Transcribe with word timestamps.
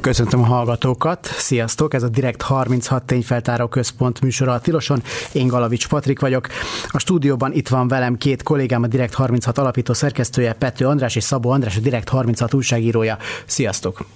Köszöntöm 0.00 0.42
a 0.42 0.46
hallgatókat, 0.46 1.26
sziasztok! 1.26 1.94
Ez 1.94 2.02
a 2.02 2.08
Direkt 2.08 2.42
36 2.42 3.04
tényfeltáró 3.04 3.66
központ 3.66 4.20
műsora 4.20 4.52
a 4.52 4.60
Tiloson. 4.60 5.02
Én 5.32 5.46
Galavics 5.46 5.88
Patrik 5.88 6.20
vagyok. 6.20 6.48
A 6.88 6.98
stúdióban 6.98 7.52
itt 7.52 7.68
van 7.68 7.88
velem 7.88 8.16
két 8.16 8.42
kollégám, 8.42 8.82
a 8.82 8.86
Direkt 8.86 9.14
36 9.14 9.58
alapító 9.58 9.92
szerkesztője, 9.92 10.52
Pető 10.52 10.86
András 10.86 11.16
és 11.16 11.24
Szabó 11.24 11.50
András, 11.50 11.76
a 11.76 11.80
Direkt 11.80 12.08
36 12.08 12.54
újságírója. 12.54 13.18
Sziasztok! 13.46 14.06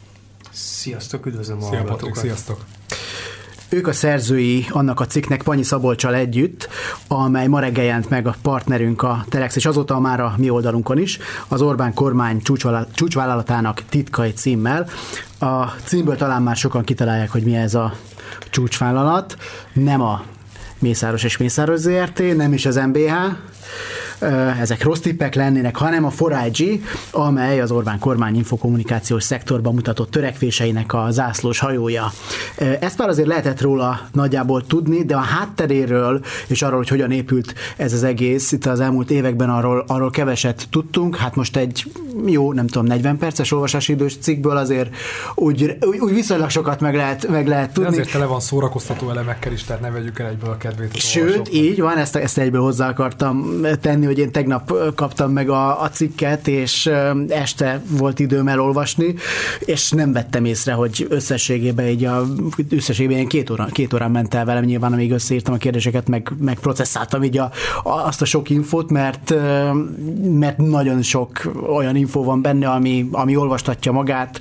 Sziasztok, 0.52 1.26
üdvözlöm 1.26 1.58
a 1.58 1.60
Szia, 1.60 1.70
hallgatókat! 1.70 1.98
Patrik, 1.98 2.14
sziasztok! 2.14 2.64
Ők 3.74 3.86
a 3.86 3.92
szerzői 3.92 4.66
annak 4.70 5.00
a 5.00 5.06
cikknek 5.06 5.42
Panyi 5.42 5.62
Szabolcsal 5.62 6.14
együtt, 6.14 6.68
amely 7.08 7.46
ma 7.46 7.60
reggel 7.60 7.84
jelent 7.84 8.10
meg 8.10 8.26
a 8.26 8.34
partnerünk 8.42 9.02
a 9.02 9.24
Telex, 9.28 9.56
és 9.56 9.66
azóta 9.66 10.00
már 10.00 10.20
a 10.20 10.34
mi 10.36 10.50
oldalunkon 10.50 10.98
is, 10.98 11.18
az 11.48 11.62
Orbán 11.62 11.94
kormány 11.94 12.42
csúcsvállalatának 12.92 13.82
titkai 13.88 14.32
címmel. 14.32 14.86
A 15.38 15.64
címből 15.64 16.16
talán 16.16 16.42
már 16.42 16.56
sokan 16.56 16.84
kitalálják, 16.84 17.30
hogy 17.30 17.42
mi 17.42 17.56
ez 17.56 17.74
a 17.74 17.94
csúcsvállalat. 18.50 19.36
Nem 19.72 20.00
a 20.00 20.22
Mészáros 20.78 21.24
és 21.24 21.36
Mészáros 21.36 21.78
ZRT, 21.78 22.36
nem 22.36 22.52
is 22.52 22.66
az 22.66 22.76
MBH, 22.76 23.12
ezek 24.60 24.82
rossz 24.82 25.00
tippek 25.00 25.34
lennének, 25.34 25.76
hanem 25.76 26.04
a 26.04 26.12
4 26.28 26.82
amely 27.10 27.60
az 27.60 27.70
Orbán 27.70 27.98
kormány 27.98 28.36
infokommunikációs 28.36 29.22
szektorban 29.22 29.74
mutatott 29.74 30.10
törekvéseinek 30.10 30.92
a 30.92 31.06
zászlós 31.10 31.58
hajója. 31.58 32.12
Ezt 32.80 32.98
már 32.98 33.08
azért 33.08 33.28
lehetett 33.28 33.60
róla 33.60 34.00
nagyjából 34.12 34.66
tudni, 34.66 35.04
de 35.04 35.14
a 35.14 35.20
hátteréről 35.20 36.20
és 36.46 36.62
arról, 36.62 36.76
hogy 36.76 36.88
hogyan 36.88 37.10
épült 37.10 37.54
ez 37.76 37.92
az 37.92 38.02
egész, 38.02 38.52
itt 38.52 38.66
az 38.66 38.80
elmúlt 38.80 39.10
években 39.10 39.50
arról, 39.50 39.84
arról 39.86 40.10
keveset 40.10 40.66
tudtunk. 40.70 41.16
Hát 41.16 41.34
most 41.34 41.56
egy 41.56 41.84
jó, 42.26 42.52
nem 42.52 42.66
tudom, 42.66 42.86
40 42.86 43.18
perces 43.18 43.52
olvasási 43.52 43.92
idős 43.92 44.16
cikkből 44.20 44.56
azért 44.56 44.94
úgy, 45.34 45.76
úgy 46.00 46.14
viszonylag 46.14 46.50
sokat 46.50 46.80
meg 46.80 46.94
lehet, 46.94 47.28
meg 47.28 47.46
lehet 47.46 47.72
tudni. 47.72 47.90
De 47.90 47.96
azért 47.96 48.12
tele 48.12 48.24
van 48.24 48.40
szórakoztató 48.40 49.10
elemekkel 49.10 49.52
is, 49.52 49.64
tehát 49.64 49.82
ne 49.82 49.90
vegyük 49.90 50.18
el 50.18 50.26
egyből 50.26 50.50
a 50.50 50.56
kedvét. 50.56 50.96
Sőt, 50.96 51.52
így 51.52 51.80
van, 51.80 51.96
ezt, 51.96 52.16
ezt 52.16 52.38
egyből 52.38 52.60
hozzá 52.60 52.88
akartam 52.88 53.60
tenni, 53.80 54.03
hogy 54.04 54.18
én 54.18 54.32
tegnap 54.32 54.72
kaptam 54.94 55.32
meg 55.32 55.48
a, 55.48 55.82
a 55.82 55.88
cikket, 55.88 56.48
és 56.48 56.90
este 57.28 57.82
volt 57.88 58.18
időm 58.18 58.48
elolvasni, 58.48 59.14
és 59.58 59.90
nem 59.90 60.12
vettem 60.12 60.44
észre, 60.44 60.72
hogy 60.72 61.06
összességében 61.08 61.86
így 61.86 62.04
a, 62.04 62.26
összességében 62.70 63.16
ilyen 63.16 63.28
két, 63.28 63.50
óra, 63.50 63.64
két 63.64 63.92
órán 63.92 64.10
ment 64.10 64.34
el 64.34 64.44
velem, 64.44 64.64
nyilván 64.64 64.92
amíg 64.92 65.12
összeírtam 65.12 65.54
a 65.54 65.56
kérdéseket, 65.56 66.08
meg, 66.08 66.32
meg 66.38 66.58
processzáltam 66.58 67.22
így 67.22 67.38
a, 67.38 67.50
a, 67.82 67.90
azt 67.90 68.22
a 68.22 68.24
sok 68.24 68.50
infót, 68.50 68.90
mert, 68.90 69.34
mert 70.22 70.56
nagyon 70.56 71.02
sok 71.02 71.52
olyan 71.66 71.96
info 71.96 72.22
van 72.22 72.42
benne, 72.42 72.68
ami, 72.68 73.08
ami 73.12 73.36
olvastatja 73.36 73.92
magát, 73.92 74.38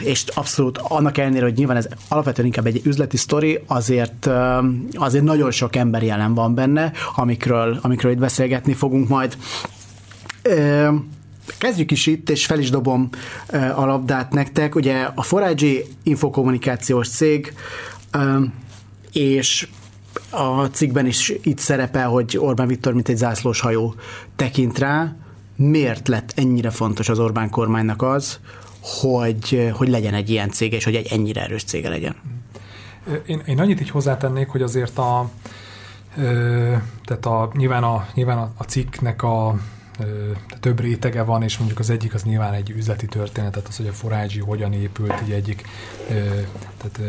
és 0.00 0.24
abszolút 0.34 0.78
annak 0.78 1.18
ellenére, 1.18 1.44
hogy 1.44 1.56
nyilván 1.56 1.76
ez 1.76 1.88
alapvetően 2.08 2.46
inkább 2.46 2.66
egy 2.66 2.80
üzleti 2.84 3.16
sztori, 3.16 3.60
azért, 3.66 4.30
azért 4.92 5.24
nagyon 5.24 5.50
sok 5.50 5.76
ember 5.76 6.02
jelen 6.02 6.34
van 6.34 6.54
benne, 6.54 6.92
amikről, 7.14 7.78
amikről 7.82 8.12
itt 8.12 8.18
beszélgetni 8.62 8.74
fogunk 8.74 9.08
majd. 9.08 9.36
Kezdjük 11.58 11.90
is 11.90 12.06
itt, 12.06 12.30
és 12.30 12.46
fel 12.46 12.58
is 12.58 12.70
dobom 12.70 13.08
a 13.74 13.84
labdát 13.84 14.32
nektek. 14.32 14.74
Ugye 14.74 15.08
a 15.14 15.22
Forage 15.22 15.80
infokommunikációs 16.02 17.08
cég, 17.08 17.54
és 19.12 19.68
a 20.30 20.64
cikkben 20.64 21.06
is 21.06 21.32
itt 21.42 21.58
szerepel, 21.58 22.08
hogy 22.08 22.38
Orbán 22.38 22.66
Viktor 22.66 22.92
mint 22.94 23.08
egy 23.08 23.16
zászlós 23.16 23.60
hajó 23.60 23.94
tekint 24.36 24.78
rá. 24.78 25.16
Miért 25.56 26.08
lett 26.08 26.32
ennyire 26.36 26.70
fontos 26.70 27.08
az 27.08 27.18
Orbán 27.18 27.50
kormánynak 27.50 28.02
az, 28.02 28.38
hogy, 28.80 29.70
hogy 29.72 29.88
legyen 29.88 30.14
egy 30.14 30.30
ilyen 30.30 30.50
cég, 30.50 30.72
és 30.72 30.84
hogy 30.84 30.94
egy 30.94 31.08
ennyire 31.10 31.42
erős 31.42 31.64
cége 31.64 31.88
legyen? 31.88 32.14
Én, 33.26 33.42
én 33.46 33.60
annyit 33.60 33.80
így 33.80 33.90
hozzátennék, 33.90 34.48
hogy 34.48 34.62
azért 34.62 34.98
a, 34.98 35.30
tehát 37.04 37.26
a, 37.26 37.50
nyilván, 37.54 37.84
a, 37.84 38.06
nyilván 38.14 38.38
a, 38.38 38.50
a 38.56 38.62
cikknek 38.62 39.22
a 39.22 39.54
több 40.60 40.80
rétege 40.80 41.22
van, 41.22 41.42
és 41.42 41.58
mondjuk 41.58 41.78
az 41.78 41.90
egyik 41.90 42.14
az 42.14 42.22
nyilván 42.22 42.52
egy 42.52 42.70
üzleti 42.70 43.06
történet, 43.06 43.52
tehát 43.52 43.68
az, 43.68 43.76
hogy 43.76 43.86
a 43.86 43.92
Forágyi 43.92 44.40
hogyan 44.40 44.72
épült, 44.72 45.14
így 45.24 45.32
egyik 45.32 45.64
tehát 46.76 47.00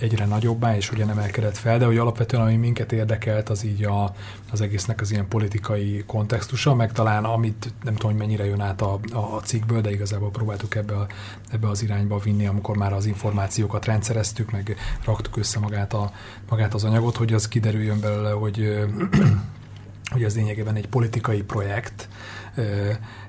egyre 0.00 0.26
nagyobbá, 0.26 0.76
és 0.76 0.88
hogyan 0.88 1.10
emelkedett 1.10 1.56
fel, 1.56 1.78
de 1.78 1.84
hogy 1.84 1.98
alapvetően 1.98 2.42
ami 2.42 2.56
minket 2.56 2.92
érdekelt, 2.92 3.48
az 3.48 3.64
így 3.64 3.84
a, 3.84 4.14
az 4.52 4.60
egésznek 4.60 5.00
az 5.00 5.10
ilyen 5.10 5.28
politikai 5.28 6.04
kontextusa, 6.06 6.74
meg 6.74 6.92
talán 6.92 7.24
amit 7.24 7.72
nem 7.82 7.94
tudom, 7.94 8.10
hogy 8.10 8.20
mennyire 8.20 8.44
jön 8.44 8.60
át 8.60 8.80
a, 8.80 9.00
a 9.12 9.40
cikkből, 9.44 9.80
de 9.80 9.90
igazából 9.90 10.30
próbáltuk 10.30 10.74
ebbe, 10.74 10.94
a, 10.94 11.06
ebbe 11.50 11.68
az 11.68 11.82
irányba 11.82 12.18
vinni, 12.18 12.46
amikor 12.46 12.76
már 12.76 12.92
az 12.92 13.06
információkat 13.06 13.84
rendszereztük, 13.84 14.50
meg 14.50 14.76
raktuk 15.04 15.36
össze 15.36 15.58
magát, 15.58 15.92
a, 15.92 16.12
magát 16.48 16.74
az 16.74 16.84
anyagot, 16.84 17.16
hogy 17.16 17.32
az 17.32 17.48
kiderüljön 17.48 18.00
belőle, 18.00 18.30
hogy 18.30 18.86
hogy 20.10 20.22
ez 20.22 20.36
lényegében 20.36 20.74
egy 20.74 20.88
politikai 20.88 21.42
projekt, 21.42 22.08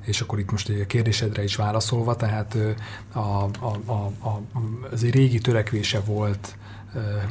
és 0.02 0.22
akkor 0.22 0.40
itt 0.40 0.52
most 0.52 0.69
egy 0.69 0.86
kérdésedre 0.86 1.44
is 1.44 1.56
válaszolva, 1.56 2.16
tehát 2.16 2.58
a, 3.12 3.19
a, 3.19 3.80
a, 3.86 4.28
a, 4.28 4.42
az 4.92 5.03
egy 5.03 5.14
régi 5.14 5.40
törekvése 5.40 6.00
volt 6.00 6.56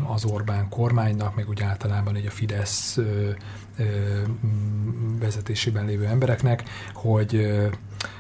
az 0.07 0.25
Orbán 0.25 0.69
kormánynak, 0.69 1.35
meg 1.35 1.49
úgy 1.49 1.63
általában 1.63 2.17
egy 2.17 2.27
a 2.27 2.31
Fidesz 2.31 2.99
vezetésében 5.19 5.87
lévő 5.87 6.07
embereknek, 6.07 6.63
hogy 6.93 7.51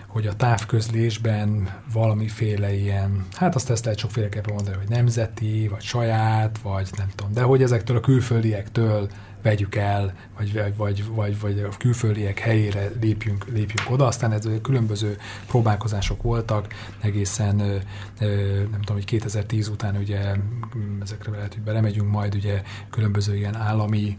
hogy 0.06 0.26
a 0.26 0.36
távközlésben 0.36 1.68
valamiféle 1.92 2.74
ilyen, 2.74 3.26
hát 3.32 3.54
azt 3.54 3.70
ezt 3.70 3.84
lehet 3.84 4.00
sokféleképpen 4.00 4.54
mondani, 4.54 4.76
hogy 4.76 4.88
nemzeti, 4.88 5.68
vagy 5.68 5.82
saját, 5.82 6.58
vagy 6.62 6.90
nem 6.96 7.08
tudom, 7.14 7.32
de 7.32 7.42
hogy 7.42 7.62
ezektől 7.62 7.96
a 7.96 8.00
külföldiektől 8.00 9.10
vegyük 9.42 9.74
el, 9.74 10.14
vagy, 10.36 10.76
vagy, 10.76 11.04
vagy, 11.14 11.40
vagy 11.40 11.58
a 11.58 11.76
külföldiek 11.78 12.38
helyére 12.38 12.90
lépjünk, 13.00 13.44
lépjünk 13.44 13.90
oda. 13.90 14.06
Aztán 14.06 14.32
ez 14.32 14.48
különböző 14.62 15.16
próbálkozások 15.46 16.22
voltak, 16.22 16.74
egészen 17.00 17.56
nem 18.70 18.80
tudom, 18.80 18.96
hogy 18.96 19.04
2010 19.04 19.68
után 19.68 19.96
ugye 19.96 20.20
ezekre 21.02 21.30
lehet, 21.30 21.54
hogy 21.54 21.62
belemegyünk 21.62 22.10
majd, 22.10 22.34
ugye 22.34 22.62
különböző 22.90 23.36
ilyen 23.36 23.56
állami 23.56 24.18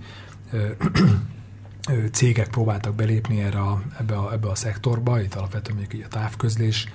cégek 2.12 2.48
próbáltak 2.48 2.96
belépni 2.96 3.42
erre 3.42 3.60
a, 3.60 3.82
ebbe, 4.00 4.16
a, 4.16 4.34
ebbe 4.34 4.50
a 4.50 4.56
szektorba, 4.56 5.22
itt 5.22 5.34
alapvetően 5.34 5.78
mondjuk 5.78 6.00
így 6.00 6.06
a 6.06 6.16
távközlés, 6.16 6.88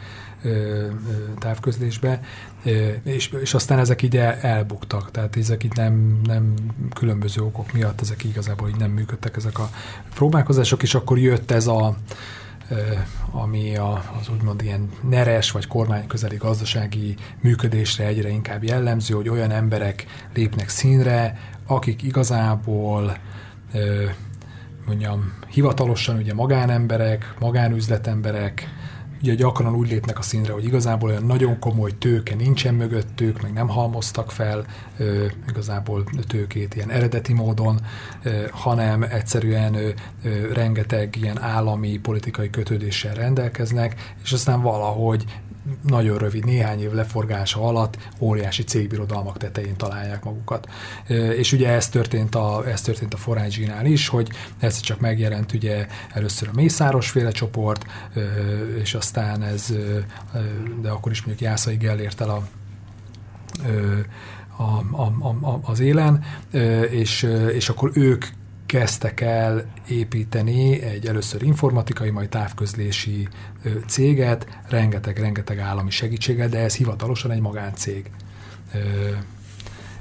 távközlésbe, 1.39 2.21
és, 3.03 3.29
és 3.41 3.55
aztán 3.55 3.79
ezek 3.79 4.03
így 4.03 4.17
elbuktak, 4.17 5.11
tehát 5.11 5.37
ezek 5.37 5.65
így 5.65 5.77
nem, 5.77 6.21
nem 6.25 6.55
különböző 6.95 7.43
okok 7.43 7.73
miatt, 7.73 8.01
ezek 8.01 8.25
igazából 8.25 8.69
így 8.69 8.77
nem 8.77 8.91
működtek 8.91 9.37
ezek 9.37 9.59
a 9.59 9.71
próbálkozások, 10.15 10.83
és 10.83 10.95
akkor 10.95 11.19
jött 11.19 11.51
ez 11.51 11.67
a 11.67 11.97
ami 13.31 13.77
az 13.77 14.29
úgymond 14.33 14.63
ilyen 14.63 14.91
neres 15.09 15.51
vagy 15.51 15.67
kormányközeli 15.67 16.37
gazdasági 16.37 17.15
működésre 17.41 18.07
egyre 18.07 18.29
inkább 18.29 18.65
jellemző, 18.65 19.15
hogy 19.15 19.29
olyan 19.29 19.51
emberek 19.51 20.07
lépnek 20.35 20.69
színre, 20.69 21.39
akik 21.67 22.03
igazából 22.03 23.17
mondjam, 24.87 25.33
hivatalosan 25.49 26.17
ugye 26.17 26.35
magánemberek, 26.35 27.35
magánüzletemberek, 27.39 28.69
ugye 29.23 29.35
gyakran 29.35 29.75
úgy 29.75 29.89
lépnek 29.89 30.19
a 30.19 30.23
színre, 30.23 30.53
hogy 30.53 30.65
igazából 30.65 31.11
olyan 31.11 31.25
nagyon 31.25 31.59
komoly 31.59 31.91
tőke 31.99 32.35
nincsen 32.35 32.75
mögöttük, 32.75 33.43
meg 33.43 33.53
nem 33.53 33.69
halmoztak 33.69 34.31
fel 34.31 34.65
ö, 34.99 35.27
igazából 35.49 36.05
tőkét 36.27 36.75
ilyen 36.75 36.91
eredeti 36.91 37.33
módon, 37.33 37.81
ö, 38.23 38.45
hanem 38.51 39.03
egyszerűen 39.03 39.75
ö, 39.75 39.89
ö, 40.23 40.53
rengeteg 40.53 41.17
ilyen 41.17 41.41
állami 41.41 41.99
politikai 41.99 42.51
kötődéssel 42.51 43.15
rendelkeznek, 43.15 44.15
és 44.23 44.33
aztán 44.33 44.61
valahogy 44.61 45.25
nagyon 45.83 46.19
rövid, 46.19 46.45
néhány 46.45 46.81
év 46.81 46.93
leforgása 46.93 47.61
alatt 47.61 47.99
óriási 48.19 48.63
cégbirodalmak 48.63 49.37
tetején 49.37 49.77
találják 49.77 50.25
magukat. 50.25 50.69
És 51.37 51.53
ugye 51.53 51.69
ez 51.69 51.89
történt 51.89 52.35
a, 52.35 52.69
ez 52.69 52.81
történt 52.81 53.15
a 53.15 53.17
Forage-nál 53.17 53.87
is, 53.87 54.09
hogy 54.09 54.31
ez 54.59 54.81
csak 54.81 55.01
megjelent 55.01 55.53
ugye 55.53 55.87
először 56.13 56.49
a 56.49 56.55
Mészáros 56.55 57.11
féle 57.11 57.31
csoport, 57.31 57.87
és 58.81 58.95
aztán 58.95 59.43
ez, 59.43 59.73
de 60.81 60.91
akkor 60.91 61.13
is 61.13 61.19
mondjuk 61.19 61.49
Jászai 61.49 61.77
Gellért 61.77 62.21
el 62.21 62.31
a 62.31 62.43
a, 64.57 65.03
a, 65.03 65.27
a, 65.41 65.61
az 65.63 65.81
élen, 65.81 66.25
és, 66.91 67.29
és 67.53 67.69
akkor 67.69 67.91
ők 67.95 68.25
kezdtek 68.67 69.21
el 69.21 69.73
építeni 69.89 70.83
egy 70.83 71.07
először 71.07 71.43
informatikai, 71.43 72.11
majd 72.11 72.29
távközlési 72.29 73.29
céget, 73.87 74.47
rengeteg-rengeteg 74.69 75.59
állami 75.59 75.91
segítséggel, 75.91 76.49
de 76.49 76.59
ez 76.59 76.77
hivatalosan 76.77 77.31
egy 77.31 77.41
magáncég. 77.41 78.11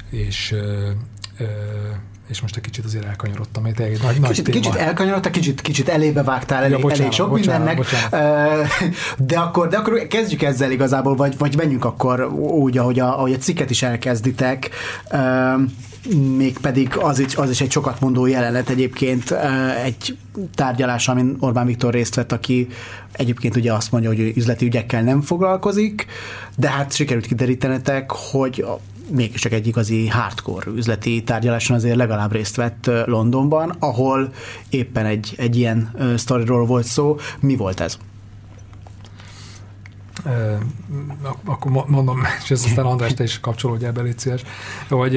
És 0.10 0.56
és 2.28 2.42
most 2.42 2.56
egy 2.56 2.62
kicsit 2.62 2.86
azért 2.86 3.06
elkanyarodtam, 3.06 3.66
egy 3.66 3.78
nagy, 3.78 4.20
nagy 4.20 4.30
kicsit, 4.30 4.44
téma. 4.44 4.60
kicsit 4.60 4.76
elkanyarodtál, 4.76 5.32
kicsit, 5.32 5.62
kicsit 5.62 5.90
elébe 5.90 6.24
vágtál 6.24 6.64
elég, 6.64 6.72
ja, 6.72 6.80
bocsánat, 6.80 7.00
elég 7.00 7.12
sok 7.12 7.30
bocsánat, 7.30 7.58
mindennek, 7.58 7.78
bocsánat. 7.78 8.68
de 9.18 9.40
akkor, 9.40 9.68
de 9.68 9.78
akkor 9.78 10.08
kezdjük 10.08 10.42
ezzel 10.42 10.72
igazából, 10.72 11.16
vagy, 11.16 11.38
vagy 11.38 11.56
menjünk 11.58 11.86
akkor 11.86 12.24
úgy, 12.34 12.78
ahogy 12.78 13.00
a, 13.00 13.18
ahogy 13.18 13.34
a 13.34 13.38
cikket 13.38 13.70
is 13.70 13.84
elkezditek, 13.84 14.70
mégpedig 16.38 16.98
az 16.98 17.20
is, 17.20 17.36
az 17.36 17.50
is 17.50 17.62
egy 17.62 17.72
sokat 17.72 18.00
mondó 18.00 18.26
jelenet 18.26 18.70
egyébként, 18.70 19.32
egy 19.84 20.18
tárgyalás, 20.56 21.08
amin 21.08 21.36
Orbán 21.40 21.66
Viktor 21.66 21.94
részt 21.94 22.16
vett, 22.16 22.32
aki 22.32 22.68
egyébként 23.12 23.56
ugye 23.56 23.74
azt 23.74 23.92
mondja, 23.92 24.10
hogy 24.10 24.34
üzleti 24.36 24.66
ügyekkel 24.66 25.02
nem 25.02 25.22
foglalkozik, 25.22 26.06
de 26.56 26.70
hát 26.70 26.94
sikerült 26.94 27.26
kiderítenetek, 27.26 28.12
hogy 28.12 28.66
mégiscsak 29.12 29.52
egy 29.52 29.68
igazi 29.68 30.08
hardcore 30.08 30.72
üzleti 30.72 31.24
tárgyaláson 31.24 31.76
azért 31.76 31.96
legalább 31.96 32.32
részt 32.32 32.56
vett 32.56 32.92
Londonban, 33.06 33.76
ahol 33.80 34.34
éppen 34.70 35.06
egy, 35.06 35.34
egy 35.38 35.56
ilyen 35.56 35.96
sztoriról 36.18 36.66
volt 36.66 36.86
szó. 36.86 37.18
Mi 37.40 37.56
volt 37.56 37.80
ez? 37.80 37.98
akkor 41.46 41.72
mondom, 41.72 42.22
és 42.44 42.52
ez 42.52 42.64
aztán 42.66 42.86
András, 42.86 43.14
te 43.14 43.24
is 43.24 43.40
kapcsolódjál 43.40 43.92
be, 43.92 44.02
légy 44.02 44.20
szíves. 44.20 44.44
Hogy 44.90 45.14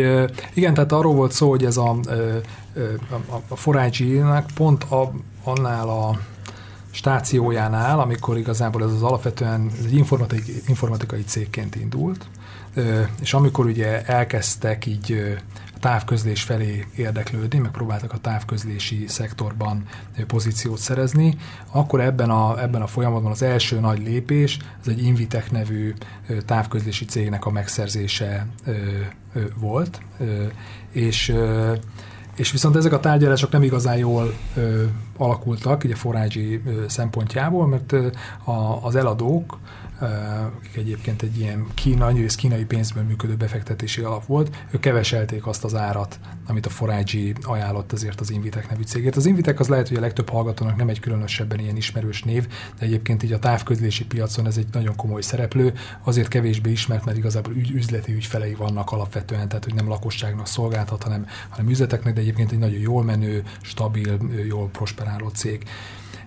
igen, 0.54 0.74
tehát 0.74 0.92
arról 0.92 1.14
volt 1.14 1.32
szó, 1.32 1.48
hogy 1.48 1.64
ez 1.64 1.76
a, 1.76 1.90
a, 3.10 3.42
a 3.48 3.56
forágyi 3.56 4.22
pont 4.54 4.84
a, 4.84 5.12
annál 5.44 5.88
a 5.88 6.18
stációjánál, 6.90 8.00
amikor 8.00 8.38
igazából 8.38 8.82
ez 8.82 8.92
az 8.92 9.02
alapvetően 9.02 9.70
egy 9.84 9.94
informatikai, 9.94 10.62
informatikai 10.66 11.22
cégként 11.24 11.74
indult, 11.74 12.26
és 13.20 13.34
amikor 13.34 13.66
ugye 13.66 14.02
elkezdtek 14.04 14.86
így 14.86 15.36
a 15.74 15.78
távközlés 15.80 16.42
felé 16.42 16.86
érdeklődni, 16.96 17.58
meg 17.58 17.70
próbáltak 17.70 18.12
a 18.12 18.18
távközlési 18.18 19.04
szektorban 19.08 19.84
pozíciót 20.26 20.78
szerezni, 20.78 21.36
akkor 21.70 22.00
ebben 22.00 22.30
a, 22.30 22.62
ebben 22.62 22.82
a 22.82 22.86
folyamatban 22.86 23.30
az 23.30 23.42
első 23.42 23.80
nagy 23.80 24.02
lépés, 24.02 24.58
ez 24.80 24.88
egy 24.88 25.02
Invitek 25.02 25.50
nevű 25.50 25.94
távközlési 26.46 27.04
cégnek 27.04 27.46
a 27.46 27.50
megszerzése 27.50 28.46
volt, 29.60 30.00
és 30.92 31.34
és 32.38 32.52
viszont 32.52 32.76
ezek 32.76 32.92
a 32.92 33.00
tárgyalások 33.00 33.50
nem 33.50 33.62
igazán 33.62 33.96
jól 33.96 34.34
ö, 34.56 34.84
alakultak, 35.16 35.84
ugye 35.84 35.94
forrágyi 35.94 36.62
ö, 36.66 36.84
szempontjából, 36.88 37.66
mert 37.66 37.92
ö, 37.92 38.06
a, 38.44 38.84
az 38.86 38.96
eladók 38.96 39.58
akik 39.98 40.76
egyébként 40.76 41.22
egy 41.22 41.38
ilyen 41.38 41.66
kínai, 41.74 42.24
ez 42.24 42.34
kínai 42.34 42.64
pénzből 42.64 43.02
működő 43.02 43.36
befektetési 43.36 44.02
alap 44.02 44.26
volt, 44.26 44.64
ők 44.70 44.80
keveselték 44.80 45.46
azt 45.46 45.64
az 45.64 45.74
árat, 45.74 46.18
amit 46.46 46.66
a 46.66 46.70
Forágyi 46.70 47.34
ajánlott 47.42 47.92
azért 47.92 48.20
az 48.20 48.30
Invitek 48.30 48.70
nevű 48.70 48.82
cégét. 48.82 49.16
Az 49.16 49.26
Invitek 49.26 49.60
az 49.60 49.68
lehet, 49.68 49.88
hogy 49.88 49.96
a 49.96 50.00
legtöbb 50.00 50.28
hallgatónak 50.28 50.76
nem 50.76 50.88
egy 50.88 51.00
különösebben 51.00 51.58
ilyen 51.58 51.76
ismerős 51.76 52.22
név, 52.22 52.46
de 52.78 52.84
egyébként 52.84 53.22
így 53.22 53.32
a 53.32 53.38
távközlési 53.38 54.04
piacon 54.04 54.46
ez 54.46 54.56
egy 54.56 54.66
nagyon 54.72 54.96
komoly 54.96 55.22
szereplő, 55.22 55.72
azért 56.02 56.28
kevésbé 56.28 56.70
ismert, 56.70 57.04
mert 57.04 57.16
igazából 57.16 57.52
ügy, 57.52 57.70
üzleti 57.70 58.12
ügyfelei 58.12 58.54
vannak 58.54 58.90
alapvetően, 58.90 59.48
tehát 59.48 59.64
hogy 59.64 59.74
nem 59.74 59.88
lakosságnak 59.88 60.46
szolgáltat, 60.46 61.02
hanem, 61.02 61.26
hanem 61.48 61.70
üzleteknek, 61.70 62.14
de 62.14 62.20
egyébként 62.20 62.52
egy 62.52 62.58
nagyon 62.58 62.80
jól 62.80 63.04
menő, 63.04 63.44
stabil, 63.60 64.18
jól 64.48 64.68
prosperáló 64.68 65.28
cég. 65.28 65.64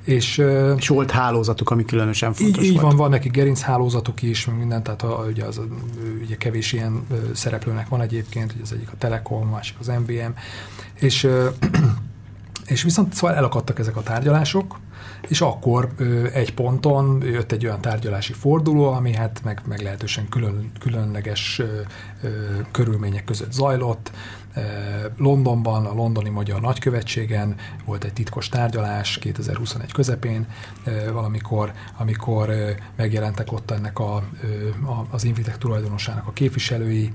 És, 0.03 0.43
és 0.77 0.87
volt 0.87 1.11
hálózatuk, 1.11 1.69
ami 1.69 1.85
különösen 1.85 2.33
fontos 2.33 2.63
így, 2.63 2.71
így 2.71 2.79
van, 2.79 2.95
van 2.95 3.09
neki 3.09 3.29
gerinc 3.29 3.61
hálózatuk 3.61 4.21
is, 4.21 4.45
meg 4.45 4.57
minden, 4.57 4.83
tehát 4.83 5.01
a, 5.01 5.25
ugye, 5.29 5.45
az, 5.45 5.61
ugye 6.23 6.35
kevés 6.35 6.73
ilyen 6.73 7.07
szereplőnek 7.33 7.87
van 7.87 8.01
egyébként, 8.01 8.51
ugye 8.53 8.61
az 8.61 8.73
egyik 8.73 8.91
a 8.91 8.97
Telekom, 8.97 9.41
a 9.41 9.51
másik 9.51 9.75
az 9.79 9.87
MVM, 9.87 10.31
és, 10.99 11.27
és 12.73 12.83
viszont 12.83 13.13
szóval 13.13 13.35
elakadtak 13.35 13.79
ezek 13.79 13.95
a 13.95 14.01
tárgyalások, 14.01 14.79
és 15.27 15.41
akkor 15.41 15.89
egy 16.33 16.53
ponton 16.53 17.21
jött 17.23 17.51
egy 17.51 17.65
olyan 17.65 17.81
tárgyalási 17.81 18.33
forduló, 18.33 18.87
ami 18.87 19.13
hát 19.13 19.41
meg, 19.43 19.61
meglehetősen 19.67 20.29
külön, 20.29 20.71
különleges 20.79 21.59
ö, 21.59 21.79
ö, 22.21 22.29
körülmények 22.71 23.23
között 23.23 23.51
zajlott, 23.51 24.11
Londonban, 25.17 25.85
a 25.85 25.93
londoni 25.93 26.29
magyar 26.29 26.61
nagykövetségen 26.61 27.55
volt 27.85 28.03
egy 28.03 28.13
titkos 28.13 28.49
tárgyalás 28.49 29.17
2021 29.17 29.91
közepén, 29.91 30.45
valamikor, 31.11 31.71
amikor 31.97 32.53
megjelentek 32.95 33.51
ott 33.51 33.71
ennek 33.71 33.99
a, 33.99 34.23
az 35.09 35.23
Invitek 35.23 35.57
tulajdonosának 35.57 36.27
a 36.27 36.31
képviselői, 36.31 37.11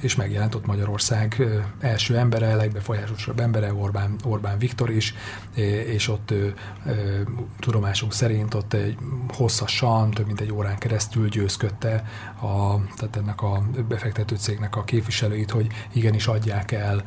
és 0.00 0.16
megjelent 0.16 0.54
ott 0.54 0.66
Magyarország 0.66 1.46
első 1.80 2.16
embere, 2.16 2.54
legbefolyásosabb 2.54 3.40
embere, 3.40 3.74
Orbán, 3.74 4.16
Orbán 4.24 4.58
Viktor 4.58 4.90
is, 4.90 5.14
és 5.86 6.08
ott 6.08 6.34
tudomásunk 7.58 8.12
szerint 8.12 8.54
ott 8.54 8.72
egy 8.72 8.96
hosszasan, 9.28 10.10
több 10.10 10.26
mint 10.26 10.40
egy 10.40 10.52
órán 10.52 10.78
keresztül 10.78 11.28
győzködte 11.28 12.04
a, 12.40 12.84
tehát 12.96 13.16
ennek 13.16 13.42
a 13.42 13.62
befektető 13.88 14.36
cégnek 14.36 14.76
a 14.76 14.84
képviselőit, 14.84 15.50
hogy 15.50 15.66
igenis 15.92 16.26
adják 16.26 16.51
adják 16.52 16.72
el 16.72 17.02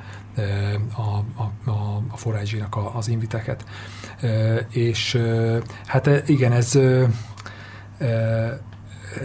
a, 0.96 1.02
a, 1.42 1.72
a, 2.12 2.18
forrágyinak 2.18 2.78
az 2.94 3.08
inviteket. 3.08 3.66
És 4.70 5.22
hát 5.86 6.30
igen, 6.30 6.52
ez 6.52 6.80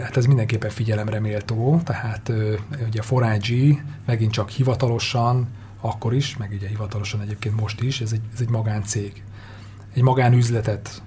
hát 0.01 0.17
ez 0.17 0.25
mindenképpen 0.25 0.69
figyelemre 0.69 1.19
méltó, 1.19 1.81
tehát 1.83 2.31
ugye 2.87 2.99
a 2.99 3.03
Forágyi 3.03 3.81
megint 4.05 4.31
csak 4.31 4.49
hivatalosan, 4.49 5.47
akkor 5.81 6.13
is, 6.13 6.37
meg 6.37 6.51
ugye 6.51 6.67
hivatalosan 6.67 7.21
egyébként 7.21 7.59
most 7.61 7.81
is, 7.81 8.01
ez 8.01 8.11
egy, 8.11 8.21
ez 8.33 8.41
egy 8.41 8.49
magáncég. 8.49 9.23
Egy 9.93 10.01
magánüzletet 10.01 11.01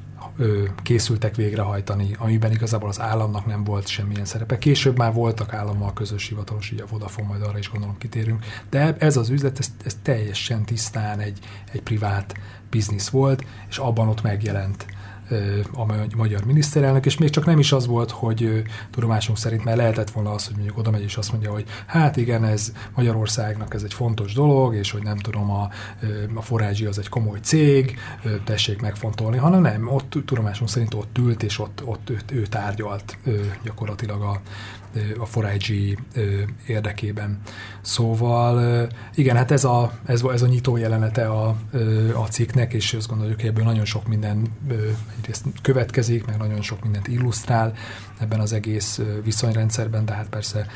készültek 0.82 1.36
végrehajtani, 1.36 2.16
amiben 2.18 2.52
igazából 2.52 2.88
az 2.88 3.00
államnak 3.00 3.46
nem 3.46 3.64
volt 3.64 3.86
semmilyen 3.86 4.24
szerepe. 4.24 4.58
Később 4.58 4.98
már 4.98 5.12
voltak 5.12 5.52
állammal 5.52 5.92
közös 5.92 6.28
hivatalos, 6.28 6.72
ugye 6.72 6.82
a 6.82 6.86
Vodafone, 6.90 7.28
majd 7.28 7.42
arra 7.42 7.58
is 7.58 7.70
gondolom 7.70 7.98
kitérünk, 7.98 8.44
de 8.70 8.96
ez 8.98 9.16
az 9.16 9.28
üzlet, 9.28 9.58
ez, 9.58 9.72
ez 9.84 9.96
teljesen 10.02 10.64
tisztán 10.64 11.20
egy, 11.20 11.38
egy 11.72 11.82
privát 11.82 12.34
biznisz 12.70 13.08
volt, 13.08 13.44
és 13.68 13.78
abban 13.78 14.08
ott 14.08 14.22
megjelent 14.22 14.86
a 15.72 16.16
magyar 16.16 16.44
miniszterelnök, 16.44 17.06
és 17.06 17.18
még 17.18 17.30
csak 17.30 17.46
nem 17.46 17.58
is 17.58 17.72
az 17.72 17.86
volt, 17.86 18.10
hogy 18.10 18.62
tudomásunk 18.90 19.38
szerint, 19.38 19.64
mert 19.64 19.76
lehetett 19.76 20.10
volna 20.10 20.30
az, 20.30 20.46
hogy 20.46 20.54
mondjuk 20.54 20.78
oda 20.78 20.90
megy 20.90 21.02
és 21.02 21.16
azt 21.16 21.32
mondja, 21.32 21.52
hogy 21.52 21.64
hát 21.86 22.16
igen, 22.16 22.44
ez 22.44 22.72
Magyarországnak 22.94 23.74
ez 23.74 23.82
egy 23.82 23.94
fontos 23.94 24.32
dolog, 24.32 24.74
és 24.74 24.90
hogy 24.90 25.02
nem 25.02 25.16
tudom, 25.16 25.50
a, 25.50 25.68
a 26.34 26.42
forrágyi 26.42 26.84
az 26.84 26.98
egy 26.98 27.08
komoly 27.08 27.38
cég, 27.42 27.98
tessék 28.44 28.80
megfontolni, 28.80 29.36
hanem 29.36 29.60
nem, 29.60 29.88
ott 29.88 30.14
tudomásunk 30.24 30.68
szerint 30.68 30.94
ott 30.94 31.18
ült, 31.18 31.42
és 31.42 31.58
ott, 31.58 31.82
ott 31.84 32.10
ő, 32.10 32.18
ő 32.32 32.42
tárgyalt 32.42 33.18
gyakorlatilag 33.62 34.22
a, 34.22 34.40
a 35.18 35.26
Forágyi 35.26 35.98
érdekében. 36.66 37.40
Szóval 37.80 38.86
igen, 39.14 39.36
hát 39.36 39.50
ez 39.50 39.64
a, 39.64 39.92
ez, 40.04 40.22
ez 40.32 40.42
a 40.42 40.46
nyitó 40.46 40.76
jelenete 40.76 41.26
a, 41.26 41.56
a 42.14 42.26
cikknek, 42.30 42.72
és 42.72 42.94
azt 42.94 43.08
gondoljuk, 43.08 43.40
hogy 43.40 43.48
ebből 43.48 43.64
nagyon 43.64 43.84
sok 43.84 44.06
minden 44.06 44.46
egyrészt 45.18 45.44
következik, 45.62 46.26
meg 46.26 46.36
nagyon 46.36 46.62
sok 46.62 46.82
mindent 46.82 47.08
illusztrál 47.08 47.74
ebben 48.18 48.40
az 48.40 48.52
egész 48.52 49.00
viszonyrendszerben, 49.24 50.04
de 50.04 50.12
hát 50.12 50.28
persze 50.28 50.66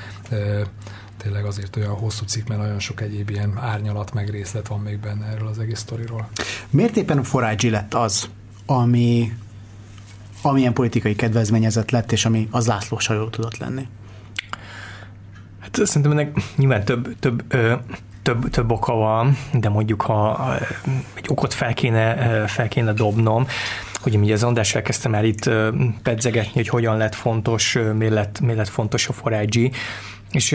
tényleg 1.16 1.44
azért 1.44 1.76
olyan 1.76 1.94
hosszú 1.94 2.24
cikk, 2.24 2.48
mert 2.48 2.60
nagyon 2.60 2.78
sok 2.78 3.00
egyéb 3.00 3.30
ilyen 3.30 3.58
árnyalat 3.58 4.14
meg 4.14 4.30
részlet 4.30 4.68
van 4.68 4.80
még 4.80 4.98
benne 4.98 5.26
erről 5.26 5.48
az 5.48 5.58
egész 5.58 5.78
sztoriról. 5.78 6.28
Miért 6.70 6.96
éppen 6.96 7.18
a 7.18 7.22
Forágyi 7.22 7.70
lett 7.70 7.94
az, 7.94 8.28
ami 8.66 9.32
amilyen 10.42 10.72
politikai 10.72 11.16
kedvezményezett 11.16 11.90
lett, 11.90 12.12
és 12.12 12.24
ami 12.24 12.48
az 12.50 12.66
László 12.66 12.98
sajó 12.98 13.28
tudott 13.28 13.56
lenni? 13.56 13.86
Hát 15.72 15.86
szerintem 15.86 16.10
ennek 16.10 16.36
nyilván 16.56 16.84
több, 16.84 17.18
több 17.18 17.42
ö, 17.48 17.74
több, 18.22 18.50
több 18.50 18.70
oka 18.70 18.94
van, 18.94 19.36
de 19.52 19.68
mondjuk 19.68 20.02
ha 20.02 20.54
egy 21.14 21.26
okot 21.28 21.54
fel 21.54 21.74
kéne, 21.74 22.16
fel 22.46 22.68
kéne 22.68 22.92
dobnom, 22.92 23.46
hogy 24.00 24.16
ugye 24.16 24.32
az 24.32 24.42
András 24.42 24.74
elkezdtem 24.74 25.14
el 25.14 25.24
itt 25.24 25.50
pedzegetni, 26.02 26.52
hogy 26.54 26.68
hogyan 26.68 26.96
lett 26.96 27.14
fontos, 27.14 27.78
miért 27.94 28.12
lett, 28.12 28.40
miért 28.40 28.56
lett 28.56 28.68
fontos 28.68 29.08
a 29.08 29.28
4 29.28 29.70
és 30.30 30.52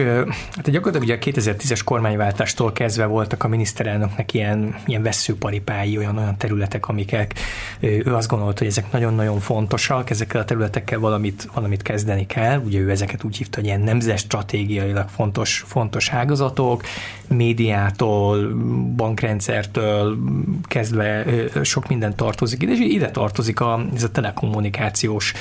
hát 0.52 0.72
gyakorlatilag 0.72 1.20
ugye 1.20 1.32
a 1.32 1.42
2010-es 1.42 1.82
kormányváltástól 1.84 2.72
kezdve 2.72 3.06
voltak 3.06 3.44
a 3.44 3.48
miniszterelnöknek 3.48 4.34
ilyen, 4.34 4.76
ilyen 4.86 5.04
veszőparipái, 5.04 5.98
olyan, 5.98 6.18
olyan 6.18 6.38
területek, 6.38 6.88
amikek 6.88 7.34
ő 7.80 8.16
azt 8.16 8.28
gondolta, 8.28 8.60
hogy 8.60 8.68
ezek 8.68 8.92
nagyon-nagyon 8.92 9.40
fontosak, 9.40 10.10
ezekkel 10.10 10.42
a 10.42 10.46
területekkel 10.46 11.00
valamit, 11.00 11.50
valamit 11.54 11.82
kezdeni 11.82 12.26
kell. 12.26 12.60
Ugye 12.60 12.80
ő 12.80 12.90
ezeket 12.90 13.24
úgy 13.24 13.38
hívta, 13.38 13.56
hogy 13.56 13.66
ilyen 13.66 13.82
nemzet 13.82 14.18
stratégiailag 14.18 15.10
fontos, 15.10 15.64
fontos 15.68 16.10
ágazatok, 16.10 16.84
médiától, 17.28 18.54
bankrendszertől 18.96 20.18
kezdve 20.64 21.26
sok 21.62 21.88
minden 21.88 22.16
tartozik 22.16 22.62
ide, 22.62 22.72
és 22.72 22.80
ide 22.80 23.12
tartozik 23.12 23.60
a, 23.60 23.86
ez 23.96 24.04
a 24.04 24.12
telekommunikációs 24.12 25.34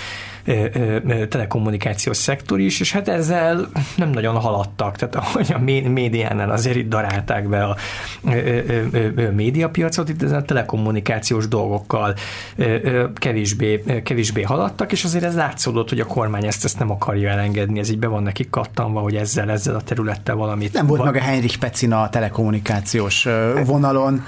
telekommunikációs 1.29 2.17
szektor 2.17 2.61
is, 2.61 2.81
és 2.81 2.93
hát 2.93 3.09
ezzel 3.09 3.69
nem 3.97 4.11
nagyon 4.11 4.35
haladtak, 4.35 4.97
tehát 4.97 5.15
ahogy 5.15 5.53
a 5.55 5.59
médiánál 5.89 6.51
azért 6.51 6.77
itt 6.77 6.89
darálták 6.89 7.49
be 7.49 7.65
a 7.65 7.77
médiapiacot, 9.35 10.09
itt 10.09 10.23
ezen 10.23 10.39
a 10.39 10.43
telekommunikációs 10.43 11.49
dolgokkal 11.49 12.15
kevésbé, 13.15 13.83
kevésbé 14.05 14.43
haladtak, 14.43 14.93
és 14.93 15.05
azért 15.05 15.25
ez 15.25 15.35
látszódott, 15.35 15.89
hogy 15.89 16.01
a 16.01 16.07
kormány 16.07 16.47
ezt, 16.47 16.65
ezt 16.65 16.79
nem 16.79 16.91
akarja 16.91 17.31
elengedni, 17.31 17.79
ez 17.79 17.91
így 17.91 17.99
be 17.99 18.07
van 18.07 18.23
nekik 18.23 18.51
kattanva, 18.51 19.01
hogy 19.01 19.17
ezzel, 19.17 19.51
ezzel 19.51 19.75
a 19.75 19.81
területtel 19.81 20.35
valamit... 20.35 20.73
Nem 20.73 20.87
volt 20.87 21.05
meg 21.05 21.17
a 21.17 21.21
Heinrich 21.21 21.59
Pecina 21.59 22.03
a 22.03 22.09
telekommunikációs 22.09 23.29
vonalon, 23.65 24.25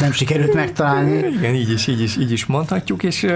nem 0.00 0.12
sikerült 0.12 0.54
megtalálni. 0.54 1.16
Igen, 1.38 1.54
így 1.54 1.72
is, 1.72 1.86
így 1.86 2.00
is, 2.00 2.16
így 2.16 2.32
is 2.32 2.46
mondhatjuk, 2.46 3.02
és, 3.02 3.26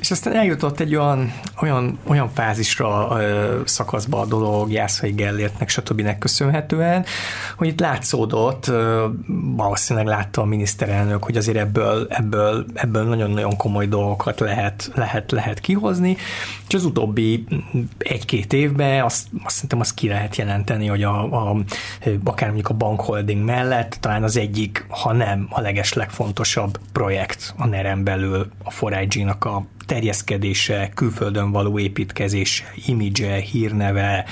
és 0.00 0.10
aztán 0.10 0.34
eljutott 0.34 0.80
egy 0.80 0.94
olyan, 0.94 1.32
olyan, 1.62 1.98
olyan 2.06 2.30
fázisra 2.34 3.18
szakaszba 3.64 4.20
a 4.20 4.26
dolog 4.26 4.72
Jászai 4.72 5.10
Gellértnek, 5.10 5.68
stb. 5.68 6.18
köszönhetően, 6.18 7.04
hogy 7.56 7.68
itt 7.68 7.80
látszódott, 7.80 8.70
valószínűleg 9.56 10.08
látta 10.08 10.40
a 10.40 10.44
miniszterelnök, 10.44 11.24
hogy 11.24 11.36
azért 11.36 11.58
ebből, 11.58 12.06
ebből, 12.08 12.64
ebből 12.74 13.04
nagyon-nagyon 13.04 13.56
komoly 13.56 13.86
dolgokat 13.86 14.40
lehet, 14.40 14.90
lehet, 14.94 15.30
lehet 15.30 15.60
kihozni, 15.60 16.16
és 16.68 16.74
az 16.74 16.84
utóbbi 16.84 17.44
egy-két 17.98 18.52
évben 18.52 19.04
azt, 19.04 19.26
azt 19.44 19.54
szerintem 19.54 19.80
azt 19.80 19.94
ki 19.94 20.08
lehet 20.08 20.36
jelenteni, 20.36 20.86
hogy 20.86 21.02
a, 21.02 21.48
a, 21.50 21.56
akár 22.24 22.46
mondjuk 22.46 22.68
a 22.68 22.74
bankholding 22.74 23.44
mellett 23.44 23.96
talán 24.00 24.22
az 24.22 24.36
egyik, 24.36 24.86
ha 24.88 25.12
nem 25.12 25.46
a 25.50 25.60
leges 25.60 25.92
legfontosabb 25.92 26.78
projekt 26.92 27.54
a 27.56 27.66
NEREN 27.66 28.04
belül 28.04 28.50
a 28.64 28.88
4 28.88 29.24
nak 29.24 29.44
a 29.44 29.64
terjeszkedése, 29.86 30.90
külföldön 30.94 31.50
való 31.50 31.78
építkezése, 31.78 32.64
imidzse, 32.86 33.34
hírneve, 33.34 34.24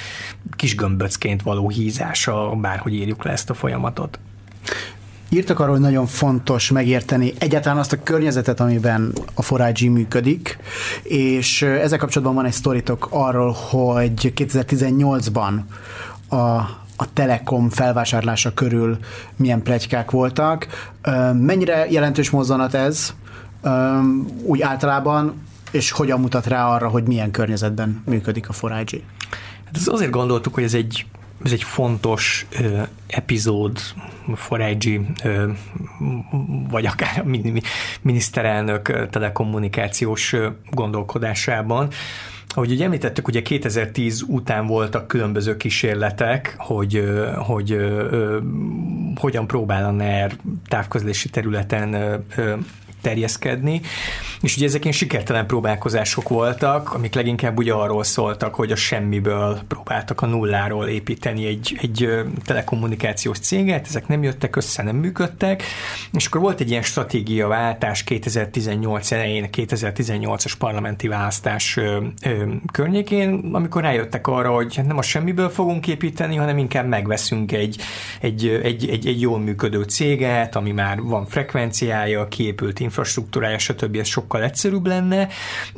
kisgömböcként 0.57 1.43
való 1.43 1.69
hízása, 1.69 2.55
bárhogy 2.61 2.95
írjuk 2.95 3.25
le 3.25 3.31
ezt 3.31 3.51
a 3.51 3.55
folyamatot. 3.55 4.19
Írtak 5.33 5.61
arról, 5.61 5.73
hogy 5.73 5.81
nagyon 5.81 6.07
fontos 6.07 6.71
megérteni 6.71 7.33
egyáltalán 7.39 7.79
azt 7.79 7.93
a 7.93 8.03
környezetet, 8.03 8.61
amiben 8.61 9.13
a 9.35 9.43
Forágyi 9.43 9.89
működik, 9.89 10.59
és 11.03 11.63
ezzel 11.63 11.99
kapcsolatban 11.99 12.37
van 12.37 12.45
egy 12.45 12.53
sztoritok 12.53 13.09
arról, 13.11 13.53
hogy 13.53 14.33
2018-ban 14.37 15.61
a, 16.29 16.37
a 16.97 17.13
Telekom 17.13 17.69
felvásárlása 17.69 18.55
körül 18.55 18.99
milyen 19.37 19.63
plegykák 19.63 20.11
voltak. 20.11 20.67
Mennyire 21.33 21.87
jelentős 21.91 22.31
mozzanat 22.31 22.75
ez 22.75 23.15
úgy 24.43 24.61
általában, 24.61 25.43
és 25.71 25.91
hogyan 25.91 26.21
mutat 26.21 26.47
rá 26.47 26.67
arra, 26.67 26.89
hogy 26.89 27.05
milyen 27.05 27.31
környezetben 27.31 28.03
működik 28.07 28.49
a 28.49 28.69
4 28.69 29.05
Hát 29.65 29.77
ez 29.77 29.89
azért 29.89 30.11
gondoltuk, 30.11 30.55
hogy 30.55 30.65
ez 30.65 30.75
egy 30.75 31.07
ez 31.45 31.53
egy 31.53 31.63
fontos 31.63 32.47
ö, 32.61 32.83
epizód 33.07 33.79
Forágyi 34.35 35.01
vagy 36.71 36.87
akár 36.87 37.19
a 37.25 37.29
miniszterelnök 38.03 39.09
telekommunikációs 39.11 40.37
gondolkodásában. 40.71 41.89
Ahogy 42.49 42.71
ugye 42.71 42.85
említettük, 42.85 43.29
ugye 43.29 43.43
2010 43.43 44.25
után 44.27 44.67
voltak 44.67 45.09
különböző 45.09 45.57
kísérletek, 45.57 46.55
hogy, 46.59 47.05
hogy 47.37 47.77
hogyan 49.15 49.47
próbál 49.47 49.85
a 49.85 49.91
NER 49.91 50.37
távközlési 50.69 51.29
területen 51.29 52.25
terjeszkedni, 53.01 53.81
és 54.41 54.57
ugye 54.57 54.67
ezek 54.67 54.83
ilyen 54.83 54.97
sikertelen 54.97 55.47
próbálkozások 55.47 56.29
voltak, 56.29 56.95
amik 56.95 57.15
leginkább 57.15 57.59
ugye 57.59 57.73
arról 57.73 58.05
szóltak, 58.05 58.55
hogy 58.55 58.73
a 58.73 58.77
semmiből 58.77 59.61
próbáltak 59.69 60.21
a 60.21 60.27
nulláról 60.27 60.87
építeni 60.87 61.47
egy, 61.47 61.79
egy 61.83 62.09
telekommunikációs 62.45 63.39
céget, 63.39 63.87
ezek 63.87 64.07
nem 64.07 64.23
jöttek 64.23 64.57
össze, 64.57 64.83
nem 64.83 64.97
működtek, 64.97 65.63
és 66.13 66.27
akkor 66.27 66.41
volt 66.41 66.61
egy 66.61 66.71
ilyen 66.71 66.83
stratégiaváltás 66.83 68.05
2018 68.05 69.11
elején, 69.13 69.49
2018-as 69.53 70.53
parlamenti 70.59 71.09
választás 71.09 71.77
ö, 71.77 71.99
ö, 72.25 72.45
környékén, 72.73 73.49
amikor 73.53 73.83
rájöttek 73.83 74.27
arra, 74.27 74.51
hogy 74.55 74.77
hát 74.77 74.87
nem 74.87 74.99
a 74.99 75.03
semmiből 75.03 75.49
fogunk 75.49 75.87
építeni, 75.87 76.37
hanem 76.37 76.59
inkább 76.59 76.87
megveszünk 76.87 77.53
egy, 77.53 77.77
egy, 78.21 78.61
egy, 78.63 78.89
egy, 78.89 79.07
egy 79.07 79.21
jól 79.21 79.39
működő 79.39 79.83
céget, 79.83 80.57
ami 80.57 80.71
már 80.71 81.01
van 81.01 81.27
frekvenciája, 81.27 82.29
kiépült 82.29 82.81
infrastruktúrája, 82.91 83.59
stb. 83.59 83.97
ez 83.97 84.07
sokkal 84.07 84.43
egyszerűbb 84.43 84.87
lenne, 84.87 85.29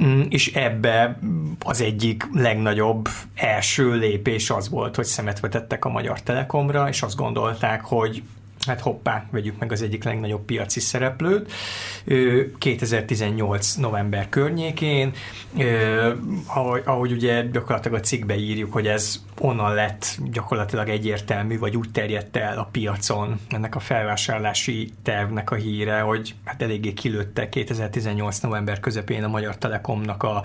mm, 0.03 0.21
és 0.29 0.53
ebbe 0.55 1.19
az 1.65 1.81
egyik 1.81 2.29
legnagyobb 2.33 3.09
első 3.35 3.95
lépés 3.95 4.51
az 4.51 4.69
volt, 4.69 4.97
hogy 4.97 5.05
szemet 5.05 5.41
vetettek 5.41 5.85
a 5.85 5.89
Magyar 5.89 6.21
Telekomra, 6.23 6.89
és 6.89 7.03
azt 7.03 7.17
gondolták, 7.17 7.81
hogy 7.81 8.23
hát 8.67 8.81
hoppá, 8.81 9.27
vegyük 9.31 9.59
meg 9.59 9.73
az 9.73 9.83
egyik 9.83 10.05
legnagyobb 10.05 10.45
piaci 10.45 10.81
szereplőt, 10.81 11.53
2018 12.59 13.75
november 13.75 14.29
környékén, 14.29 15.13
ahogy, 16.47 16.83
ahogy 16.85 17.13
ugye 17.13 17.43
gyakorlatilag 17.43 17.99
a 17.99 18.03
cikkbe 18.03 18.37
írjuk, 18.37 18.73
hogy 18.73 18.87
ez 18.87 19.21
onnan 19.41 19.75
lett 19.75 20.19
gyakorlatilag 20.31 20.89
egyértelmű, 20.89 21.59
vagy 21.59 21.77
úgy 21.77 21.91
terjedt 21.91 22.37
el 22.37 22.59
a 22.59 22.69
piacon 22.73 23.41
ennek 23.49 23.75
a 23.75 23.81
felvásárlási 23.81 24.93
tervnek 25.03 25.51
a 25.51 25.55
híre, 25.55 26.01
hogy 26.01 26.35
hát 26.45 26.63
eléggé 26.63 26.93
kilőtte 26.93 27.49
2018 27.49 28.39
november 28.39 28.81
közepén 28.81 29.25
a 29.25 29.29
Magyar 29.29 29.57
Telekomnak 29.57 30.23
a 30.23 30.43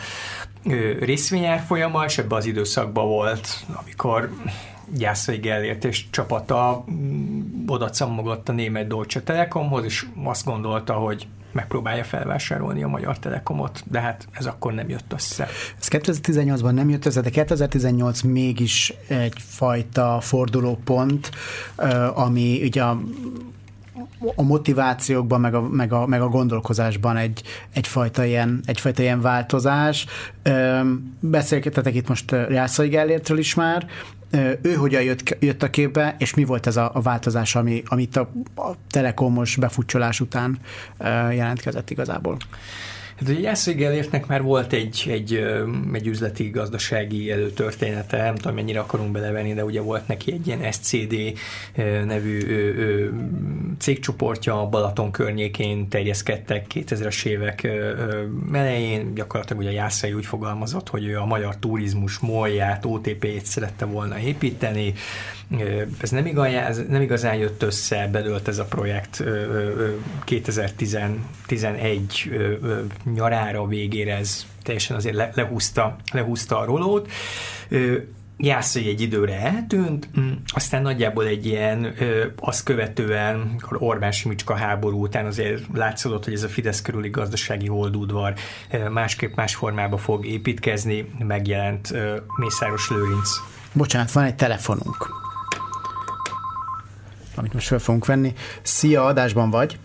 részvényárfolyama, 1.00 2.06
és 2.06 2.18
ebbe 2.18 2.36
az 2.36 2.46
időszakban 2.46 3.08
volt, 3.08 3.66
amikor 3.76 4.30
Gyászai 4.96 5.38
Gellért 5.38 5.86
és 5.86 6.10
csapata 6.10 6.84
mm, 6.92 7.42
oda 7.68 7.90
cammogott 7.90 8.50
a 8.50 8.52
német 8.52 8.88
Deutsche 8.88 9.22
Telekomhoz, 9.22 9.84
és 9.84 10.06
azt 10.24 10.46
gondolta, 10.46 10.94
hogy 10.94 11.28
megpróbálja 11.52 12.04
felvásárolni 12.04 12.84
a 12.84 12.88
Magyar 12.88 13.20
Telekomot, 13.20 13.84
de 13.86 14.00
hát 14.00 14.28
ez 14.32 14.46
akkor 14.46 14.74
nem 14.74 14.90
jött 14.90 15.14
össze. 15.14 15.48
Ez 15.80 15.88
2018-ban 15.90 16.72
nem 16.72 16.90
jött 16.90 17.06
össze, 17.06 17.22
de 17.22 17.30
2018 17.30 18.22
mégis 18.22 18.94
egyfajta 19.08 20.18
fordulópont, 20.22 21.32
ami 22.14 22.62
ugye 22.64 22.84
a 22.84 23.02
a 24.36 24.42
motivációkban, 24.42 25.42
meg 25.42 25.54
a, 25.54 25.62
meg 25.62 25.94
a, 25.94 26.06
meg 26.08 26.22
a 26.22 26.28
gondolkozásban 26.28 27.18
egy, 27.18 27.42
egyfajta, 27.74 28.24
ilyen, 28.24 28.60
egyfajta 28.66 29.02
ilyen 29.02 29.22
változás. 29.22 30.06
Beszélgetetek 31.20 31.96
itt 31.96 32.08
most 32.08 32.32
Jászai 32.50 32.88
Gellértről 32.88 33.38
is 33.38 33.56
már, 33.56 33.88
ő 34.62 34.74
hogyan 34.74 35.04
jött, 35.04 35.38
jött 35.40 35.64
a 35.64 35.70
képbe, 35.70 36.16
és 36.20 36.34
mi 36.34 36.44
volt 36.44 36.68
ez 36.68 36.78
a, 36.78 36.92
a 36.94 37.02
változás, 37.02 37.56
ami, 37.56 37.84
amit 37.86 38.16
a, 38.16 38.32
a 38.56 38.72
telekomos 38.92 39.56
befutcsolás 39.56 40.20
után 40.20 40.60
jelentkezett 41.32 41.90
igazából? 41.90 42.38
Hát 43.20 43.30
ugye 43.30 43.40
Jászai 43.40 43.74
Gellértnek 43.74 44.26
már 44.26 44.42
volt 44.42 44.74
egy, 44.74 45.06
egy, 45.10 45.44
egy 45.94 46.08
üzleti 46.08 46.50
gazdasági 46.50 47.32
előtörténete, 47.32 48.18
nem 48.18 48.36
tudom 48.36 48.56
mennyire 48.56 48.80
akarunk 48.80 49.12
belevenni, 49.12 49.54
de 49.54 49.64
ugye 49.66 49.82
volt 49.82 50.08
neki 50.08 50.32
egy 50.32 50.48
ilyen 50.48 50.72
SCD 50.72 51.16
nevű 52.06 52.40
cégcsoportja 53.80 54.62
a 54.62 54.70
Balaton 54.70 55.12
környékén 55.12 55.90
terjeszkedtek 55.90 56.66
2000-es 56.74 57.26
évek 57.26 57.68
elején, 58.54 59.14
gyakorlatilag 59.14 59.62
ugye 59.62 59.72
Jászai 59.72 60.14
úgy 60.14 60.26
fogalmazott, 60.26 60.90
hogy 60.90 61.06
ő 61.06 61.18
a 61.18 61.26
magyar 61.26 61.56
turizmus 61.56 62.20
molját, 62.20 62.86
OTP-t 62.86 63.46
szerette 63.46 63.86
volna 63.86 64.20
építeni, 64.20 64.94
ez 66.02 66.10
nem 66.10 66.26
igazán, 66.26 66.66
ez 66.66 66.82
nem 66.90 67.02
igazán 67.02 67.36
jött 67.36 67.64
össze, 67.64 68.10
bedőlt 68.12 68.48
ez 68.48 68.58
a 68.58 68.66
projekt 68.66 69.24
2011 70.24 72.32
nyarára 73.14 73.68
végére, 73.68 74.16
ez 74.16 74.46
teljesen 74.64 74.96
azért 74.96 75.16
le, 75.16 75.32
lehúzta, 75.34 75.96
lehúzta 76.12 76.60
a 76.60 76.66
rolót. 76.66 77.12
Jászai 78.40 78.88
egy 78.88 79.02
időre 79.02 79.40
eltűnt, 79.40 80.10
mm, 80.20 80.32
aztán 80.48 80.82
nagyjából 80.82 81.26
egy 81.26 81.46
ilyen, 81.46 81.94
azt 82.40 82.64
követően, 82.64 83.62
Orbán 83.70 84.12
Simicska 84.12 84.56
háború 84.56 85.02
után 85.02 85.26
azért 85.26 85.64
látszódott, 85.74 86.24
hogy 86.24 86.34
ez 86.34 86.44
a 86.44 86.48
Fidesz 86.48 86.82
körüli 86.82 87.10
gazdasági 87.10 87.68
holdudvar 87.68 88.34
másképp 88.90 89.36
más 89.36 89.56
formába 89.56 89.98
fog 89.98 90.26
építkezni, 90.26 91.12
megjelent 91.20 91.94
Mészáros 92.36 92.90
Lőrinc. 92.90 93.30
Bocsánat, 93.74 94.12
van 94.12 94.24
egy 94.24 94.36
telefonunk 94.36 95.27
amit 97.38 97.54
most 97.54 97.68
fel 97.68 97.80
fogunk 97.80 98.06
venni. 98.06 98.34
Szia, 98.62 99.06
adásban 99.06 99.50
vagy? 99.50 99.78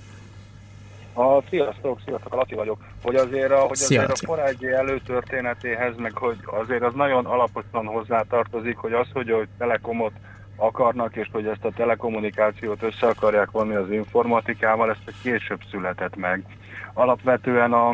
A, 1.14 1.42
sziasztok, 1.48 2.00
sziasztok, 2.04 2.34
Laci 2.34 2.54
vagyok. 2.54 2.78
Hogy 3.02 3.14
azért, 3.14 3.50
a, 3.50 3.58
hogy 3.58 3.70
azért 3.70 4.10
a 4.10 4.26
korábbi 4.26 4.66
előtörténetéhez, 4.66 5.96
meg 5.96 6.16
hogy 6.16 6.36
azért 6.44 6.82
az 6.82 6.94
nagyon 6.94 7.26
alaposan 7.26 7.86
hozzátartozik, 7.86 8.76
hogy 8.76 8.92
az, 8.92 9.06
hogy 9.12 9.30
a 9.30 9.46
Telekomot 9.58 10.12
akarnak, 10.56 11.16
és 11.16 11.28
hogy 11.32 11.46
ezt 11.46 11.64
a 11.64 11.72
telekommunikációt 11.76 12.82
össze 12.82 13.06
akarják 13.06 13.50
vonni 13.50 13.74
az 13.74 13.90
informatikával, 13.90 14.90
ezt 14.90 15.14
később 15.22 15.60
született 15.70 16.16
meg. 16.16 16.44
Alapvetően 16.94 17.72
a, 17.72 17.88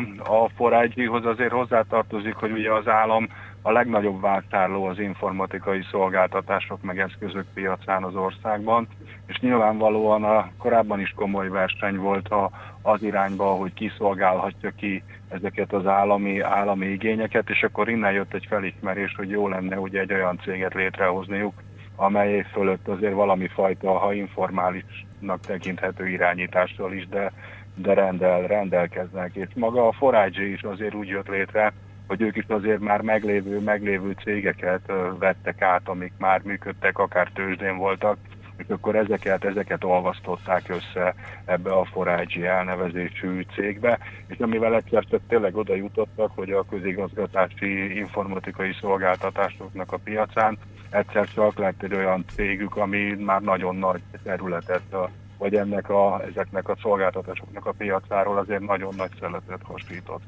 a 0.55 0.69
4 0.69 1.09
azért 1.23 1.51
hozzátartozik, 1.51 2.35
hogy 2.35 2.51
ugye 2.51 2.71
az 2.71 2.87
állam 2.87 3.29
a 3.61 3.71
legnagyobb 3.71 4.21
vásárló 4.21 4.85
az 4.85 4.99
informatikai 4.99 5.81
szolgáltatások 5.91 6.81
meg 6.81 6.99
eszközök 6.99 7.45
piacán 7.53 8.03
az 8.03 8.15
országban, 8.15 8.87
és 9.25 9.39
nyilvánvalóan 9.39 10.23
a 10.23 10.49
korábban 10.57 10.99
is 10.99 11.13
komoly 11.15 11.49
verseny 11.49 11.97
volt 11.97 12.27
a, 12.27 12.49
az 12.81 13.03
irányba, 13.03 13.45
hogy 13.45 13.73
kiszolgálhatja 13.73 14.71
ki 14.75 15.03
ezeket 15.29 15.73
az 15.73 15.85
állami, 15.85 16.39
állami 16.39 16.85
igényeket, 16.85 17.49
és 17.49 17.63
akkor 17.63 17.89
innen 17.89 18.11
jött 18.11 18.33
egy 18.33 18.45
felismerés, 18.49 19.13
hogy 19.15 19.29
jó 19.29 19.47
lenne 19.47 19.79
ugye 19.79 19.99
egy 19.99 20.13
olyan 20.13 20.39
céget 20.43 20.73
létrehozniuk, 20.73 21.53
amely 21.95 22.45
fölött 22.51 22.87
azért 22.87 23.13
valami 23.13 23.47
fajta, 23.47 23.97
ha 23.97 24.13
informálisnak 24.13 25.39
tekinthető 25.45 26.07
irányítással 26.07 26.93
is, 26.93 27.07
de, 27.07 27.31
de 27.75 27.93
rendel, 27.93 28.41
rendelkeznek. 28.41 29.35
És 29.35 29.47
maga 29.55 29.87
a 29.87 29.91
Forage 29.91 30.45
is 30.45 30.61
azért 30.61 30.93
úgy 30.93 31.07
jött 31.07 31.27
létre, 31.27 31.73
hogy 32.09 32.21
ők 32.21 32.35
is 32.35 32.45
azért 32.47 32.79
már 32.79 33.01
meglévő, 33.01 33.59
meglévő 33.59 34.15
cégeket 34.23 34.91
vettek 35.19 35.61
át, 35.61 35.87
amik 35.87 36.13
már 36.17 36.41
működtek, 36.43 36.97
akár 36.97 37.29
tőzsdén 37.33 37.77
voltak, 37.77 38.17
és 38.57 38.65
akkor 38.67 38.95
ezeket, 38.95 39.43
ezeket 39.45 39.83
olvasztották 39.83 40.69
össze 40.69 41.13
ebbe 41.45 41.71
a 41.71 41.85
Forage 41.85 42.49
elnevezésű 42.49 43.45
cégbe, 43.55 43.99
és 44.27 44.37
amivel 44.37 44.75
egyszer 44.75 45.03
csak 45.09 45.21
tényleg 45.27 45.55
oda 45.55 45.75
jutottak, 45.75 46.31
hogy 46.35 46.51
a 46.51 46.65
közigazgatási 46.69 47.97
informatikai 47.97 48.73
szolgáltatásoknak 48.79 49.91
a 49.91 49.99
piacán 50.03 50.57
egyszer 50.89 51.27
csak 51.27 51.57
lett 51.57 51.83
egy 51.83 51.93
olyan 51.93 52.25
cégük, 52.35 52.75
ami 52.75 53.13
már 53.13 53.41
nagyon 53.41 53.75
nagy 53.75 54.01
területet 54.23 54.93
vagy 55.39 55.55
ennek 55.55 55.89
a, 55.89 56.21
ezeknek 56.29 56.69
a 56.69 56.77
szolgáltatásoknak 56.81 57.65
a 57.65 57.71
piacáról 57.77 58.37
azért 58.37 58.61
nagyon 58.61 58.93
nagy 58.97 59.11
szeletet 59.19 59.61
hasított. 59.63 60.21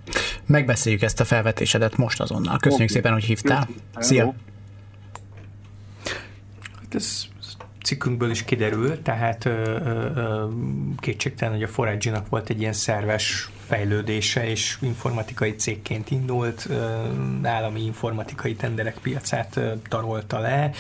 Megbeszéljük 0.45 1.01
ezt 1.01 1.19
a 1.19 1.25
felvetésedet 1.25 1.97
most 1.97 2.19
azonnal. 2.19 2.57
Köszönjük 2.57 2.89
okay. 2.89 3.01
szépen, 3.01 3.13
hogy 3.13 3.23
hívtál. 3.23 3.67
Szia! 3.97 4.33
Hát 6.81 6.95
ez 6.95 7.29
cikkünkből 7.83 8.29
is 8.29 8.43
kiderül, 8.43 9.01
tehát 9.01 9.45
ö, 9.45 9.51
ö, 9.85 10.47
kétségtelen, 10.97 11.53
hogy 11.53 11.63
a 11.63 11.67
forage 11.67 12.23
volt 12.29 12.49
egy 12.49 12.59
ilyen 12.59 12.73
szerves 12.73 13.49
fejlődése, 13.65 14.49
és 14.49 14.77
informatikai 14.81 15.55
cégként 15.55 16.11
indult, 16.11 16.65
ö, 16.69 16.95
állami 17.43 17.85
informatikai 17.85 18.55
tenderek 18.55 18.97
piacát 18.97 19.55
ö, 19.55 19.71
tarolta 19.89 20.39
le. 20.39 20.71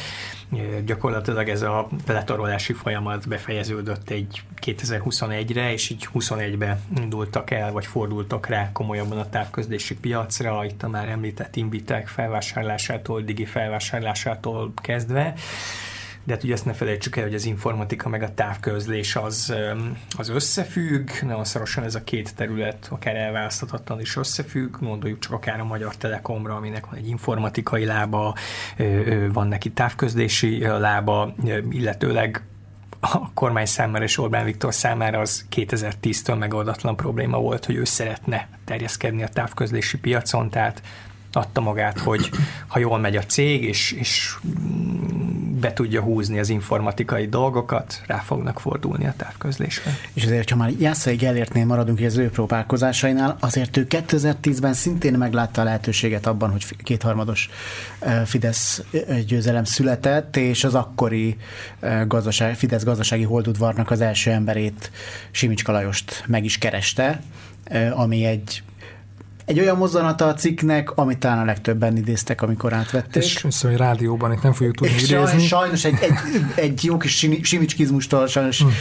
Gyakorlatilag 0.85 1.49
ez 1.49 1.61
a 1.61 1.87
letarolási 2.07 2.73
folyamat 2.73 3.27
befejeződött 3.27 4.09
egy 4.09 4.41
2021-re, 4.65 5.71
és 5.71 5.89
így 5.89 6.07
21-be 6.13 6.79
indultak 7.01 7.51
el, 7.51 7.71
vagy 7.71 7.85
fordultak 7.85 8.47
rá 8.47 8.71
komolyabban 8.71 9.17
a 9.17 9.29
távközlési 9.29 9.95
piacra, 9.95 10.65
itt 10.65 10.83
a 10.83 10.87
már 10.87 11.09
említett 11.09 11.55
Invitek 11.55 12.07
felvásárlásától, 12.07 13.21
digi 13.21 13.45
felvásárlásától 13.45 14.73
kezdve 14.75 15.33
de 16.23 16.33
hát 16.33 16.43
ugye 16.43 16.53
ezt 16.53 16.65
ne 16.65 16.73
felejtsük 16.73 17.15
el, 17.15 17.23
hogy 17.23 17.33
az 17.33 17.45
informatika 17.45 18.09
meg 18.09 18.21
a 18.21 18.33
távközlés 18.33 19.15
az, 19.15 19.53
az 20.17 20.29
összefügg, 20.29 21.09
nagyon 21.21 21.43
szorosan 21.43 21.83
ez 21.83 21.95
a 21.95 22.03
két 22.03 22.35
terület 22.35 22.87
akár 22.89 23.15
elválaszthatatlan 23.15 23.99
is 23.99 24.15
összefügg, 24.15 24.77
gondoljuk 24.79 25.19
csak 25.19 25.31
akár 25.31 25.59
a 25.59 25.63
Magyar 25.63 25.95
Telekomra, 25.95 26.55
aminek 26.55 26.85
van 26.85 26.95
egy 26.95 27.07
informatikai 27.07 27.85
lába, 27.85 28.35
van 29.31 29.47
neki 29.47 29.71
távközlési 29.71 30.59
lába, 30.59 31.35
illetőleg 31.69 32.43
a 33.01 33.33
kormány 33.33 33.65
számára 33.65 34.03
és 34.03 34.17
Orbán 34.17 34.45
Viktor 34.45 34.73
számára 34.73 35.19
az 35.19 35.45
2010-től 35.55 36.37
megoldatlan 36.37 36.95
probléma 36.95 37.37
volt, 37.37 37.65
hogy 37.65 37.75
ő 37.75 37.83
szeretne 37.83 38.49
terjeszkedni 38.65 39.23
a 39.23 39.27
távközlési 39.27 39.97
piacon, 39.97 40.49
tehát 40.49 40.81
adta 41.31 41.61
magát, 41.61 41.99
hogy 41.99 42.29
ha 42.67 42.79
jól 42.79 42.99
megy 42.99 43.15
a 43.15 43.23
cég, 43.23 43.63
és, 43.63 43.91
és 43.91 44.35
be 45.61 45.73
tudja 45.73 46.01
húzni 46.01 46.39
az 46.39 46.49
informatikai 46.49 47.27
dolgokat, 47.27 48.01
rá 48.07 48.17
fognak 48.17 48.59
fordulni 48.59 49.05
a 49.05 49.13
távközlésre. 49.17 49.97
És 50.13 50.23
azért, 50.23 50.49
ha 50.49 50.55
már 50.55 50.71
Jászai 50.79 51.15
Gellértnél 51.15 51.65
maradunk 51.65 51.99
az 51.99 52.17
ő 52.17 52.29
próbálkozásainál, 52.29 53.37
azért 53.39 53.77
ő 53.77 53.85
2010-ben 53.89 54.73
szintén 54.73 55.13
meglátta 55.13 55.61
a 55.61 55.63
lehetőséget 55.63 56.25
abban, 56.25 56.51
hogy 56.51 56.65
kétharmados 56.83 57.49
Fidesz 58.25 58.83
győzelem 59.27 59.63
született, 59.63 60.37
és 60.37 60.63
az 60.63 60.75
akkori 60.75 61.37
gazdaság, 62.07 62.55
Fidesz 62.55 62.83
gazdasági 62.83 63.23
holdudvarnak 63.23 63.91
az 63.91 64.01
első 64.01 64.31
emberét, 64.31 64.91
Simics 65.31 65.63
Kalajost 65.63 66.23
meg 66.27 66.43
is 66.43 66.57
kereste, 66.57 67.21
ami 67.91 68.25
egy 68.25 68.63
egy 69.51 69.59
olyan 69.59 69.77
mozzanata 69.77 70.27
a 70.27 70.33
cikknek, 70.33 70.91
amit 70.91 71.17
talán 71.17 71.39
a 71.39 71.45
legtöbben 71.45 71.97
idéztek, 71.97 72.41
amikor 72.41 72.73
átvették. 72.73 73.23
És 73.23 73.33
köszönöm, 73.33 73.77
hogy 73.77 73.85
rádióban 73.85 74.31
itt 74.31 74.41
nem 74.41 74.53
fogjuk 74.53 74.75
tudni 74.75 74.93
és 74.93 75.09
idézni. 75.09 75.39
Sajnos 75.39 75.85
egy, 75.85 75.97
egy, 76.01 76.13
egy 76.55 76.83
jó 76.83 76.97
kis 76.97 77.27
simicskizmustól 77.41 78.27
sajnos 78.27 78.61
hmm. 78.61 78.71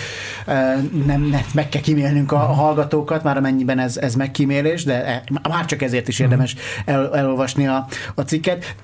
nem, 1.06 1.22
nem, 1.22 1.42
meg 1.54 1.68
kell 1.68 1.82
kimélnünk 1.82 2.32
a 2.32 2.38
hallgatókat, 2.38 3.22
már 3.22 3.36
amennyiben 3.36 3.78
ez, 3.78 3.96
ez 3.96 4.14
megkímélés, 4.14 4.84
de 4.84 5.04
e, 5.04 5.24
már 5.48 5.64
csak 5.64 5.82
ezért 5.82 6.08
is 6.08 6.18
érdemes 6.18 6.54
hmm. 6.54 6.94
el, 6.94 7.16
elolvasni 7.16 7.66
a, 7.66 7.86
a 8.14 8.20
cikket. 8.20 8.74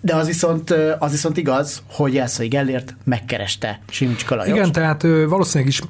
De 0.00 0.14
az 0.14 0.26
viszont, 0.26 0.70
az 0.98 1.10
viszont 1.10 1.36
igaz, 1.36 1.82
hogy 1.86 2.14
Jászai 2.14 2.48
Gellért 2.48 2.94
megkereste 3.04 3.80
Simicska 3.88 4.34
Lajos. 4.34 4.56
Igen, 4.56 4.72
tehát 4.72 5.02
valószínűleg 5.28 5.72
is, 5.72 5.82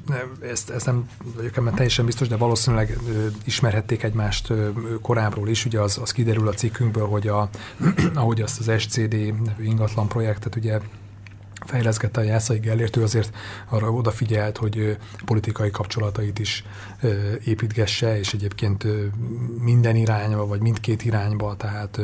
ezt, 0.51 0.69
ezt 0.69 0.85
nem 0.85 1.09
vagyok 1.35 1.57
ebben 1.57 1.73
teljesen 1.73 2.05
biztos, 2.05 2.27
de 2.27 2.35
valószínűleg 2.35 2.97
ismerhették 3.45 4.03
egymást 4.03 4.53
korábbról 5.01 5.49
is. 5.49 5.65
Ugye 5.65 5.79
az, 5.79 5.97
az 6.01 6.11
kiderül 6.11 6.47
a 6.47 6.53
cikkünkből, 6.53 7.07
hogy 7.07 7.27
a, 7.27 7.49
ahogy 8.13 8.41
azt 8.41 8.59
az 8.59 8.81
SCD 8.81 9.15
ingatlan 9.59 10.07
projektet 10.07 10.55
ugye 10.55 10.79
fejleszgette 11.65 12.19
a 12.19 12.23
Jászai 12.23 12.59
Gellért, 12.59 12.97
ő 12.97 13.03
azért 13.03 13.35
arra 13.69 13.91
odafigyelt, 13.91 14.57
hogy 14.57 14.97
politikai 15.25 15.71
kapcsolatait 15.71 16.39
is 16.39 16.63
építgesse, 17.45 18.17
és 18.19 18.33
egyébként 18.33 18.85
minden 19.63 19.95
irányba, 19.95 20.47
vagy 20.47 20.61
mindkét 20.61 21.03
irányba, 21.03 21.55
tehát 21.55 21.99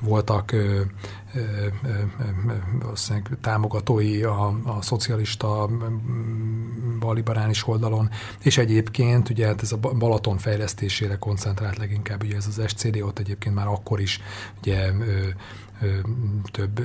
voltak 0.00 0.54
támogatói 3.40 4.22
a, 4.22 4.46
a 4.46 4.82
szocialista, 4.82 5.68
a 7.08 7.12
liberális 7.12 7.66
oldalon, 7.66 8.10
és 8.42 8.58
egyébként 8.58 9.28
ugye 9.28 9.46
hát 9.46 9.62
ez 9.62 9.72
a 9.72 9.76
Balaton 9.76 10.38
fejlesztésére 10.38 11.16
koncentrált 11.16 11.78
leginkább, 11.78 12.22
ugye 12.22 12.36
ez 12.36 12.46
az 12.46 12.62
SCD 12.66 13.00
ott 13.00 13.18
egyébként 13.18 13.54
már 13.54 13.66
akkor 13.66 14.00
is 14.00 14.20
ugye 14.60 14.92
több... 16.50 16.82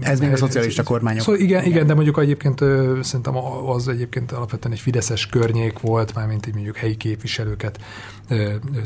Ez 0.00 0.20
még 0.20 0.32
a 0.32 0.36
szocialista 0.36 0.82
kormányok. 0.82 1.22
Szóval 1.22 1.40
igen, 1.40 1.60
igen, 1.60 1.72
igen, 1.72 1.86
de 1.86 1.94
mondjuk 1.94 2.18
egyébként 2.18 2.58
szerintem 3.02 3.36
az 3.66 3.88
egyébként 3.88 4.32
alapvetően 4.32 4.74
egy 4.74 4.80
fideszes 4.80 5.26
környék 5.26 5.78
volt, 5.78 6.14
mármint 6.14 6.46
így 6.46 6.54
mondjuk 6.54 6.76
helyi 6.76 6.96
képviselőket 6.96 7.78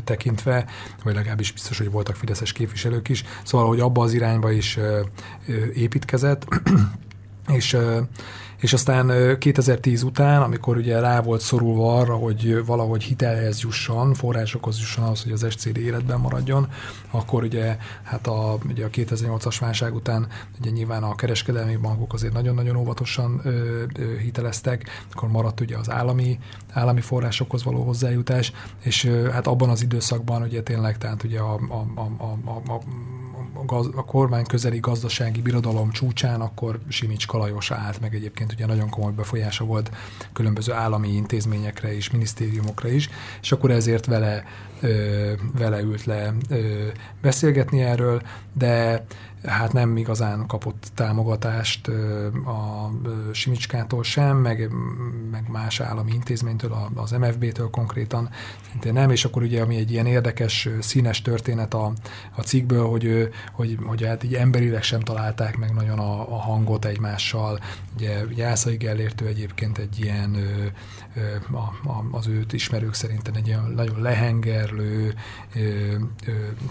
tekintve, 0.03 0.65
vagy 1.03 1.15
legalábbis 1.15 1.51
biztos, 1.51 1.77
hogy 1.77 1.91
voltak 1.91 2.15
fideszes 2.15 2.51
képviselők 2.51 3.09
is. 3.09 3.23
Szóval, 3.43 3.67
hogy 3.67 3.79
abba 3.79 4.03
az 4.03 4.13
irányba 4.13 4.51
is 4.51 4.79
építkezett, 5.73 6.47
és 7.57 7.77
és 8.61 8.73
aztán 8.73 9.37
2010 9.39 10.03
után, 10.03 10.41
amikor 10.41 10.77
ugye 10.77 10.99
rá 10.99 11.21
volt 11.21 11.41
szorulva 11.41 11.97
arra, 11.97 12.15
hogy 12.15 12.65
valahogy 12.65 13.03
hitelhez 13.03 13.61
jusson, 13.61 14.13
forrásokhoz 14.13 14.79
jusson 14.79 15.03
az, 15.03 15.23
hogy 15.23 15.31
az 15.31 15.45
SCD 15.49 15.77
életben 15.77 16.19
maradjon, 16.19 16.67
akkor 17.11 17.43
ugye 17.43 17.77
hát 18.03 18.27
a, 18.27 18.57
ugye 18.69 18.85
a 18.85 18.89
2008-as 18.89 19.57
válság 19.59 19.95
után 19.95 20.27
ugye 20.59 20.69
nyilván 20.69 21.03
a 21.03 21.15
kereskedelmi 21.15 21.75
bankok 21.75 22.13
azért 22.13 22.33
nagyon-nagyon 22.33 22.75
óvatosan 22.75 23.41
ö, 23.43 23.49
ö, 23.99 24.17
hiteleztek, 24.17 24.89
akkor 25.13 25.29
maradt 25.29 25.59
ugye 25.59 25.77
az 25.77 25.89
állami, 25.89 26.39
állami 26.73 27.01
forrásokhoz 27.01 27.63
való 27.63 27.83
hozzájutás, 27.83 28.51
és 28.83 29.03
ö, 29.03 29.29
hát 29.29 29.47
abban 29.47 29.69
az 29.69 29.81
időszakban 29.81 30.41
ugye 30.41 30.61
tényleg, 30.61 30.97
tehát 30.97 31.23
ugye 31.23 31.39
a, 31.39 31.53
a, 31.53 31.85
a, 31.95 32.23
a, 32.45 32.73
a 32.73 32.79
gaz, 33.65 33.89
a 33.95 34.05
kormány 34.05 34.45
közeli 34.45 34.79
gazdasági 34.79 35.41
birodalom 35.41 35.91
csúcsán, 35.91 36.41
akkor 36.41 36.79
Simics 36.87 37.27
Kalajos 37.27 37.71
állt, 37.71 38.01
meg 38.01 38.15
egyébként 38.15 38.51
ugye 38.51 38.65
nagyon 38.65 38.89
komoly 38.89 39.11
befolyása 39.11 39.65
volt 39.65 39.91
különböző 40.33 40.73
állami 40.73 41.09
intézményekre 41.09 41.95
és 41.95 42.09
minisztériumokra 42.09 42.89
is, 42.89 43.09
és 43.41 43.51
akkor 43.51 43.71
ezért 43.71 44.05
vele 44.05 44.43
vele 45.57 45.81
ült 45.81 46.05
le 46.05 46.33
beszélgetni 47.21 47.81
erről, 47.81 48.21
de 48.53 49.05
hát 49.45 49.73
nem 49.73 49.97
igazán 49.97 50.47
kapott 50.47 50.91
támogatást 50.95 51.87
a 52.45 52.91
Simicskától 53.31 54.03
sem, 54.03 54.37
meg, 54.37 54.71
meg 55.31 55.49
más 55.49 55.79
állami 55.79 56.11
intézménytől, 56.13 56.89
az 56.95 57.11
MFB-től 57.11 57.69
konkrétan 57.69 58.29
szintén 58.71 58.93
nem, 58.93 59.09
és 59.09 59.25
akkor 59.25 59.41
ugye 59.41 59.61
ami 59.61 59.75
egy 59.75 59.91
ilyen 59.91 60.05
érdekes, 60.05 60.69
színes 60.79 61.21
történet 61.21 61.73
a, 61.73 61.93
a 62.35 62.41
cikkből, 62.41 62.87
hogy, 62.87 63.29
hogy, 63.51 63.77
hogy 63.85 64.05
hát 64.05 64.23
így 64.23 64.35
emberileg 64.35 64.83
sem 64.83 64.99
találták 64.99 65.57
meg 65.57 65.73
nagyon 65.73 65.99
a, 65.99 66.33
a 66.33 66.39
hangot 66.41 66.85
egymással. 66.85 67.59
Ugye 67.95 68.23
Jászai 68.35 68.75
Gellértő 68.75 69.27
egyébként 69.27 69.77
egy 69.77 69.99
ilyen 69.99 70.37
a, 71.51 71.57
a, 71.89 72.05
az 72.11 72.27
őt 72.27 72.53
ismerők 72.53 72.93
szerint 72.93 73.31
egy 73.35 73.47
ilyen 73.47 73.71
nagyon 73.75 74.01
lehengerlő, 74.01 75.13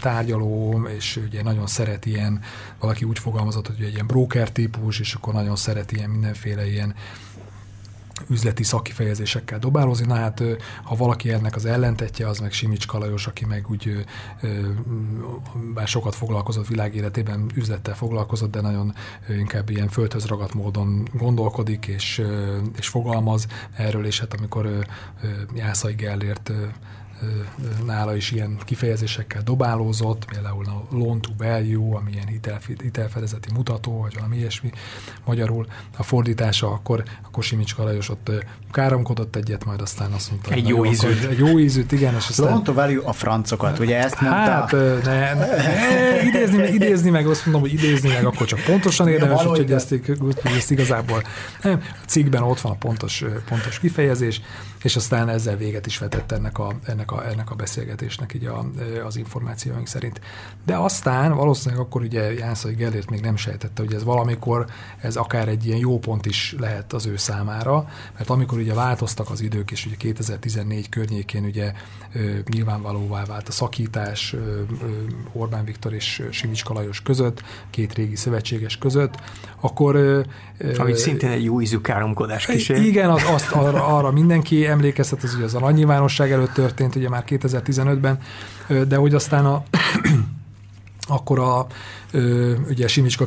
tárgyaló, 0.01 0.83
és 0.97 1.21
ugye 1.27 1.43
nagyon 1.43 1.67
szeret 1.67 2.07
ilyen 2.07 2.41
valaki 2.79 3.05
úgy 3.05 3.19
fogalmazott, 3.19 3.67
hogy 3.67 3.83
egy 3.83 3.93
ilyen 3.93 4.07
broker 4.07 4.51
típus, 4.51 5.01
és 5.01 5.15
akkor 5.15 5.33
nagyon 5.33 5.57
szereti 5.57 5.97
ilyen 5.97 6.11
mindenféle 6.11 6.71
ilyen 6.71 6.95
üzleti 8.29 8.63
szakifejezésekkel 8.63 9.59
dobálozni. 9.59 10.07
Na 10.07 10.15
hát, 10.15 10.43
ha 10.83 10.97
valaki 10.97 11.33
ennek 11.33 11.57
az 11.57 11.65
ellentetje, 11.65 12.29
az 12.29 12.39
meg 12.39 12.53
Simics 12.53 12.87
Kalajos, 12.87 13.27
aki 13.27 13.45
meg 13.45 13.67
úgy 13.71 14.07
bár 15.75 15.89
sokat 15.89 16.15
foglalkozott 16.15 16.67
világéletében, 16.67 17.51
üzlettel 17.55 17.95
foglalkozott, 17.95 18.51
de 18.51 18.61
nagyon 18.61 18.95
inkább 19.29 19.71
ilyen 19.71 19.89
földhöz 19.89 20.27
ragadt 20.27 20.55
módon 20.55 21.09
gondolkodik 21.13 21.87
és, 21.87 22.23
és 22.79 22.89
fogalmaz 22.89 23.47
erről, 23.77 24.07
és 24.07 24.21
hát 24.21 24.35
amikor 24.35 24.69
Jászai 25.55 25.95
Gellért 25.95 26.53
nála 27.87 28.17
is 28.17 28.31
ilyen 28.31 28.59
kifejezésekkel 28.65 29.43
dobálózott, 29.43 30.25
például 30.25 30.65
a 30.65 30.97
loan 30.97 31.21
to 31.21 31.31
value, 31.39 31.97
ami 31.97 32.11
ilyen 32.13 32.27
hitel, 32.27 32.61
hitelfedezeti 32.83 33.49
mutató, 33.55 34.01
vagy 34.01 34.15
valami 34.15 34.37
ilyesmi 34.37 34.71
magyarul 35.25 35.67
a 35.97 36.03
fordítása, 36.03 36.71
akkor, 36.71 37.03
akkor 37.23 37.43
Simics 37.45 37.75
Karajos 37.75 38.09
ott 38.09 38.31
káromkodott 38.71 39.37
egyet, 39.37 39.65
majd 39.65 39.81
aztán 39.81 40.13
azt 40.13 40.31
mondta, 40.31 40.51
egy 40.51 40.69
jó 40.69 40.85
ízűt. 40.85 41.25
Egy 41.25 41.39
jó 41.39 41.59
ízűt, 41.59 41.93
igen. 41.93 42.15
És 42.15 42.29
aztán, 42.29 42.47
loan 42.47 42.63
to 42.63 42.73
value 42.73 43.03
a 43.05 43.13
francokat, 43.13 43.79
ugye 43.79 43.99
ezt 43.99 44.21
mondta? 44.21 44.39
Hát, 44.39 44.73
ne, 45.05 45.35
ne, 45.35 46.23
idézni, 46.23 46.69
idézni 46.69 47.11
meg, 47.11 47.27
azt 47.27 47.45
mondom, 47.45 47.63
hogy 47.63 47.73
idézni 47.73 48.09
meg, 48.09 48.25
akkor 48.25 48.47
csak 48.47 48.61
pontosan 48.61 49.09
érdemes, 49.09 49.45
úgyhogy 49.45 49.73
ezt, 49.73 49.95
ezt 50.43 50.71
igazából 50.71 51.23
nem. 51.63 51.83
A 52.03 52.07
cikkben 52.07 52.43
ott 52.43 52.61
van 52.61 52.73
a 52.73 52.77
pontos, 52.77 53.25
pontos 53.49 53.79
kifejezés, 53.79 54.41
és 54.83 54.97
aztán 54.97 55.29
ezzel 55.29 55.57
véget 55.57 55.87
is 55.87 55.99
vetett 55.99 56.33
ennek 56.33 56.59
a, 56.59 56.73
ennek 56.87 57.10
a, 57.13 57.29
ennek 57.29 57.51
a 57.51 57.55
beszélgetésnek 57.55 58.35
így 58.35 58.45
a, 58.45 58.71
az 59.07 59.17
információink 59.17 59.87
szerint. 59.87 60.21
De 60.65 60.77
aztán 60.77 61.35
valószínűleg 61.35 61.85
akkor 61.85 62.03
ugye 62.03 62.33
Jánszai 62.33 62.75
Gellért 62.75 63.11
még 63.11 63.21
nem 63.21 63.37
sejtette, 63.37 63.83
hogy 63.83 63.95
ez 63.95 64.05
valamikor 64.05 64.67
ez 65.01 65.17
akár 65.17 65.49
egy 65.49 65.67
ilyen 65.67 65.79
jó 65.79 65.99
pont 65.99 66.27
is 66.27 66.55
lehet 66.59 66.93
az 66.93 67.07
ő 67.07 67.17
számára, 67.17 67.89
mert 68.17 68.31
amikor 68.31 68.59
ugye 68.59 68.75
változtak 68.75 69.31
az 69.31 69.41
idők, 69.41 69.71
és 69.71 69.87
ugye 69.87 69.97
2014 69.97 70.89
környékén 70.89 71.45
ugye 71.45 71.73
nyilvánvalóvá 72.51 73.25
vált 73.25 73.49
a 73.49 73.53
szakítás 73.53 74.37
Orbán 75.33 75.65
Viktor 75.65 75.93
és 75.93 76.23
Simics 76.31 76.65
Kalajos 76.65 77.03
között, 77.03 77.43
két 77.71 77.95
régi 77.95 78.17
szövetséges 78.17 78.79
között, 78.79 79.15
akkor... 79.61 80.25
Amit 80.79 80.97
szintén 80.97 81.31
egy 81.31 81.45
jó 81.45 81.61
ízű 81.61 81.79
káromkodás 81.79 82.47
kísér. 82.47 82.77
Igen, 82.77 83.11
az, 83.11 83.23
azt 83.27 83.53
arra, 83.53 83.87
arra 83.87 84.11
mindenki 84.11 84.67
emlékeztet, 84.67 85.23
az 85.23 85.35
ugye 85.35 85.45
az 85.45 85.55
a 85.55 85.61
nagy 85.61 85.75
nyilvánosság 85.75 86.33
előtt 86.33 86.53
történt, 86.53 86.95
ugye 87.01 87.09
már 87.09 87.25
2015-ben, 87.27 88.19
de 88.89 88.97
hogy 88.97 89.15
aztán 89.15 89.47
a 89.47 89.63
akkor 91.11 91.39
a, 91.39 91.67
ö, 92.11 92.55
ugye 92.69 92.89
Simicska 92.89 93.27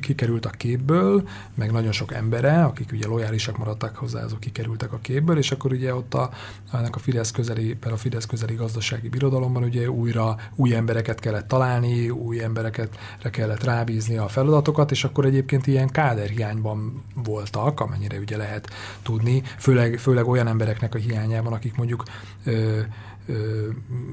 kikerült 0.00 0.46
a 0.46 0.50
képből, 0.50 1.28
meg 1.54 1.72
nagyon 1.72 1.92
sok 1.92 2.12
embere, 2.12 2.64
akik 2.64 2.92
ugye 2.92 3.06
lojálisak 3.06 3.58
maradtak 3.58 3.96
hozzá, 3.96 4.24
azok 4.24 4.40
kikerültek 4.40 4.92
a 4.92 4.98
képből, 5.02 5.38
és 5.38 5.50
akkor 5.50 5.72
ugye 5.72 5.94
ott 5.94 6.14
a, 6.14 6.30
ennek 6.72 6.96
a 6.96 6.98
Fidesz 6.98 7.30
közeli, 7.30 7.78
a 7.90 7.96
Fidesz 7.96 8.26
közeli 8.26 8.54
gazdasági 8.54 9.08
birodalomban 9.08 9.62
ugye 9.62 9.90
újra 9.90 10.36
új 10.54 10.74
embereket 10.74 11.20
kellett 11.20 11.48
találni, 11.48 12.10
új 12.10 12.42
embereket 12.42 12.98
kellett 13.30 13.64
rábízni 13.64 14.16
a 14.16 14.28
feladatokat, 14.28 14.90
és 14.90 15.04
akkor 15.04 15.24
egyébként 15.24 15.66
ilyen 15.66 15.88
káderhiányban 15.88 17.02
voltak, 17.14 17.80
amennyire 17.80 18.18
ugye 18.18 18.36
lehet 18.36 18.70
tudni, 19.02 19.42
főleg, 19.58 19.98
főleg 19.98 20.28
olyan 20.28 20.46
embereknek 20.46 20.94
a 20.94 20.98
hiányában, 20.98 21.52
akik 21.52 21.76
mondjuk 21.76 22.02
ö, 22.44 22.80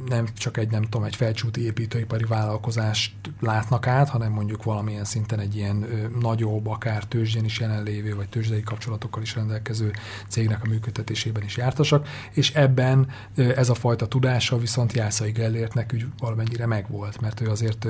nem 0.08 0.28
csak 0.38 0.58
egy, 0.58 0.72
nem 0.72 0.82
tudom, 0.82 1.04
egy 1.04 1.16
felcsúti 1.16 1.64
építőipari 1.64 2.24
vállalkozást 2.24 3.14
látnak 3.40 3.88
át, 3.88 4.10
hanem 4.10 4.32
mondjuk 4.32 4.64
valamilyen 4.64 5.06
szinten 5.06 5.40
egy 5.40 5.56
ilyen 5.56 5.86
nagyobb, 6.20 6.68
akár 6.68 7.04
tőzsdén 7.04 7.44
is 7.44 7.60
jelenlévő, 7.60 8.16
vagy 8.16 8.30
tőzsdei 8.30 8.62
kapcsolatokkal 8.64 9.22
is 9.22 9.36
rendelkező 9.36 9.92
cégnek 10.28 10.64
a 10.64 10.68
működtetésében 10.68 11.44
is 11.44 11.58
jártasak, 11.58 12.08
és 12.32 12.54
ebben 12.54 13.08
ez 13.36 13.70
a 13.70 13.74
fajta 13.74 14.08
tudása 14.08 14.58
viszont 14.58 14.94
Jászai 14.94 15.32
Gellértnek 15.32 15.92
úgy 15.94 16.06
valamennyire 16.20 16.66
megvolt, 16.66 17.22
mert 17.22 17.42
ő 17.42 17.50
azért 17.50 17.88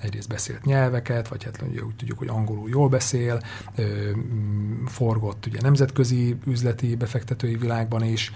egyrészt 0.00 0.28
beszélt 0.28 0.64
nyelveket, 0.64 1.28
vagy 1.28 1.44
hát 1.44 1.62
ugye 1.70 1.82
úgy 1.82 1.94
tudjuk, 1.96 2.18
hogy 2.18 2.28
angolul 2.28 2.68
jól 2.68 2.88
beszél, 2.88 3.42
forgott 4.86 5.46
ugye 5.46 5.60
nemzetközi 5.60 6.36
üzleti 6.46 6.96
befektetői 6.96 7.56
világban 7.56 8.04
is, 8.04 8.32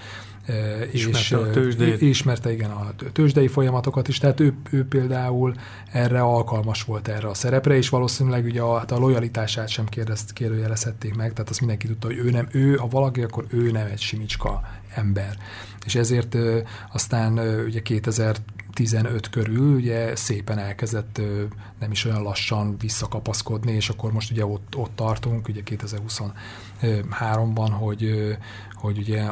ismerte 0.92 1.18
és 1.18 1.32
a 1.32 1.50
tőzsdét. 1.50 2.00
ismerte 2.00 2.52
igen 2.52 2.70
a 2.70 2.94
tőzsdei 3.12 3.48
folyamatokat 3.48 4.08
is, 4.08 4.18
tehát 4.18 4.40
ő, 4.40 4.54
ő 4.70 4.86
például 4.86 5.54
erre 5.92 6.20
alkalmas 6.20 6.82
volt 6.82 7.08
erre 7.08 7.28
a 7.28 7.34
szerepre, 7.34 7.76
és 7.76 7.88
valószínűleg 7.88 8.44
ugye 8.44 8.60
a, 8.60 8.78
hát 8.78 8.90
a 8.90 8.98
lojalitását 8.98 9.68
sem 9.68 9.86
kérdezt, 9.86 10.32
kérdőjelezhették 10.32 11.14
meg, 11.14 11.32
tehát 11.32 11.50
azt 11.50 11.60
mindenki 11.60 11.86
tudta, 11.86 12.06
hogy 12.06 12.16
ő 12.16 12.30
nem 12.30 12.48
ő, 12.50 12.74
ha 12.74 12.88
valaki, 12.88 13.22
akkor 13.22 13.44
ő 13.48 13.70
nem 13.70 13.86
egy 13.86 14.00
simicska 14.00 14.60
ember. 14.94 15.36
És 15.84 15.94
ezért 15.94 16.36
aztán 16.92 17.38
ugye 17.66 17.82
2000 17.82 18.36
15 18.74 19.30
körül 19.30 19.74
ugye 19.74 20.16
szépen 20.16 20.58
elkezdett 20.58 21.20
nem 21.80 21.90
is 21.90 22.04
olyan 22.04 22.22
lassan 22.22 22.76
visszakapaszkodni, 22.78 23.72
és 23.72 23.88
akkor 23.88 24.12
most 24.12 24.30
ugye 24.30 24.46
ott, 24.46 24.76
ott 24.76 24.90
tartunk, 24.94 25.48
ugye 25.48 25.60
2023-ban, 25.64 27.70
hogy, 27.70 28.36
hogy 28.74 28.98
ugye 28.98 29.22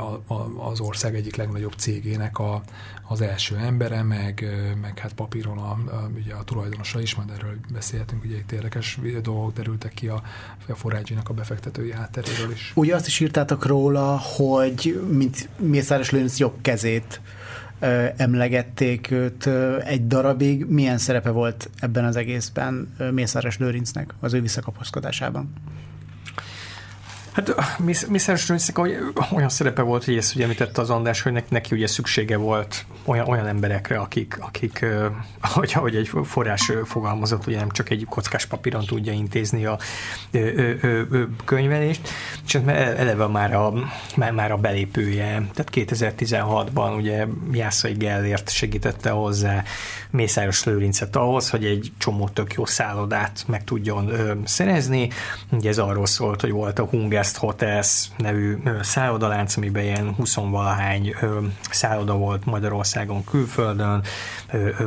az 0.70 0.80
ország 0.80 1.14
egyik 1.14 1.36
legnagyobb 1.36 1.72
cégének 1.72 2.38
a, 2.38 2.62
az 3.08 3.20
első 3.20 3.56
embere, 3.56 4.02
meg, 4.02 4.44
meg 4.80 4.98
hát 4.98 5.12
papíron 5.12 5.58
a, 5.58 5.70
a, 5.70 6.10
ugye 6.14 6.34
a 6.34 6.44
tulajdonosa 6.44 7.00
is, 7.00 7.14
majd 7.14 7.30
erről 7.30 7.56
beszélhetünk, 7.72 8.24
ugye 8.24 8.36
itt 8.36 8.52
érdekes 8.52 8.98
dolgok 9.22 9.52
derültek 9.52 9.94
ki 9.94 10.08
a, 10.08 10.22
a 10.68 10.74
forrágyinak 10.74 11.28
a 11.28 11.34
befektetői 11.34 11.92
hátteréről 11.92 12.50
is. 12.50 12.72
Ugye 12.74 12.94
azt 12.94 13.06
is 13.06 13.20
írtátok 13.20 13.66
róla, 13.66 14.18
hogy 14.18 15.00
mint 15.10 15.48
Mészáros 15.58 16.10
Lőnc 16.10 16.38
jobb 16.38 16.54
kezét 16.60 17.20
emlegették 18.16 19.10
őt 19.10 19.46
egy 19.84 20.06
darabig. 20.06 20.64
Milyen 20.64 20.98
szerepe 20.98 21.30
volt 21.30 21.70
ebben 21.80 22.04
az 22.04 22.16
egészben 22.16 22.94
Mészáros 23.12 23.58
Lőrincnek 23.58 24.14
az 24.20 24.34
ő 24.34 24.40
visszakapaszkodásában? 24.40 25.52
Hát 27.32 27.54
Mészáros 28.08 28.48
Lőrincnek 28.48 28.78
olyan 29.32 29.48
szerepe 29.48 29.82
volt, 29.82 30.04
hogy 30.04 30.16
ezt 30.16 30.34
ugye 30.34 30.42
említette 30.42 30.80
az 30.80 30.90
András, 30.90 31.22
hogy 31.22 31.44
neki 31.48 31.74
ugye 31.74 31.86
szüksége 31.86 32.36
volt 32.36 32.84
olyan, 33.04 33.28
olyan 33.28 33.46
emberekre, 33.46 33.98
akik, 33.98 34.36
akik 34.40 34.86
ahogy, 35.40 35.72
ahogy 35.74 35.96
egy 35.96 36.10
forrás 36.24 36.72
fogalmazott, 36.84 37.46
ugye 37.46 37.58
nem 37.58 37.70
csak 37.70 37.90
egy 37.90 38.06
kockás 38.08 38.46
papíron 38.46 38.84
tudja 38.84 39.12
intézni 39.12 39.64
a 39.64 39.78
ö, 40.30 40.38
ö, 40.38 41.02
ö, 41.10 41.22
könyvelést, 41.44 42.08
és 42.46 42.54
eleve 42.54 43.26
már 43.26 43.54
a, 43.54 43.72
már, 44.16 44.32
már 44.32 44.52
a 44.52 44.56
belépője, 44.56 45.26
tehát 45.26 45.70
2016-ban 45.72 46.96
ugye 46.96 47.26
Jászai 47.52 47.92
Gellért 47.92 48.50
segítette 48.50 49.10
hozzá 49.10 49.62
Mészáros 50.10 50.64
Lőrincet 50.64 51.16
ahhoz, 51.16 51.50
hogy 51.50 51.64
egy 51.64 51.92
csomó 51.98 52.28
tök 52.28 52.52
jó 52.52 52.64
szállodát 52.64 53.44
meg 53.46 53.64
tudjon 53.64 54.08
ö, 54.08 54.32
szerezni. 54.44 55.10
Ugye 55.50 55.68
ez 55.68 55.78
arról 55.78 56.06
szólt, 56.06 56.40
hogy 56.40 56.50
volt 56.50 56.78
a 56.78 56.88
Hungest 57.20 57.36
Hotels 57.36 58.08
nevű 58.16 58.56
szállodalánc, 58.82 59.56
amiben 59.56 59.82
ilyen 59.82 60.14
20-valahány 60.18 61.14
szálloda 61.70 62.14
volt 62.14 62.44
Magyarországon, 62.44 63.24
külföldön, 63.24 64.02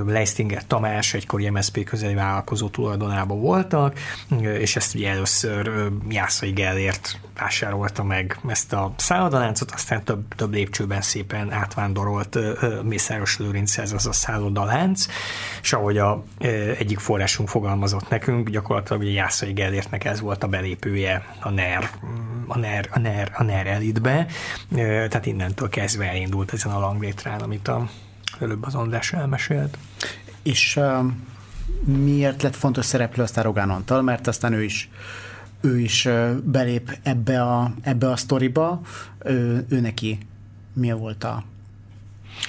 Leistinger 0.07 0.67
Tamás, 0.67 1.13
egykori 1.13 1.49
MSZP 1.49 1.83
közeli 1.83 2.13
vállalkozó 2.13 2.67
tulajdonában 2.67 3.41
voltak, 3.41 3.99
és 4.41 4.75
ezt 4.75 4.95
ugye 4.95 5.09
először 5.09 5.89
Jászai 6.09 6.51
Gellért 6.51 7.19
vásárolta 7.37 8.03
meg 8.03 8.39
ezt 8.47 8.73
a 8.73 8.93
szállodaláncot, 8.97 9.71
aztán 9.71 10.03
több, 10.03 10.35
több 10.35 10.53
lépcsőben 10.53 11.01
szépen 11.01 11.51
átvándorolt 11.51 12.37
Mészáros 12.83 13.37
Lőrinchez 13.37 13.91
az 13.91 14.07
a 14.07 14.13
szállodalánc, 14.13 15.05
és 15.61 15.73
ahogy 15.73 15.97
a 15.97 16.23
egyik 16.77 16.99
forrásunk 16.99 17.49
fogalmazott 17.49 18.09
nekünk, 18.09 18.49
gyakorlatilag 18.49 19.01
ugye 19.01 19.11
Jászai 19.11 19.51
Gellértnek 19.51 20.05
ez 20.05 20.19
volt 20.19 20.43
a 20.43 20.47
belépője 20.47 21.25
a 21.39 21.49
NER, 21.49 21.89
a 22.47 22.57
NER, 22.57 22.89
a 22.91 22.99
NER, 22.99 23.31
a 23.38 23.43
NER 23.43 23.67
elitbe, 23.67 24.25
tehát 24.75 25.25
innentől 25.25 25.69
kezdve 25.69 26.09
elindult 26.09 26.53
ezen 26.53 26.71
a 26.71 26.79
langlétrán, 26.79 27.39
amit 27.39 27.67
a 27.67 27.89
előbb 28.39 28.65
az 28.65 28.75
András 28.75 29.13
elmesélt. 29.13 29.77
És 30.43 30.75
uh, 30.75 31.12
miért 31.86 32.41
lett 32.41 32.55
fontos 32.55 32.86
szereplő 32.86 33.23
aztán 33.23 33.43
Rogán 33.43 33.69
Antal? 33.69 34.01
Mert 34.01 34.27
aztán 34.27 34.53
ő 34.53 34.63
is 34.63 34.89
ő 35.63 35.79
is 35.79 36.07
belép 36.43 36.97
ebbe 37.03 37.41
a, 37.41 37.73
ebbe 37.81 38.09
a 38.09 38.15
sztoriba, 38.15 38.81
ő, 39.23 39.65
ő 39.69 39.79
neki 39.79 40.17
mi 40.73 40.91
volt 40.91 41.23
a, 41.23 41.43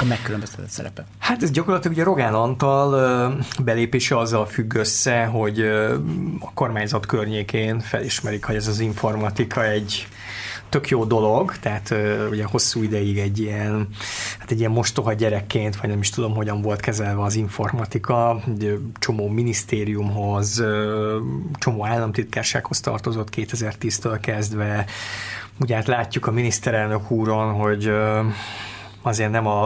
a 0.01 0.05
megkülönböztetett 0.05 0.71
szerepe? 0.71 1.05
Hát 1.19 1.43
ez 1.43 1.51
gyakorlatilag 1.51 1.97
ugye 1.97 2.05
Rogán 2.05 2.35
Antal 2.35 3.37
belépése 3.65 4.19
azzal 4.19 4.47
függ 4.47 4.75
össze, 4.75 5.25
hogy 5.25 5.61
a 6.41 6.53
kormányzat 6.55 7.07
környékén 7.07 7.81
felismerik, 7.81 8.45
hogy 8.45 8.57
ez 8.57 8.69
az 8.69 8.81
informatika 8.81 9.65
egy 9.65 10.09
tök 10.69 10.89
jó 10.89 11.05
dolog, 11.05 11.57
tehát 11.57 11.95
ugye 12.31 12.45
hosszú 12.45 12.83
ideig 12.83 13.19
egy 13.19 13.39
ilyen, 13.39 13.89
hát 14.39 14.51
egy 14.51 14.59
ilyen 14.59 14.71
mostoha 14.71 15.13
gyerekként, 15.13 15.77
vagy 15.77 15.91
nem 15.91 16.01
is 16.01 16.11
tudom, 16.11 16.35
hogyan 16.35 16.63
volt 16.63 16.81
kezelve 16.81 17.23
az 17.23 17.35
informatika, 17.35 18.41
egy 18.47 18.79
csomó 18.99 19.29
minisztériumhoz, 19.29 20.65
csomó 21.59 21.87
államtitkársághoz 21.87 22.81
tartozott 22.81 23.29
2010-től 23.37 24.19
kezdve, 24.21 24.85
ugye 25.61 25.75
hát 25.75 25.87
látjuk 25.87 26.27
a 26.27 26.31
miniszterelnök 26.31 27.11
úron, 27.11 27.53
hogy 27.53 27.93
azért 29.07 29.31
nem 29.31 29.47
a, 29.47 29.65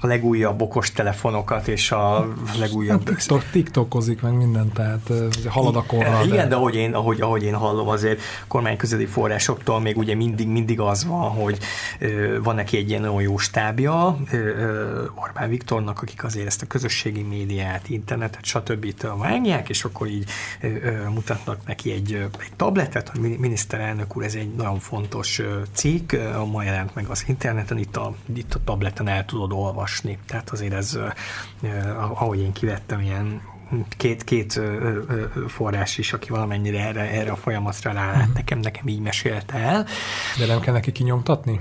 a 0.00 0.06
legújabb 0.06 0.60
okos 0.60 0.92
telefonokat 0.92 1.68
és 1.68 1.90
a 1.90 2.34
legújabb... 2.58 3.06
Hát 3.06 3.16
TikTok, 3.16 3.42
TikTokozik 3.50 4.20
meg 4.20 4.32
mindent, 4.32 4.72
tehát 4.72 5.12
halad 5.48 5.76
a 5.76 5.82
korral. 5.86 6.24
Igen, 6.26 6.36
de, 6.36 6.46
de 6.46 6.54
ahogy, 6.54 6.74
én, 6.74 6.94
ahogy, 6.94 7.20
ahogy 7.20 7.42
én 7.42 7.54
hallom, 7.54 7.88
azért 7.88 8.20
kormányközeli 8.48 9.06
forrásoktól 9.06 9.80
még 9.80 9.96
ugye 9.96 10.14
mindig, 10.14 10.48
mindig 10.48 10.80
az 10.80 11.06
van, 11.06 11.30
hogy 11.30 11.58
ö, 11.98 12.38
van 12.42 12.54
neki 12.54 12.76
egy 12.76 12.88
ilyen 12.88 13.04
olyan 13.04 13.22
jó 13.22 13.36
stábja, 13.36 14.18
ö, 14.32 14.36
ö, 14.36 15.04
Orbán 15.14 15.48
Viktornak, 15.48 16.02
akik 16.02 16.24
azért 16.24 16.46
ezt 16.46 16.62
a 16.62 16.66
közösségi 16.66 17.22
médiát, 17.22 17.88
internetet, 17.88 18.44
stb. 18.44 18.94
vágják, 19.18 19.68
és 19.68 19.84
akkor 19.84 20.06
így 20.08 20.24
ö, 20.60 20.66
ö, 20.66 21.08
mutatnak 21.08 21.66
neki 21.66 21.92
egy, 21.92 22.12
egy 22.12 22.52
tabletet, 22.56 23.10
a 23.14 23.18
miniszterelnök 23.18 24.16
úr, 24.16 24.24
ez 24.24 24.34
egy 24.34 24.54
nagyon 24.54 24.78
fontos 24.78 25.42
cikk, 25.72 26.12
ma 26.50 26.62
jelent 26.62 26.94
meg 26.94 27.06
az 27.08 27.24
interneten, 27.28 27.78
itt 27.78 27.96
a, 27.96 28.14
itt 28.34 28.54
a 28.54 28.58
tableten 28.76 29.08
el 29.08 29.24
tudod 29.24 29.52
olvasni. 29.52 30.18
Tehát 30.26 30.50
azért 30.50 30.72
ez, 30.72 30.98
ahogy 31.98 32.40
én 32.40 32.52
kivettem, 32.52 33.00
ilyen 33.00 33.40
két, 33.96 34.24
két 34.24 34.60
forrás 35.48 35.98
is, 35.98 36.12
aki 36.12 36.28
valamennyire 36.28 36.86
erre, 36.86 37.10
erre 37.10 37.30
a 37.30 37.36
folyamatra 37.36 37.92
rálát, 37.92 38.16
uh-huh. 38.16 38.34
nekem, 38.34 38.58
nekem 38.58 38.88
így 38.88 39.00
mesélte 39.00 39.58
el. 39.58 39.86
De 40.38 40.46
nem 40.46 40.60
kell 40.60 40.72
neki 40.72 40.92
kinyomtatni? 40.92 41.60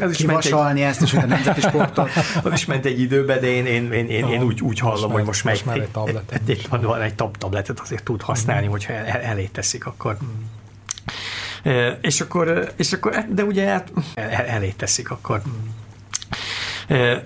ez 0.00 0.10
is 0.10 0.16
Kivasalni 0.16 0.82
egy... 0.82 0.88
ezt 0.88 1.02
is, 1.02 1.10
hogy 1.10 1.22
a 1.22 1.26
nemzeti 1.26 1.60
sportot. 1.60 2.10
az 2.42 2.52
is 2.58 2.64
ment 2.64 2.84
egy 2.84 3.00
időbe, 3.00 3.38
de 3.38 3.46
én, 3.46 3.66
én, 3.66 3.92
én, 3.92 4.06
én, 4.08 4.26
én 4.26 4.42
úgy, 4.42 4.60
úgy 4.60 4.78
hallom, 4.78 5.00
most 5.00 5.12
hogy 5.12 5.24
most, 5.24 5.44
most 5.44 5.64
már 5.64 5.76
egy 5.76 5.88
tabletet. 5.88 6.40
Egy, 6.46 6.50
egy, 6.50 6.68
van 6.68 7.00
egy 7.00 7.14
tab 7.14 7.36
tabletet 7.36 7.80
azért 7.80 8.04
tud 8.04 8.22
használni, 8.22 8.66
uh-huh. 8.66 8.80
hogyha 8.80 8.92
el, 8.92 9.20
elé 9.20 9.44
teszik, 9.44 9.86
akkor 9.86 10.12
uh-huh. 10.12 10.28
És 12.00 12.20
akkor, 12.20 12.72
és 12.76 12.92
akkor, 12.92 13.24
de 13.28 13.44
ugye 13.44 13.66
hát 13.66 13.92
el, 14.14 14.30
elé 14.30 14.74
teszik 14.76 15.10
akkor. 15.10 15.42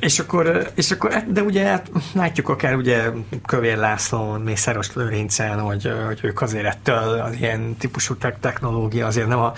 És 0.01 0.19
akkor, 0.19 0.71
és 0.75 0.91
akkor, 0.91 1.25
de 1.27 1.43
ugye 1.43 1.65
hát 1.65 1.91
látjuk 2.13 2.49
akár 2.49 2.75
ugye 2.75 3.03
Kövér 3.47 3.77
Lászlón, 3.77 4.41
Mészáros 4.41 4.95
Lőrincen, 4.95 5.61
hogy, 5.61 5.93
hogy 6.07 6.19
ők 6.23 6.41
azért 6.41 6.65
ettől 6.65 7.21
az 7.21 7.35
ilyen 7.35 7.77
típusú 7.77 8.17
technológia 8.17 9.07
azért 9.07 9.29
nem 9.29 9.39
a 9.39 9.53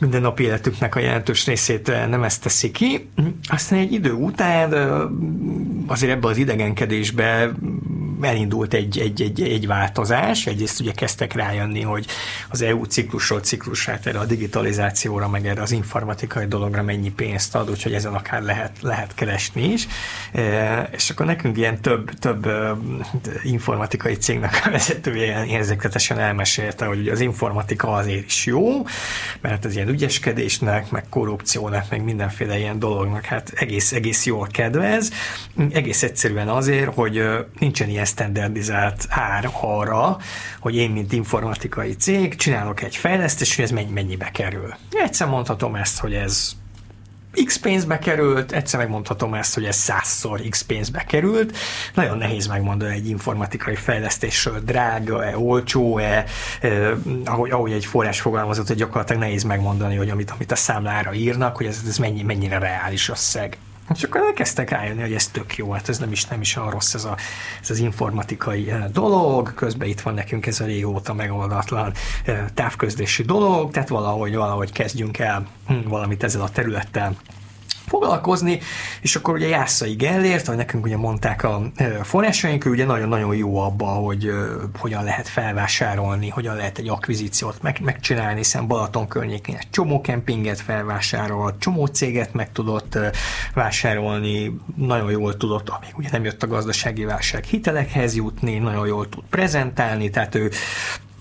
mindennapi 0.00 0.42
életüknek 0.42 0.94
a 0.94 1.00
jelentős 1.00 1.46
részét 1.46 1.86
nem 1.86 2.22
ezt 2.22 2.42
teszi 2.42 2.70
ki. 2.70 3.08
Aztán 3.48 3.78
egy 3.78 3.92
idő 3.92 4.12
után 4.12 4.72
azért 5.86 6.12
ebbe 6.12 6.28
az 6.28 6.36
idegenkedésbe 6.36 7.52
elindult 8.20 8.74
egy, 8.74 8.98
egy, 8.98 9.22
egy, 9.22 9.42
egy 9.42 9.66
változás. 9.66 10.46
Egyrészt 10.46 10.80
ugye 10.80 10.92
kezdtek 10.92 11.32
rájönni, 11.32 11.80
hogy 11.80 12.06
az 12.48 12.62
EU 12.62 12.84
ciklusról 12.84 13.40
ciklusra, 13.40 13.98
erre 14.04 14.18
a 14.18 14.24
digitalizációra, 14.24 15.28
meg 15.28 15.46
erre 15.46 15.62
az 15.62 15.72
informatikai 15.72 16.46
dologra 16.46 16.82
mennyi 16.82 17.10
pénzt 17.10 17.54
ad, 17.54 17.70
úgyhogy 17.70 17.94
ezen 17.94 18.14
akár 18.14 18.42
lehet, 18.42 18.76
lehet 18.80 19.14
keresni 19.14 19.72
is. 19.72 19.86
E, 20.32 20.88
és 20.92 21.10
akkor 21.10 21.26
nekünk 21.26 21.56
ilyen 21.56 21.80
több, 21.80 22.10
több 22.10 22.48
informatikai 23.42 24.14
cégnek 24.14 24.62
a 24.66 24.70
vezetője 24.70 25.24
ilyen 25.24 25.44
érzékletesen 25.44 26.18
elmesélte, 26.18 26.84
hogy 26.84 26.98
ugye 26.98 27.12
az 27.12 27.20
informatika 27.20 27.92
azért 27.92 28.26
is 28.26 28.46
jó, 28.46 28.86
mert 29.40 29.64
ez 29.64 29.74
ilyen 29.74 29.88
ügyeskedésnek, 29.90 30.90
meg 30.90 31.08
korrupciónak, 31.08 31.90
meg 31.90 32.04
mindenféle 32.04 32.58
ilyen 32.58 32.78
dolognak 32.78 33.24
hát 33.24 33.52
egész, 33.54 33.92
egész 33.92 34.26
jól 34.26 34.46
kedvez. 34.50 35.10
Egész 35.72 36.02
egyszerűen 36.02 36.48
azért, 36.48 36.94
hogy 36.94 37.22
nincsen 37.58 37.88
ilyen 37.88 38.04
standardizált 38.04 39.06
ár 39.08 39.50
arra, 39.60 40.18
hogy 40.60 40.76
én, 40.76 40.90
mint 40.90 41.12
informatikai 41.12 41.92
cég, 41.92 42.34
csinálok 42.34 42.82
egy 42.82 42.96
fejlesztést, 42.96 43.54
hogy 43.54 43.64
ez 43.64 43.70
mennyi, 43.70 43.90
mennyibe 43.90 44.30
kerül. 44.30 44.74
Egyszer 44.90 45.28
mondhatom 45.28 45.74
ezt, 45.74 45.98
hogy 45.98 46.14
ez 46.14 46.52
X 47.44 47.58
pénzbe 47.58 47.98
került, 47.98 48.52
egyszer 48.52 48.80
megmondhatom 48.80 49.34
ezt, 49.34 49.54
hogy 49.54 49.64
ez 49.64 49.76
százszor 49.76 50.40
X 50.48 50.62
pénzbe 50.62 51.04
került. 51.04 51.56
Nagyon 51.94 52.18
nehéz 52.18 52.46
megmondani 52.46 52.94
egy 52.94 53.08
informatikai 53.08 53.74
fejlesztésről, 53.74 54.60
drága-e, 54.60 55.38
olcsó-e, 55.38 56.24
ahogy, 57.24 57.50
ahogy 57.50 57.72
egy 57.72 57.84
forrás 57.84 58.20
fogalmazott, 58.20 58.66
hogy 58.66 58.76
gyakorlatilag 58.76 59.22
nehéz 59.22 59.42
megmondani, 59.42 59.96
hogy 59.96 60.10
amit, 60.10 60.30
amit 60.30 60.52
a 60.52 60.56
számlára 60.56 61.12
írnak, 61.12 61.56
hogy 61.56 61.66
ez, 61.66 61.80
ez 61.88 61.98
mennyi, 61.98 62.22
mennyire 62.22 62.58
reális 62.58 63.08
összeg. 63.08 63.56
És 63.94 64.02
akkor 64.02 64.20
elkezdtek 64.20 64.70
rájönni, 64.70 65.00
hogy 65.00 65.12
ez 65.12 65.28
tök 65.28 65.56
jó, 65.56 65.70
hát 65.70 65.88
ez 65.88 65.98
nem 65.98 66.12
is, 66.12 66.24
nem 66.24 66.40
is 66.40 66.56
a 66.56 66.70
rossz 66.70 66.94
ez, 66.94 67.04
a, 67.04 67.16
ez 67.62 67.70
az 67.70 67.78
informatikai 67.78 68.70
eh, 68.70 68.84
dolog, 68.92 69.54
közben 69.54 69.88
itt 69.88 70.00
van 70.00 70.14
nekünk 70.14 70.46
ez 70.46 70.60
a 70.60 70.64
régóta 70.64 71.14
megoldatlan 71.14 71.92
eh, 72.24 72.44
távközlési 72.54 73.22
dolog, 73.22 73.70
tehát 73.70 73.88
valahogy, 73.88 74.34
valahogy 74.34 74.72
kezdjünk 74.72 75.18
el 75.18 75.46
hm, 75.66 75.88
valamit 75.88 76.22
ezzel 76.22 76.42
a 76.42 76.50
területtel 76.50 77.16
foglalkozni, 77.90 78.60
és 79.00 79.16
akkor 79.16 79.34
ugye 79.34 79.48
Jászai 79.48 79.94
Gellért, 79.94 80.46
hogy 80.46 80.56
nekünk 80.56 80.84
ugye 80.84 80.96
mondták 80.96 81.44
a 81.44 81.62
forrásaink, 82.02 82.64
ő 82.64 82.70
ugye 82.70 82.84
nagyon-nagyon 82.84 83.34
jó 83.34 83.58
abba, 83.58 83.86
hogy 83.86 84.30
hogyan 84.78 85.04
lehet 85.04 85.28
felvásárolni, 85.28 86.28
hogyan 86.28 86.56
lehet 86.56 86.78
egy 86.78 86.88
akvizíciót 86.88 87.62
meg, 87.62 87.80
megcsinálni, 87.80 88.36
hiszen 88.36 88.66
Balaton 88.66 89.08
környékén 89.08 89.56
egy 89.56 89.70
csomó 89.70 90.00
kempinget 90.00 90.60
felvásárolt, 90.60 91.58
csomó 91.58 91.86
céget 91.86 92.32
meg 92.32 92.52
tudott 92.52 92.98
vásárolni, 93.54 94.58
nagyon 94.76 95.10
jól 95.10 95.36
tudott, 95.36 95.68
amíg 95.68 95.92
ugye 95.96 96.08
nem 96.12 96.24
jött 96.24 96.42
a 96.42 96.46
gazdasági 96.46 97.04
válság 97.04 97.44
hitelekhez 97.44 98.14
jutni, 98.14 98.58
nagyon 98.58 98.86
jól 98.86 99.08
tud 99.08 99.24
prezentálni, 99.30 100.10
tehát 100.10 100.34
ő 100.34 100.50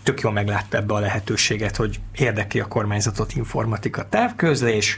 tök 0.04 0.22
jól 0.22 0.32
meglátta 0.32 0.78
ebbe 0.78 0.94
a 0.94 1.00
lehetőséget, 1.00 1.76
hogy 1.76 2.00
érdekli 2.16 2.60
a 2.60 2.68
kormányzatot 2.68 3.36
informatika 3.36 4.10
távközlés, 4.10 4.98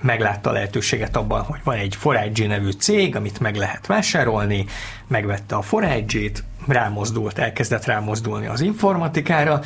meglátta 0.00 0.50
a 0.50 0.52
lehetőséget 0.52 1.16
abban, 1.16 1.42
hogy 1.42 1.60
van 1.64 1.76
egy 1.76 1.96
4 2.02 2.48
nevű 2.48 2.70
cég, 2.70 3.16
amit 3.16 3.40
meg 3.40 3.56
lehet 3.56 3.86
vásárolni, 3.86 4.66
megvette 5.06 5.56
a 5.56 5.64
4 5.80 6.32
rámozdult, 6.66 7.38
elkezdett 7.38 7.84
rámozdulni 7.84 8.46
az 8.46 8.60
informatikára, 8.60 9.60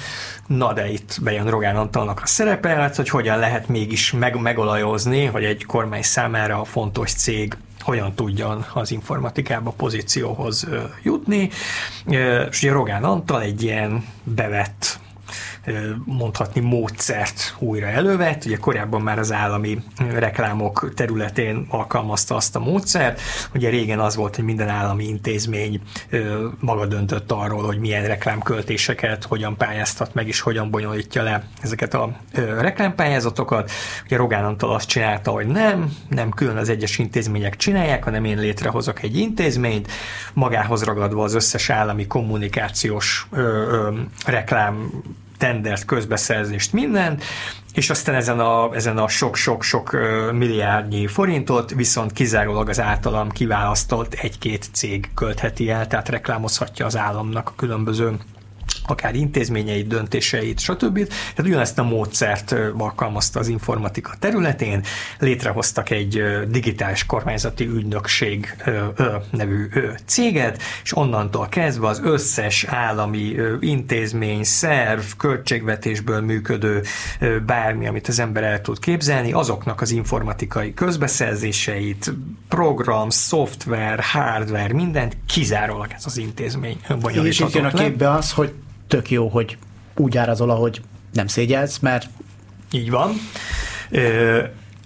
na 0.46 0.72
de 0.72 0.90
itt 0.90 1.18
bejön 1.22 1.50
Rogán 1.50 1.76
Antalnak 1.76 2.20
a 2.22 2.26
szerepe, 2.26 2.68
hát, 2.68 2.96
hogy 2.96 3.08
hogyan 3.08 3.38
lehet 3.38 3.68
mégis 3.68 4.12
meg, 4.12 4.40
megolajozni, 4.40 5.24
hogy 5.24 5.44
egy 5.44 5.64
kormány 5.64 6.02
számára 6.02 6.60
a 6.60 6.64
fontos 6.64 7.12
cég 7.12 7.56
hogyan 7.80 8.14
tudjon 8.14 8.66
az 8.72 8.90
informatikába 8.90 9.70
pozícióhoz 9.70 10.66
jutni. 11.02 11.50
És 12.50 12.62
ugye 12.62 12.72
Rogán 12.72 13.04
Antal 13.04 13.42
egy 13.42 13.62
ilyen 13.62 14.04
bevett 14.22 14.98
mondhatni 16.04 16.60
módszert 16.60 17.54
újra 17.58 17.86
elővett. 17.86 18.44
Ugye 18.44 18.56
korábban 18.56 19.00
már 19.00 19.18
az 19.18 19.32
állami 19.32 19.78
reklámok 20.12 20.92
területén 20.94 21.66
alkalmazta 21.68 22.34
azt 22.34 22.56
a 22.56 22.58
módszert. 22.58 23.20
Ugye 23.54 23.68
régen 23.68 24.00
az 24.00 24.16
volt, 24.16 24.34
hogy 24.34 24.44
minden 24.44 24.68
állami 24.68 25.04
intézmény 25.04 25.80
maga 26.60 26.86
döntött 26.86 27.32
arról, 27.32 27.62
hogy 27.62 27.78
milyen 27.78 28.06
reklámköltéseket 28.06 29.24
hogyan 29.24 29.56
pályáztat 29.56 30.14
meg, 30.14 30.28
és 30.28 30.40
hogyan 30.40 30.70
bonyolítja 30.70 31.22
le 31.22 31.44
ezeket 31.62 31.94
a 31.94 32.16
reklámpályázatokat. 32.58 33.70
Ugye 34.04 34.16
Rogán 34.16 34.44
Antal 34.44 34.74
azt 34.74 34.88
csinálta, 34.88 35.30
hogy 35.30 35.46
nem, 35.46 35.96
nem 36.08 36.30
külön 36.30 36.56
az 36.56 36.68
egyes 36.68 36.98
intézmények 36.98 37.56
csinálják, 37.56 38.04
hanem 38.04 38.24
én 38.24 38.38
létrehozok 38.38 39.02
egy 39.02 39.16
intézményt, 39.16 39.90
magához 40.32 40.84
ragadva 40.84 41.22
az 41.22 41.34
összes 41.34 41.70
állami 41.70 42.06
kommunikációs 42.06 43.26
ö, 43.30 43.40
ö, 43.40 43.98
reklám 44.26 44.90
tendert, 45.44 45.84
közbeszerzést, 45.84 46.72
mindent, 46.72 47.22
és 47.74 47.90
aztán 47.90 48.14
ezen 48.14 48.40
a, 48.40 48.74
ezen 48.74 48.98
a 48.98 49.08
sok-sok-sok 49.08 49.96
milliárdnyi 50.32 51.06
forintot 51.06 51.74
viszont 51.74 52.12
kizárólag 52.12 52.68
az 52.68 52.80
általam 52.80 53.28
kiválasztott 53.28 54.14
egy-két 54.14 54.68
cég 54.72 55.10
költheti 55.14 55.70
el, 55.70 55.86
tehát 55.86 56.08
reklámozhatja 56.08 56.86
az 56.86 56.96
államnak 56.96 57.48
a 57.48 57.52
különböző 57.56 58.16
akár 58.86 59.14
intézményeit, 59.14 59.86
döntéseit, 59.86 60.60
stb. 60.60 60.94
Tehát 61.06 61.44
ugyanezt 61.44 61.78
a 61.78 61.82
módszert 61.82 62.54
alkalmazta 62.78 63.38
az 63.38 63.48
informatika 63.48 64.14
területén, 64.18 64.82
létrehoztak 65.18 65.90
egy 65.90 66.22
digitális 66.48 67.06
kormányzati 67.06 67.66
ügynökség 67.66 68.56
nevű 69.30 69.68
céget, 70.04 70.62
és 70.82 70.96
onnantól 70.96 71.48
kezdve 71.48 71.88
az 71.88 72.00
összes 72.04 72.64
állami 72.64 73.36
intézmény, 73.60 74.44
szerv, 74.44 75.02
költségvetésből 75.18 76.20
működő 76.20 76.82
bármi, 77.46 77.86
amit 77.86 78.08
az 78.08 78.18
ember 78.18 78.42
el 78.42 78.60
tud 78.60 78.78
képzelni, 78.78 79.32
azoknak 79.32 79.80
az 79.80 79.90
informatikai 79.90 80.74
közbeszerzéseit, 80.74 82.12
program, 82.48 83.10
szoftver, 83.10 84.00
hardware, 84.00 84.74
mindent 84.74 85.16
kizárólag 85.26 85.86
ez 85.96 86.06
az 86.06 86.16
intézmény 86.16 86.80
És 87.22 87.40
itt 87.40 87.52
jön 87.52 87.64
a 87.64 87.70
képbe 87.70 88.10
az, 88.10 88.32
hogy 88.32 88.52
tök 88.86 89.10
jó, 89.10 89.28
hogy 89.28 89.58
úgy 89.96 90.16
árazol, 90.16 90.50
ahogy 90.50 90.80
nem 91.12 91.26
szégyelsz, 91.26 91.78
mert... 91.78 92.08
Így 92.70 92.90
van 92.90 93.14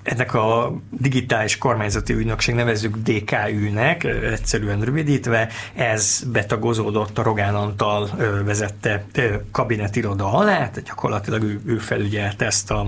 ennek 0.08 0.34
a 0.34 0.72
digitális 0.90 1.58
kormányzati 1.58 2.12
ügynökség 2.12 2.54
nevezzük 2.54 2.96
DKÜ-nek, 2.96 4.04
egyszerűen 4.04 4.80
rövidítve, 4.80 5.48
ez 5.74 6.22
betagozódott 6.32 7.18
a 7.18 7.22
Rogán 7.22 7.54
Antal 7.54 8.10
vezette 8.44 9.04
kabinetiroda 9.52 10.32
alá, 10.32 10.56
tehát 10.56 10.82
gyakorlatilag 10.82 11.42
ő, 11.42 11.60
ő 11.66 11.78
felügyelt 11.78 12.42
ezt, 12.42 12.70
a, 12.70 12.86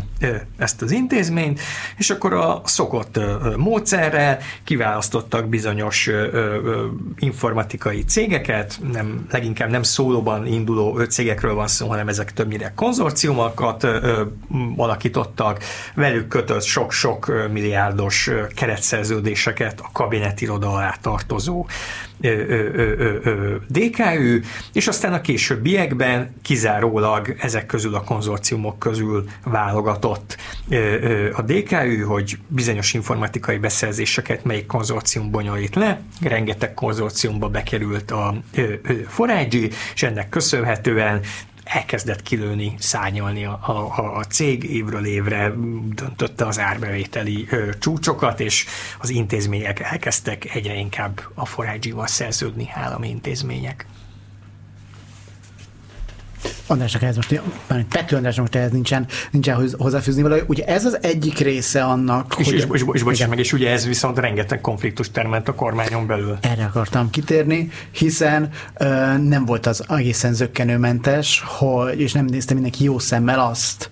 ezt 0.58 0.82
az 0.82 0.90
intézményt, 0.90 1.60
és 1.96 2.10
akkor 2.10 2.32
a 2.32 2.62
szokott 2.64 3.20
módszerrel 3.56 4.38
kiválasztottak 4.64 5.48
bizonyos 5.48 6.10
informatikai 7.18 8.04
cégeket, 8.04 8.80
nem, 8.92 9.26
leginkább 9.30 9.70
nem 9.70 9.82
szólóban 9.82 10.46
induló 10.46 11.00
cégekről 11.00 11.54
van 11.54 11.68
szó, 11.68 11.88
hanem 11.88 12.08
ezek 12.08 12.32
többnyire 12.32 12.72
konzorciumokat 12.74 13.86
alakítottak, 14.76 15.64
velük 15.94 16.28
kötött 16.28 16.62
sok-sok 16.62 17.09
sok 17.10 17.50
milliárdos 17.52 18.30
keretszerződéseket 18.54 19.80
a 19.80 19.90
kabinetiroda 19.92 20.72
alá 20.72 20.96
tartozó 21.00 21.66
DKÜ, 23.68 24.40
és 24.72 24.88
aztán 24.88 25.12
a 25.12 25.20
későbbiekben 25.20 26.34
kizárólag 26.42 27.34
ezek 27.38 27.66
közül 27.66 27.94
a 27.94 28.04
konzorciumok 28.04 28.78
közül 28.78 29.24
válogatott 29.44 30.36
a 31.32 31.42
DKÜ, 31.42 32.00
hogy 32.00 32.38
bizonyos 32.48 32.94
informatikai 32.94 33.58
beszerzéseket 33.58 34.44
melyik 34.44 34.66
konzorcium 34.66 35.30
bonyolít 35.30 35.74
le, 35.74 36.00
rengeteg 36.22 36.74
konzorciumba 36.74 37.48
bekerült 37.48 38.10
a 38.10 38.34
Forágyi, 39.08 39.70
és 39.94 40.02
ennek 40.02 40.28
köszönhetően 40.28 41.20
elkezdett 41.70 42.22
kilőni, 42.22 42.74
szányolni 42.78 43.44
a, 43.44 43.58
a, 43.62 44.16
a 44.16 44.24
cég 44.24 44.64
évről 44.64 45.06
évre, 45.06 45.52
döntötte 45.94 46.46
az 46.46 46.58
árbevételi 46.58 47.46
ö, 47.50 47.68
csúcsokat, 47.78 48.40
és 48.40 48.66
az 48.98 49.10
intézmények 49.10 49.80
elkezdtek 49.80 50.54
egyre 50.54 50.74
inkább 50.74 51.20
a 51.34 51.46
forágyival 51.46 52.06
szerződni, 52.06 52.70
állami 52.74 53.08
intézmények. 53.08 53.86
Andrásnak 56.70 57.02
ez 57.02 57.16
most, 57.16 57.40
Pető 57.88 58.16
Andrásnak 58.16 58.44
most 58.44 58.54
ehhez 58.54 58.70
nincsen, 58.70 59.06
nincsen 59.30 59.68
hozzáfűzni 59.78 60.22
valami. 60.22 60.40
Ugye 60.46 60.64
ez 60.64 60.84
az 60.84 60.98
egyik 61.02 61.38
része 61.38 61.84
annak, 61.84 62.34
és, 62.38 62.46
hogy... 62.46 62.54
És, 62.54 62.64
és, 62.72 62.84
és, 62.92 63.02
és, 63.10 63.26
meg, 63.26 63.38
és 63.38 63.52
ugye 63.52 63.70
ez 63.70 63.86
viszont 63.86 64.18
rengeteg 64.18 64.60
konfliktus 64.60 65.10
termelt 65.10 65.48
a 65.48 65.54
kormányon 65.54 66.06
belül. 66.06 66.38
Erre 66.40 66.64
akartam 66.64 67.10
kitérni, 67.10 67.70
hiszen 67.90 68.48
ö, 68.76 68.86
nem 69.18 69.44
volt 69.44 69.66
az 69.66 69.84
egészen 69.88 70.32
zöggenőmentes, 70.32 71.42
hogy, 71.46 72.00
és 72.00 72.12
nem 72.12 72.24
nézte 72.24 72.54
mindenki 72.54 72.84
jó 72.84 72.98
szemmel 72.98 73.40
azt, 73.40 73.90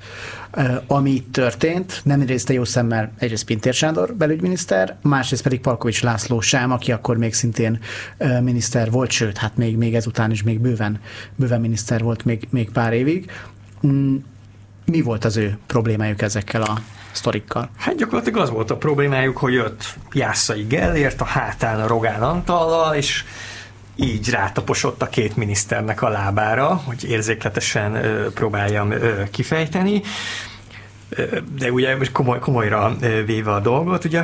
ami 0.87 1.23
történt. 1.31 2.01
Nem 2.05 2.21
nézte 2.21 2.53
jó 2.53 2.65
szemmel 2.65 3.13
egyrészt 3.19 3.45
Pintér 3.45 3.75
Sándor 3.75 4.15
belügyminiszter, 4.15 4.97
másrészt 5.03 5.43
pedig 5.43 5.61
Palkovics 5.61 6.03
László 6.03 6.41
sem, 6.41 6.73
aki 6.73 6.93
akkor 6.93 7.17
még 7.17 7.35
szintén 7.35 7.79
miniszter 8.43 8.91
volt, 8.91 9.11
sőt, 9.11 9.37
hát 9.37 9.57
még, 9.57 9.77
még 9.77 9.95
ezután 9.95 10.31
is 10.31 10.43
még 10.43 10.61
bőven, 10.61 11.01
bőven 11.37 11.61
miniszter 11.61 12.03
volt 12.03 12.25
még, 12.25 12.47
még 12.51 12.71
pár 12.71 12.93
évig. 12.93 13.31
Mm, 13.87 14.17
mi 14.85 15.01
volt 15.01 15.25
az 15.25 15.37
ő 15.37 15.59
problémájuk 15.67 16.23
ezekkel 16.23 16.63
a 16.63 16.79
sztorikkal? 17.13 17.71
Hát 17.77 17.97
gyakorlatilag 17.97 18.41
az 18.41 18.51
volt 18.51 18.71
a 18.71 18.77
problémájuk, 18.77 19.37
hogy 19.37 19.53
jött 19.53 19.97
Jászai 20.13 20.63
Gellért 20.63 21.21
a 21.21 21.25
hátán 21.25 21.81
a 21.81 21.87
Rogán 21.87 22.23
Antallal, 22.23 22.95
és 22.95 23.25
így 24.01 24.31
rátaposott 24.31 25.03
a 25.03 25.09
két 25.09 25.37
miniszternek 25.37 26.03
a 26.03 26.09
lábára, 26.09 26.75
hogy 26.85 27.05
érzékletesen 27.05 27.95
ö, 27.95 28.33
próbáljam 28.33 28.91
ö, 28.91 29.23
kifejteni. 29.31 30.03
De 31.59 31.73
ugye 31.73 31.97
most 31.97 32.13
komoly, 32.13 32.39
komolyra 32.39 32.97
véve 33.27 33.53
a 33.53 33.61
dolgot, 33.61 34.05
ugye 34.05 34.21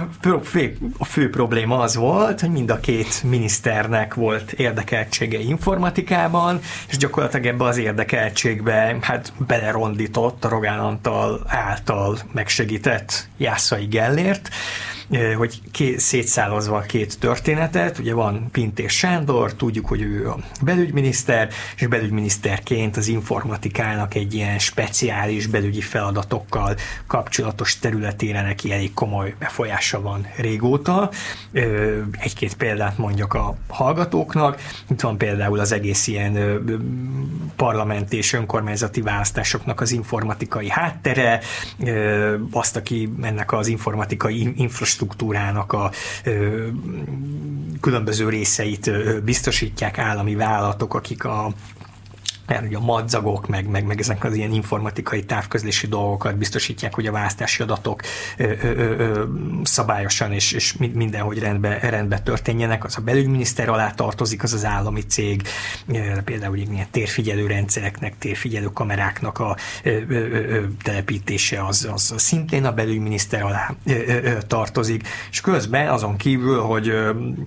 a 0.99 1.05
fő, 1.05 1.31
probléma 1.31 1.79
az 1.79 1.97
volt, 1.97 2.41
hogy 2.41 2.51
mind 2.51 2.71
a 2.71 2.81
két 2.81 3.23
miniszternek 3.23 4.15
volt 4.15 4.53
érdekeltsége 4.53 5.39
informatikában, 5.39 6.61
és 6.89 6.97
gyakorlatilag 6.97 7.47
ebbe 7.47 7.65
az 7.65 7.77
érdekeltségbe 7.77 8.97
hát 9.01 9.33
belerondított 9.47 10.45
a 10.45 10.49
Rogán 10.49 10.79
Antal 10.79 11.43
által 11.47 12.19
megsegített 12.33 13.29
Jászai 13.37 13.85
Gellért, 13.85 14.49
hogy 15.37 15.61
ké, 15.73 15.97
szétszálozva 15.97 16.77
a 16.77 16.81
két 16.81 17.19
történetet, 17.19 17.99
ugye 17.99 18.15
van 18.15 18.49
Pintés 18.53 18.93
Sándor, 18.93 19.55
tudjuk, 19.55 19.87
hogy 19.87 20.03
ő 20.03 20.29
a 20.29 20.39
belügyminiszter, 20.63 21.49
és 21.77 21.87
belügyminiszterként 21.87 22.97
az 22.97 23.09
informatikának 23.09 24.15
egy 24.15 24.35
ilyen 24.35 24.59
speciális 24.59 25.47
belügyi 25.47 25.81
feladatokkal 25.81 26.77
kapcsolatos 27.07 27.79
területére 27.79 28.43
neki 28.43 28.73
elég 28.73 28.95
komoly 28.95 29.35
befolyása 29.39 30.01
van 30.01 30.27
régóta. 30.37 31.11
Egy-két 32.19 32.55
példát 32.55 32.99
mondjak 32.99 33.35
a 33.35 33.57
hallgatóknak. 33.69 34.61
Itt 34.91 35.01
van 35.01 35.19
például 35.19 35.59
az 35.59 35.73
egész 35.73 36.07
ilyen 36.07 36.63
parlament 37.57 38.13
és 38.13 38.33
önkormányzati 38.33 39.01
választásoknak 39.01 39.81
az 39.81 39.93
informatikai 39.93 40.71
háttere, 40.71 41.41
azt, 42.51 42.77
aki 42.77 43.13
ennek 43.23 43.53
az 43.53 43.67
informatikai 43.67 44.53
infrastruktúrának 44.57 44.94
infrastruktúrának 44.95 45.73
a 45.73 45.91
különböző 47.81 48.29
részeit 48.29 48.91
biztosítják 49.25 49.99
állami 49.99 50.35
vállalatok, 50.35 50.95
akik 50.95 51.25
a 51.25 51.53
mert 52.47 52.65
ugye 52.65 52.77
a 52.77 52.81
madzagok, 52.81 53.49
meg, 53.49 53.67
meg, 53.69 53.85
meg 53.85 54.01
ezek 54.01 54.25
az 54.25 54.35
ilyen 54.35 54.53
informatikai 54.53 55.25
távközlési 55.25 55.87
dolgokat 55.87 56.37
biztosítják, 56.37 56.95
hogy 56.95 57.07
a 57.07 57.13
választási 57.13 57.63
adatok 57.63 58.03
ö, 58.37 58.53
ö, 58.63 58.69
ö, 58.79 59.25
szabályosan 59.63 60.33
és, 60.33 60.53
és 60.53 60.77
mindenhogy 60.77 61.39
rendben 61.39 61.79
rendbe 61.79 62.19
történjenek. 62.19 62.85
Az 62.85 62.97
a 62.97 63.01
belügyminiszter 63.01 63.69
alá 63.69 63.91
tartozik, 63.91 64.43
az 64.43 64.53
az 64.53 64.65
állami 64.65 65.01
cég, 65.01 65.43
például 66.25 66.57
ilyen 66.57 66.87
térfigyelő 66.91 67.47
rendszereknek, 67.47 68.19
térfigyelő 68.19 68.73
kameráknak 68.73 69.39
a 69.39 69.57
ö, 69.83 69.91
ö, 70.09 70.15
ö, 70.15 70.63
telepítése 70.83 71.67
az, 71.67 71.89
az 71.93 72.15
szintén 72.17 72.65
a 72.65 72.73
belügyminiszter 72.73 73.43
alá 73.43 73.75
ö, 73.87 73.93
ö, 73.93 74.39
tartozik, 74.47 75.09
és 75.31 75.41
közben 75.41 75.89
azon 75.89 76.17
kívül, 76.17 76.61
hogy 76.61 76.89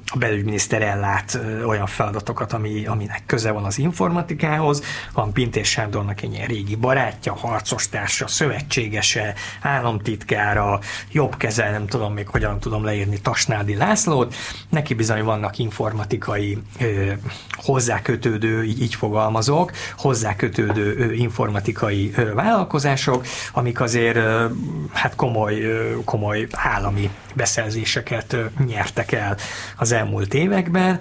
a 0.06 0.18
belügyminiszter 0.18 0.82
ellát 0.82 1.40
olyan 1.66 1.86
feladatokat, 1.86 2.54
ami, 2.54 2.86
aminek 2.86 3.24
köze 3.26 3.52
van 3.52 3.64
az 3.64 3.78
informatikához, 3.78 4.82
van 5.14 5.34
Pintés 5.34 5.70
Sándornak 5.70 6.22
egy 6.22 6.34
ilyen 6.34 6.48
régi 6.48 6.76
barátja, 6.76 7.36
harcostársa, 7.36 8.28
szövetségese, 8.28 9.34
államtitkára, 9.62 10.80
jobb 11.12 11.38
keze, 11.38 11.70
nem 11.70 11.88
tudom 11.88 12.14
még 12.14 12.28
hogyan 12.28 12.60
tudom 12.60 12.84
leírni 12.84 13.22
Tasnádi 13.22 13.76
Lászlót, 13.76 14.36
neki 14.70 14.94
bizony 14.94 15.24
vannak 15.24 15.58
informatikai 15.58 16.58
ö, 16.80 17.12
hozzákötődő, 17.52 18.64
így, 18.64 18.82
így 18.82 18.96
fogalmazok, 18.96 19.72
hozzákötődő 19.98 20.96
ö, 20.98 21.12
informatikai 21.12 22.12
ö, 22.16 22.34
vállalkozások, 22.34 23.26
amik 23.54 23.82
azért 23.82 24.16
ö, 24.16 24.46
hát 24.94 25.16
komoly, 25.16 25.62
ö, 25.62 26.04
komoly 26.06 26.48
állami 26.52 27.10
beszerzéseket 27.34 28.38
nyertek 28.68 29.12
el 29.12 29.38
az 29.78 29.92
elmúlt 29.92 30.34
években, 30.34 31.00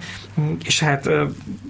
és 0.63 0.79
hát 0.79 1.05
ö, 1.05 1.25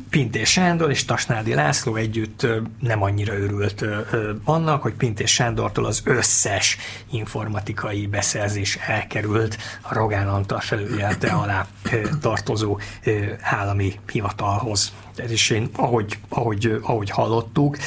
Pintés 0.10 0.52
Sándor 0.52 0.90
és 0.90 1.06
Tasnádi 1.06 1.54
László 1.54 1.96
egy 1.96 2.07
együtt 2.08 2.48
nem 2.80 3.04
annyira 3.04 3.34
örült 3.38 3.86
annak, 4.44 4.82
hogy 4.82 4.94
Pintés 4.94 5.34
Sándortól 5.34 5.86
az 5.86 6.02
összes 6.04 6.78
informatikai 7.12 8.08
beszerzés 8.08 8.76
elkerült 8.76 9.58
a 9.82 9.94
Rogán 9.94 10.28
Antal 10.28 10.60
felügyelte 10.60 11.32
alá 11.32 11.68
tartozó 12.22 12.80
állami 13.42 14.00
hivatalhoz. 14.12 14.94
Ez 15.16 15.32
is 15.32 15.50
én, 15.50 15.70
ahogy, 15.76 16.18
ahogy, 16.30 16.80
ahogy 16.82 17.10
hallottuk, 17.10 17.78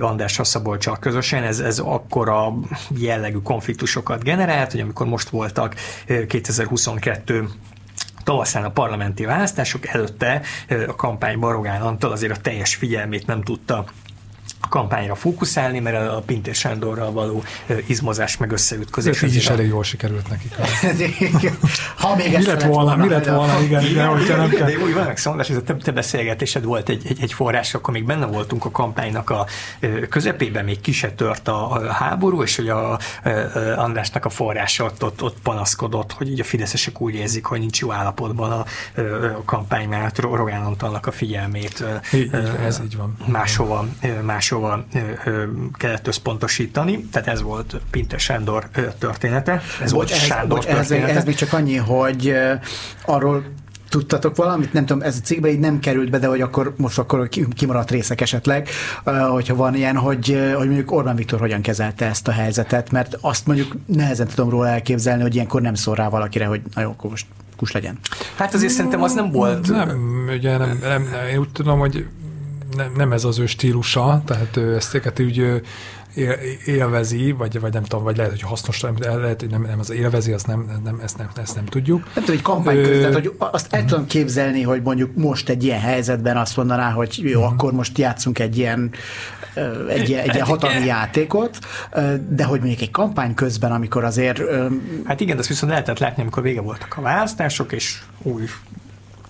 András 0.00 0.40
Szabolcsal 0.42 0.98
közösen, 0.98 1.42
ez, 1.42 1.58
ez 1.58 1.78
akkora 1.78 2.54
jellegű 2.90 3.38
konfliktusokat 3.38 4.22
generált, 4.22 4.70
hogy 4.70 4.80
amikor 4.80 5.06
most 5.06 5.28
voltak 5.28 5.74
2022 6.28 7.48
tavaszán 8.26 8.64
a 8.64 8.70
parlamenti 8.70 9.24
választások 9.24 9.86
előtte 9.86 10.40
a 10.86 10.94
kampány 10.94 11.38
Barogán 11.38 11.82
Antal 11.82 12.12
azért 12.12 12.36
a 12.36 12.40
teljes 12.40 12.74
figyelmét 12.74 13.26
nem 13.26 13.42
tudta 13.42 13.84
kampányra 14.68 15.14
fókuszálni, 15.14 15.78
mert 15.78 16.08
a 16.10 16.22
Pintér 16.26 16.54
Sándorral 16.54 17.12
való 17.12 17.42
izmozás 17.86 18.36
meg 18.36 18.52
összeütközés. 18.52 19.22
Ez 19.22 19.30
így 19.30 19.36
is 19.36 19.48
elég 19.48 19.68
jól 19.68 19.84
sikerült 19.84 20.28
nekik. 20.28 20.54
ha 22.02 22.16
még 22.16 22.36
mi 22.36 22.46
lett 22.46 22.62
volna, 22.62 22.96
mi 22.96 23.08
lett 23.08 23.26
volna, 23.26 23.60
igen, 23.60 23.84
igen, 23.84 24.06
hogyha 24.06 24.36
nem 24.36 24.50
kell. 24.50 24.70
Jó, 24.70 24.92
van, 24.94 25.16
Szondás, 25.16 25.50
ez 25.50 25.56
a 25.56 25.62
te, 25.62 25.74
te 25.74 25.92
beszélgetésed 25.92 26.64
volt 26.64 26.88
egy, 26.88 27.02
egy, 27.08 27.22
egy 27.22 27.32
forrás, 27.32 27.74
akkor 27.74 27.94
még 27.94 28.04
benne 28.04 28.26
voltunk 28.26 28.64
a 28.64 28.70
kampánynak 28.70 29.30
a 29.30 29.46
közepében, 30.08 30.64
még 30.64 30.80
ki 30.80 30.92
se 30.92 31.10
tört 31.12 31.48
a, 31.48 31.72
a 31.72 31.92
háború, 31.92 32.42
és 32.42 32.56
hogy 32.56 32.68
a, 32.68 32.92
a 32.92 32.98
Andrásnak 33.76 34.24
a 34.24 34.28
forrása 34.28 34.84
ott, 34.84 35.04
ott, 35.04 35.22
ott 35.22 35.36
panaszkodott, 35.42 36.12
hogy 36.12 36.30
így 36.30 36.40
a 36.40 36.44
fideszesek 36.44 37.00
úgy 37.00 37.14
érzik, 37.14 37.44
hogy 37.44 37.60
nincs 37.60 37.80
jó 37.80 37.92
állapotban 37.92 38.50
a, 38.50 38.64
a 39.36 39.42
kampány, 39.44 39.88
mert 39.88 40.18
Rogán 40.18 40.62
Antalnak 40.62 41.06
a 41.06 41.12
figyelmét 41.12 41.84
így, 42.12 42.30
ez 42.64 42.80
így 42.84 42.96
van. 42.96 43.16
máshova, 43.26 43.86
máshova 44.22 44.55
kellett 45.72 46.06
összpontosítani, 46.06 47.04
tehát 47.12 47.28
ez 47.28 47.42
volt 47.42 47.80
Pinter 47.90 48.20
Sándor 48.20 48.68
története. 48.98 49.62
Ez 49.82 49.92
volt 49.92 50.10
ez, 50.10 50.16
Sándor 50.16 50.48
bocs, 50.48 50.66
története. 50.66 51.08
Ez, 51.08 51.16
ez 51.16 51.24
még 51.24 51.34
csak 51.34 51.52
annyi, 51.52 51.76
hogy 51.76 52.34
arról 53.04 53.44
tudtatok 53.88 54.36
valamit? 54.36 54.72
Nem 54.72 54.86
tudom, 54.86 55.02
ez 55.02 55.16
a 55.16 55.24
cikkbe 55.24 55.50
így 55.50 55.58
nem 55.58 55.78
került 55.78 56.10
be, 56.10 56.18
de 56.18 56.26
hogy 56.26 56.40
akkor 56.40 56.74
most 56.76 56.98
akkor 56.98 57.28
kimaradt 57.54 57.90
részek 57.90 58.20
esetleg, 58.20 58.68
hogyha 59.30 59.54
van 59.54 59.74
ilyen, 59.74 59.96
hogy, 59.96 60.38
hogy 60.54 60.66
mondjuk 60.66 60.92
Orbán 60.92 61.16
Viktor 61.16 61.40
hogyan 61.40 61.60
kezelte 61.60 62.06
ezt 62.06 62.28
a 62.28 62.32
helyzetet, 62.32 62.90
mert 62.90 63.18
azt 63.20 63.46
mondjuk 63.46 63.76
nehezen 63.86 64.26
tudom 64.26 64.50
róla 64.50 64.68
elképzelni, 64.68 65.22
hogy 65.22 65.34
ilyenkor 65.34 65.60
nem 65.60 65.74
szól 65.74 65.94
rá 65.94 66.08
valakire, 66.08 66.46
hogy 66.46 66.60
na 66.74 66.80
jó, 66.80 66.90
akkor 66.90 67.10
most 67.10 67.26
kus 67.56 67.72
legyen. 67.72 67.98
Hát 68.34 68.54
azért 68.54 68.72
szerintem 68.72 69.02
az 69.02 69.14
nem 69.14 69.30
volt. 69.30 69.68
Nem, 69.68 70.26
ugye 70.36 70.56
nem, 70.56 70.78
nem, 70.82 71.02
nem 71.02 71.26
én 71.30 71.38
úgy 71.38 71.48
tudom, 71.48 71.78
hogy 71.78 72.06
nem, 72.76 72.92
nem 72.96 73.12
ez 73.12 73.24
az 73.24 73.38
ő 73.38 73.46
stílusa, 73.46 74.22
tehát 74.26 74.56
ő 74.56 74.74
ezt 74.74 75.12
úgy 75.18 75.62
élvezi, 76.64 77.32
vagy, 77.32 77.60
vagy 77.60 77.72
nem 77.72 77.82
tudom, 77.82 78.04
vagy 78.04 78.16
lehet, 78.16 78.32
hogy 78.32 78.42
hasznos, 78.42 78.84
lehet, 79.00 79.40
hogy 79.40 79.50
nem, 79.50 79.62
nem 79.62 79.78
az 79.78 79.90
élvezi, 79.90 80.32
azt 80.32 80.46
nem, 80.46 80.80
nem, 80.84 81.00
ezt, 81.02 81.18
nem, 81.18 81.28
ezt 81.42 81.54
nem 81.54 81.64
tudjuk. 81.64 82.04
Nem 82.14 82.24
tudom, 82.24 82.26
hogy 82.36 82.42
kampány 82.42 82.82
közben, 82.82 82.98
tehát, 82.98 83.14
hogy 83.14 83.34
azt 83.38 83.72
el 83.74 83.84
tudom 83.84 84.06
képzelni, 84.06 84.62
hogy 84.62 84.82
mondjuk 84.82 85.16
most 85.16 85.48
egy 85.48 85.64
ilyen 85.64 85.80
helyzetben 85.80 86.36
azt 86.36 86.56
mondaná, 86.56 86.90
hogy 86.90 87.18
jó, 87.22 87.40
uh-huh. 87.40 87.52
akkor 87.52 87.72
most 87.72 87.98
játszunk 87.98 88.38
egy 88.38 88.58
ilyen, 88.58 88.90
egy, 89.88 90.12
egy 90.12 90.34
ilyen 90.34 90.46
hatalmi 90.46 90.86
játékot, 90.86 91.58
de 92.28 92.44
hogy 92.44 92.58
mondjuk 92.58 92.80
egy 92.80 92.90
kampány 92.90 93.34
közben, 93.34 93.72
amikor 93.72 94.04
azért... 94.04 94.40
Hát 95.04 95.20
igen, 95.20 95.38
azt 95.38 95.48
viszont 95.48 95.72
lehetett 95.72 95.98
látni, 95.98 96.22
amikor 96.22 96.42
vége 96.42 96.60
voltak 96.60 96.94
a 96.96 97.00
választások, 97.00 97.72
és 97.72 97.98
új 98.22 98.42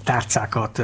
tárcákat, 0.06 0.82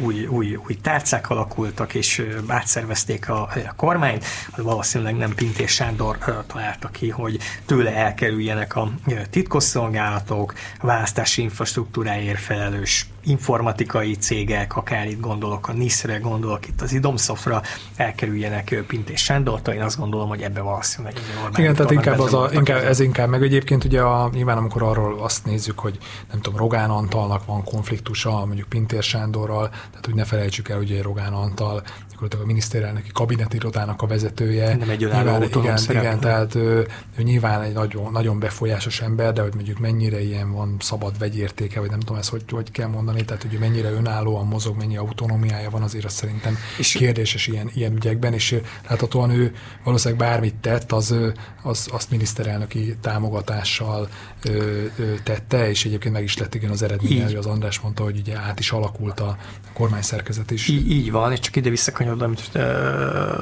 új, 0.00 0.26
új, 0.26 0.54
új 0.54 0.74
tárcák 0.74 1.30
alakultak, 1.30 1.94
és 1.94 2.22
átszervezték 2.46 3.28
a, 3.28 3.42
a 3.42 3.74
kormányt. 3.76 4.24
Valószínűleg 4.56 5.16
nem 5.16 5.34
Pintés 5.34 5.72
Sándor 5.72 6.18
találta 6.46 6.88
ki, 6.88 7.08
hogy 7.08 7.38
tőle 7.66 7.94
elkerüljenek 7.94 8.76
a 8.76 8.90
titkosszolgálatok, 9.30 10.54
választási 10.80 11.42
infrastruktúráért 11.42 12.40
felelős 12.40 13.06
informatikai 13.24 14.14
cégek, 14.14 14.76
akár 14.76 15.06
itt 15.06 15.20
gondolok 15.20 15.68
a 15.68 15.72
NISZ-re, 15.72 16.18
gondolok 16.18 16.68
itt 16.68 16.80
az 16.80 16.92
Idomsoftra, 16.92 17.62
elkerüljenek 17.96 18.84
Pintés 18.86 19.22
Sándorta, 19.22 19.74
én 19.74 19.82
azt 19.82 19.98
gondolom, 19.98 20.28
hogy 20.28 20.42
ebbe 20.42 20.60
valószínűleg 20.60 21.16
egy 21.16 21.58
Igen, 21.58 21.74
tehát 21.74 21.90
inkább, 21.90 22.18
az 22.18 22.34
a, 22.34 22.48
inkább, 22.52 22.84
ez 22.84 23.00
inkább, 23.00 23.28
meg 23.28 23.42
egyébként 23.42 23.84
ugye 23.84 24.00
a, 24.00 24.30
nyilván 24.32 24.56
amikor 24.56 24.82
arról 24.82 25.22
azt 25.22 25.44
nézzük, 25.44 25.78
hogy 25.78 25.98
nem 26.30 26.40
tudom, 26.40 26.58
Rogán 26.58 26.90
Antalnak 26.90 27.44
van 27.44 27.64
konfliktusa, 27.64 28.44
mondjuk 28.46 28.68
Pintér 28.68 29.02
Sándorral, 29.02 29.68
tehát 29.68 30.04
hogy 30.04 30.14
ne 30.14 30.24
felejtsük 30.24 30.68
el, 30.68 30.76
hogy 30.76 31.02
Rogán 31.02 31.32
Antal 31.32 31.82
gyakorlatilag 32.24 32.44
a 32.44 32.46
miniszterelnöki 32.46 33.10
kabinetirodának 33.12 34.02
a 34.02 34.06
vezetője. 34.06 34.76
Nem 34.76 34.90
egy 34.90 34.98
nyilván, 34.98 35.42
igen, 35.42 35.78
igen, 35.88 36.20
tehát 36.20 36.54
ő, 36.54 36.86
ő, 37.18 37.22
nyilván 37.22 37.62
egy 37.62 37.72
nagyon, 37.72 38.12
nagyon 38.12 38.38
befolyásos 38.38 39.00
ember, 39.00 39.32
de 39.32 39.42
hogy 39.42 39.54
mondjuk 39.54 39.78
mennyire 39.78 40.22
ilyen 40.22 40.52
van 40.52 40.76
szabad 40.80 41.18
vegyértéke, 41.18 41.80
vagy 41.80 41.90
nem 41.90 42.00
tudom 42.00 42.16
ezt 42.16 42.28
hogy, 42.28 42.42
hogy 42.50 42.70
kell 42.70 42.88
mondani, 42.88 43.24
tehát 43.24 43.42
hogy 43.42 43.58
mennyire 43.58 43.90
önállóan 43.90 44.46
mozog, 44.46 44.76
mennyi 44.76 44.96
autonómiája 44.96 45.70
van, 45.70 45.82
azért 45.82 46.04
azt 46.04 46.16
szerintem 46.16 46.56
és 46.78 46.92
kérdéses 46.92 47.46
ilyen, 47.46 47.70
ilyen 47.74 47.92
ügyekben, 47.94 48.32
és 48.32 48.56
láthatóan 48.88 49.30
ő 49.30 49.52
valószínűleg 49.84 50.28
bármit 50.28 50.54
tett, 50.54 50.92
az, 50.92 51.14
az 51.62 51.88
azt 51.92 52.10
miniszterelnöki 52.10 52.96
támogatással 53.00 54.08
ö, 54.44 54.84
ö, 54.98 55.14
tette, 55.22 55.68
és 55.68 55.84
egyébként 55.84 56.14
meg 56.14 56.22
is 56.22 56.38
lett 56.38 56.54
igen 56.54 56.70
az 56.70 56.82
eredmény, 56.82 57.22
hogy 57.24 57.34
az 57.34 57.46
András 57.46 57.80
mondta, 57.80 58.02
hogy 58.02 58.18
ugye 58.18 58.36
át 58.36 58.58
is 58.58 58.70
alakult 58.70 59.20
a 59.20 59.36
kormány 59.72 60.02
szerkezet 60.02 60.50
is. 60.50 60.68
Így, 60.68 60.90
így 60.90 61.10
van, 61.10 61.32
és 61.32 61.40
csak 61.40 61.56
ide 61.56 61.70
visszakanyarodom, 61.70 62.13
amit, 62.22 62.50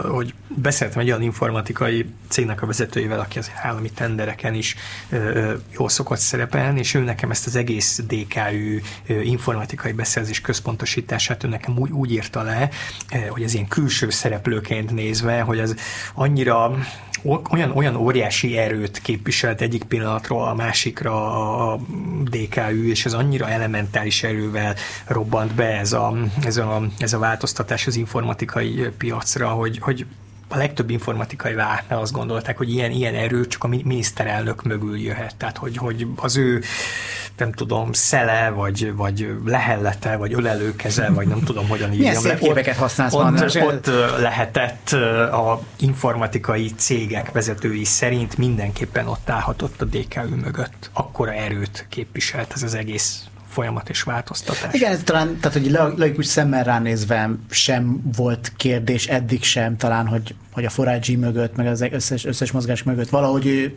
hogy 0.02 0.34
beszéltem 0.48 1.00
egy 1.00 1.08
olyan 1.08 1.22
informatikai 1.22 2.06
cégnek 2.28 2.62
a 2.62 2.66
vezetőjével, 2.66 3.20
aki 3.20 3.38
az 3.38 3.50
állami 3.62 3.90
tendereken 3.90 4.54
is 4.54 4.76
jól 5.78 5.88
szokott 5.88 6.18
szerepelni, 6.18 6.78
és 6.78 6.94
ő 6.94 7.00
nekem 7.00 7.30
ezt 7.30 7.46
az 7.46 7.56
egész 7.56 8.00
DKÜ 8.06 8.80
informatikai 9.06 9.92
beszerzés 9.92 10.40
központosítását 10.40 11.44
ő 11.44 11.48
nekem 11.48 11.78
úgy, 11.78 11.90
úgy 11.90 12.12
írta 12.12 12.42
le, 12.42 12.68
hogy 13.28 13.42
ez 13.42 13.54
ilyen 13.54 13.68
külső 13.68 14.10
szereplőként 14.10 14.90
nézve, 14.90 15.40
hogy 15.40 15.58
az 15.60 15.76
annyira 16.14 16.78
olyan, 17.24 17.70
olyan 17.70 17.96
óriási 17.96 18.58
erőt 18.58 18.98
képviselt 18.98 19.60
egyik 19.60 19.84
pillanatról 19.84 20.48
a 20.48 20.54
másikra 20.54 21.72
a 21.72 21.80
DKÜ, 22.24 22.90
és 22.90 23.04
ez 23.04 23.12
annyira 23.12 23.48
elementális 23.48 24.22
erővel 24.22 24.74
robbant 25.06 25.54
be 25.54 25.78
ez 25.78 25.92
a, 25.92 26.16
ez 26.44 26.56
a, 26.56 26.82
ez 26.98 27.12
a 27.12 27.18
változtatás 27.18 27.86
az 27.86 27.96
informatikai 27.96 28.88
piacra, 28.98 29.48
hogy, 29.48 29.78
hogy 29.78 30.06
a 30.52 30.56
legtöbb 30.56 30.90
informatikai 30.90 31.54
vártnál 31.54 32.00
azt 32.00 32.12
gondolták, 32.12 32.56
hogy 32.56 32.70
ilyen, 32.70 32.90
ilyen 32.90 33.14
erő 33.14 33.46
csak 33.46 33.64
a 33.64 33.68
miniszterelnök 33.68 34.62
mögül 34.62 34.98
jöhet. 34.98 35.36
Tehát, 35.36 35.56
hogy, 35.56 35.76
hogy 35.76 36.06
az 36.16 36.36
ő, 36.36 36.62
nem 37.36 37.52
tudom, 37.52 37.92
szele, 37.92 38.50
vagy, 38.50 38.94
vagy 38.94 39.28
lehellete, 39.44 40.16
vagy 40.16 40.32
ölelőkeze, 40.32 41.10
vagy 41.10 41.26
nem 41.26 41.42
tudom, 41.42 41.68
hogyan 41.68 41.92
írjam. 41.92 42.08
Milyen 42.08 42.20
szép 42.20 42.38
képeket 42.38 42.76
használsz 42.76 43.14
ott, 43.14 43.40
ott, 43.40 43.62
ott 43.62 43.86
lehetett 44.18 44.90
a 45.32 45.62
informatikai 45.76 46.70
cégek 46.76 47.32
vezetői 47.32 47.84
szerint 47.84 48.36
mindenképpen 48.36 49.06
ott 49.06 49.30
állhatott 49.30 49.82
a 49.82 49.84
DKÜ 49.84 50.34
mögött. 50.42 50.90
Akkora 50.92 51.32
erőt 51.32 51.86
képviselt 51.88 52.52
ez 52.54 52.62
az 52.62 52.74
egész 52.74 53.24
folyamat 53.52 53.88
és 53.88 54.02
változtatás. 54.02 54.74
Igen, 54.74 54.92
ez 54.92 55.00
talán, 55.04 55.38
tehát 55.40 55.58
hogy 55.58 55.70
logikus 55.96 56.26
szemmel 56.26 56.64
ránézve 56.64 57.30
sem 57.50 58.00
volt 58.16 58.52
kérdés 58.56 59.06
eddig 59.06 59.42
sem 59.42 59.76
talán, 59.76 60.06
hogy, 60.06 60.34
hogy 60.52 60.64
a 60.64 60.70
forágyi 60.70 61.16
mögött, 61.16 61.56
meg 61.56 61.66
az 61.66 61.86
összes, 61.90 62.24
összes 62.24 62.50
mozgás 62.50 62.82
mögött 62.82 63.08
valahogy 63.08 63.46
ő, 63.46 63.76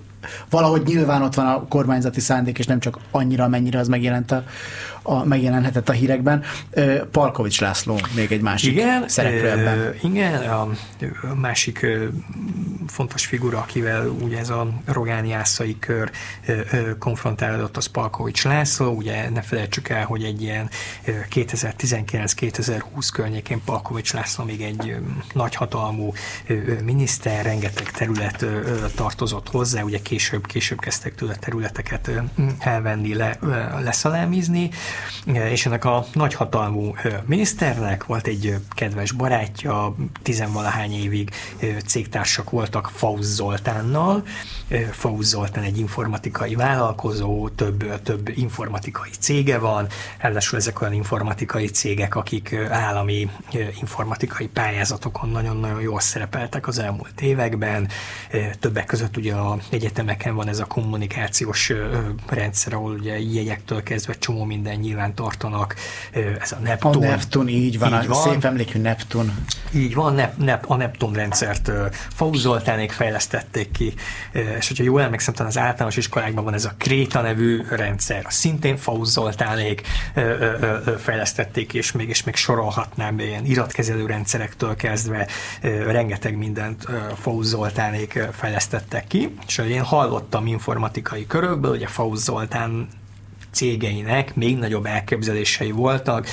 valahogy 0.50 0.82
nyilván 0.86 1.22
ott 1.22 1.34
van 1.34 1.46
a 1.46 1.68
kormányzati 1.68 2.20
szándék, 2.20 2.58
és 2.58 2.66
nem 2.66 2.80
csak 2.80 2.98
annyira, 3.12 3.48
mennyire 3.48 3.80
az 3.80 3.88
megjelent 3.88 4.32
a, 4.32 4.44
a, 5.02 5.26
megjelenhetett 5.26 5.90
a 5.90 5.92
hírekben. 5.92 6.44
Palkovics 7.12 7.62
László 7.62 8.00
még 8.16 8.32
egy 8.32 8.42
másik 8.42 8.72
igen, 8.72 9.08
szereplő 9.08 9.50
ebben. 9.50 9.94
Igen, 10.04 10.50
a 10.50 10.68
másik 11.36 11.86
fontos 12.88 13.26
figura, 13.26 13.58
akivel 13.58 14.08
ugye 14.08 14.38
ez 14.38 14.50
a 14.50 14.68
Rogán 14.86 15.26
Jászai 15.26 15.80
kör 15.80 16.12
konfrontálódott, 17.00 17.78
az 17.78 17.86
Palkovics 17.86 18.44
László. 18.44 18.92
Ugye 18.92 19.30
ne 19.30 19.42
felejtsük 19.42 19.90
el, 19.90 20.06
hogy 20.06 20.24
egy 20.24 20.42
ilyen 20.42 20.70
2019-2020 21.06 23.10
környékén 23.14 23.62
Palkovics 23.66 24.14
László 24.14 24.46
még 24.46 24.62
egy 24.62 24.96
nagyhatalmú 25.34 26.14
miniszter, 26.84 27.46
rengeteg 27.46 27.92
terület 27.92 28.46
tartozott 28.96 29.50
hozzá, 29.50 29.82
ugye 29.82 30.02
később, 30.02 30.46
később 30.48 30.80
kezdtek 30.80 31.16
tőle 31.16 31.36
területeket 31.36 32.12
elvenni, 32.60 33.14
le, 33.14 33.38
leszalámizni, 33.84 34.70
és 35.26 35.66
ennek 35.66 35.86
a 35.86 36.06
nagyhatalmú 36.14 36.96
miniszternek 37.26 38.06
volt 38.06 38.28
egy 38.28 38.56
kedves 38.70 39.12
barátja, 39.12 39.96
tizenvalahány 40.22 40.94
évig 40.94 41.30
cégtársak 41.86 42.50
voltak 42.50 42.92
Fauz 42.94 43.36
Zoltánnal. 43.36 44.24
Fauz 44.92 45.28
Zoltán 45.28 45.64
egy 45.64 45.78
informatikai 45.78 46.56
vállalkozó, 46.56 47.50
több, 47.50 48.02
több 48.04 48.30
informatikai 48.36 49.10
cége 49.20 49.58
van, 49.58 49.88
ellensúl 50.18 50.60
ezek 50.60 50.82
olyan 50.82 50.94
informatikai 50.94 51.68
cégek, 51.68 52.16
akik 52.16 52.56
állami 52.70 53.30
informatikai 53.80 54.48
pályázatokon 54.48 55.30
nagyon-nagyon 55.30 55.82
jól 55.82 56.00
szerepeltek 56.00 56.55
az 56.64 56.80
elmúlt 56.80 57.22
években. 57.22 57.88
Többek 58.60 58.86
között 58.86 59.18
ugye 59.18 59.34
a 59.34 59.58
egyetemeken 59.70 60.36
van 60.36 60.48
ez 60.48 60.60
a 60.60 60.66
kommunikációs 60.66 61.74
rendszer, 62.30 62.74
ahol 62.74 62.92
ugye 62.92 63.20
jegyektől 63.20 63.84
kezdve 63.84 64.14
csomó 64.14 64.44
minden 64.44 64.76
nyilván 64.76 65.16
tartanak. 65.16 65.76
Ez 66.42 66.52
a 66.52 66.58
Neptun. 66.64 66.96
A 66.96 67.00
Neptun, 67.00 67.48
így 67.48 67.80
van, 67.80 68.02
így 68.02 68.08
van. 68.08 68.22
szép 68.22 68.46
emlékű 68.46 68.80
Neptun. 68.80 69.46
Így 69.74 69.94
van, 69.94 70.14
nep, 70.14 70.38
nep, 70.38 70.70
a 70.70 70.76
Neptun 70.76 71.14
rendszert 71.14 71.72
Fauz 72.14 72.40
Zoltánék 72.40 72.92
fejlesztették 72.92 73.72
ki, 73.72 73.94
és 74.58 74.68
hogyha 74.68 74.84
jól 74.84 75.02
emlékszem, 75.02 75.34
talán 75.34 75.52
az 75.52 75.58
általános 75.58 75.98
iskolákban 75.98 76.44
van 76.44 76.54
ez 76.54 76.66
a 76.66 76.74
Kréta 76.78 77.22
nevű 77.22 77.62
rendszer, 77.70 78.26
szintén 78.28 78.78
Faust 78.78 79.12
Zoltánék 79.12 79.82
fejlesztették 80.98 81.74
és 81.74 81.92
még, 81.92 82.10
és 82.10 82.24
még 82.24 82.36
sorolhatnám 82.36 83.20
ilyen 83.20 83.46
iratkezelő 83.46 84.06
rendszerektől 84.06 84.76
kezdve 84.76 85.28
rengeteg 85.62 86.38
mindent 86.46 86.86
Faust 87.16 87.48
Zoltánék 87.48 88.20
fejlesztettek 88.32 89.08
ki, 89.08 89.36
és 89.48 89.58
én 89.58 89.84
hallottam 89.84 90.48
informatikai 90.48 91.28
körökből, 91.28 91.72
ugye 91.72 91.88
Faust 91.88 92.22
Zoltán 92.22 92.88
cégeinek 93.52 94.36
még 94.36 94.58
nagyobb 94.58 94.86
elképzelései 94.86 95.72
voltak, 95.72 96.28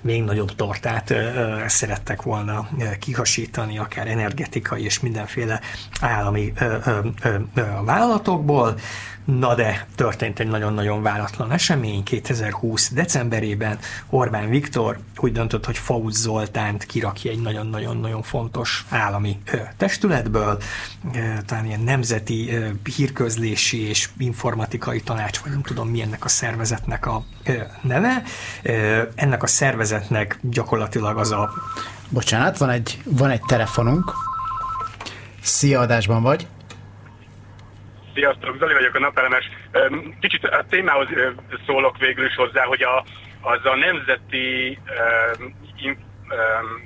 még 0.00 0.22
nagyobb 0.22 0.54
tortát 0.54 1.14
szerettek 1.66 2.22
volna 2.22 2.68
kihasítani, 2.98 3.78
akár 3.78 4.06
energetikai 4.06 4.84
és 4.84 5.00
mindenféle 5.00 5.60
állami 6.00 6.52
vállalatokból. 7.84 8.78
Na 9.26 9.54
de 9.54 9.86
történt 9.94 10.40
egy 10.40 10.48
nagyon-nagyon 10.48 11.02
váratlan 11.02 11.52
esemény 11.52 12.02
2020 12.02 12.90
decemberében. 12.90 13.78
Orbán 14.10 14.48
Viktor 14.48 14.98
úgy 15.16 15.32
döntött, 15.32 15.66
hogy 15.66 15.78
Faust 15.78 16.16
Zoltánt 16.16 16.84
kirakja 16.84 17.30
egy 17.30 17.40
nagyon-nagyon-nagyon 17.40 18.22
fontos 18.22 18.84
állami 18.88 19.38
testületből, 19.76 20.62
talán 21.46 21.66
ilyen 21.66 21.80
nemzeti 21.80 22.52
hírközlési 22.96 23.88
és 23.88 24.08
informatikai 24.18 25.00
tanács, 25.00 25.38
vagy 25.38 25.52
nem 25.52 25.62
tudom 25.62 25.88
mi 25.88 26.02
ennek 26.02 26.24
a 26.24 26.28
szervezetnek 26.28 27.06
a 27.06 27.24
neve. 27.82 28.22
Ennek 29.14 29.42
a 29.42 29.46
szervezetnek 29.46 30.38
gyakorlatilag 30.42 31.18
az 31.18 31.30
a... 31.30 31.50
Bocsánat, 32.08 32.58
van 32.58 32.70
egy, 32.70 33.00
van 33.04 33.30
egy 33.30 33.42
telefonunk. 33.46 34.12
Szia, 35.42 35.80
adásban 35.80 36.22
vagy. 36.22 36.46
Sziasztok, 38.16 38.58
Zoli 38.58 38.72
vagyok 38.72 38.94
a 38.94 38.98
napelemes. 38.98 39.50
Kicsit 40.20 40.44
a 40.44 40.64
témához 40.68 41.08
szólok 41.66 41.98
végül 41.98 42.24
is 42.26 42.34
hozzá, 42.34 42.64
hogy 42.64 42.82
a, 42.82 43.04
az 43.40 43.60
a 43.64 43.74
nemzeti 43.74 44.78
um, 45.38 45.56
in, 45.76 45.90
um, 45.90 46.82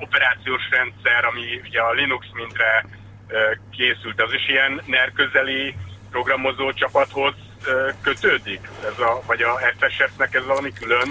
operációs 0.00 0.62
rendszer, 0.70 1.24
ami 1.24 1.60
ugye 1.64 1.80
a 1.80 1.92
Linux 1.92 2.26
mintre 2.32 2.84
uh, 2.84 3.56
készült, 3.70 4.22
az 4.22 4.32
is 4.32 4.48
ilyen 4.48 4.80
NER 4.86 5.12
közeli 5.12 5.74
programozó 6.10 6.72
csapathoz 6.72 7.34
uh, 7.34 7.92
kötődik? 8.02 8.68
Ez 8.84 8.98
a, 8.98 9.22
vagy 9.26 9.42
a 9.42 9.60
FSF-nek 9.78 10.34
ez 10.34 10.46
valami 10.46 10.72
külön 10.72 11.08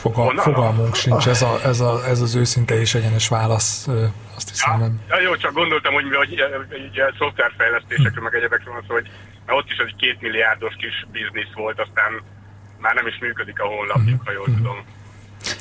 Fogal, 0.00 0.36
fogalmunk 0.36 0.94
sincs, 0.94 1.26
ez, 1.26 1.42
a, 1.42 1.60
ez, 1.64 1.80
a, 1.80 2.06
ez 2.06 2.20
az 2.20 2.34
őszinte 2.34 2.80
és 2.80 2.94
egyenes 2.94 3.28
válasz, 3.28 3.88
azt 4.36 4.48
hiszem 4.48 4.72
ja, 4.72 4.78
nem. 4.78 5.00
Ja, 5.08 5.20
jó, 5.20 5.36
csak 5.36 5.52
gondoltam, 5.52 5.92
hogy, 5.92 6.04
hogy 6.16 6.32
ugye, 6.90 7.04
szoftverfejlesztésekről, 7.18 8.24
meg 8.24 8.34
egyebekről 8.34 8.74
van 8.74 8.84
szó, 8.88 8.94
hogy 8.94 9.10
ott 9.46 9.70
is 9.70 9.76
egy 9.76 9.96
két 9.96 10.20
milliárdos 10.20 10.74
kis 10.78 11.06
biznisz 11.12 11.52
volt, 11.54 11.80
aztán 11.80 12.22
már 12.78 12.94
nem 12.94 13.06
is 13.06 13.18
működik 13.18 13.60
a 13.60 13.66
honlapjuk, 13.66 14.22
ha 14.24 14.32
jól 14.32 14.44
tudom. 14.44 14.84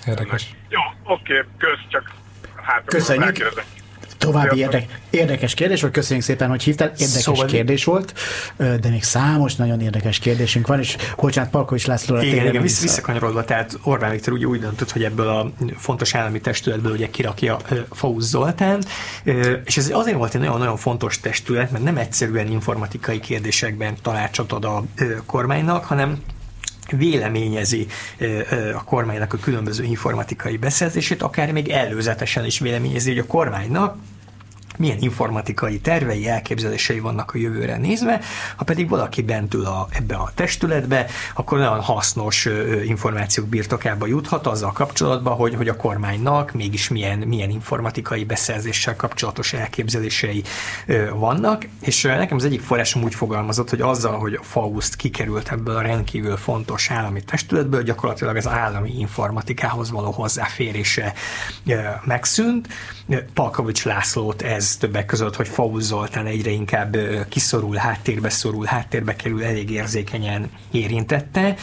Érdekes. 0.07 0.55
Jó, 0.69 0.81
oké, 1.03 1.43
kösz, 1.57 1.85
csak 1.89 2.11
hát 2.55 2.83
Köszönjük. 2.85 3.53
További 4.25 4.57
érdek, 4.57 4.99
érdekes 5.09 5.53
kérdés 5.53 5.81
volt, 5.81 5.93
köszönjük 5.93 6.25
szépen, 6.25 6.49
hogy 6.49 6.63
hívtál. 6.63 6.87
Érdekes 6.87 7.21
szóval... 7.21 7.45
kérdés 7.45 7.83
volt, 7.83 8.13
de 8.57 8.89
még 8.89 9.03
számos 9.03 9.55
nagyon 9.55 9.81
érdekes 9.81 10.19
kérdésünk 10.19 10.67
van, 10.67 10.79
és 10.79 10.97
bocsánat, 11.17 11.51
Palkovics 11.51 11.87
Lászlóra 11.87 12.23
igen, 12.23 12.47
igen, 12.47 12.61
vissza. 12.61 12.81
visszakanyarodva, 12.81 13.43
tehát 13.43 13.79
Orbán 13.83 14.11
Viktor 14.11 14.33
ugye 14.33 14.45
úgy 14.45 14.59
döntött, 14.59 14.91
hogy 14.91 15.03
ebből 15.03 15.27
a 15.27 15.51
fontos 15.77 16.15
állami 16.15 16.41
testületből 16.41 16.91
ugye 16.91 17.09
kirakja 17.09 17.57
Faust 17.91 18.27
Zoltán, 18.27 18.83
és 19.65 19.77
ez 19.77 19.89
azért 19.93 20.17
volt 20.17 20.35
egy 20.35 20.41
nagyon-nagyon 20.41 20.77
fontos 20.77 21.19
testület, 21.19 21.71
mert 21.71 21.83
nem 21.83 21.97
egyszerűen 21.97 22.47
informatikai 22.47 23.19
kérdésekben 23.19 23.95
tanácsot 24.01 24.51
ad 24.51 24.65
a 24.65 24.83
kormánynak, 25.25 25.85
hanem 25.85 26.17
véleményezi 26.91 27.87
a 28.75 28.83
kormánynak 28.83 29.33
a 29.33 29.37
különböző 29.37 29.83
informatikai 29.83 30.57
beszerzését, 30.57 31.21
akár 31.21 31.51
még 31.51 31.69
előzetesen 31.69 32.45
is 32.45 32.59
véleményezi, 32.59 33.09
hogy 33.09 33.19
a 33.19 33.25
kormánynak 33.25 33.97
milyen 34.77 34.97
informatikai 34.99 35.79
tervei, 35.79 36.27
elképzelései 36.27 36.99
vannak 36.99 37.31
a 37.33 37.37
jövőre 37.37 37.77
nézve, 37.77 38.21
ha 38.55 38.63
pedig 38.63 38.89
valaki 38.89 39.21
bent 39.21 39.53
ül 39.53 39.65
a, 39.65 39.87
ebbe 39.91 40.15
a 40.15 40.31
testületbe, 40.35 41.05
akkor 41.35 41.57
olyan 41.57 41.81
hasznos 41.81 42.47
információk 42.85 43.47
birtokába 43.47 44.07
juthat 44.07 44.47
azzal 44.47 44.71
kapcsolatban, 44.71 45.35
hogy, 45.35 45.55
hogy 45.55 45.67
a 45.67 45.75
kormánynak 45.75 46.51
mégis 46.51 46.87
milyen, 46.87 47.17
milyen 47.17 47.49
informatikai 47.49 48.23
beszerzéssel 48.25 48.95
kapcsolatos 48.95 49.53
elképzelései 49.53 50.43
vannak, 51.13 51.67
és 51.81 52.01
nekem 52.01 52.37
az 52.37 52.45
egyik 52.45 52.61
forrásom 52.61 53.03
úgy 53.03 53.15
fogalmazott, 53.15 53.69
hogy 53.69 53.81
azzal, 53.81 54.19
hogy 54.19 54.33
a 54.33 54.43
Faust 54.43 54.95
kikerült 54.95 55.51
ebből 55.51 55.75
a 55.75 55.81
rendkívül 55.81 56.37
fontos 56.37 56.91
állami 56.91 57.23
testületből, 57.23 57.83
gyakorlatilag 57.83 58.35
az 58.35 58.47
állami 58.47 58.99
informatikához 58.99 59.91
való 59.91 60.11
hozzáférése 60.11 61.13
megszűnt. 62.03 62.67
Palkovics 63.33 63.85
Lászlót 63.85 64.41
ez 64.41 64.64
ez 64.65 64.77
többek 64.77 65.05
között, 65.05 65.35
hogy 65.35 65.47
Faust 65.47 65.85
Zoltán 65.85 66.25
egyre 66.25 66.49
inkább 66.49 66.97
kiszorul, 67.29 67.75
háttérbe 67.75 68.29
szorul, 68.29 68.65
háttérbe 68.65 69.15
kerül, 69.15 69.43
elég 69.43 69.69
érzékenyen 69.69 70.49
érintette. 70.71 71.55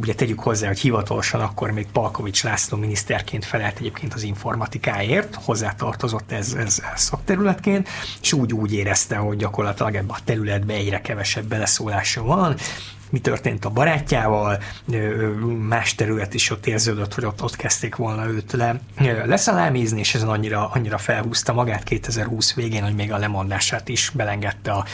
Ugye 0.00 0.14
tegyük 0.14 0.40
hozzá, 0.40 0.66
hogy 0.66 0.78
hivatalosan 0.78 1.40
akkor 1.40 1.70
még 1.70 1.86
Palkovics 1.92 2.44
László 2.44 2.78
miniszterként 2.78 3.44
felelt 3.44 3.78
egyébként 3.78 4.14
az 4.14 4.22
informatikáért, 4.22 5.38
hozzátartozott 5.44 6.32
ez, 6.32 6.54
ez 6.54 6.82
szakterületként, 6.96 7.88
és 8.20 8.32
úgy 8.32 8.52
úgy 8.52 8.72
érezte, 8.72 9.16
hogy 9.16 9.36
gyakorlatilag 9.36 9.94
ebbe 9.94 10.12
a 10.12 10.20
területbe 10.24 10.74
egyre 10.74 11.00
kevesebb 11.00 11.44
beleszólása 11.44 12.22
van, 12.22 12.56
mi 13.10 13.18
történt 13.18 13.64
a 13.64 13.70
barátjával, 13.70 14.58
más 15.68 15.94
terület 15.94 16.34
is 16.34 16.50
ott 16.50 16.66
érződött, 16.66 17.14
hogy 17.14 17.24
ott, 17.24 17.42
ott 17.42 17.56
kezdték 17.56 17.96
volna 17.96 18.26
őt 18.26 18.52
le, 18.52 18.80
leszalámizni, 19.24 19.98
és 19.98 20.14
ezen 20.14 20.28
annyira, 20.28 20.70
annyira 20.70 20.98
felhúzta 20.98 21.52
magát 21.52 21.82
2020 21.82 22.54
végén, 22.54 22.82
hogy 22.82 22.94
még 22.94 23.12
a 23.12 23.18
lemondását 23.18 23.88
is 23.88 24.10
belengedte 24.14 24.70
a, 24.70 24.84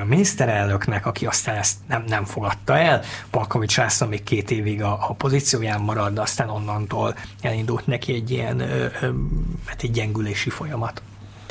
a 0.00 0.04
miniszterelnöknek, 0.04 1.06
aki 1.06 1.26
aztán 1.26 1.56
ezt 1.56 1.76
nem, 1.88 2.04
nem 2.06 2.24
fogadta 2.24 2.78
el. 2.78 3.02
Palkovics 3.30 3.76
László 3.76 4.06
még 4.06 4.22
két 4.22 4.50
évig 4.50 4.82
a, 4.82 4.98
a 5.08 5.12
pozícióján 5.12 5.80
marad, 5.80 6.14
de 6.14 6.20
aztán 6.20 6.48
onnantól 6.48 7.14
elindult 7.40 7.86
neki 7.86 8.14
egy 8.14 8.30
ilyen 8.30 8.58
hát 9.64 9.82
egy 9.82 9.90
gyengülési 9.90 10.50
folyamat 10.50 11.02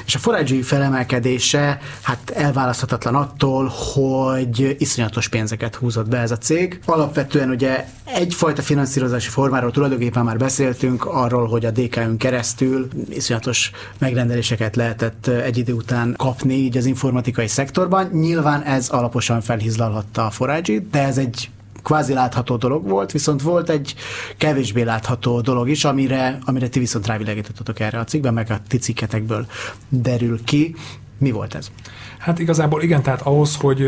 és 0.07 0.15
a 0.15 0.19
forágyi 0.19 0.61
felemelkedése 0.61 1.79
hát 2.01 2.29
elválaszthatatlan 2.29 3.15
attól, 3.15 3.71
hogy 3.93 4.75
iszonyatos 4.79 5.27
pénzeket 5.27 5.75
húzott 5.75 6.09
be 6.09 6.17
ez 6.17 6.31
a 6.31 6.37
cég. 6.37 6.79
Alapvetően 6.85 7.49
ugye 7.49 7.85
egyfajta 8.05 8.61
finanszírozási 8.61 9.29
formáról 9.29 9.71
tulajdonképpen 9.71 10.23
már 10.23 10.37
beszéltünk 10.37 11.05
arról, 11.05 11.47
hogy 11.47 11.65
a 11.65 11.71
DK-ön 11.71 12.17
keresztül 12.17 12.87
iszonyatos 13.09 13.71
megrendeléseket 13.97 14.75
lehetett 14.75 15.27
egy 15.27 15.57
idő 15.57 15.73
után 15.73 16.13
kapni 16.17 16.53
így 16.53 16.77
az 16.77 16.85
informatikai 16.85 17.47
szektorban. 17.47 18.09
Nyilván 18.11 18.61
ez 18.61 18.89
alaposan 18.89 19.41
felhizlalhatta 19.41 20.25
a 20.25 20.29
forágyi, 20.29 20.87
de 20.91 21.03
ez 21.03 21.17
egy 21.17 21.49
kvázi 21.83 22.13
látható 22.13 22.55
dolog 22.55 22.87
volt, 22.87 23.11
viszont 23.11 23.41
volt 23.41 23.69
egy 23.69 23.95
kevésbé 24.37 24.81
látható 24.81 25.41
dolog 25.41 25.69
is, 25.69 25.85
amire, 25.85 26.37
amire 26.45 26.67
ti 26.67 26.79
viszont 26.79 27.07
rávilegítottatok 27.07 27.79
erre 27.79 27.99
a 27.99 28.03
cikkben, 28.03 28.33
meg 28.33 28.51
a 28.51 28.59
ti 28.67 28.77
cikketekből 28.77 29.45
derül 29.89 30.43
ki. 30.43 30.75
Mi 31.19 31.31
volt 31.31 31.55
ez? 31.55 31.71
Hát 32.17 32.39
igazából 32.39 32.81
igen, 32.81 33.01
tehát 33.01 33.21
ahhoz, 33.21 33.55
hogy, 33.55 33.81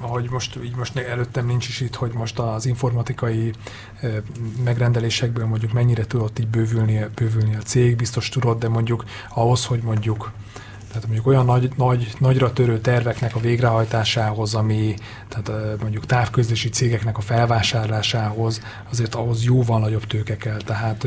ahogy 0.00 0.30
most, 0.30 0.58
így 0.64 0.76
most 0.76 0.96
előttem 0.96 1.46
nincs 1.46 1.68
is 1.68 1.80
itt, 1.80 1.94
hogy 1.94 2.12
most 2.12 2.38
az 2.38 2.66
informatikai 2.66 3.52
megrendelésekből 4.64 5.46
mondjuk 5.46 5.72
mennyire 5.72 6.04
tudott 6.04 6.38
így 6.38 6.48
bővülni, 6.48 7.06
bővülni 7.14 7.54
a 7.54 7.62
cég, 7.62 7.96
biztos 7.96 8.28
tudod, 8.28 8.58
de 8.58 8.68
mondjuk 8.68 9.04
ahhoz, 9.34 9.64
hogy 9.64 9.82
mondjuk 9.82 10.32
tehát 10.94 11.08
mondjuk 11.08 11.26
olyan 11.26 11.44
nagy, 11.44 11.70
nagy, 11.76 12.12
nagyra 12.18 12.52
törő 12.52 12.78
terveknek 12.78 13.34
a 13.34 13.40
végrehajtásához, 13.40 14.54
ami 14.54 14.94
tehát 15.28 15.80
mondjuk 15.80 16.06
távközlési 16.06 16.68
cégeknek 16.68 17.18
a 17.18 17.20
felvásárlásához, 17.20 18.60
azért 18.90 19.14
ahhoz 19.14 19.44
jóval 19.44 19.80
nagyobb 19.80 20.04
tőke 20.04 20.36
kell. 20.36 20.56
Tehát 20.56 21.06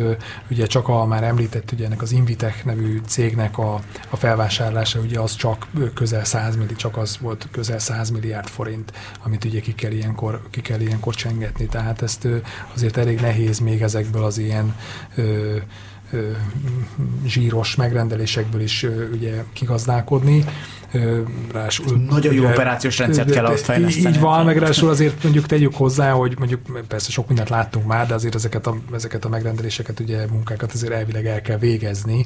ugye 0.50 0.66
csak 0.66 0.88
a 0.88 1.06
már 1.06 1.24
említett 1.24 1.72
ugye 1.72 1.86
ennek 1.86 2.02
az 2.02 2.12
Invitech 2.12 2.66
nevű 2.66 3.02
cégnek 3.06 3.58
a, 3.58 3.82
a 4.10 4.16
felvásárlása, 4.16 5.00
ugye 5.00 5.20
az 5.20 5.36
csak 5.36 5.68
közel 5.94 6.24
100 6.24 6.56
milli, 6.56 6.76
csak 6.76 6.98
az 6.98 7.18
volt 7.18 7.48
közel 7.52 7.80
100 7.80 8.10
milliárd 8.10 8.48
forint, 8.48 8.94
amit 9.24 9.46
ugye 9.46 9.60
ki 9.60 9.76
kell 9.76 9.92
ilyenkor, 9.92 10.42
ki 10.50 10.62
kell 10.62 10.80
ilyenkor 10.80 11.16
csengetni. 11.16 11.66
Tehát 11.66 12.02
ezt 12.02 12.28
azért 12.74 12.98
elég 12.98 13.20
nehéz 13.20 13.60
még 13.60 13.82
ezekből 13.82 14.24
az 14.24 14.38
ilyen 14.38 14.76
zsíros 17.26 17.76
megrendelésekből 17.76 18.62
is 18.62 18.86
ugye 19.14 19.44
kigazdálkodni. 19.54 20.44
rásul, 21.52 21.98
Nagyon 22.10 22.34
jó 22.34 22.44
ugye, 22.44 22.52
operációs 22.52 22.98
rendszert 22.98 23.32
kell 23.32 23.46
azt 23.46 23.64
fejleszteni. 23.64 24.16
Így 24.16 24.20
van, 24.20 24.46
meg 24.46 24.58
rásul 24.58 24.90
azért 24.90 25.24
mondjuk 25.24 25.46
tegyük 25.46 25.76
hozzá, 25.76 26.12
hogy 26.12 26.36
mondjuk 26.38 26.62
persze 26.88 27.12
sok 27.12 27.28
mindent 27.28 27.50
láttunk 27.50 27.86
már, 27.86 28.08
de 28.08 28.14
azért 28.14 28.36
ezeket 28.36 28.68
a, 28.68 28.78
ezeket 28.94 29.26
a 29.26 29.30
megrendeléseket, 29.30 30.00
ugye 30.00 30.26
munkákat 30.32 30.72
azért 30.72 30.94
elvileg 30.94 31.26
el 31.26 31.42
kell 31.42 31.58
végezni, 31.58 32.26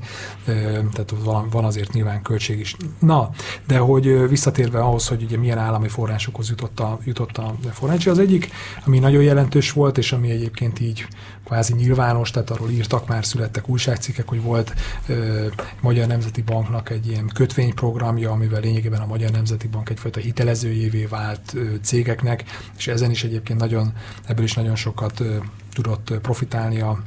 tehát 0.91 1.13
van, 1.23 1.49
van 1.49 1.65
azért 1.65 1.93
nyilván 1.93 2.21
költség 2.21 2.59
is. 2.59 2.75
Na, 2.99 3.29
de 3.67 3.77
hogy 3.77 4.29
visszatérve 4.29 4.79
ahhoz, 4.79 5.07
hogy 5.07 5.23
ugye 5.23 5.38
milyen 5.38 5.57
állami 5.57 5.88
forrásokhoz 5.88 6.49
jutott 6.49 6.79
a, 6.79 6.99
jutott 7.03 7.38
a 7.38 7.55
forrási, 7.71 8.09
az 8.09 8.19
egyik, 8.19 8.49
ami 8.86 8.99
nagyon 8.99 9.23
jelentős 9.23 9.71
volt, 9.71 9.97
és 9.97 10.11
ami 10.11 10.29
egyébként 10.29 10.79
így 10.79 11.07
kvázi 11.51 11.73
nyilvános, 11.73 12.31
tehát 12.31 12.49
arról 12.49 12.69
írtak 12.69 13.07
már, 13.07 13.25
születtek 13.25 13.69
újságcikkek, 13.69 14.27
hogy 14.27 14.41
volt 14.41 14.73
ö, 15.07 15.47
Magyar 15.81 16.07
Nemzeti 16.07 16.41
Banknak 16.41 16.89
egy 16.89 17.07
ilyen 17.07 17.31
kötvényprogramja, 17.33 18.31
amivel 18.31 18.59
lényegében 18.59 19.01
a 19.01 19.05
Magyar 19.05 19.31
Nemzeti 19.31 19.67
Bank 19.67 19.89
egyfajta 19.89 20.19
hitelezőjévé 20.19 21.05
vált 21.05 21.53
ö, 21.53 21.75
cégeknek, 21.81 22.43
és 22.77 22.87
ezen 22.87 23.11
is 23.11 23.23
egyébként 23.23 23.59
nagyon, 23.59 23.93
ebből 24.27 24.43
is 24.43 24.53
nagyon 24.53 24.75
sokat 24.75 25.19
ö, 25.19 25.35
tudott 25.73 26.13
profitálni 26.21 26.81
a 26.81 26.99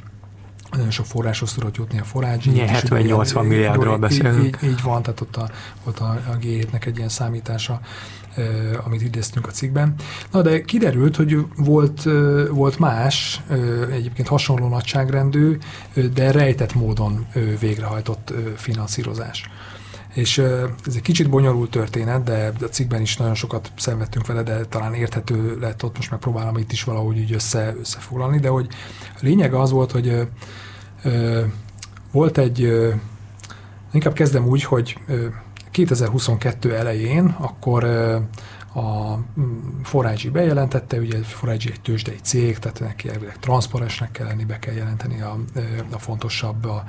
nagyon 0.71 0.91
sok 0.91 1.05
forráshoz 1.05 1.53
tudott 1.53 1.75
jutni 1.75 1.99
a 1.99 2.03
forágyi. 2.03 2.51
70-80 2.55 3.47
milliárdról 3.47 3.97
beszélünk. 3.97 4.45
Így, 4.45 4.63
így, 4.63 4.69
így 4.69 4.81
van, 4.81 5.01
tehát 5.01 5.21
ott 5.21 5.35
a, 5.35 5.49
ott 5.83 5.99
a, 5.99 6.09
a 6.09 6.37
G7-nek 6.41 6.85
egy 6.85 6.97
ilyen 6.97 7.09
számítása 7.09 7.81
amit 8.83 9.01
idéztünk 9.01 9.47
a 9.47 9.51
cikkben. 9.51 9.93
Na 10.31 10.41
de 10.41 10.61
kiderült, 10.61 11.15
hogy 11.15 11.37
volt, 11.55 12.03
volt 12.49 12.79
más, 12.79 13.41
egyébként 13.91 14.27
hasonló 14.27 14.67
nagyságrendű, 14.67 15.57
de 16.13 16.31
rejtett 16.31 16.73
módon 16.73 17.27
végrehajtott 17.59 18.33
finanszírozás. 18.55 19.49
És 20.13 20.37
ez 20.85 20.95
egy 20.95 21.01
kicsit 21.01 21.29
bonyolult 21.29 21.69
történet, 21.69 22.23
de 22.23 22.53
a 22.61 22.65
cikkben 22.65 23.01
is 23.01 23.17
nagyon 23.17 23.35
sokat 23.35 23.71
szenvedtünk 23.77 24.27
vele, 24.27 24.43
de 24.43 24.65
talán 24.65 24.93
érthető 24.93 25.57
lett 25.59 25.83
ott, 25.83 25.95
most 25.95 26.11
megpróbálom 26.11 26.57
itt 26.57 26.71
is 26.71 26.83
valahogy 26.83 27.17
így 27.17 27.33
össze, 27.33 27.75
összefoglalni, 27.79 28.39
de 28.39 28.47
hogy 28.47 28.67
a 29.15 29.19
lényeg 29.19 29.53
az 29.53 29.71
volt, 29.71 29.91
hogy 29.91 30.27
volt 32.11 32.37
egy, 32.37 32.71
inkább 33.91 34.13
kezdem 34.13 34.47
úgy, 34.47 34.63
hogy 34.63 34.97
2022 35.75 36.75
elején 36.75 37.25
akkor 37.25 37.83
a 38.75 39.17
Forage 39.83 40.29
bejelentette, 40.29 40.97
ugye 40.97 41.17
Forage 41.23 41.69
egy 41.71 41.81
tőzsdei 41.81 42.17
cég, 42.21 42.59
tehát 42.59 42.79
neki 42.79 43.09
elvileg 43.09 43.37
transzparensnek 43.39 44.11
kell 44.11 44.25
lenni, 44.25 44.43
be 44.43 44.59
kell 44.59 44.73
jelenteni 44.73 45.21
a, 45.21 45.37
a 45.91 45.97
fontosabb, 45.97 46.65
a, 46.65 46.83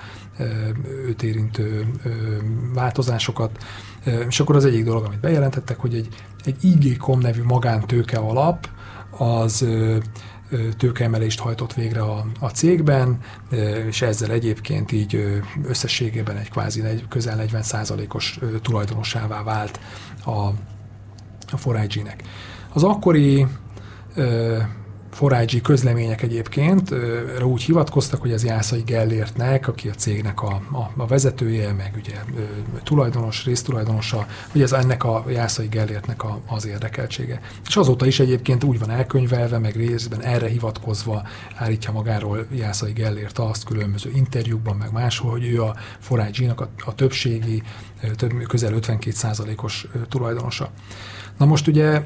őt 1.06 1.22
érintő 1.22 1.86
változásokat. 2.74 3.64
És 4.28 4.40
akkor 4.40 4.56
az 4.56 4.64
egyik 4.64 4.84
dolog, 4.84 5.04
amit 5.04 5.20
bejelentettek, 5.20 5.78
hogy 5.78 5.94
egy, 5.94 6.08
egy 6.44 6.64
IG.com 6.64 7.18
nevű 7.18 7.42
magántőke 7.42 8.18
alap, 8.18 8.68
az 9.18 9.66
tőkeemelést 10.76 11.40
hajtott 11.40 11.74
végre 11.74 12.00
a, 12.00 12.26
a 12.40 12.48
cégben, 12.48 13.18
és 13.86 14.02
ezzel 14.02 14.30
egyébként 14.30 14.92
így 14.92 15.40
összességében 15.64 16.36
egy 16.36 16.50
kvázi 16.50 16.82
közel 17.08 17.36
40 17.36 17.62
os 18.08 18.38
tulajdonosává 18.62 19.42
vált 19.42 19.80
a, 20.24 20.30
a 21.50 21.72
4 21.72 22.02
nek 22.04 22.22
Az 22.72 22.82
akkori 22.84 23.46
forágyi 25.16 25.60
közlemények 25.60 26.22
egyébként 26.22 26.94
úgy 27.42 27.62
hivatkoztak, 27.62 28.20
hogy 28.20 28.32
az 28.32 28.44
Jászai 28.44 28.82
Gellértnek, 28.82 29.68
aki 29.68 29.88
a 29.88 29.92
cégnek 29.92 30.42
a, 30.42 30.62
a, 30.72 30.90
a 30.96 31.06
vezetője, 31.06 31.72
meg 31.72 31.92
ugye 31.96 32.14
tulajdonos, 32.82 33.44
résztulajdonosa, 33.44 34.26
hogy 34.52 34.62
ez 34.62 34.72
ennek 34.72 35.04
a 35.04 35.24
Jászai 35.28 35.66
Gellértnek 35.66 36.24
a, 36.24 36.40
az 36.46 36.66
érdekeltsége. 36.66 37.40
És 37.66 37.76
azóta 37.76 38.06
is 38.06 38.20
egyébként 38.20 38.64
úgy 38.64 38.78
van 38.78 38.90
elkönyvelve, 38.90 39.58
meg 39.58 39.76
részben 39.76 40.22
erre 40.22 40.48
hivatkozva 40.48 41.22
állítja 41.54 41.92
magáról 41.92 42.46
Jászai 42.54 42.92
Gellért 42.92 43.38
azt 43.38 43.64
különböző 43.64 44.10
interjúkban, 44.14 44.76
meg 44.76 44.92
máshol, 44.92 45.30
hogy 45.30 45.46
ő 45.46 45.62
a 45.62 45.76
forágyinak 45.98 46.60
a, 46.60 46.68
a 46.84 46.94
többségi, 46.94 47.62
több, 48.16 48.32
közel 48.48 48.72
52 48.72 49.54
os 49.56 49.86
tulajdonosa. 50.08 50.70
Na 51.38 51.44
most 51.44 51.66
ugye 51.66 52.02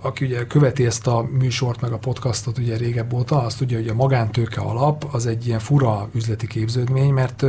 aki 0.00 0.24
ugye 0.24 0.46
követi 0.46 0.86
ezt 0.86 1.06
a 1.06 1.28
műsort, 1.38 1.80
meg 1.80 1.92
a 1.92 1.98
podcastot 1.98 2.58
ugye 2.58 2.76
régebb 2.76 3.12
óta, 3.12 3.42
azt 3.42 3.58
tudja, 3.58 3.76
hogy 3.76 3.88
a 3.88 3.94
magántőke 3.94 4.60
alap 4.60 5.08
az 5.10 5.26
egy 5.26 5.46
ilyen 5.46 5.58
fura 5.58 6.08
üzleti 6.14 6.46
képződmény, 6.46 7.12
mert 7.12 7.44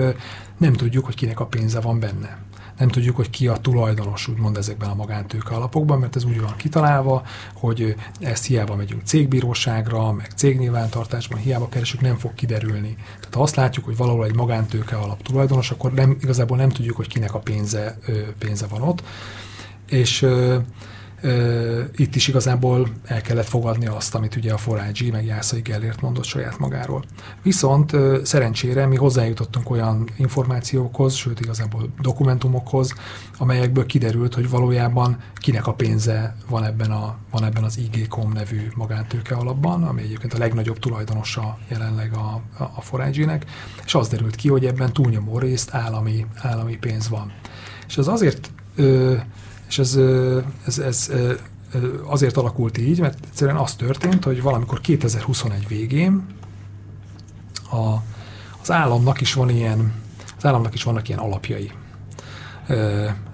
nem 0.57 0.73
tudjuk, 0.73 1.05
hogy 1.05 1.15
kinek 1.15 1.39
a 1.39 1.45
pénze 1.45 1.79
van 1.79 1.99
benne. 1.99 2.41
Nem 2.77 2.87
tudjuk, 2.87 3.15
hogy 3.15 3.29
ki 3.29 3.47
a 3.47 3.57
tulajdonos, 3.57 4.27
úgymond 4.27 4.57
ezekben 4.57 4.89
a 4.89 4.95
magántőke 4.95 5.55
alapokban, 5.55 5.99
mert 5.99 6.15
ez 6.15 6.23
úgy 6.23 6.41
van 6.41 6.55
kitalálva, 6.55 7.23
hogy 7.53 7.95
ezt 8.19 8.45
hiába 8.45 8.75
megyünk 8.75 9.05
cégbíróságra, 9.05 10.11
meg 10.11 10.31
cégnyilvántartásban, 10.35 11.39
hiába 11.39 11.69
keresünk, 11.69 12.03
nem 12.03 12.17
fog 12.17 12.33
kiderülni. 12.33 12.95
Tehát 12.95 13.33
ha 13.33 13.41
azt 13.41 13.55
látjuk, 13.55 13.85
hogy 13.85 13.97
valahol 13.97 14.25
egy 14.25 14.35
magántőke 14.35 14.95
alap 14.95 15.21
tulajdonos, 15.21 15.71
akkor 15.71 15.93
nem, 15.93 16.17
igazából 16.21 16.57
nem 16.57 16.69
tudjuk, 16.69 16.95
hogy 16.95 17.07
kinek 17.07 17.33
a 17.33 17.39
pénze, 17.39 17.97
pénze 18.37 18.67
van 18.67 18.81
ott. 18.81 19.03
És 19.89 20.25
itt 21.95 22.15
is 22.15 22.27
igazából 22.27 22.87
el 23.05 23.21
kellett 23.21 23.47
fogadni 23.47 23.87
azt, 23.87 24.15
amit 24.15 24.35
ugye 24.35 24.53
a 24.53 24.57
Forágyi 24.57 25.11
meg 25.11 25.25
Jászai 25.25 25.61
Gellért 25.61 26.01
mondott 26.01 26.23
saját 26.23 26.59
magáról. 26.59 27.03
Viszont 27.43 27.91
szerencsére 28.23 28.85
mi 28.85 28.95
hozzájutottunk 28.95 29.69
olyan 29.69 30.09
információkhoz, 30.17 31.13
sőt 31.13 31.39
igazából 31.39 31.89
dokumentumokhoz, 32.01 32.93
amelyekből 33.37 33.85
kiderült, 33.85 34.33
hogy 34.33 34.49
valójában 34.49 35.17
kinek 35.35 35.67
a 35.67 35.73
pénze 35.73 36.35
van 36.49 36.63
ebben, 36.63 36.91
a, 36.91 37.15
van 37.31 37.43
ebben 37.43 37.63
az 37.63 37.77
IG.com 37.77 38.31
nevű 38.31 38.67
magántőke 38.75 39.35
alapban, 39.35 39.83
ami 39.83 40.01
egyébként 40.01 40.33
a 40.33 40.37
legnagyobb 40.37 40.79
tulajdonosa 40.79 41.57
jelenleg 41.67 42.13
a, 42.13 42.41
a, 42.57 42.71
a 42.75 42.81
Forágyinek, 42.81 43.45
és 43.85 43.95
az 43.95 44.07
derült 44.07 44.35
ki, 44.35 44.49
hogy 44.49 44.65
ebben 44.65 44.93
túlnyomó 44.93 45.39
részt 45.39 45.73
állami, 45.73 46.25
állami 46.41 46.77
pénz 46.77 47.09
van. 47.09 47.31
És 47.87 47.97
ez 47.97 48.07
azért 48.07 48.51
ö, 48.75 49.15
és 49.67 49.79
ez, 49.79 49.99
ez, 50.65 50.79
ez 50.79 51.11
azért 52.03 52.37
alakult 52.37 52.77
így, 52.77 52.99
mert 52.99 53.17
egyszerűen 53.25 53.57
az 53.57 53.75
történt, 53.75 54.23
hogy 54.23 54.41
valamikor 54.41 54.81
2021 54.81 55.67
végén 55.67 56.25
a, 57.71 57.95
az 58.61 58.71
államnak 58.71 59.21
is 59.21 59.33
van 59.33 59.49
ilyen, 59.49 59.93
az 60.37 60.45
államnak 60.45 60.73
is 60.73 60.83
vannak 60.83 61.07
ilyen 61.07 61.19
alapjai. 61.19 61.71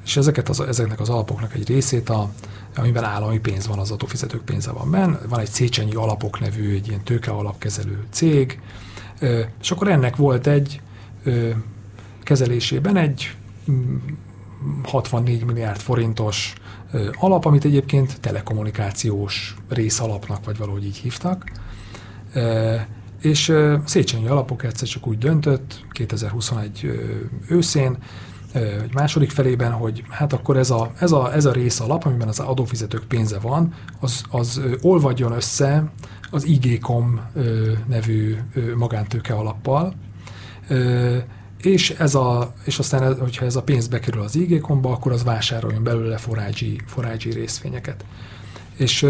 És 0.04 0.18
ezeket 0.18 0.50
az, 0.50 0.60
ezeknek 0.60 1.00
az 1.00 1.10
alapoknak 1.10 1.54
egy 1.54 1.68
részét, 1.68 2.10
a, 2.10 2.30
amiben 2.76 3.04
állami 3.04 3.40
pénz 3.40 3.68
van, 3.68 3.80
az 3.80 3.92
adófizetők 3.92 4.42
pénze 4.42 4.72
van 4.72 4.92
benne. 4.92 5.20
Van 5.28 5.40
egy 5.40 5.50
Széchenyi 5.50 5.94
Alapok 5.94 6.40
nevű, 6.40 6.76
egy 6.76 6.88
ilyen 6.88 7.04
tőke 7.04 7.32
alapkezelő 7.32 8.06
cég, 8.12 8.60
és 9.62 9.72
akkor 9.72 9.88
ennek 9.88 10.16
volt 10.16 10.48
egy 10.48 10.82
kezelésében 12.24 12.98
egy 12.98 13.36
64 14.84 15.46
milliárd 15.46 15.80
forintos 15.80 16.54
alap, 17.14 17.46
amit 17.46 17.66
egyébként 17.66 18.20
telekommunikációs 18.20 19.56
részalapnak, 19.70 20.46
vagy 20.46 20.58
valahogy 20.58 20.86
így 20.86 20.98
hívtak. 20.98 21.52
És 23.22 23.54
Széchenyi 23.86 24.28
alapok 24.28 24.64
egyszer 24.64 24.88
csak 24.88 25.08
úgy 25.08 25.18
döntött 25.18 25.86
2021 25.92 27.00
őszén, 27.48 27.98
egy 28.54 28.94
második 28.94 29.30
felében, 29.30 29.72
hogy 29.72 30.04
hát 30.10 30.34
akkor 30.34 30.58
ez 30.58 30.70
a, 30.70 30.92
ez 31.00 31.12
a, 31.12 31.34
ez 31.34 31.46
a 31.46 31.52
rész 31.52 31.80
alap, 31.80 32.06
amiben 32.06 32.28
az 32.28 32.40
adófizetők 32.40 33.04
pénze 33.04 33.40
van, 33.40 33.74
az, 34.00 34.22
az 34.30 34.62
olvadjon 34.82 35.32
össze 35.32 35.92
az 36.32 36.46
IG.com 36.46 37.20
nevű 37.88 38.38
magántőke 38.76 39.34
alappal, 39.34 39.94
és, 41.62 41.90
ez 41.90 42.16
a, 42.16 42.54
és 42.64 42.80
aztán, 42.80 43.18
hogyha 43.20 43.46
ez 43.46 43.56
a 43.56 43.64
pénz 43.64 43.88
bekerül 43.88 44.22
az 44.22 44.36
ig 44.36 44.64
akkor 44.82 45.12
az 45.12 45.24
vásároljon 45.24 45.84
belőle 45.84 46.18
forágyi, 46.18 46.82
forágyi 46.86 47.32
részvényeket. 47.32 48.06
És 48.78 49.08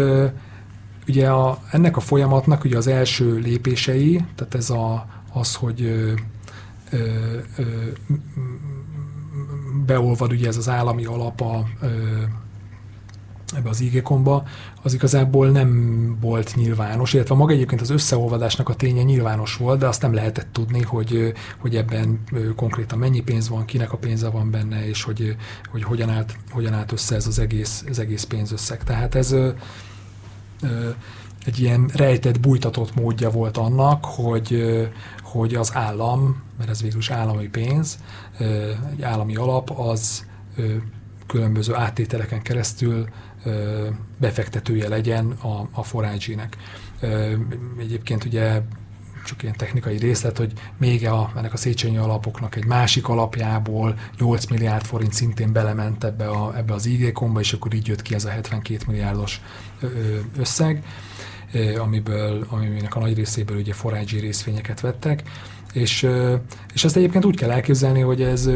ugye 1.08 1.28
a, 1.28 1.62
ennek 1.70 1.96
a 1.96 2.00
folyamatnak 2.00 2.64
ugye 2.64 2.76
az 2.76 2.86
első 2.86 3.36
lépései, 3.36 4.24
tehát 4.34 4.54
ez 4.54 4.70
a, 4.70 5.06
az, 5.32 5.54
hogy 5.54 5.82
ö, 5.82 6.12
ö, 6.90 6.96
beolvad 9.86 10.32
ugye 10.32 10.48
ez 10.48 10.56
az 10.56 10.68
állami 10.68 11.04
alap 11.04 11.40
a, 11.40 11.66
ö, 11.80 11.88
ebbe 13.56 13.68
az 13.68 13.80
ígékomba, 13.80 14.42
az 14.82 14.94
igazából 14.94 15.48
nem 15.48 16.16
volt 16.20 16.54
nyilvános, 16.56 17.12
illetve 17.12 17.34
maga 17.34 17.52
egyébként 17.52 17.80
az 17.80 17.90
összeolvadásnak 17.90 18.68
a 18.68 18.74
ténye 18.74 19.02
nyilvános 19.02 19.56
volt, 19.56 19.78
de 19.78 19.86
azt 19.86 20.02
nem 20.02 20.14
lehetett 20.14 20.48
tudni, 20.52 20.82
hogy, 20.82 21.32
hogy 21.58 21.76
ebben 21.76 22.20
konkrétan 22.56 22.98
mennyi 22.98 23.20
pénz 23.20 23.48
van, 23.48 23.64
kinek 23.64 23.92
a 23.92 23.96
pénze 23.96 24.28
van 24.28 24.50
benne, 24.50 24.86
és 24.88 25.02
hogy, 25.02 25.36
hogy 25.70 25.82
hogyan, 25.82 26.10
állt, 26.10 26.36
hogyan 26.50 26.72
állt 26.72 26.92
össze 26.92 27.14
ez 27.14 27.26
az 27.26 27.38
egész, 27.38 27.84
az 27.88 27.98
egész 27.98 28.24
pénzösszeg. 28.24 28.84
Tehát 28.84 29.14
ez 29.14 29.34
egy 31.44 31.60
ilyen 31.60 31.90
rejtett, 31.94 32.40
bújtatott 32.40 32.94
módja 32.94 33.30
volt 33.30 33.56
annak, 33.56 34.04
hogy, 34.04 34.64
hogy 35.22 35.54
az 35.54 35.70
állam, 35.74 36.42
mert 36.58 36.70
ez 36.70 36.82
végül 36.82 36.98
is 36.98 37.10
állami 37.10 37.48
pénz, 37.48 37.98
egy 38.90 39.02
állami 39.02 39.36
alap, 39.36 39.70
az 39.70 40.24
különböző 41.26 41.74
áttételeken 41.74 42.42
keresztül 42.42 43.08
befektetője 44.18 44.88
legyen 44.88 45.30
a, 45.30 45.68
a 45.72 45.82
forágyinek. 45.82 46.56
Egyébként 47.78 48.24
ugye 48.24 48.62
csak 49.24 49.42
ilyen 49.42 49.56
technikai 49.56 49.96
részlet, 49.96 50.38
hogy 50.38 50.52
még 50.78 51.06
a, 51.06 51.32
ennek 51.36 51.52
a 51.52 51.56
Széchenyi 51.56 51.96
alapoknak 51.96 52.56
egy 52.56 52.64
másik 52.64 53.08
alapjából 53.08 53.98
8 54.18 54.44
milliárd 54.46 54.84
forint 54.84 55.12
szintén 55.12 55.52
belement 55.52 56.04
ebbe, 56.04 56.28
a, 56.28 56.56
ebbe 56.56 56.74
az 56.74 56.86
IG-komba, 56.86 57.40
és 57.40 57.52
akkor 57.52 57.74
így 57.74 57.86
jött 57.86 58.02
ki 58.02 58.14
ez 58.14 58.24
a 58.24 58.28
72 58.28 58.84
milliárdos 58.86 59.40
összeg, 60.36 60.84
amiből, 61.78 62.46
aminek 62.48 62.96
a 62.96 63.00
nagy 63.00 63.14
részéből 63.14 63.56
ugye 63.56 63.72
forágyi 63.72 64.18
részvényeket 64.18 64.80
vettek, 64.80 65.22
és, 65.72 66.08
és 66.74 66.84
ezt 66.84 66.96
egyébként 66.96 67.24
úgy 67.24 67.36
kell 67.36 67.50
elképzelni, 67.50 68.00
hogy 68.00 68.22
ez, 68.22 68.50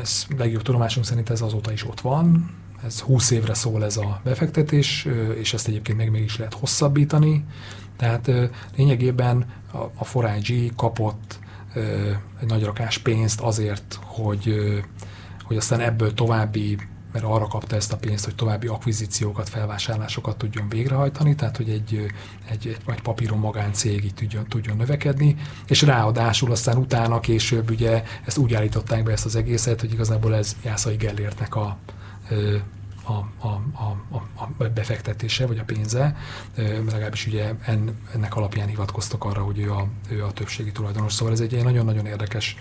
ez 0.00 0.26
legjobb 0.36 0.62
tudomásunk 0.62 1.06
szerint 1.06 1.30
ez 1.30 1.40
azóta 1.40 1.72
is 1.72 1.86
ott 1.86 2.00
van, 2.00 2.50
ez 2.84 3.00
20 3.00 3.30
évre 3.30 3.54
szól 3.54 3.84
ez 3.84 3.96
a 3.96 4.20
befektetés, 4.24 5.08
és 5.40 5.54
ezt 5.54 5.68
egyébként 5.68 5.98
meg 5.98 6.10
még 6.10 6.22
is 6.22 6.36
lehet 6.36 6.54
hosszabbítani, 6.54 7.44
tehát 7.96 8.30
lényegében 8.76 9.46
a, 9.94 10.04
Forágyi 10.04 10.72
kapott 10.76 11.38
egy 12.40 12.46
nagy 12.46 12.64
rakás 12.64 12.98
pénzt 12.98 13.40
azért, 13.40 13.98
hogy, 14.02 14.54
hogy 15.42 15.56
aztán 15.56 15.80
ebből 15.80 16.14
további 16.14 16.78
mert 17.12 17.28
arra 17.28 17.46
kapta 17.46 17.76
ezt 17.76 17.92
a 17.92 17.96
pénzt, 17.96 18.24
hogy 18.24 18.34
további 18.34 18.66
akvizíciókat, 18.66 19.48
felvásárlásokat 19.48 20.36
tudjon 20.36 20.68
végrehajtani, 20.68 21.34
tehát 21.34 21.56
hogy 21.56 21.68
egy, 21.68 22.06
egy, 22.50 22.76
egy 22.86 23.02
papíron 23.02 23.38
magáncég 23.38 24.04
így 24.04 24.14
tudjon, 24.14 24.46
tudjon 24.48 24.76
növekedni, 24.76 25.36
és 25.66 25.82
ráadásul 25.82 26.50
aztán 26.50 26.76
utána 26.76 27.20
később 27.20 27.70
ugye 27.70 28.02
ezt 28.24 28.38
úgy 28.38 28.54
állították 28.54 29.02
be 29.02 29.12
ezt 29.12 29.24
az 29.24 29.36
egészet, 29.36 29.80
hogy 29.80 29.92
igazából 29.92 30.34
ez 30.34 30.56
Jászai 30.64 30.96
Gellértnek 30.96 31.54
a, 31.54 31.78
a, 33.06 33.46
a, 33.46 33.62
a, 33.72 34.42
a 34.58 34.68
befektetése, 34.74 35.46
vagy 35.46 35.58
a 35.58 35.64
pénze, 35.64 36.16
legalábbis 36.56 37.26
ugye 37.26 37.52
en, 37.64 37.98
ennek 38.14 38.36
alapján 38.36 38.68
hivatkoztak 38.68 39.24
arra, 39.24 39.42
hogy 39.42 39.58
ő 39.58 39.72
a, 39.72 39.86
ő 40.08 40.24
a 40.24 40.32
többségi 40.32 40.72
tulajdonos. 40.72 41.12
Szóval 41.12 41.32
ez 41.32 41.40
egy 41.40 41.62
nagyon-nagyon 41.62 42.06
érdekes 42.06 42.56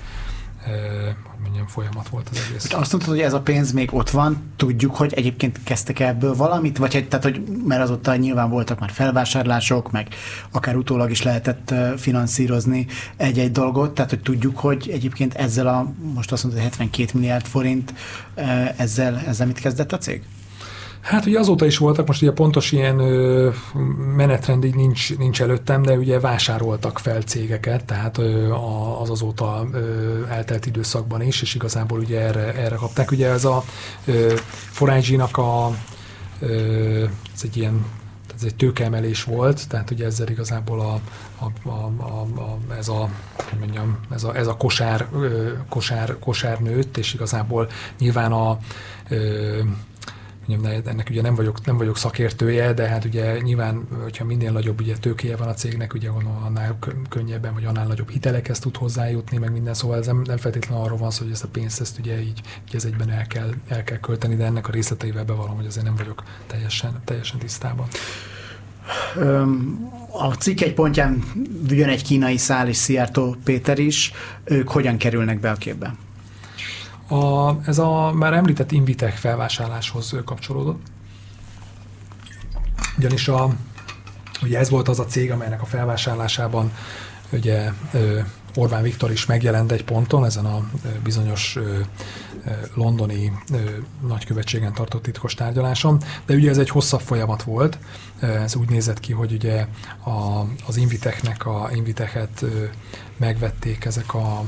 hogy 0.66 1.40
mondjam, 1.42 1.68
folyamat 1.68 2.10
volt 2.10 2.30
az 2.32 2.38
egész. 2.48 2.64
Azt 2.64 2.74
mondtad, 2.74 3.06
hogy 3.06 3.20
ez 3.20 3.34
a 3.34 3.42
pénz 3.42 3.72
még 3.72 3.94
ott 3.94 4.10
van, 4.10 4.52
tudjuk, 4.56 4.96
hogy 4.96 5.14
egyébként 5.14 5.60
kezdtek 5.64 6.00
ebből 6.00 6.36
valamit, 6.36 6.78
vagy 6.78 7.08
tehát, 7.10 7.24
hogy 7.24 7.44
mert 7.66 7.82
azóta 7.82 8.16
nyilván 8.16 8.50
voltak 8.50 8.80
már 8.80 8.92
felvásárlások, 8.92 9.92
meg 9.92 10.08
akár 10.52 10.76
utólag 10.76 11.12
is 11.12 11.24
lehetett 11.24 11.74
finanszírozni 11.98 12.88
egy-egy 13.18 13.52
dolgot, 13.52 13.94
tehát 13.94 14.10
hogy 14.10 14.22
tudjuk, 14.22 14.58
hogy 14.58 14.90
egyébként 14.92 15.34
ezzel 15.34 15.68
a, 15.68 15.94
most 16.14 16.32
azt 16.32 16.44
mondod, 16.44 16.62
72 16.62 17.10
milliárd 17.14 17.46
forint, 17.46 17.94
ezzel, 18.78 19.22
ezzel 19.28 19.48
mit 19.48 19.60
kezdett 19.60 19.92
a 19.92 19.98
cég? 19.98 20.24
Hát 21.06 21.26
ugye 21.26 21.40
azóta 21.40 21.66
is 21.66 21.78
voltak, 21.78 22.08
most 22.08 22.22
ugye 22.22 22.32
pontos 22.32 22.72
ilyen 22.72 23.00
ö, 23.00 23.50
menetrend 24.16 24.64
így 24.64 24.76
nincs, 24.76 25.18
nincs 25.18 25.42
előttem, 25.42 25.82
de 25.82 25.94
ugye 25.98 26.20
vásároltak 26.20 27.00
fel 27.00 27.22
cégeket, 27.22 27.86
tehát 27.86 28.18
ö, 28.18 28.54
az 29.02 29.10
azóta 29.10 29.68
ö, 29.72 30.28
eltelt 30.30 30.66
időszakban 30.66 31.22
is, 31.22 31.42
és 31.42 31.56
igazából 31.56 32.00
ugye 32.00 32.20
erre, 32.20 32.54
erre 32.54 32.76
kapták. 32.76 33.12
Ugye 33.12 33.30
ez 33.30 33.46
a 33.46 33.64
Forage-nak 34.72 35.38
a 35.38 35.72
ez 37.34 37.42
egy 37.44 37.58
ilyen 37.58 37.86
ez 38.36 38.44
egy 38.44 38.56
tőkeemelés 38.56 39.24
volt, 39.24 39.68
tehát 39.68 39.92
ugye 39.92 40.06
ezzel 40.06 40.28
igazából 40.28 40.80
a, 40.80 41.00
a, 41.40 41.70
a, 41.70 41.92
a, 41.98 42.42
a, 42.42 42.58
ez, 42.78 42.88
a, 42.88 43.10
hogy 43.50 43.60
mondjam, 43.60 44.00
ez, 44.14 44.24
a, 44.24 44.36
ez 44.36 44.48
a 44.48 44.56
kosár, 44.58 45.08
kosár, 45.70 46.20
kosár 46.20 46.60
nőtt, 46.60 46.98
és 46.98 47.14
igazából 47.14 47.70
nyilván 48.00 48.32
a 48.32 48.58
mondjam, 50.48 50.82
ennek 50.86 51.08
ugye 51.10 51.22
nem 51.22 51.36
vagyok, 51.36 51.66
nem 51.66 51.78
vagyok 51.78 51.98
szakértője, 51.98 52.74
de 52.74 52.88
hát 52.88 53.06
ugye 53.06 53.40
nyilván, 53.40 53.88
hogyha 54.04 54.26
minél 54.26 54.52
nagyobb 54.52 54.82
ugye 54.82 54.98
tőkéje 54.98 55.36
van 55.38 55.48
a 55.48 55.54
cégnek, 55.54 55.94
ugye 55.94 56.10
annál 56.46 56.78
könnyebben, 57.10 57.54
vagy 57.54 57.66
annál 57.66 57.88
nagyobb 57.88 58.10
hitelekhez 58.10 58.60
tud 58.60 58.78
hozzájutni, 58.78 59.38
meg 59.38 59.52
minden, 59.52 59.74
szóval 59.74 59.98
ez 59.98 60.06
nem, 60.06 60.22
nem 60.26 60.38
feltétlenül 60.38 60.84
arról 60.84 60.98
van 60.98 61.12
szó, 61.12 61.24
hogy 61.24 61.34
ezt 61.34 61.44
a 61.44 61.48
pénzt 61.48 61.82
ezt 61.82 62.00
ugye 62.00 62.22
így, 62.22 62.42
így 62.68 62.76
ez 62.76 62.86
egyben 62.86 63.10
el 63.10 63.28
kell, 63.28 63.50
el 63.68 63.84
kell 63.84 64.00
költeni, 64.00 64.36
de 64.36 64.46
ennek 64.46 64.68
a 64.68 64.72
részleteivel 64.72 65.26
bevallom, 65.26 65.56
hogy 65.56 65.66
azért 65.66 65.86
nem 65.86 65.96
vagyok 65.96 66.24
teljesen, 66.48 67.02
teljesen 67.06 67.40
tisztában. 67.40 67.88
A 70.12 70.34
cikk 70.34 70.62
egy 70.62 70.74
pontján 70.74 71.24
jön 71.68 71.90
egy 71.90 72.04
kínai 72.04 72.38
szál 72.38 72.68
és 72.68 72.78
Szijjártó 72.78 73.36
Péter 73.44 73.80
is. 73.80 74.12
Ők 74.44 74.70
hogyan 74.70 74.98
kerülnek 74.98 75.40
be 75.40 75.50
a 75.50 75.56
képbe? 75.56 75.96
A, 77.08 77.52
ez 77.66 77.78
a 77.78 78.12
már 78.12 78.34
említett 78.34 78.72
Invitech 78.72 79.16
felvásárláshoz 79.18 80.16
kapcsolódott. 80.26 80.82
Ugyanis 82.98 83.28
a, 83.28 83.50
ugye 84.44 84.60
ez 84.60 84.70
volt 84.70 84.88
az 84.88 85.00
a 85.00 85.06
cég, 85.06 85.32
amelynek 85.32 85.62
a 85.62 85.66
felvásárlásában 85.66 86.72
ugye 87.32 87.72
Orbán 88.56 88.84
Viktor 88.84 89.12
is 89.12 89.26
megjelent 89.26 89.72
egy 89.72 89.84
ponton, 89.84 90.26
ezen 90.26 90.46
a 90.46 90.70
bizonyos 91.04 91.58
londoni 92.74 93.32
nagykövetségen 94.08 94.74
tartott 94.74 95.04
titkos 95.04 95.34
tárgyaláson, 95.34 96.02
de 96.26 96.34
ugye 96.34 96.50
ez 96.50 96.58
egy 96.58 96.70
hosszabb 96.70 97.00
folyamat 97.00 97.44
volt. 97.44 97.78
Ez 98.20 98.56
úgy 98.56 98.70
nézett 98.70 99.00
ki, 99.00 99.14
hogy 99.14 99.32
ugye 99.32 99.68
a, 100.04 100.46
az 100.68 100.78
Invitechnek 100.78 101.46
a 101.46 101.70
Invitechet 101.74 102.46
megvették 103.18 103.86
ezek 103.86 104.14
a 104.14 104.44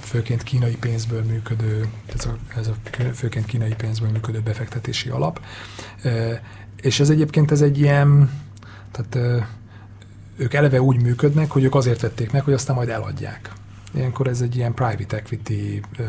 főként 0.00 0.42
kínai 0.42 0.76
pénzből 0.76 1.22
működő, 1.22 1.88
ez 2.16 2.24
a, 2.24 2.36
ez 2.56 2.66
a 2.66 2.74
főként 3.14 3.46
kínai 3.46 3.74
pénzből 3.74 4.10
működő 4.10 4.40
befektetési 4.40 5.08
alap. 5.08 5.40
És 6.76 7.00
ez 7.00 7.10
egyébként 7.10 7.50
ez 7.50 7.60
egy 7.60 7.78
ilyen, 7.78 8.30
tehát 8.92 9.44
ők 10.36 10.54
eleve 10.54 10.80
úgy 10.80 11.02
működnek, 11.02 11.50
hogy 11.50 11.64
ők 11.64 11.74
azért 11.74 12.00
vették 12.00 12.32
meg, 12.32 12.42
hogy 12.42 12.52
aztán 12.52 12.76
majd 12.76 12.88
eladják. 12.88 13.52
Ilyenkor 13.94 14.26
ez 14.26 14.40
egy 14.40 14.56
ilyen 14.56 14.74
private 14.74 15.16
equity 15.16 15.80
ö, 15.98 16.02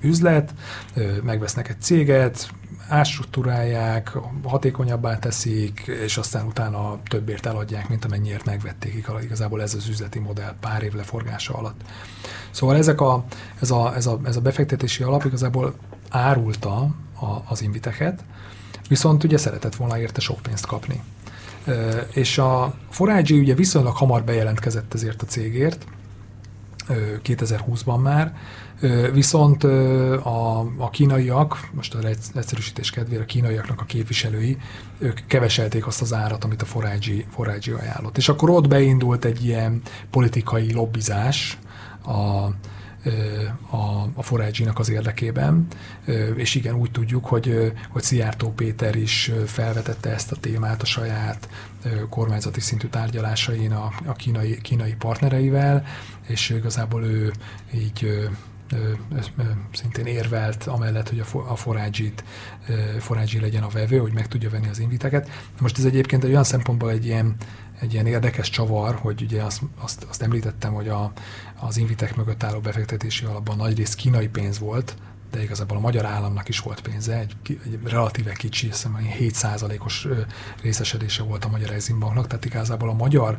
üzlet, 0.00 0.54
ö, 0.94 1.12
megvesznek 1.22 1.68
egy 1.68 1.80
céget, 1.80 2.50
átstruktúrálják, 2.88 4.12
hatékonyabbá 4.44 5.18
teszik, 5.18 5.86
és 6.04 6.16
aztán 6.16 6.46
utána 6.46 6.98
többért 7.08 7.46
eladják, 7.46 7.88
mint 7.88 8.04
amennyiért 8.04 8.44
megvették. 8.44 9.06
Igazából 9.22 9.62
ez 9.62 9.74
az 9.74 9.88
üzleti 9.88 10.18
modell 10.18 10.54
pár 10.60 10.82
év 10.82 10.92
leforgása 10.92 11.54
alatt. 11.54 11.80
Szóval 12.50 12.76
ezek 12.76 13.00
a, 13.00 13.24
ez, 13.60 13.70
a, 13.70 13.94
ez, 13.96 14.06
a, 14.06 14.20
ez 14.24 14.36
a 14.36 14.40
befektetési 14.40 15.02
alap 15.02 15.24
igazából 15.24 15.74
árulta 16.08 16.76
a, 17.20 17.42
az 17.48 17.62
inviteket, 17.62 18.24
viszont 18.88 19.24
ugye 19.24 19.36
szeretett 19.36 19.74
volna 19.74 19.98
érte 19.98 20.20
sok 20.20 20.40
pénzt 20.40 20.66
kapni. 20.66 21.02
És 22.12 22.38
a 22.38 22.74
Forágyi 22.90 23.38
ugye 23.38 23.54
viszonylag 23.54 23.96
hamar 23.96 24.24
bejelentkezett 24.24 24.94
ezért 24.94 25.22
a 25.22 25.26
cégért, 25.26 25.86
2020-ban 27.24 28.02
már, 28.02 28.34
viszont 29.12 29.64
a, 29.64 30.58
a 30.60 30.90
kínaiak, 30.90 31.68
most 31.72 31.94
az 31.94 32.32
egyszerűsítés 32.34 32.90
kedvére 32.90 33.22
a 33.22 33.24
kínaiaknak 33.24 33.80
a 33.80 33.84
képviselői, 33.84 34.58
ők 34.98 35.20
keveselték 35.26 35.86
azt 35.86 36.00
az 36.00 36.12
árat, 36.12 36.44
amit 36.44 36.62
a 36.62 36.64
Forágyi, 36.64 37.26
Forágyi 37.30 37.70
ajánlott. 37.70 38.16
És 38.16 38.28
akkor 38.28 38.50
ott 38.50 38.68
beindult 38.68 39.24
egy 39.24 39.44
ilyen 39.44 39.82
politikai 40.10 40.72
lobbizás 40.72 41.58
a, 42.04 42.48
a, 43.70 44.08
a 44.14 44.22
forágyinak 44.22 44.78
az 44.78 44.90
érdekében, 44.90 45.66
és 46.36 46.54
igen, 46.54 46.74
úgy 46.74 46.90
tudjuk, 46.90 47.26
hogy, 47.26 47.72
hogy 47.88 48.02
Szijjártó 48.02 48.52
Péter 48.52 48.96
is 48.96 49.32
felvetette 49.46 50.10
ezt 50.10 50.32
a 50.32 50.36
témát 50.36 50.82
a 50.82 50.86
saját 50.86 51.48
kormányzati 52.08 52.60
szintű 52.60 52.88
tárgyalásain 52.88 53.72
a, 53.72 53.92
a 54.06 54.12
kínai, 54.12 54.60
kínai 54.60 54.94
partnereivel, 54.94 55.84
és 56.26 56.50
igazából 56.50 57.04
ő 57.04 57.32
így 57.74 58.28
szintén 59.72 60.06
érvelt 60.06 60.64
amellett, 60.64 61.08
hogy 61.08 61.22
a 61.48 61.56
forágyit, 61.56 62.24
forágyi 62.98 63.40
legyen 63.40 63.62
a 63.62 63.68
vevő, 63.68 63.98
hogy 63.98 64.12
meg 64.12 64.28
tudja 64.28 64.50
venni 64.50 64.68
az 64.68 64.78
inviteket. 64.78 65.30
Most 65.60 65.78
ez 65.78 65.84
egyébként 65.84 66.24
egy 66.24 66.30
olyan 66.30 66.44
szempontból 66.44 66.90
egy 66.90 67.06
ilyen, 67.06 67.36
egy 67.80 67.92
ilyen 67.92 68.06
érdekes 68.06 68.50
csavar, 68.50 68.94
hogy 68.94 69.22
ugye 69.22 69.42
azt, 69.42 69.60
azt, 69.80 70.06
azt 70.08 70.22
említettem, 70.22 70.72
hogy 70.72 70.88
a, 70.88 71.12
az 71.60 71.76
invitek 71.76 72.16
mögött 72.16 72.42
álló 72.42 72.60
befektetési 72.60 73.24
alapban 73.24 73.56
nagy 73.56 73.76
rész 73.76 73.94
kínai 73.94 74.28
pénz 74.28 74.58
volt, 74.58 74.96
de 75.30 75.42
igazából 75.42 75.76
a 75.76 75.80
magyar 75.80 76.04
államnak 76.04 76.48
is 76.48 76.58
volt 76.58 76.80
pénze, 76.80 77.18
egy, 77.18 77.60
egy 77.64 77.78
relatíve 77.84 78.32
kicsi, 78.32 78.66
hiszem 78.66 78.98
7%-os 79.18 80.08
részesedése 80.62 81.22
volt 81.22 81.44
a 81.44 81.48
Magyar 81.48 81.70
Eximbanknak, 81.70 82.26
tehát 82.26 82.44
igazából 82.44 82.88
a 82.88 82.92
magyar, 82.92 83.38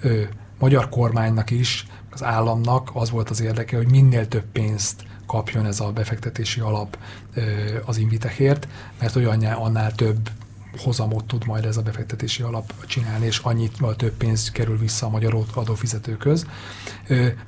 ö, 0.00 0.22
magyar 0.58 0.88
kormánynak 0.88 1.50
is, 1.50 1.86
az 2.10 2.22
államnak 2.22 2.90
az 2.92 3.10
volt 3.10 3.30
az 3.30 3.40
érdeke, 3.40 3.76
hogy 3.76 3.90
minél 3.90 4.28
több 4.28 4.44
pénzt 4.52 5.04
kapjon 5.26 5.66
ez 5.66 5.80
a 5.80 5.92
befektetési 5.92 6.60
alap 6.60 6.98
ö, 7.34 7.42
az 7.84 7.96
invitekért, 7.96 8.68
mert 9.00 9.16
olyan 9.16 9.42
annál 9.42 9.94
több 9.94 10.30
hozamot 10.78 11.24
tud 11.24 11.46
majd 11.46 11.64
ez 11.64 11.76
a 11.76 11.82
befektetési 11.82 12.42
alap 12.42 12.86
csinálni, 12.86 13.26
és 13.26 13.38
annyit 13.38 13.78
több 13.96 14.12
pénz 14.12 14.50
kerül 14.50 14.78
vissza 14.78 15.06
a 15.06 15.10
magyar 15.10 15.36
adófizetőköz. 15.54 16.46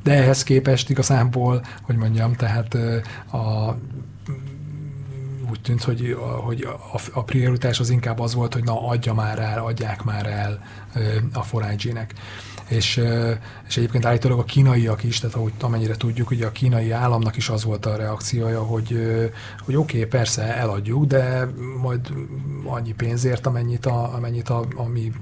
De 0.02 0.12
ehhez 0.12 0.42
képest 0.42 0.90
igazából, 0.90 1.64
hogy 1.82 1.96
mondjam, 1.96 2.32
tehát 2.32 2.74
a 3.32 3.76
úgy 5.50 5.60
tűnt, 5.60 5.82
hogy, 5.82 6.16
hogy 6.44 6.62
a, 6.92 7.00
a 7.12 7.22
prioritás 7.22 7.80
az 7.80 7.90
inkább 7.90 8.18
az 8.18 8.34
volt, 8.34 8.52
hogy 8.52 8.64
na 8.64 8.88
adja 8.88 9.14
már 9.14 9.38
el, 9.38 9.64
adják 9.64 10.02
már 10.02 10.26
el 10.26 10.62
a 11.32 11.58
4 11.58 11.92
és, 12.68 13.00
és 13.68 13.76
egyébként 13.76 14.04
állítólag 14.04 14.38
a 14.38 14.44
kínaiak 14.44 15.02
is, 15.02 15.20
tehát 15.20 15.36
ahogy 15.36 15.52
amennyire 15.60 15.96
tudjuk, 15.96 16.30
ugye 16.30 16.46
a 16.46 16.52
kínai 16.52 16.90
államnak 16.90 17.36
is 17.36 17.48
az 17.48 17.64
volt 17.64 17.86
a 17.86 17.96
reakciója, 17.96 18.62
hogy, 18.62 18.98
hogy 19.64 19.76
oké, 19.76 19.96
okay, 19.96 20.08
persze 20.08 20.56
eladjuk, 20.56 21.04
de 21.04 21.48
majd 21.80 22.12
annyi 22.64 22.92
pénzért, 22.92 23.46
amennyit 23.46 23.86
a, 23.86 24.14
amennyit 24.14 24.48
a, 24.48 24.64
a 24.76 24.82
mi 24.82 25.12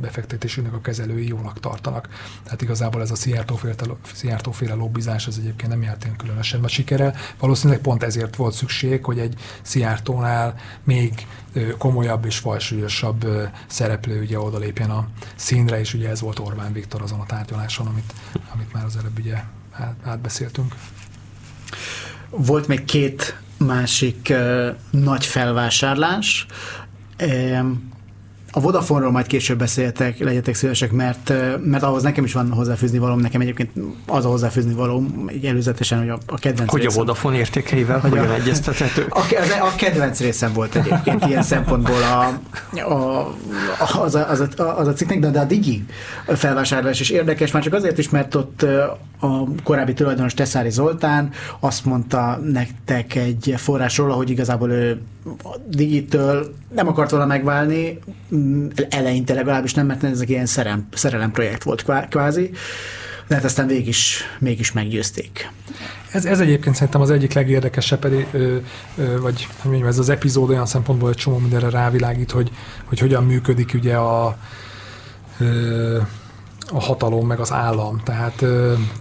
befektetésünknek 0.00 0.74
a 0.74 0.80
kezelői 0.80 1.28
jónak 1.28 1.60
tartanak. 1.60 2.08
Tehát 2.44 2.62
igazából 2.62 3.00
ez 3.00 3.10
a 3.10 3.16
Szijjártóféle 4.12 4.74
lobbizás, 4.74 5.26
ez 5.26 5.36
egyébként 5.38 5.70
nem 5.70 5.82
járt 5.82 6.04
ilyen 6.04 6.16
különösen 6.16 6.60
nagy 6.60 6.70
sikere. 6.70 7.14
Valószínűleg 7.38 7.80
pont 7.82 8.02
ezért 8.02 8.36
volt 8.36 8.54
szükség, 8.54 9.04
hogy 9.04 9.18
egy 9.18 9.34
Szijjártónál 9.62 10.54
még 10.84 11.26
komolyabb 11.78 12.24
és 12.24 12.38
falsúlyosabb 12.38 13.26
szereplő 13.66 14.20
ugye 14.20 14.40
odalépjen 14.40 14.90
a 14.90 15.08
színre, 15.36 15.80
és 15.80 15.94
ugye 15.94 16.08
ez 16.08 16.20
volt 16.20 16.38
Orbán 16.38 16.72
Viktor 16.72 16.91
azon 17.00 17.20
a 17.20 17.26
tárgyaláson, 17.26 17.86
amit, 17.86 18.12
amit 18.54 18.72
már 18.72 18.84
az 18.84 18.96
előbb 18.96 19.18
ugye 19.18 19.42
átbeszéltünk. 20.02 20.74
Volt 22.30 22.66
még 22.66 22.84
két 22.84 23.36
másik 23.56 24.26
uh, 24.30 24.76
nagy 24.90 25.26
felvásárlás. 25.26 26.46
Um, 27.22 27.91
a 28.54 28.60
Vodafone-ról 28.60 29.10
majd 29.10 29.26
később 29.26 29.58
beszéltek, 29.58 30.18
legyetek 30.18 30.54
szívesek, 30.54 30.92
mert, 30.92 31.32
mert 31.64 31.82
ahhoz 31.82 32.02
nekem 32.02 32.24
is 32.24 32.32
van 32.32 32.52
hozzáfűzni 32.52 32.98
valóm, 32.98 33.20
nekem 33.20 33.40
egyébként 33.40 33.70
az 34.06 34.24
a 34.24 34.28
hozzáfűzni 34.28 34.74
valóm, 34.74 35.30
előzetesen, 35.44 35.98
hogy 35.98 36.08
a, 36.08 36.18
a 36.26 36.38
kedvenc 36.38 36.70
Hogy 36.70 36.80
részem, 36.80 37.00
a 37.00 37.04
Vodafone 37.04 37.36
értékeivel 37.36 37.98
hogy 37.98 38.10
hogyan 38.10 38.30
egyeztethető? 38.30 39.06
A, 39.08 39.18
a, 39.18 39.66
a 39.66 39.74
kedvenc 39.76 40.20
részem 40.20 40.52
volt 40.52 40.74
egyébként 40.74 41.26
ilyen 41.26 41.42
szempontból 41.42 42.02
a, 42.02 42.40
a, 42.80 43.34
az, 44.02 44.14
a, 44.14 44.28
az, 44.28 44.40
a, 44.40 44.78
az 44.78 44.86
a 44.86 44.92
cikknek, 44.92 45.18
de, 45.18 45.30
de 45.30 45.40
a 45.40 45.44
Digi 45.44 45.84
felvásárlás 46.26 47.00
is 47.00 47.10
érdekes, 47.10 47.50
már 47.50 47.62
csak 47.62 47.74
azért 47.74 47.98
is, 47.98 48.08
mert 48.08 48.34
ott 48.34 48.62
a 49.20 49.44
korábbi 49.62 49.92
tulajdonos 49.92 50.34
Teszári 50.34 50.70
Zoltán 50.70 51.30
azt 51.60 51.84
mondta 51.84 52.40
nektek 52.52 53.14
egy 53.14 53.54
forrásról, 53.56 54.10
hogy 54.10 54.30
igazából 54.30 54.70
ő 54.70 55.00
Digitől 55.68 56.54
nem 56.74 56.88
akart 56.88 57.10
volna 57.10 57.26
megválni, 57.26 57.98
mm, 58.34 58.68
eleinte 58.88 59.34
legalábbis 59.34 59.74
nem, 59.74 59.86
mert 59.86 60.04
ez 60.04 60.20
egy 60.20 60.30
ilyen 60.30 60.46
szerelem, 60.46 60.88
szerelem 60.94 61.30
projekt 61.30 61.62
volt 61.62 61.84
kvázi, 62.08 62.50
de 63.28 63.34
hát 63.34 63.44
aztán 63.44 63.66
végig 63.66 63.88
is, 63.88 64.22
mégis 64.38 64.72
meggyőzték. 64.72 65.50
Ez, 66.12 66.24
ez 66.24 66.40
egyébként 66.40 66.74
szerintem 66.74 67.00
az 67.00 67.10
egyik 67.10 67.32
legérdekesebb, 67.32 67.98
pedig, 67.98 68.26
ö, 68.32 68.56
ö, 68.96 69.20
vagy 69.20 69.48
mondjam, 69.64 69.88
ez 69.88 69.98
az 69.98 70.08
epizód 70.08 70.50
olyan 70.50 70.66
szempontból 70.66 71.10
egy 71.10 71.16
csomó 71.16 71.38
mindenre 71.38 71.70
rávilágít, 71.70 72.30
hogy, 72.30 72.50
hogy 72.84 72.98
hogyan 72.98 73.24
működik 73.24 73.74
ugye 73.74 73.96
a, 73.96 74.26
a 76.72 76.80
hatalom 76.80 77.26
meg 77.26 77.40
az 77.40 77.52
állam. 77.52 78.00
Tehát 78.04 78.42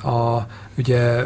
a, 0.04 0.48
ugye 0.78 1.26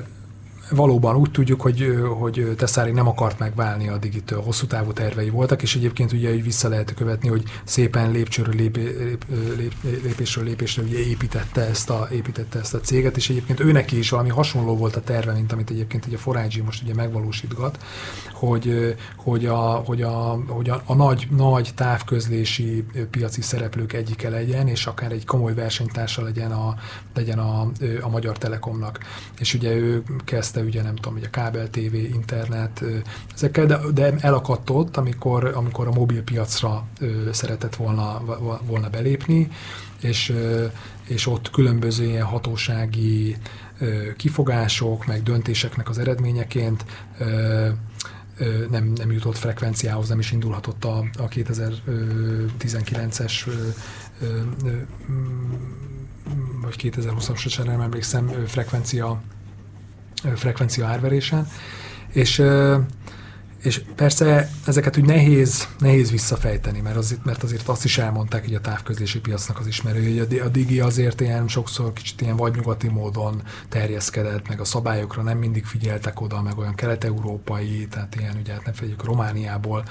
valóban 0.70 1.16
úgy 1.16 1.32
tudjuk, 1.32 1.61
hogy, 1.61 1.95
hogy 2.20 2.53
Tesszári 2.57 2.91
nem 2.91 3.07
akart 3.07 3.39
megválni 3.39 3.89
a 3.89 3.97
digitől, 3.97 4.41
hosszú 4.41 4.68
távú 4.68 4.93
tervei 4.93 5.30
voltak, 5.30 5.61
és 5.61 5.76
egyébként 5.76 6.11
ugye 6.11 6.34
így 6.34 6.43
vissza 6.43 6.70
lehet 6.70 6.93
követni, 6.93 7.30
hogy 7.30 7.43
szépen 7.63 8.11
lépcsőről 8.11 8.53
lép, 8.53 8.76
lép, 8.76 9.26
lép, 9.57 9.74
lépésről 10.03 10.43
lépésre 10.43 10.82
ugye 10.82 10.99
építette 10.99 11.61
ezt, 11.61 11.89
a, 11.89 12.07
építette 12.11 12.59
ezt 12.59 12.74
a 12.74 12.80
céget, 12.80 13.18
és 13.18 13.30
egyébként 13.30 13.59
őnek 13.59 13.91
is 13.91 14.09
valami 14.09 14.30
hasonló 14.30 14.78
volt 14.78 14.95
a 14.95 15.01
terve, 15.01 15.34
mint 15.34 15.51
amit 15.51 15.70
egyébként 15.70 16.05
ugye 16.05 16.18
Forágyi 16.18 16.61
most 16.61 16.84
ugye 16.84 16.93
megvalósítgat, 16.93 17.78
hogy, 18.34 18.95
hogy, 19.16 19.45
a, 19.45 19.55
hogy, 19.55 20.01
a, 20.01 20.43
hogy 20.47 20.70
a, 20.70 20.82
a 20.86 20.93
nagy, 20.93 21.28
nagy 21.38 21.72
távközlési 21.76 22.86
piaci 23.11 23.41
szereplők 23.41 23.93
egyike 23.93 24.30
legyen, 24.30 24.68
és 24.68 24.86
akár 24.86 25.11
egy 25.11 25.26
komoly 25.26 25.53
versenytársa 25.53 26.22
legyen 26.22 26.51
a, 26.51 26.76
legyen 27.13 27.39
a, 27.39 27.72
a 28.01 28.09
Magyar 28.09 28.38
Telekomnak. 28.38 28.99
És 29.39 29.53
ugye 29.53 29.76
ő 29.76 30.03
kezd 30.24 30.54
kezdte 30.55 30.61
ugye 30.61 30.81
nem 30.81 30.95
tudom, 30.95 31.17
ugye 31.17 31.27
a 31.27 31.29
kábel 31.29 31.69
TV, 31.69 31.93
internet, 31.93 32.83
ezekkel, 33.33 33.65
de, 33.65 33.79
de 33.93 34.13
elakadt 34.19 34.69
ott, 34.69 34.97
amikor, 34.97 35.51
amikor 35.55 35.87
a 35.87 35.91
mobilpiacra 35.91 36.85
szeretett 37.31 37.75
volna, 37.75 38.21
volna 38.65 38.89
belépni, 38.89 39.49
és, 40.01 40.33
és 41.07 41.27
ott 41.27 41.49
különböző 41.49 42.05
ilyen 42.05 42.25
hatósági 42.25 43.37
kifogások, 44.17 45.05
meg 45.05 45.23
döntéseknek 45.23 45.89
az 45.89 45.97
eredményeként 45.97 46.85
nem, 48.69 48.91
nem 48.95 49.11
jutott 49.11 49.37
frekvenciához, 49.37 50.09
nem 50.09 50.19
is 50.19 50.31
indulhatott 50.31 50.85
a, 50.85 50.97
a 50.97 51.27
2019-es 51.27 53.47
vagy 56.61 56.75
2020-as, 56.77 57.65
nem 57.65 57.81
emlékszem, 57.81 58.27
frekvencia 58.45 59.21
frekvencia 60.36 60.88
árverésen, 60.88 61.47
és 62.13 62.41
és 63.66 63.82
persze 63.95 64.49
ezeket 64.66 64.97
úgy 64.97 65.05
nehéz, 65.05 65.68
nehéz 65.80 66.11
visszafejteni, 66.11 66.82
mert 66.82 66.95
azért, 66.95 67.26
mert 67.26 67.43
azért 67.43 67.68
azt 67.68 67.86
is 67.86 67.97
elmondták 67.97 68.43
hogy 68.45 68.53
a 68.53 68.61
távközlési 68.61 69.20
piacnak 69.20 69.59
az 69.59 69.68
ismerői, 69.68 70.18
hogy 70.18 70.41
a 70.45 70.47
Digi 70.47 70.80
azért 70.80 71.22
ilyen 71.22 71.47
sokszor 71.47 71.93
kicsit 71.93 72.22
ilyen 72.22 72.36
vadnyugati 72.36 72.88
módon 72.88 73.41
terjeszkedett, 73.70 74.47
meg 74.47 74.59
a 74.59 74.66
szabályokra 74.66 75.22
nem 75.22 75.38
mindig 75.38 75.66
figyeltek 75.66 76.22
oda, 76.22 76.41
meg 76.41 76.57
olyan 76.57 76.76
kelet-európai, 76.76 77.88
tehát 77.89 78.16
ilyen 78.16 78.38
ugye, 78.39 78.53
hát 78.53 78.66
ne 78.66 78.74
fegyük, 78.74 79.03
Romániából 79.03 79.84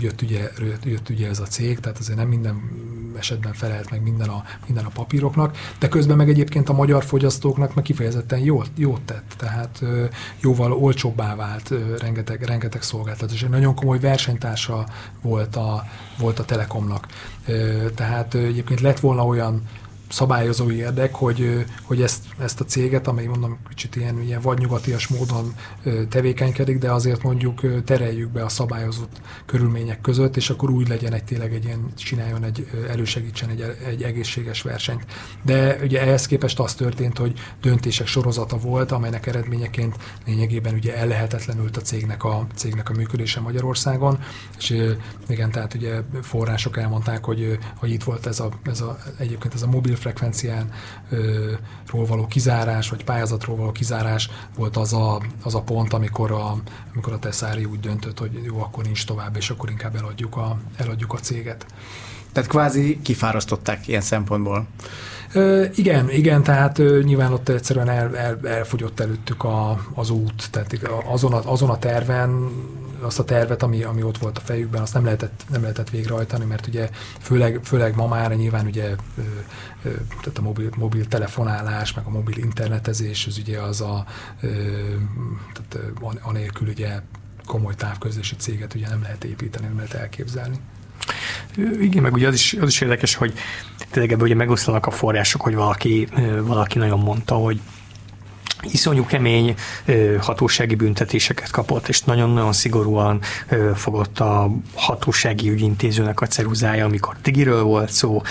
jött 0.00 0.22
ugye, 0.22 0.50
jött 0.84 1.08
ugye 1.08 1.28
ez 1.28 1.38
a 1.38 1.46
cég, 1.46 1.80
tehát 1.80 1.98
azért 1.98 2.18
nem 2.18 2.28
minden 2.28 2.62
esetben 3.18 3.52
felelt 3.52 3.90
meg 3.90 4.02
minden 4.02 4.28
a, 4.28 4.44
minden 4.66 4.84
a 4.84 4.88
papíroknak, 4.88 5.56
de 5.78 5.88
közben 5.88 6.16
meg 6.16 6.28
egyébként 6.28 6.68
a 6.68 6.72
magyar 6.72 7.04
fogyasztóknak 7.04 7.74
meg 7.74 7.84
kifejezetten 7.84 8.38
jót, 8.38 8.70
jót 8.76 9.00
tett, 9.00 9.34
tehát 9.36 9.82
jóval 10.40 10.72
olcsóbbá 10.72 11.34
vált 11.34 11.72
rengeteg, 11.98 12.42
rengeteg 12.42 12.82
szolgáltatás. 12.86 13.42
Egy 13.42 13.48
nagyon 13.48 13.74
komoly 13.74 13.98
versenytársa 13.98 14.86
volt 15.22 15.56
a, 15.56 15.84
volt 16.18 16.38
a 16.38 16.44
Telekomnak. 16.44 17.06
Tehát 17.94 18.34
egyébként 18.34 18.80
lett 18.80 19.00
volna 19.00 19.24
olyan 19.24 19.62
szabályozói 20.08 20.76
érdek, 20.76 21.14
hogy, 21.14 21.64
hogy 21.82 22.02
ezt, 22.02 22.24
ezt 22.38 22.60
a 22.60 22.64
céget, 22.64 23.06
amely 23.06 23.26
mondom 23.26 23.58
kicsit 23.68 23.96
ilyen, 23.96 24.22
ilyen 24.22 24.40
vadnyugatias 24.40 25.08
módon 25.08 25.54
tevékenykedik, 26.08 26.78
de 26.78 26.92
azért 26.92 27.22
mondjuk 27.22 27.84
tereljük 27.84 28.30
be 28.30 28.44
a 28.44 28.48
szabályozott 28.48 29.20
körülmények 29.46 30.00
között, 30.00 30.36
és 30.36 30.50
akkor 30.50 30.70
úgy 30.70 30.88
legyen 30.88 31.12
egy 31.12 31.24
tényleg 31.24 31.54
egy 31.54 31.64
ilyen, 31.64 31.92
csináljon 31.96 32.44
egy, 32.44 32.70
elősegítsen 32.88 33.48
egy, 33.48 33.76
egy 33.86 34.02
egészséges 34.02 34.62
versenyt. 34.62 35.04
De 35.42 35.78
ugye 35.82 36.00
ehhez 36.00 36.26
képest 36.26 36.60
az 36.60 36.74
történt, 36.74 37.18
hogy 37.18 37.32
döntések 37.60 38.06
sorozata 38.06 38.56
volt, 38.56 38.92
amelynek 38.92 39.26
eredményeként 39.26 39.96
lényegében 40.26 40.74
ugye 40.74 40.96
ellehetetlenült 40.96 41.76
a 41.76 41.80
cégnek 41.80 42.24
a, 42.24 42.46
cégnek 42.54 42.90
a 42.90 42.92
működése 42.92 43.40
Magyarországon, 43.40 44.18
és 44.58 44.74
igen, 45.28 45.50
tehát 45.50 45.74
ugye 45.74 46.00
források 46.22 46.76
elmondták, 46.76 47.24
hogy, 47.24 47.58
hogy 47.76 47.90
itt 47.90 48.02
volt 48.02 48.26
ez 48.26 48.40
a, 48.40 48.48
ez 48.64 48.80
a 48.80 48.98
egyébként 49.18 49.54
ez 49.54 49.62
a 49.62 49.66
mobil 49.66 49.95
frekvencián 49.96 50.72
ról 51.90 52.06
való 52.06 52.26
kizárás, 52.26 52.88
vagy 52.88 53.04
pályázatról 53.04 53.56
való 53.56 53.72
kizárás 53.72 54.30
volt 54.56 54.76
az 54.76 54.92
a, 54.92 55.20
az 55.42 55.54
a 55.54 55.60
pont, 55.60 55.92
amikor 55.92 56.30
a, 56.30 56.56
amikor 56.94 57.12
a 57.12 57.18
Tesszári 57.18 57.64
úgy 57.64 57.80
döntött, 57.80 58.18
hogy 58.18 58.40
jó, 58.44 58.60
akkor 58.60 58.84
nincs 58.84 59.06
tovább, 59.06 59.36
és 59.36 59.50
akkor 59.50 59.70
inkább 59.70 59.96
eladjuk 59.96 60.36
a, 60.36 60.58
eladjuk 60.76 61.12
a 61.12 61.18
céget. 61.18 61.66
Tehát 62.32 62.50
kvázi 62.50 63.00
kifárasztották 63.02 63.88
ilyen 63.88 64.00
szempontból. 64.00 64.66
Ö, 65.32 65.64
igen, 65.74 66.10
igen, 66.10 66.42
tehát 66.42 66.78
ö, 66.78 67.00
nyilván 67.02 67.32
ott 67.32 67.48
egyszerűen 67.48 67.88
el, 67.88 68.16
el, 68.16 68.38
elfogyott 68.44 69.00
előttük 69.00 69.44
a, 69.44 69.86
az 69.94 70.10
út, 70.10 70.50
tehát 70.50 70.78
azon 71.12 71.32
a, 71.32 71.52
azon 71.52 71.70
a 71.70 71.78
terven 71.78 72.50
azt 73.06 73.18
a 73.18 73.24
tervet, 73.24 73.62
ami, 73.62 73.82
ami 73.82 74.02
ott 74.02 74.18
volt 74.18 74.38
a 74.38 74.40
fejükben, 74.40 74.82
azt 74.82 74.94
nem 74.94 75.04
lehetett, 75.04 75.44
nem 75.50 75.60
lehetett 75.60 75.90
végrehajtani, 75.90 76.44
mert 76.44 76.66
ugye 76.66 76.90
főleg, 77.20 77.60
főleg 77.64 77.96
ma 77.96 78.06
már 78.06 78.36
nyilván 78.36 78.66
ugye 78.66 78.84
ö, 78.84 79.22
ö, 79.82 79.90
tehát 80.08 80.38
a 80.38 80.42
mobil, 80.42 80.70
mobil 80.76 81.06
telefonálás, 81.06 81.94
meg 81.94 82.06
a 82.06 82.10
mobil 82.10 82.36
internetezés, 82.36 83.26
az 83.26 83.38
ugye 83.38 83.60
az 83.60 83.80
a, 83.80 84.04
ö, 84.40 84.48
tehát 85.52 85.92
anélkül 86.22 86.68
ugye 86.68 87.00
komoly 87.46 87.74
távközlési 87.74 88.36
céget 88.36 88.74
ugye 88.74 88.88
nem 88.88 89.02
lehet 89.02 89.24
építeni, 89.24 89.66
nem 89.66 89.76
lehet 89.76 89.94
elképzelni. 89.94 90.56
Igen, 91.80 92.02
meg 92.02 92.12
ugye 92.12 92.28
az 92.28 92.34
is, 92.34 92.52
az 92.60 92.68
is 92.68 92.80
érdekes, 92.80 93.14
hogy 93.14 93.34
tényleg 93.90 94.12
ebben 94.12 94.24
ugye 94.24 94.34
megoszlanak 94.34 94.86
a 94.86 94.90
források, 94.90 95.40
hogy 95.40 95.54
valaki, 95.54 96.08
valaki 96.40 96.78
nagyon 96.78 96.98
mondta, 96.98 97.34
hogy 97.34 97.60
iszonyú 98.72 99.06
kemény 99.06 99.54
hatósági 100.20 100.74
büntetéseket 100.74 101.50
kapott, 101.50 101.88
és 101.88 102.02
nagyon-nagyon 102.02 102.52
szigorúan 102.52 103.20
fogott 103.74 104.20
a 104.20 104.50
hatósági 104.74 105.50
ügyintézőnek 105.50 106.20
a 106.20 106.26
ceruzája, 106.26 106.84
amikor 106.84 107.16
digiről 107.22 107.62
volt 107.62 107.90
szó, 107.90 108.22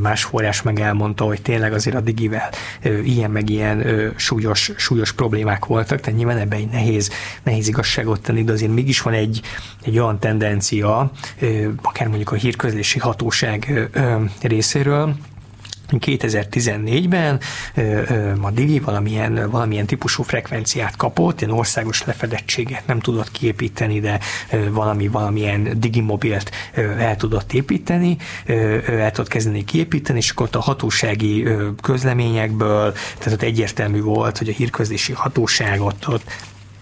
más 0.00 0.24
forrás 0.24 0.62
meg 0.62 0.80
elmondta, 0.80 1.24
hogy 1.24 1.42
tényleg 1.42 1.72
azért 1.72 1.96
a 1.96 2.00
digivel 2.00 2.50
ilyen 3.04 3.30
meg 3.30 3.50
ilyen 3.50 4.12
súlyos, 4.16 4.72
súlyos 4.76 5.12
problémák 5.12 5.64
voltak, 5.64 6.00
tehát 6.00 6.18
nyilván 6.18 6.38
ebben 6.38 6.58
egy 6.58 6.68
nehéz, 6.68 7.10
nehéz 7.42 7.68
igazságot 7.68 8.20
tenni, 8.20 8.44
de 8.44 8.52
azért 8.52 8.72
mégis 8.72 9.00
van 9.00 9.14
egy, 9.14 9.40
egy 9.84 9.98
olyan 9.98 10.18
tendencia, 10.18 11.10
akár 11.82 12.06
mondjuk 12.06 12.32
a 12.32 12.34
hírközlési 12.34 12.98
hatóság 12.98 13.88
részéről, 14.40 15.14
2014-ben 15.90 17.40
a 18.40 18.50
Digi 18.50 18.78
valamilyen, 18.78 19.50
valamilyen 19.50 19.86
típusú 19.86 20.22
frekvenciát 20.22 20.96
kapott, 20.96 21.40
ilyen 21.40 21.52
országos 21.52 22.04
lefedettséget 22.04 22.86
nem 22.86 23.00
tudott 23.00 23.30
kiépíteni, 23.30 24.00
de 24.00 24.20
valami, 24.70 25.08
valamilyen 25.08 25.80
Digi 25.80 26.00
mobilt 26.00 26.50
el 26.98 27.16
tudott 27.16 27.52
építeni, 27.52 28.16
el 28.86 29.10
tudott 29.10 29.30
kezdeni 29.30 29.64
kiépíteni, 29.64 30.18
és 30.18 30.30
akkor 30.30 30.46
ott 30.46 30.54
a 30.54 30.60
hatósági 30.60 31.46
közleményekből, 31.82 32.92
tehát 33.18 33.32
ott 33.32 33.42
egyértelmű 33.42 34.00
volt, 34.00 34.38
hogy 34.38 34.48
a 34.48 34.52
hírközlési 34.52 35.12
hatóságot 35.12 36.06
ott 36.06 36.30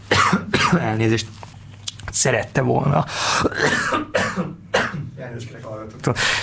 elnézést 0.80 1.26
szerette 2.14 2.60
volna 2.60 3.04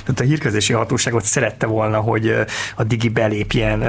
tehát 0.03 0.19
a 0.19 0.23
hírközlési 0.23 0.73
hatóságot 0.73 1.23
szerette 1.23 1.65
volna, 1.65 1.99
hogy 1.99 2.35
a 2.75 2.83
Digi 2.83 3.09
belépjen 3.09 3.81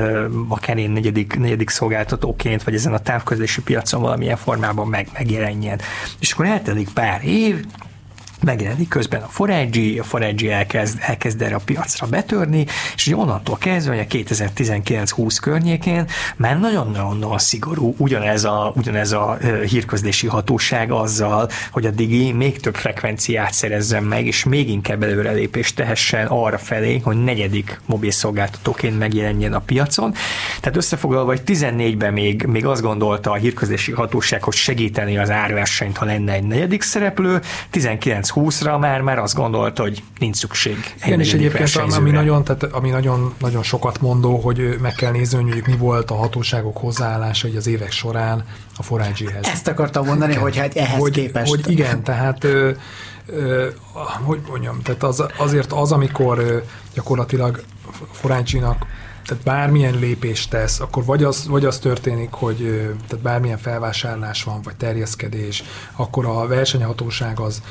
akár 0.49 0.79
én 0.79 0.91
negyedik, 0.91 1.39
negyedik 1.39 1.71
szolgáltatóként, 1.71 2.63
vagy 2.63 2.75
ezen 2.75 2.93
a 2.93 2.99
távközlési 2.99 3.63
piacon 3.63 4.01
valamilyen 4.01 4.37
formában 4.37 4.89
meg, 4.89 5.09
megjelenjen. 5.13 5.81
És 6.21 6.33
akkor 6.33 6.47
eltelik 6.47 6.89
pár 6.89 7.25
év, 7.25 7.65
megjelenik 8.43 8.89
közben 8.89 9.23
a 9.23 9.29
Foragy, 9.29 9.99
a 10.01 10.05
Foragy 10.05 10.47
elkezd, 10.47 10.99
elkezd 11.01 11.43
erre 11.43 11.55
a 11.55 11.61
piacra 11.65 12.07
betörni, 12.07 12.67
és 12.95 13.13
onnantól 13.15 13.57
kezdve, 13.57 13.95
hogy 13.95 14.07
a 14.09 14.15
2019-20 14.15 15.37
környékén 15.41 16.07
már 16.37 16.61
nagyon-nagyon 16.61 17.39
szigorú 17.39 17.95
ugyanez 17.99 18.45
a, 18.45 18.73
ugyanez 18.77 19.13
a 19.13 19.39
hírközlési 19.67 20.27
hatóság 20.27 20.91
azzal, 20.91 21.49
hogy 21.71 21.87
a 21.87 21.91
Digi 21.91 22.33
még 22.33 22.61
több 22.61 22.75
frekvenciát 22.75 23.53
szerezzen 23.53 24.03
meg, 24.03 24.27
és 24.27 24.45
még 24.45 24.71
inkább 24.71 25.03
előrelépést 25.03 25.77
tehessen 25.77 26.27
arra 26.27 26.59
felé, 26.59 26.99
hogy 26.99 27.25
negyedik 27.25 27.81
mobil 27.87 28.11
szolgáltatóként 28.11 28.99
megjelenjen 28.99 29.53
a 29.53 29.59
piacon. 29.61 30.15
Tehát 30.61 30.77
összefoglalva, 30.77 31.31
hogy 31.31 31.43
14-ben 31.47 32.13
még, 32.13 32.43
még 32.43 32.67
azt 32.67 32.83
gondolta 32.83 33.31
a 33.31 33.35
hírközlési 33.35 33.93
hatóság, 33.93 34.43
hogy 34.43 34.55
segíteni 34.55 35.19
az 35.19 35.31
árversenyt, 35.31 35.97
ha 35.97 36.05
lenne 36.05 36.33
egy 36.33 36.47
negyedik 36.47 36.83
szereplő, 36.83 37.41
19 37.71 38.32
20-ra 38.35 38.79
már, 38.79 39.01
már 39.01 39.19
azt 39.19 39.35
gondolta, 39.35 39.83
hogy 39.83 40.03
nincs 40.19 40.37
szükség. 40.37 40.95
Igen, 41.05 41.21
és 41.21 41.35
egyébként 41.35 41.77
ami 41.77 42.11
nagyon, 42.11 42.45
tehát, 42.45 42.63
ami 42.63 42.91
nagyon, 42.91 43.35
nagyon 43.39 43.63
sokat 43.63 44.01
mondó, 44.01 44.37
hogy 44.37 44.77
meg 44.81 44.93
kell 44.93 45.11
nézni, 45.11 45.37
hogy 45.37 45.45
mondjuk 45.45 45.67
mi 45.67 45.77
volt 45.77 46.11
a 46.11 46.15
hatóságok 46.15 46.77
hozzáállása 46.77 47.49
így 47.49 47.57
az 47.57 47.67
évek 47.67 47.91
során 47.91 48.45
a 48.77 48.83
forágyihez. 48.83 49.45
Ezt 49.45 49.69
akartam 49.69 50.07
mondani, 50.07 50.31
igen. 50.31 50.43
hogy 50.43 50.57
hát 50.57 50.77
ehhez 50.77 51.01
hogy, 51.01 51.13
képest. 51.13 51.51
Hogy 51.51 51.71
igen, 51.71 52.03
tehát 52.03 52.45
ö, 52.45 52.71
ö, 53.27 53.67
hogy 54.23 54.41
mondjam, 54.49 54.83
tehát 54.83 55.03
az, 55.03 55.25
azért 55.37 55.73
az, 55.73 55.93
amikor 55.93 56.39
ö, 56.39 56.59
gyakorlatilag 56.95 57.63
forágyinak 58.13 58.87
tehát 59.27 59.43
bármilyen 59.45 59.99
lépést 59.99 60.51
tesz, 60.51 60.81
akkor 60.81 61.05
vagy 61.05 61.25
az, 61.25 61.47
vagy 61.47 61.65
az 61.65 61.79
történik, 61.79 62.31
hogy 62.31 62.57
tehát 63.09 63.23
bármilyen 63.23 63.59
felvásárlás 63.59 64.45
van, 64.45 64.61
vagy 64.63 64.77
terjeszkedés, 64.77 65.63
akkor 65.97 66.27
a 66.27 66.47
versenyhatóság 66.47 67.41
az, 67.41 67.63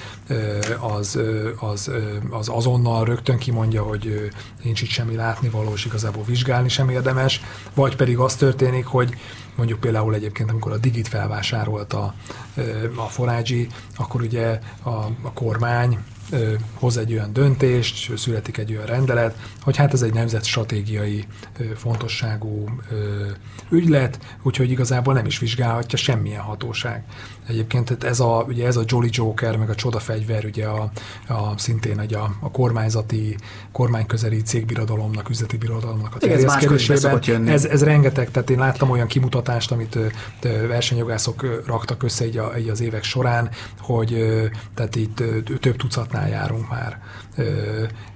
az, 0.80 1.20
az, 1.60 1.92
az 2.30 2.50
azonnal 2.50 3.06
rögtön 3.06 3.38
kimondja, 3.38 3.84
hogy 3.84 4.30
nincs 4.64 4.82
itt 4.82 4.90
semmi 4.90 5.16
látnivaló, 5.16 5.74
és 5.74 5.86
igazából 5.86 6.24
vizsgálni 6.24 6.70
sem 6.70 6.90
érdemes, 6.90 7.42
vagy 7.74 7.96
pedig 7.96 8.18
az 8.18 8.36
történik, 8.36 8.86
hogy 8.86 9.16
mondjuk 9.56 9.80
például 9.80 10.14
egyébként, 10.14 10.50
amikor 10.50 10.72
a 10.72 10.78
Digit 10.78 11.08
felvásárolta 11.08 12.14
a, 12.96 13.04
Forágyi, 13.10 13.68
akkor 13.96 14.22
ugye 14.22 14.60
a, 14.84 14.90
a 15.22 15.32
kormány 15.34 15.98
hoz 16.74 16.98
egy 16.98 17.14
olyan 17.14 17.34
döntést, 17.34 18.18
születik 18.18 18.58
egy 18.58 18.72
olyan 18.72 18.86
rendelet, 18.86 19.36
hogy 19.62 19.78
hát 19.78 19.94
ez 19.94 20.02
egy 20.02 20.14
nemzet 20.14 20.46
stratégiai 20.46 21.26
fontosságú 21.76 22.70
ügylet, 23.70 24.38
úgyhogy 24.42 24.72
igazából 24.72 25.14
nem 25.14 25.26
is 25.26 25.40
vizsgálhatja 25.40 25.98
semmilyen 25.98 26.42
hatóság. 26.42 27.04
Egyébként 27.48 28.04
ez 28.04 28.20
a, 28.20 28.46
ugye 28.48 28.66
ez 28.66 28.76
a 28.76 28.84
Jolly 28.86 29.10
Joker, 29.12 29.58
meg 29.58 29.70
a 29.70 29.76
csodafegyver, 29.76 30.46
ugye 30.46 30.66
a, 30.66 30.92
a 31.28 31.58
szintén 31.58 32.00
egy 32.00 32.14
a, 32.14 32.36
a 32.40 32.52
kormányzati, 32.52 33.36
kormányközeli 33.72 34.42
cégbirodalomnak, 34.42 35.30
üzleti 35.30 35.58
birodalomnak 35.58 36.16
a 36.16 36.18
terjeszkedésében. 36.18 37.48
Ez, 37.48 37.66
ez 37.66 37.84
rengeteg, 37.84 38.32
tehát 38.32 38.50
én 38.50 38.60
láttam 38.60 38.90
olyan 38.90 39.08
kimutatást, 39.08 39.72
amit 39.72 39.98
versenyjogászok 40.68 41.64
raktak 41.66 42.04
össze 42.04 42.24
egy, 42.24 42.38
a, 42.38 42.54
egy 42.54 42.70
az 42.70 42.82
évek 42.82 43.04
során, 43.04 43.50
hogy 43.80 44.08
tehát 44.74 44.96
itt 44.96 45.24
több 45.60 45.76
tucatnál 45.76 46.30
járunk 46.30 46.70
már. 46.70 47.02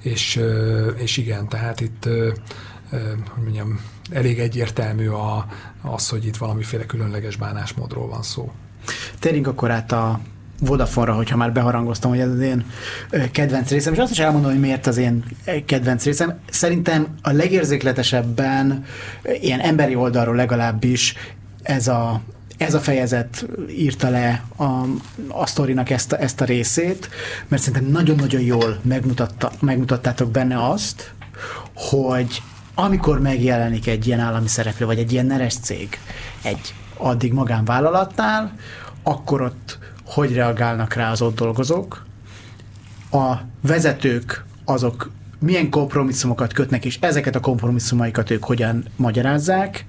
És, 0.02 0.42
és 0.96 1.18
igen, 1.18 1.48
tehát 1.48 1.82
itt 1.82 2.10
hogy 3.34 3.44
mondjam, 3.44 3.80
elég 4.12 4.40
egyértelmű 4.40 5.08
a, 5.08 5.46
az, 5.82 6.10
hogy 6.10 6.26
itt 6.26 6.38
valamiféle 6.38 6.86
különleges 6.86 7.36
bánásmódról 7.36 8.08
van 8.08 8.24
szó. 8.24 8.52
Térjünk 9.20 9.48
akkor 9.48 9.72
át 9.72 9.92
a 9.92 10.20
Vodafone-ra, 10.60 11.14
hogyha 11.14 11.38
már 11.38 11.52
beharangoztam, 11.52 12.10
hogy 12.10 12.20
ez 12.20 12.30
az 12.30 12.40
én 12.40 12.66
kedvenc 13.32 13.70
részem, 13.70 13.94
és 13.94 14.00
azt 14.00 14.12
is 14.12 14.20
elmondom, 14.20 14.52
hogy 14.52 14.60
miért 14.60 14.88
az 14.88 14.98
én 14.98 15.24
kedvenc 15.66 16.04
részem. 16.04 16.40
Szerintem 16.50 17.08
a 17.22 17.32
legérzékletesebben, 17.32 18.84
ilyen 19.42 19.60
emberi 19.60 19.96
oldalról 19.96 20.36
legalábbis 20.36 21.16
ez 21.62 21.88
a, 21.88 22.22
ez 22.58 22.74
a 22.74 22.80
fejezet 22.80 23.48
írta 23.70 24.10
le 24.10 24.44
a, 24.56 24.64
a 25.28 25.46
sztorinak 25.46 25.90
ezt 25.90 26.12
a, 26.12 26.22
ezt 26.22 26.42
a 26.42 26.46
részét, 26.46 27.10
mert 27.48 27.62
szerintem 27.62 27.92
nagyon-nagyon 27.92 28.42
jól 28.42 28.80
megmutatta, 28.82 29.52
megmutattátok 29.60 30.32
benne 30.32 30.68
azt, 30.68 31.14
hogy 31.74 32.42
amikor 32.76 33.20
megjelenik 33.22 33.88
egy 33.88 34.08
ilyen 34.08 34.20
állami 34.20 34.48
szereplő, 34.48 34.86
vagy 34.86 35.00
egy 35.00 35.12
ilyen 35.12 35.26
neres 35.26 35.56
cég 35.56 36.00
egy 36.42 36.74
addig 36.98 37.34
magánvállalatnál, 37.34 38.56
akkor 39.04 39.42
ott 39.42 39.78
hogy 40.06 40.34
reagálnak 40.34 40.94
rá 40.94 41.12
az 41.12 41.22
ott 41.22 41.36
dolgozók, 41.36 42.06
a 43.12 43.34
vezetők 43.62 44.46
azok 44.66 45.12
milyen 45.40 45.70
kompromisszumokat 45.70 46.54
kötnek, 46.54 46.86
és 46.86 46.98
ezeket 47.00 47.36
a 47.36 47.40
kompromisszumaikat 47.40 48.30
ők 48.30 48.44
hogyan 48.44 48.84
magyarázzák, 48.96 49.86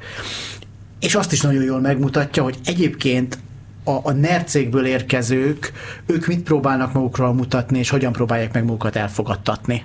és 1.01 1.15
azt 1.15 1.33
is 1.33 1.41
nagyon 1.41 1.63
jól 1.63 1.81
megmutatja, 1.81 2.43
hogy 2.43 2.59
egyébként 2.65 3.39
a, 3.85 3.91
a 4.03 4.13
NER 4.13 4.45
érkezők, 4.85 5.73
ők 6.07 6.27
mit 6.27 6.43
próbálnak 6.43 6.93
magukról 6.93 7.35
mutatni, 7.35 7.79
és 7.79 7.91
hogyan 7.91 8.13
próbálják 8.13 8.53
meg 8.53 8.65
magukat 8.65 8.97
elfogadtatni. 8.97 9.85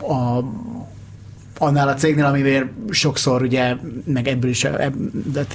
A, 0.00 0.38
annál 1.58 1.88
a 1.88 1.94
cégnél, 1.94 2.24
amivel 2.24 2.70
sokszor 2.90 3.42
ugye, 3.42 3.76
meg 4.04 4.28
ebből 4.28 4.50
is, 4.50 4.64
a 4.64 4.90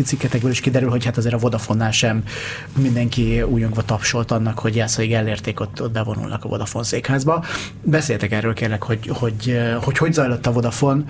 cikketekből 0.03 0.51
is 0.51 0.59
kiderül, 0.59 0.89
hogy 0.89 1.05
hát 1.05 1.17
azért 1.17 1.33
a 1.33 1.37
Vodafone-nál 1.37 1.91
sem 1.91 2.23
mindenki 2.77 3.41
újongva 3.41 3.83
tapsolt 3.83 4.31
annak, 4.31 4.59
hogy 4.59 4.75
jászóig 4.75 5.13
elérték, 5.13 5.59
ott, 5.59 5.81
ott 5.81 5.91
bevonulnak 5.91 6.45
a 6.45 6.47
Vodafone 6.49 6.85
székházba. 6.85 7.45
Beszéltek 7.81 8.31
erről 8.31 8.53
kérlek, 8.53 8.83
hogy 8.83 9.11
hogy, 9.13 9.59
hogy 9.81 9.97
hogy 9.97 10.13
zajlott 10.13 10.45
a 10.45 10.51
Vodafone 10.51 11.03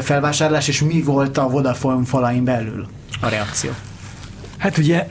felvásárlás, 0.00 0.68
és 0.68 0.82
mi 0.82 1.02
volt 1.02 1.38
a 1.38 1.48
Vodafone 1.48 2.04
falain 2.04 2.44
belül 2.44 2.86
a 3.20 3.28
reakció? 3.28 3.70
Hát 4.64 4.78
ugye, 4.78 5.06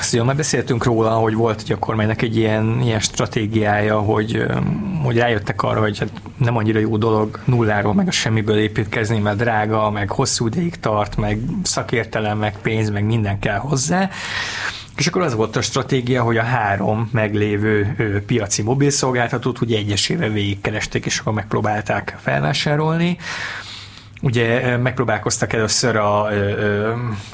szóval 0.00 0.26
már 0.26 0.36
beszéltünk 0.36 0.84
róla, 0.84 1.10
hogy 1.10 1.34
volt 1.34 1.62
ugye 1.62 1.74
a 1.74 1.78
kormánynak 1.78 2.22
egy 2.22 2.36
ilyen, 2.36 2.80
ilyen 2.82 3.00
stratégiája, 3.00 4.00
hogy, 4.00 4.44
hogy 5.02 5.16
rájöttek 5.16 5.62
arra, 5.62 5.80
hogy 5.80 5.98
hát 5.98 6.10
nem 6.36 6.56
annyira 6.56 6.78
jó 6.78 6.96
dolog 6.96 7.40
nulláról 7.44 7.94
meg 7.94 8.08
a 8.08 8.10
semmiből 8.10 8.58
építkezni, 8.58 9.18
mert 9.18 9.36
drága, 9.36 9.90
meg 9.90 10.10
hosszú 10.10 10.46
ideig 10.46 10.80
tart, 10.80 11.16
meg 11.16 11.40
szakértelem, 11.62 12.38
meg 12.38 12.58
pénz, 12.62 12.90
meg 12.90 13.04
minden 13.04 13.38
kell 13.38 13.58
hozzá. 13.58 14.10
És 14.96 15.06
akkor 15.06 15.22
az 15.22 15.34
volt 15.34 15.56
a 15.56 15.62
stratégia, 15.62 16.22
hogy 16.22 16.36
a 16.36 16.42
három 16.42 17.08
meglévő 17.12 17.94
ö, 17.98 18.24
piaci 18.24 18.62
mobilszolgáltatót 18.62 19.60
ugye 19.60 19.78
egyesével 19.78 20.30
végigkeresték, 20.30 21.06
és 21.06 21.18
akkor 21.18 21.32
megpróbálták 21.32 22.16
felvásárolni 22.20 23.18
ugye 24.22 24.76
megpróbálkoztak 24.76 25.52
először 25.52 25.96
a, 25.96 26.28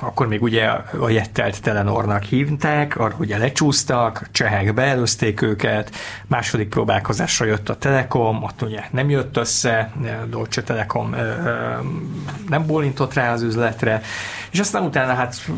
akkor 0.00 0.28
még 0.28 0.42
ugye 0.42 0.64
a 1.00 1.08
Jettelt 1.08 1.62
Telenornak 1.62 2.22
hívták, 2.22 2.96
arra 2.96 3.14
ugye 3.18 3.38
lecsúsztak, 3.38 4.28
csehek 4.32 4.74
beelőzték 4.74 5.42
őket, 5.42 5.94
második 6.26 6.68
próbálkozásra 6.68 7.46
jött 7.46 7.68
a 7.68 7.76
Telekom, 7.76 8.42
ott 8.42 8.62
ugye 8.62 8.80
nem 8.90 9.10
jött 9.10 9.36
össze, 9.36 9.90
a 10.22 10.26
Deutsche 10.26 10.62
Telekom 10.62 11.14
nem 12.48 12.66
bólintott 12.66 13.14
rá 13.14 13.32
az 13.32 13.42
üzletre, 13.42 14.02
és 14.50 14.58
aztán 14.58 14.82
utána 14.82 15.14
hát 15.14 15.50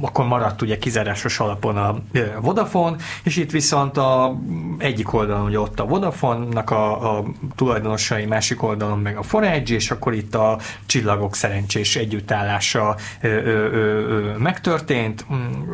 akkor 0.00 0.26
maradt 0.26 0.62
ugye 0.62 0.78
kizárásos 0.78 1.40
alapon 1.40 1.76
a 1.76 1.98
Vodafone, 2.40 2.96
és 3.22 3.36
itt 3.36 3.50
viszont 3.50 3.96
a 3.96 4.38
egyik 4.78 5.12
oldalon 5.12 5.44
ugye 5.44 5.60
ott 5.60 5.80
a 5.80 5.84
Vodafone-nak 5.86 6.70
a, 6.70 7.16
a 7.16 7.24
tulajdonosai, 7.56 8.24
másik 8.24 8.62
oldalon 8.62 8.98
meg 8.98 9.16
a 9.16 9.22
Forage, 9.22 9.74
és 9.74 9.90
akkor 9.90 10.14
itt 10.14 10.34
a 10.34 10.58
csillagok 10.86 11.34
szerencsés 11.34 11.96
együttállása 11.96 12.96
ö, 13.20 13.28
ö, 13.28 13.70
ö, 13.72 14.36
megtörtént. 14.36 15.24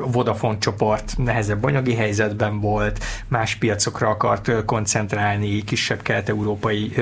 A 0.04 0.10
Vodafone 0.10 0.58
csoport 0.58 1.14
nehezebb 1.16 1.64
anyagi 1.64 1.94
helyzetben 1.94 2.60
volt, 2.60 3.04
más 3.28 3.54
piacokra 3.54 4.08
akart 4.08 4.64
koncentrálni, 4.64 5.64
kisebb 5.64 6.02
kelet-európai 6.02 6.92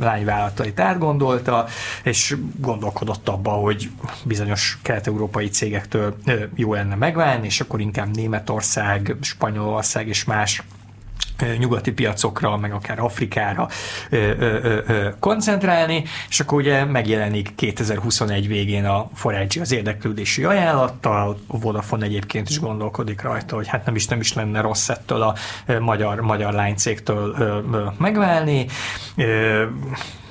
lányvállalatait 0.00 0.80
átgondolta, 0.80 1.66
és 2.02 2.36
gondolkodott 2.58 3.28
abba, 3.28 3.50
hogy 3.50 3.90
bizonyos 4.24 4.78
kelet-európai 4.82 5.48
cégektől 5.48 6.16
jó 6.54 6.74
lenne 6.74 6.94
megválni, 6.94 7.46
és 7.46 7.60
akkor 7.60 7.80
inkább 7.80 8.14
Németország, 8.14 9.16
Spanyolország 9.20 10.08
és 10.08 10.24
más 10.24 10.62
nyugati 11.58 11.92
piacokra, 11.92 12.56
meg 12.56 12.72
akár 12.72 12.98
Afrikára 12.98 13.68
koncentrálni, 15.18 16.04
és 16.28 16.40
akkor 16.40 16.58
ugye 16.58 16.84
megjelenik 16.84 17.54
2021 17.54 18.48
végén 18.48 18.84
a 18.84 19.10
Forage 19.14 19.60
az 19.60 19.72
érdeklődési 19.72 20.44
ajánlattal, 20.44 21.38
a 21.46 21.58
Vodafone 21.58 22.04
egyébként 22.04 22.48
is 22.48 22.60
gondolkodik 22.60 23.22
rajta, 23.22 23.56
hogy 23.56 23.68
hát 23.68 23.84
nem 23.86 23.94
is, 23.94 24.06
nem 24.06 24.20
is 24.20 24.32
lenne 24.32 24.60
rossz 24.60 24.88
ettől 24.88 25.22
a 25.22 25.34
magyar, 25.80 26.20
magyar 26.20 26.52
lánycégtől 26.52 27.36
megválni, 27.98 28.66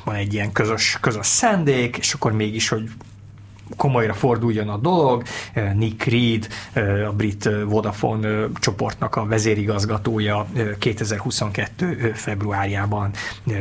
van 0.03 0.15
egy 0.15 0.33
ilyen 0.33 0.51
közös, 0.51 0.97
közös 1.01 1.25
szendék, 1.25 1.97
és 1.97 2.13
akkor 2.13 2.31
mégis, 2.31 2.69
hogy 2.69 2.89
komolyra 3.77 4.13
forduljon 4.13 4.69
a 4.69 4.77
dolog. 4.77 5.23
Eh, 5.53 5.73
Nick 5.73 6.03
Reed, 6.03 6.47
eh, 6.73 7.07
a 7.07 7.11
brit 7.11 7.45
eh, 7.45 7.63
Vodafone 7.63 8.47
csoportnak 8.59 9.15
a 9.15 9.25
vezérigazgatója 9.25 10.47
2022. 10.79 12.11
februárjában 12.13 13.11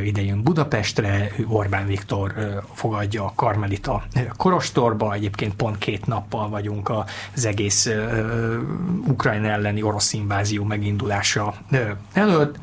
idejön 0.04 0.42
Budapestre, 0.42 1.32
Orbán 1.48 1.86
Viktor 1.86 2.34
fogadja 2.72 3.24
a 3.24 3.32
Karmelita 3.36 4.02
Korostorba, 4.36 5.14
egyébként 5.14 5.54
pont 5.54 5.78
két 5.78 6.06
nappal 6.06 6.48
vagyunk 6.48 6.92
az 7.34 7.44
egész 7.44 7.90
Ukrajna 9.06 9.48
elleni 9.48 9.82
orosz 9.82 10.12
invázió 10.12 10.64
megindulása 10.64 11.54
előtt, 12.12 12.58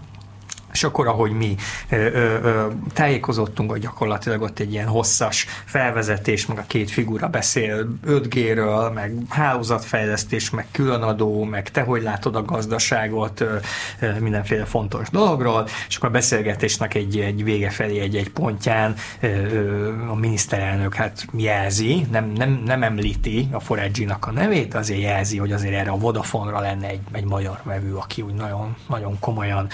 és 0.77 0.83
akkor, 0.83 1.07
ahogy 1.07 1.31
mi 1.31 1.55
ö, 1.89 1.95
ö, 1.95 2.39
ö, 2.43 2.67
tájékozottunk, 2.93 3.71
hogy 3.71 3.81
gyakorlatilag 3.81 4.41
ott 4.41 4.59
egy 4.59 4.71
ilyen 4.71 4.87
hosszas 4.87 5.45
felvezetés, 5.65 6.45
meg 6.45 6.57
a 6.57 6.63
két 6.67 6.91
figura 6.91 7.27
beszél 7.27 7.87
5G-ről, 8.07 8.93
meg 8.93 9.13
hálózatfejlesztés, 9.29 10.49
meg 10.49 10.67
különadó, 10.71 11.43
meg 11.43 11.71
te 11.71 11.81
hogy 11.81 12.01
látod 12.01 12.35
a 12.35 12.43
gazdaságot, 12.43 13.39
ö, 13.39 13.55
ö, 13.99 14.19
mindenféle 14.19 14.65
fontos 14.65 15.09
dologról, 15.09 15.67
és 15.87 15.95
akkor 15.95 16.09
a 16.09 16.11
beszélgetésnek 16.11 16.93
egy, 16.93 17.19
egy 17.19 17.43
vége 17.43 17.69
felé 17.69 17.99
egy-egy 17.99 18.29
pontján 18.29 18.95
ö, 19.19 19.27
ö, 19.27 19.91
a 20.09 20.15
miniszterelnök 20.15 20.95
hát 20.95 21.25
jelzi, 21.37 22.05
nem, 22.11 22.31
nem, 22.35 22.61
nem 22.65 22.83
említi 22.83 23.47
a 23.51 23.59
Forage-nak 23.59 24.27
a 24.27 24.31
nevét, 24.31 24.73
azért 24.73 25.01
jelzi, 25.01 25.37
hogy 25.37 25.51
azért 25.51 25.73
erre 25.73 25.91
a 25.91 25.97
Vodafone-ra 25.97 26.59
lenne 26.59 26.87
egy, 26.87 27.01
egy 27.11 27.25
magyar 27.25 27.59
vevő, 27.63 27.95
aki 27.95 28.21
úgy 28.21 28.33
nagyon, 28.33 28.75
nagyon 28.87 29.19
komolyan 29.19 29.67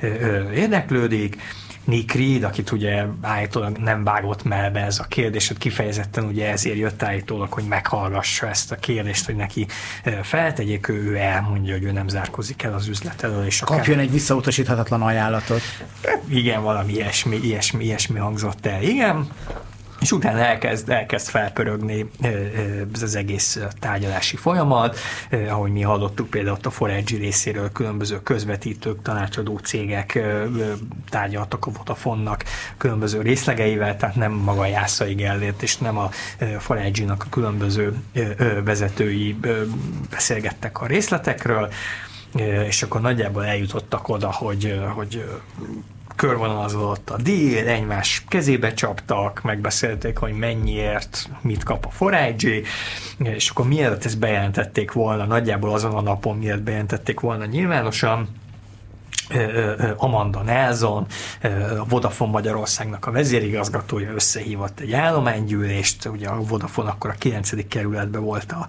ö, 0.00 0.06
ö, 0.06 0.49
érdeklődik, 0.52 1.36
Nick 1.84 2.12
Reed, 2.12 2.42
akit 2.42 2.70
ugye 2.70 3.04
állítólag 3.20 3.76
nem 3.76 4.04
vágott 4.04 4.42
melbe 4.42 4.80
ez 4.80 4.98
a 4.98 5.04
kérdés, 5.04 5.48
hogy 5.48 5.58
kifejezetten 5.58 6.24
ugye 6.24 6.50
ezért 6.50 6.76
jött 6.76 7.02
állítólag, 7.02 7.52
hogy 7.52 7.64
meghallgassa 7.64 8.48
ezt 8.48 8.72
a 8.72 8.76
kérdést, 8.76 9.26
hogy 9.26 9.36
neki 9.36 9.66
feltegyék, 10.22 10.88
ő, 10.88 11.10
ő 11.10 11.16
elmondja, 11.16 11.74
hogy 11.74 11.84
ő 11.84 11.92
nem 11.92 12.08
zárkozik 12.08 12.62
el 12.62 12.74
az 12.74 12.88
üzlet 12.88 13.22
elől. 13.22 13.44
És 13.44 13.62
akár... 13.62 13.76
Kapjon 13.76 13.98
egy 13.98 14.10
visszautasíthatatlan 14.10 15.02
ajánlatot. 15.02 15.60
Igen, 16.28 16.62
valami 16.62 16.92
ilyesmi, 16.92 17.36
ilyesmi, 17.36 17.84
ilyesmi 17.84 18.18
hangzott 18.18 18.66
el. 18.66 18.82
Igen, 18.82 19.28
és 20.00 20.12
utána 20.12 20.38
elkezd, 20.38 20.90
elkezd 20.90 21.28
felpörögni 21.28 22.10
ez 22.94 23.02
az 23.02 23.14
egész 23.14 23.60
tárgyalási 23.80 24.36
folyamat, 24.36 24.98
ahogy 25.48 25.72
mi 25.72 25.80
hallottuk 25.80 26.30
például 26.30 26.56
ott 26.56 26.66
a 26.66 26.70
Forage 26.70 27.16
részéről 27.16 27.72
különböző 27.72 28.22
közvetítők, 28.22 29.02
tanácsadó 29.02 29.58
cégek 29.58 30.18
tárgyaltak 31.08 31.66
a 31.66 31.70
Vodafonnak 31.70 32.44
különböző 32.76 33.20
részlegeivel, 33.20 33.96
tehát 33.96 34.14
nem 34.14 34.32
maga 34.32 34.66
Jászai 34.66 35.14
Gellért 35.14 35.62
és 35.62 35.76
nem 35.76 35.98
a 35.98 36.10
Forage-nak 36.58 37.22
a 37.22 37.28
különböző 37.30 37.94
vezetői 38.64 39.36
beszélgettek 40.10 40.80
a 40.80 40.86
részletekről, 40.86 41.72
és 42.66 42.82
akkor 42.82 43.00
nagyjából 43.00 43.46
eljutottak 43.46 44.08
oda, 44.08 44.32
hogy, 44.32 44.80
hogy 44.94 45.24
körvonalazódott 46.16 47.10
a 47.10 47.16
deal, 47.16 47.66
egymás 47.66 48.24
kezébe 48.28 48.74
csaptak, 48.74 49.42
megbeszélték, 49.42 50.18
hogy 50.18 50.32
mennyiért 50.32 51.28
mit 51.40 51.62
kap 51.62 51.86
a 51.86 51.90
Forage, 51.90 52.60
és 53.18 53.50
akkor 53.50 53.66
mielőtt 53.66 54.04
ezt 54.04 54.18
bejelentették 54.18 54.92
volna, 54.92 55.24
nagyjából 55.24 55.72
azon 55.72 55.94
a 55.94 56.00
napon, 56.00 56.36
mielőtt 56.36 56.62
bejelentették 56.62 57.20
volna 57.20 57.44
nyilvánosan, 57.44 58.28
Amanda 59.96 60.42
Nelson, 60.42 61.06
a 61.78 61.84
Vodafone 61.88 62.30
Magyarországnak 62.30 63.06
a 63.06 63.10
vezérigazgatója 63.10 64.12
összehívott 64.12 64.80
egy 64.80 64.92
állománygyűlést, 64.92 66.04
ugye 66.06 66.28
a 66.28 66.40
Vodafone 66.40 66.90
akkor 66.90 67.10
a 67.10 67.14
9. 67.18 67.68
kerületben 67.68 68.22
volt 68.22 68.52
a 68.52 68.66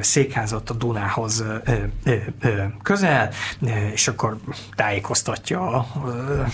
székházat 0.00 0.70
a 0.70 0.74
Dunához 0.74 1.44
közel, 2.82 3.30
és 3.92 4.08
akkor 4.08 4.36
tájékoztatja 4.74 5.86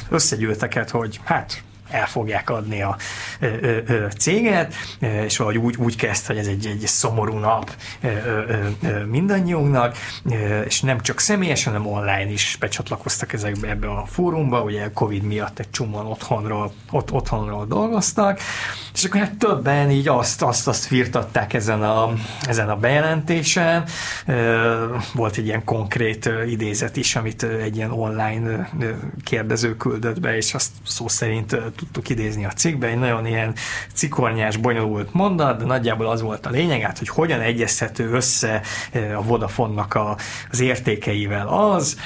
összegyűlteket, 0.08 0.90
hogy 0.90 1.20
hát 1.24 1.62
el 1.90 2.06
fogják 2.06 2.50
adni 2.50 2.82
a 2.82 2.96
ö, 3.40 3.76
ö, 3.86 4.06
céget, 4.18 4.74
és 5.00 5.36
valahogy 5.36 5.58
úgy, 5.58 5.76
úgy 5.76 5.96
kezd, 5.96 6.26
hogy 6.26 6.36
ez 6.36 6.46
egy, 6.46 6.66
egy 6.66 6.86
szomorú 6.86 7.38
nap 7.38 7.70
ö, 8.00 8.08
ö, 8.08 8.66
ö, 8.82 9.04
mindannyiunknak, 9.04 9.96
és 10.64 10.80
nem 10.80 11.00
csak 11.00 11.20
személyesen, 11.20 11.72
hanem 11.72 11.92
online 11.92 12.30
is 12.30 12.56
becsatlakoztak 12.60 13.32
ezekbe 13.32 13.68
ebbe 13.68 13.88
a 13.88 14.06
fórumba, 14.06 14.62
ugye 14.62 14.90
Covid 14.92 15.22
miatt 15.22 15.58
egy 15.58 15.70
csomóan 15.70 16.06
otthonról, 16.06 16.72
ott, 16.90 17.12
otthonról 17.12 17.66
dolgoztak, 17.66 18.40
és 18.94 19.04
akkor 19.04 19.20
hát 19.20 19.36
többen 19.36 19.90
így 19.90 20.08
azt, 20.08 20.42
azt, 20.42 20.68
azt 20.68 20.84
firtatták 20.84 21.52
ezen 21.52 21.82
a, 21.82 22.12
ezen 22.48 22.68
a 22.68 22.76
bejelentésen. 22.76 23.84
Volt 25.14 25.36
egy 25.36 25.46
ilyen 25.46 25.64
konkrét 25.64 26.30
idézet 26.48 26.96
is, 26.96 27.16
amit 27.16 27.42
egy 27.42 27.76
ilyen 27.76 27.90
online 27.90 28.70
kérdező 29.24 29.76
küldött 29.76 30.20
be, 30.20 30.36
és 30.36 30.54
azt 30.54 30.70
szó 30.86 31.08
szerint 31.08 31.56
tudtuk 31.76 32.08
idézni 32.08 32.44
a 32.44 32.50
cikkbe, 32.50 32.86
egy 32.86 32.98
nagyon 32.98 33.26
ilyen 33.26 33.54
cikornyás, 33.92 34.56
bonyolult 34.56 35.14
mondat, 35.14 35.58
de 35.58 35.64
nagyjából 35.64 36.06
az 36.06 36.22
volt 36.22 36.46
a 36.46 36.50
lényeg, 36.50 36.80
hát, 36.80 36.98
hogy 36.98 37.08
hogyan 37.08 37.40
egyezhető 37.40 38.10
össze 38.10 38.60
a 39.16 39.22
Vodafonnak 39.22 39.94
a, 39.94 40.16
az 40.50 40.60
értékeivel 40.60 41.48
az, 41.48 42.00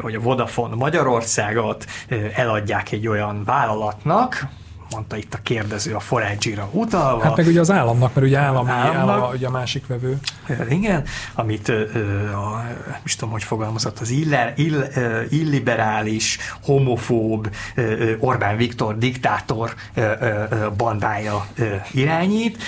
hogy 0.00 0.14
a 0.14 0.20
Vodafone 0.20 0.74
Magyarországot 0.74 1.84
eladják 2.34 2.92
egy 2.92 3.06
olyan 3.08 3.44
vállalatnak, 3.44 4.48
mondta 4.90 5.16
itt 5.16 5.34
a 5.34 5.38
kérdező 5.42 5.94
a 5.94 6.00
forage 6.00 6.68
utalva. 6.70 7.22
Hát 7.22 7.36
meg 7.36 7.46
ugye 7.46 7.60
az 7.60 7.70
államnak, 7.70 8.14
mert 8.14 8.26
ugye 8.26 8.38
állami, 8.38 8.70
államnak, 8.70 9.16
állam, 9.16 9.30
ugye 9.34 9.46
a 9.46 9.50
másik 9.50 9.86
vevő. 9.86 10.18
Igen, 10.70 11.04
amit 11.34 11.68
a, 11.68 12.64
is 13.04 13.16
tudom, 13.16 13.32
hogy 13.32 13.42
fogalmazott, 13.42 13.98
az 13.98 14.10
ille, 14.10 14.52
ill, 14.56 14.84
illiberális, 15.30 16.38
homofób 16.64 17.54
Orbán 18.18 18.56
Viktor 18.56 18.98
diktátor 18.98 19.74
bandája 20.76 21.46
irányít, 21.92 22.62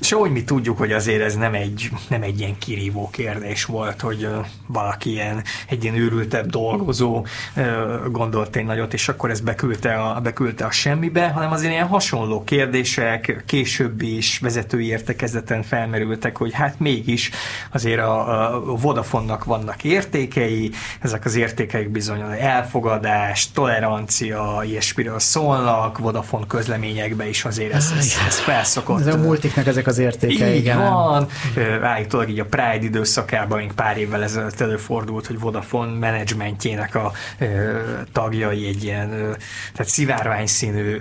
és 0.00 0.12
ahogy 0.12 0.30
mi 0.30 0.44
tudjuk, 0.44 0.78
hogy 0.78 0.92
azért 0.92 1.22
ez 1.22 1.34
nem 1.34 1.54
egy, 1.54 1.90
nem 2.08 2.22
egy 2.22 2.40
ilyen 2.40 2.58
kirívó 2.58 3.10
kérdés 3.10 3.64
volt, 3.64 4.00
hogy 4.00 4.28
valaki 4.66 5.10
ilyen, 5.10 5.42
egy 5.68 5.82
ilyen 5.84 5.96
őrültebb 5.96 6.50
dolgozó 6.50 7.26
gondolt 8.10 8.56
egy 8.56 8.64
nagyot, 8.64 8.92
és 8.92 9.08
akkor 9.08 9.30
ezt 9.30 9.44
beküldte 9.44 9.94
a, 9.94 10.20
beküldte 10.20 10.64
a 10.64 10.70
semmibe, 10.70 11.31
hanem 11.32 11.52
azért 11.52 11.72
ilyen 11.72 11.86
hasonló 11.86 12.44
kérdések 12.44 13.42
később 13.46 14.02
is 14.02 14.38
vezetői 14.38 14.86
értekezleten 14.86 15.62
felmerültek, 15.62 16.36
hogy 16.36 16.52
hát 16.52 16.78
mégis 16.78 17.30
azért 17.72 18.00
a, 18.00 18.54
a 18.54 18.60
Vodafone-nak 18.76 19.44
vannak 19.44 19.84
értékei, 19.84 20.70
ezek 21.00 21.24
az 21.24 21.34
értékeik 21.34 21.88
bizony 21.88 22.20
elfogadás, 22.38 23.50
tolerancia, 23.52 24.62
ilyesmiről 24.64 25.18
szólnak, 25.18 25.98
Vodafone 25.98 26.46
közleményekben 26.46 27.26
is 27.26 27.44
azért 27.44 27.72
ez, 27.72 27.92
ez, 27.98 28.14
ez 28.26 28.38
felszokott. 28.38 29.00
Ez 29.00 29.14
a 29.14 29.16
multiknek 29.16 29.66
ezek 29.66 29.86
az 29.86 29.98
értékei, 29.98 30.52
így 30.52 30.56
igen. 30.56 30.78
van, 30.78 31.26
állítólag 31.82 32.28
így 32.28 32.40
a 32.40 32.44
Pride 32.44 32.84
időszakában 32.84 33.58
még 33.58 33.72
pár 33.72 33.98
évvel 33.98 34.22
ezelőtt 34.22 34.60
előfordult, 34.60 35.26
hogy 35.26 35.38
Vodafone 35.38 35.98
menedzsmentjének 35.98 36.94
a 36.94 37.12
tagjai 38.12 38.66
egy 38.66 38.84
ilyen 38.84 39.08
tehát 39.72 39.92
szivárvány 39.92 40.46
színű 40.46 41.00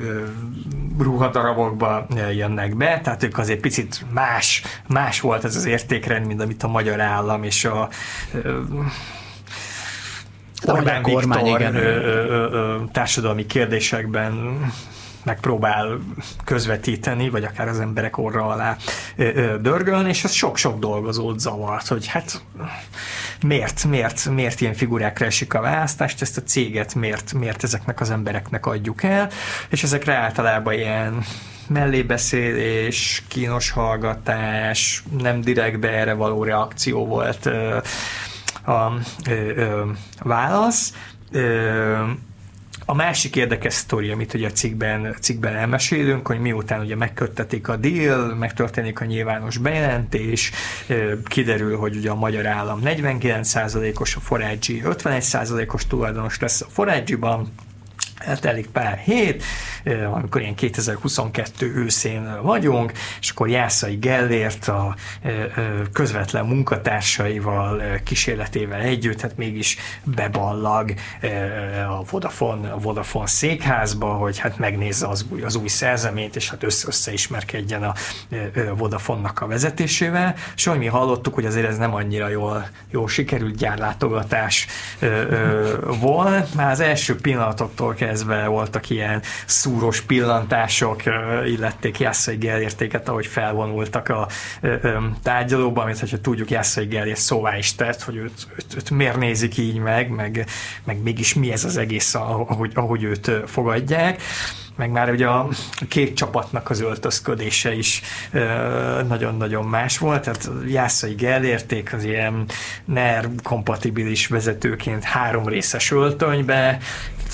ruhadarabokba 0.99 2.07
jönnek 2.33 2.75
be, 2.75 2.99
tehát 3.03 3.23
ők 3.23 3.37
azért 3.37 3.59
picit 3.59 4.05
más, 4.13 4.63
más 4.87 5.19
volt 5.19 5.43
ez 5.43 5.55
az 5.55 5.65
értékrend, 5.65 6.25
mint 6.25 6.41
amit 6.41 6.63
a 6.63 6.67
magyar 6.67 6.99
állam 6.99 7.43
és 7.43 7.65
a 7.65 7.89
ö, 8.33 8.61
Orbán 10.65 11.01
kormány, 11.01 11.43
Viktor 11.43 11.61
igen. 11.61 11.75
Ö, 11.75 11.79
ö, 11.79 12.51
ö, 12.51 12.77
társadalmi 12.91 13.45
kérdésekben 13.45 14.59
megpróbál 15.23 15.99
közvetíteni, 16.43 17.29
vagy 17.29 17.43
akár 17.43 17.67
az 17.67 17.79
emberek 17.79 18.17
orra 18.17 18.45
alá 18.45 18.77
dörgölni, 19.61 20.09
és 20.09 20.23
ez 20.23 20.31
sok-sok 20.31 20.79
dolgozót 20.79 21.39
zavart, 21.39 21.87
hogy 21.87 22.07
hát 22.07 22.41
miért, 23.43 23.83
miért, 23.85 24.29
miért 24.29 24.61
ilyen 24.61 24.73
figurákra 24.73 25.25
esik 25.25 25.53
a 25.53 25.61
választást, 25.61 26.21
ezt 26.21 26.37
a 26.37 26.43
céget 26.43 26.95
miért, 26.95 27.33
miért 27.33 27.63
ezeknek 27.63 27.99
az 27.99 28.09
embereknek 28.11 28.65
adjuk 28.65 29.03
el, 29.03 29.29
és 29.69 29.83
ezekre 29.83 30.13
általában 30.13 30.73
ilyen 30.73 31.23
mellébeszélés, 31.67 33.23
kínos 33.27 33.69
hallgatás, 33.69 35.03
nem 35.17 35.41
direktbe 35.41 35.89
erre 35.89 36.13
való 36.13 36.43
reakció 36.43 37.05
volt 37.05 37.45
a, 37.45 38.71
a, 38.71 38.93
a 40.17 40.23
válasz. 40.23 40.93
A 42.85 42.93
másik 42.93 43.35
érdekes 43.35 43.73
sztori, 43.73 44.09
amit 44.09 44.33
ugye 44.33 44.47
a 44.47 44.51
cikkben, 44.51 45.15
cikkben 45.19 45.55
elmesélünk, 45.55 46.27
hogy 46.27 46.39
miután 46.39 46.79
ugye 46.79 46.95
megköttetik 46.95 47.67
a 47.67 47.75
deal, 47.75 48.35
megtörténik 48.35 49.01
a 49.01 49.05
nyilvános 49.05 49.57
bejelentés, 49.57 50.51
kiderül, 51.23 51.77
hogy 51.77 51.95
ugye 51.95 52.09
a 52.09 52.15
magyar 52.15 52.45
állam 52.45 52.81
49%-os, 52.83 54.15
a 54.15 54.19
Forágyi 54.19 54.81
51%-os 54.85 55.87
tulajdonos 55.87 56.39
lesz 56.39 56.61
a 56.61 56.67
Forágyiban, 56.69 57.51
eltelik 58.25 58.67
pár 58.67 58.97
hét, 58.97 59.43
amikor 60.13 60.41
ilyen 60.41 60.55
2022 60.55 61.75
őszén 61.75 62.41
vagyunk, 62.41 62.91
és 63.19 63.29
akkor 63.29 63.49
Jászai 63.49 63.95
Gellért 63.95 64.67
a 64.67 64.95
közvetlen 65.93 66.45
munkatársaival, 66.45 67.81
kísérletével 68.03 68.81
együtt, 68.81 69.21
hát 69.21 69.37
mégis 69.37 69.77
beballag 70.03 70.93
a 71.89 72.03
Vodafone, 72.09 72.71
a 72.71 72.77
Vodafone 72.77 73.27
székházba, 73.27 74.13
hogy 74.13 74.37
hát 74.39 74.57
megnézze 74.57 75.07
az 75.07 75.25
új, 75.29 75.41
az 75.41 75.55
új 75.55 75.67
szerzeményt, 75.67 76.35
és 76.35 76.49
hát 76.49 76.63
össze 76.63 76.87
összeismerkedjen 76.87 77.83
a 77.83 77.93
Vodafone-nak 78.75 79.41
a 79.41 79.47
vezetésével, 79.47 80.35
és 80.55 80.67
ahogy 80.67 80.79
mi 80.79 80.85
hallottuk, 80.85 81.33
hogy 81.33 81.45
azért 81.45 81.67
ez 81.67 81.77
nem 81.77 81.93
annyira 81.93 82.27
jól, 82.27 82.69
jól 82.91 83.07
sikerült 83.07 83.55
gyárlátogatás 83.55 84.67
volt, 85.99 86.53
már 86.53 86.71
az 86.71 86.79
első 86.79 87.15
pillanatoktól 87.15 87.93
kezdve 88.11 88.47
voltak 88.47 88.89
ilyen 88.89 89.21
szú 89.45 89.71
szúrós 89.71 90.01
pillantások 90.01 91.01
illették 91.45 91.99
Jászai 91.99 92.35
Gellértéket, 92.35 93.09
ahogy 93.09 93.25
felvonultak 93.25 94.09
a 94.09 94.27
tárgyalóban, 95.23 95.85
mint 95.85 95.99
hogyha 95.99 96.21
tudjuk 96.21 96.49
Jászai 96.49 96.85
Gellért 96.85 97.19
szóvá 97.19 97.57
is 97.57 97.75
tett, 97.75 98.01
hogy 98.01 98.15
őt, 98.15 98.47
őt, 98.57 98.75
őt 98.75 98.89
miért 98.89 99.17
nézik 99.17 99.57
így 99.57 99.77
meg, 99.77 100.09
meg, 100.09 100.45
meg 100.83 101.01
mégis 101.03 101.33
mi 101.33 101.51
ez 101.51 101.63
az 101.63 101.77
egész, 101.77 102.15
ahogy, 102.15 102.71
ahogy 102.75 103.03
őt 103.03 103.31
fogadják. 103.45 104.21
Meg 104.75 104.91
már 104.91 105.11
ugye 105.11 105.27
a 105.27 105.47
két 105.87 106.15
csapatnak 106.15 106.69
az 106.69 106.81
öltözködése 106.81 107.73
is 107.73 108.01
nagyon-nagyon 109.07 109.65
más 109.65 109.97
volt, 109.97 110.21
tehát 110.23 110.49
Jászai 110.67 111.13
Gellérték 111.13 111.93
az 111.93 112.03
ilyen 112.03 112.45
NER 112.85 113.29
kompatibilis 113.43 114.27
vezetőként 114.27 115.03
három 115.03 115.47
részes 115.47 115.91
öltönybe, 115.91 116.79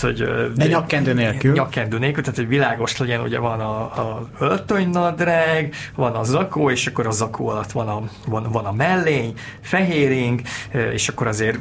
hogy, 0.02 0.52
De 0.56 0.68
nyakkendő 0.68 1.14
nélkül. 1.14 1.54
Nyakkendő 1.54 1.98
nélkül, 1.98 2.24
tehát 2.24 2.38
hogy 2.38 2.48
világos 2.48 2.98
legyen, 2.98 3.22
ugye 3.22 3.40
van 3.40 3.60
a, 3.60 3.82
a 3.82 4.28
öltönynadrág, 4.40 5.74
van 5.96 6.16
a 6.16 6.24
zakó, 6.24 6.70
és 6.70 6.88
akkor 6.88 7.08
a 7.08 7.12
zakó 7.12 7.48
alatt 7.48 7.72
van 7.72 7.88
a, 7.88 8.02
van, 8.28 8.52
van 8.52 8.66
a 8.66 8.72
mellény, 8.72 9.34
fehéring, 9.62 10.42
és 10.94 11.08
akkor 11.08 11.28
azért 11.28 11.60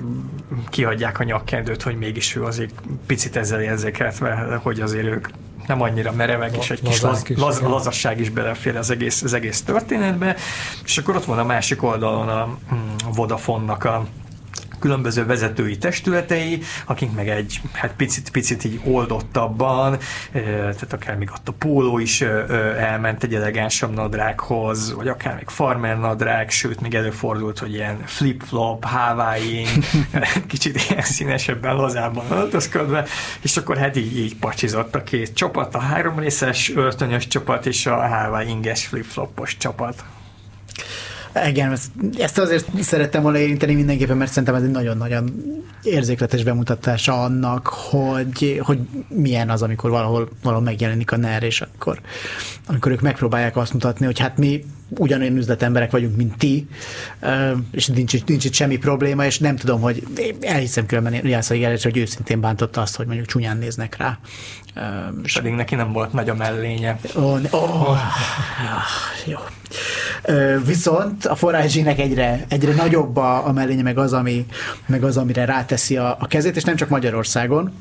kiadják 0.69 1.21
a 1.21 1.25
nyakkendőt, 1.25 1.83
hogy 1.83 1.97
mégis 1.97 2.37
ő 2.37 2.45
azért 2.45 2.73
picit 3.07 3.37
ezzel 3.37 3.61
érzékeltve, 3.61 4.61
hogy 4.63 4.81
azért 4.81 5.07
ők 5.07 5.29
nem 5.67 5.83
annyira 5.83 6.13
merevek, 6.13 6.57
és 6.57 6.71
egy 6.71 6.83
kis 6.83 7.01
laz, 7.01 7.25
laz, 7.37 7.61
lazasság 7.61 8.21
is 8.21 8.31
belefér 8.31 8.77
az 8.77 8.91
egész, 8.91 9.23
az 9.23 9.33
egész 9.33 9.63
történetbe. 9.63 10.37
És 10.85 10.99
akkor 10.99 11.17
ott 11.17 11.25
van 11.25 11.39
a 11.39 11.45
másik 11.45 11.83
oldalon 11.83 12.29
a, 12.29 12.41
a 12.41 13.13
Vodafone-nak 13.13 13.85
a 13.85 14.07
különböző 14.79 15.27
vezetői 15.27 15.79
testületei, 15.79 16.63
akik 16.85 17.13
meg 17.13 17.29
egy 17.29 17.61
hát 17.73 17.93
picit, 17.97 18.31
picit 18.31 18.65
így 18.65 18.81
oldottabban, 18.85 19.99
tehát 20.33 20.93
akár 20.93 21.17
még 21.17 21.31
ott 21.33 21.49
a 21.49 21.53
póló 21.53 21.99
is 21.99 22.21
elment 22.79 23.23
egy 23.23 23.35
elegánsabb 23.35 23.95
nadrághoz, 23.95 24.95
vagy 24.95 25.09
akár 25.09 25.35
még 25.35 25.49
farmer 25.49 25.99
nadrág, 25.99 26.51
sőt, 26.51 26.81
még 26.81 26.95
előfordult, 26.95 27.59
hogy 27.59 27.75
ilyen 27.75 28.03
flip-flop, 28.05 28.85
hawaii 28.85 29.67
kicsit 30.49 30.81
ilyen 30.89 31.03
színesebben, 31.03 31.77
lazábban 31.77 32.25
öltözködve, 32.31 33.05
és 33.41 33.57
akkor 33.57 33.77
hát 33.77 33.97
így, 33.97 34.19
így 34.19 34.37
pacsizott 34.37 34.95
a 34.95 35.03
két 35.03 35.35
csapat, 35.35 35.75
a 35.75 35.79
három 35.79 36.19
részes 36.19 36.73
öltönyös 36.75 37.27
csapat 37.27 37.67
és 37.67 37.87
a 37.87 38.09
Hawaii 38.09 38.49
inges 38.49 38.87
flip-flopos 38.87 39.57
csapat. 39.57 40.05
Igen, 41.49 41.77
ezt, 42.19 42.39
azért 42.39 42.83
szerettem 42.83 43.23
volna 43.23 43.39
érinteni 43.39 43.75
mindenképpen, 43.75 44.17
mert 44.17 44.31
szerintem 44.31 44.55
ez 44.55 44.63
egy 44.63 44.71
nagyon-nagyon 44.71 45.31
érzékletes 45.83 46.45
bemutatása 46.45 47.23
annak, 47.23 47.67
hogy, 47.67 48.61
hogy 48.63 48.79
milyen 49.09 49.51
az, 49.51 49.63
amikor 49.63 49.91
valahol, 49.91 50.29
valahol 50.43 50.65
megjelenik 50.65 51.13
a 51.13 51.17
NER, 51.17 51.43
és 51.43 51.61
akkor, 51.61 52.01
amikor 52.67 52.93
ők 52.93 53.01
megpróbálják 53.01 53.57
azt 53.57 53.73
mutatni, 53.73 54.05
hogy 54.07 54.19
hát 54.19 54.39
mi 54.39 54.65
ugyanolyan 54.89 55.37
üzletemberek 55.37 55.91
vagyunk, 55.91 56.17
mint 56.17 56.39
ti, 56.39 56.69
és 57.71 57.87
nincs, 57.87 58.25
nincs 58.25 58.45
itt 58.45 58.53
semmi 58.53 58.77
probléma, 58.77 59.25
és 59.25 59.39
nem 59.39 59.57
tudom, 59.57 59.81
hogy 59.81 60.03
elhiszem 60.41 60.87
különben 60.87 61.27
Jászai 61.27 61.59
Gerecs, 61.59 61.83
hogy 61.83 61.97
őszintén 61.97 62.41
bántotta 62.41 62.81
azt, 62.81 62.97
hogy 62.97 63.07
mondjuk 63.07 63.27
csúnyán 63.27 63.57
néznek 63.57 63.97
rá. 63.97 64.19
És 65.23 65.33
pedig 65.33 65.53
neki 65.53 65.75
nem 65.75 65.93
volt 65.93 66.13
nagy 66.13 66.29
a 66.29 66.35
mellénye. 66.35 66.99
Oh, 67.15 67.41
oh, 67.51 67.89
oh, 67.91 67.99
jó. 69.27 69.39
Viszont 70.65 71.27
a 71.27 71.35
forrázsinek 71.35 71.99
egyre, 71.99 72.45
egyre 72.49 72.75
nagyobb 72.75 73.17
a, 73.17 73.47
a 73.47 73.53
mellénye, 73.53 73.83
meg 73.83 73.99
az, 73.99 74.13
ami, 74.13 74.47
meg 74.87 75.05
az, 75.05 75.17
amire 75.17 75.45
ráteszi 75.45 75.97
a, 75.97 76.17
a 76.21 76.27
kezét, 76.27 76.57
és 76.57 76.65
nem 76.65 76.77
csak 76.77 76.89
Magyarországon. 76.89 77.73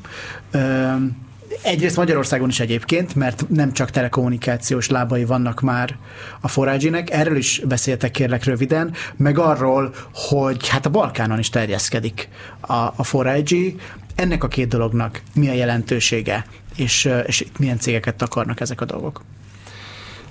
Egyrészt 1.62 1.96
Magyarországon 1.96 2.48
is 2.48 2.60
egyébként, 2.60 3.14
mert 3.14 3.48
nem 3.48 3.72
csak 3.72 3.90
telekommunikációs 3.90 4.88
lábai 4.88 5.24
vannak 5.24 5.60
már 5.60 5.98
a 6.40 6.64
4 6.64 6.86
erről 7.10 7.36
is 7.36 7.62
beszéltek 7.68 8.10
kérlek 8.10 8.44
röviden, 8.44 8.92
meg 9.16 9.38
arról, 9.38 9.94
hogy 10.12 10.68
hát 10.68 10.86
a 10.86 10.90
Balkánon 10.90 11.38
is 11.38 11.48
terjeszkedik 11.48 12.28
a, 12.60 12.72
a 12.72 13.22
4 13.22 13.80
Ennek 14.14 14.44
a 14.44 14.48
két 14.48 14.68
dolognak 14.68 15.22
mi 15.34 15.48
a 15.48 15.52
jelentősége, 15.52 16.46
és, 16.76 17.08
és 17.26 17.40
itt 17.40 17.58
milyen 17.58 17.78
cégeket 17.78 18.22
akarnak 18.22 18.60
ezek 18.60 18.80
a 18.80 18.84
dolgok? 18.84 19.22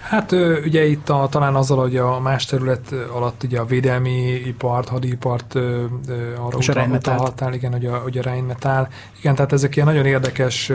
Hát 0.09 0.31
ugye 0.65 0.85
itt 0.85 1.09
a, 1.09 1.27
talán 1.29 1.55
azzal, 1.55 1.77
hogy 1.77 1.97
a 1.97 2.19
más 2.19 2.45
terület 2.45 2.91
alatt 3.13 3.43
ugye 3.43 3.59
a 3.59 3.65
védelmi 3.65 4.41
ipart, 4.45 4.87
hadipart 4.87 5.55
arra 6.35 6.57
és 6.57 6.67
utal, 6.67 6.89
utalhattál, 6.89 7.53
igen, 7.53 7.71
hogy 7.71 7.85
a, 7.85 7.97
hogy 7.97 8.17
a 8.17 8.21
Rheinmetall. 8.21 8.87
Igen, 9.19 9.35
tehát 9.35 9.53
ezek 9.53 9.75
ilyen 9.75 9.87
nagyon 9.87 10.05
érdekes 10.05 10.71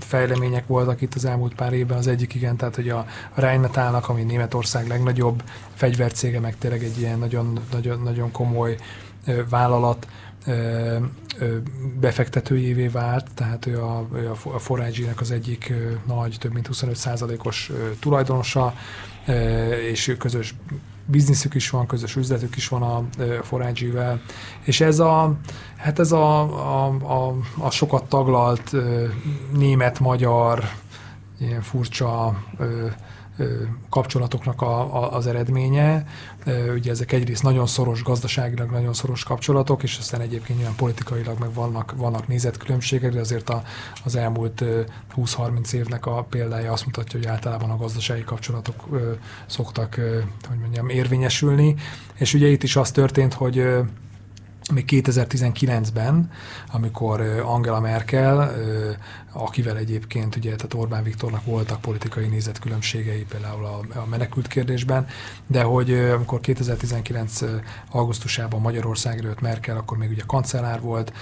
fejlemények 0.00 0.66
voltak 0.66 1.00
itt 1.00 1.14
az 1.14 1.24
elmúlt 1.24 1.54
pár 1.54 1.72
évben. 1.72 1.98
Az 1.98 2.06
egyik 2.06 2.34
igen, 2.34 2.56
tehát 2.56 2.74
hogy 2.74 2.88
a, 2.88 2.98
a 3.34 3.40
Rheinmetallnak, 3.40 4.08
ami 4.08 4.22
Németország 4.22 4.88
legnagyobb 4.88 5.42
fegyvercége, 5.74 6.40
meg 6.40 6.58
tényleg 6.58 6.82
egy 6.82 6.98
ilyen 6.98 7.18
nagyon, 7.18 7.58
nagyon, 7.72 8.00
nagyon 8.02 8.30
komoly 8.30 8.76
vállalat, 9.50 10.06
befektetőjévé 12.00 12.86
vált, 12.86 13.26
tehát 13.34 13.66
ő 13.66 13.82
a, 13.82 14.08
ő 14.14 14.30
a 14.54 14.58
Forage-nek 14.58 15.20
az 15.20 15.30
egyik 15.30 15.72
nagy, 16.06 16.36
több 16.40 16.52
mint 16.52 16.68
25%-os 16.72 17.72
tulajdonosa, 18.00 18.74
és 19.90 20.14
közös 20.18 20.54
bizniszük 21.06 21.54
is 21.54 21.70
van, 21.70 21.86
közös 21.86 22.16
üzletük 22.16 22.56
is 22.56 22.68
van 22.68 22.82
a 22.82 23.04
Forage-vel, 23.42 24.20
és 24.64 24.80
ez 24.80 24.98
a, 24.98 25.34
hát 25.76 25.98
ez 25.98 26.12
a, 26.12 26.40
a, 26.40 26.86
a, 26.86 27.36
a 27.58 27.70
sokat 27.70 28.04
taglalt 28.04 28.72
német-magyar 29.52 30.64
ilyen 31.38 31.62
furcsa 31.62 32.42
kapcsolatoknak 33.90 34.62
a, 34.62 34.78
a, 35.02 35.12
az 35.16 35.26
eredménye. 35.26 36.06
Ugye 36.74 36.90
ezek 36.90 37.12
egyrészt 37.12 37.42
nagyon 37.42 37.66
szoros 37.66 38.02
gazdaságilag, 38.02 38.70
nagyon 38.70 38.92
szoros 38.92 39.24
kapcsolatok, 39.24 39.82
és 39.82 39.98
aztán 39.98 40.20
egyébként 40.20 40.58
nyilván 40.58 40.76
politikailag 40.76 41.38
meg 41.38 41.52
vannak, 41.54 41.94
vannak 41.96 42.28
nézetkülönbségek, 42.28 43.12
de 43.12 43.20
azért 43.20 43.50
a, 43.50 43.62
az 44.04 44.16
elmúlt 44.16 44.64
20-30 45.16 45.72
évnek 45.72 46.06
a 46.06 46.22
példája 46.22 46.72
azt 46.72 46.84
mutatja, 46.84 47.18
hogy 47.18 47.28
általában 47.28 47.70
a 47.70 47.76
gazdasági 47.76 48.24
kapcsolatok 48.24 48.84
szoktak, 49.46 49.94
hogy 50.48 50.58
mondjam, 50.60 50.88
érvényesülni. 50.88 51.74
És 52.14 52.34
ugye 52.34 52.46
itt 52.46 52.62
is 52.62 52.76
az 52.76 52.90
történt, 52.90 53.34
hogy 53.34 53.66
még 54.72 54.84
2019-ben, 54.88 56.30
amikor 56.72 57.20
Angela 57.44 57.80
Merkel 57.80 58.52
akivel 59.36 59.76
egyébként 59.76 60.36
ugye, 60.36 60.54
tehát 60.54 60.74
Orbán 60.74 61.02
Viktornak 61.02 61.44
voltak 61.44 61.80
politikai 61.80 62.26
nézetkülönbségei 62.26 63.24
például 63.24 63.64
a, 63.64 63.98
a 63.98 64.06
menekült 64.06 64.46
kérdésben, 64.46 65.06
de 65.46 65.62
hogy 65.62 65.92
amikor 65.92 66.40
2019. 66.40 67.40
augusztusában 67.90 68.60
Magyarország 68.60 69.22
jött 69.22 69.40
Merkel, 69.40 69.76
akkor 69.76 69.98
még 69.98 70.10
ugye 70.10 70.22
kancellár 70.26 70.80
volt, 70.80 71.12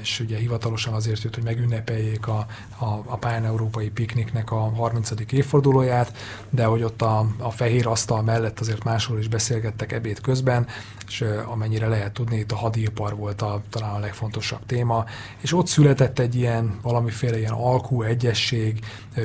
és 0.00 0.20
ugye 0.20 0.38
hivatalosan 0.38 0.94
azért 0.94 1.22
jött, 1.22 1.34
hogy 1.34 1.44
megünnepeljék 1.44 2.26
a, 2.26 2.46
a, 2.78 2.84
a 2.84 3.16
pán-európai 3.16 3.90
pikniknek 3.90 4.50
a 4.50 4.56
30. 4.56 5.10
évfordulóját, 5.30 6.12
de 6.50 6.64
hogy 6.64 6.82
ott 6.82 7.02
a, 7.02 7.26
a 7.38 7.50
fehér 7.50 7.86
asztal 7.86 8.22
mellett 8.22 8.60
azért 8.60 8.84
máshol 8.84 9.18
is 9.18 9.28
beszélgettek 9.28 9.92
ebéd 9.92 10.20
közben, 10.20 10.66
és 11.06 11.24
amennyire 11.46 11.88
lehet 11.88 12.12
tudni, 12.12 12.36
itt 12.38 12.52
a 12.52 12.56
hadipar 12.56 13.16
volt 13.16 13.42
a, 13.42 13.62
talán 13.70 13.94
a 13.94 13.98
legfontosabb 13.98 14.66
téma, 14.66 15.04
és 15.40 15.52
ott 15.52 15.66
született 15.66 16.18
egy 16.18 16.34
ilyen 16.34 16.78
valamiféle 16.82 17.38
ilyen 17.42 17.54
alkú 17.54 18.02
egyesség 18.02 18.78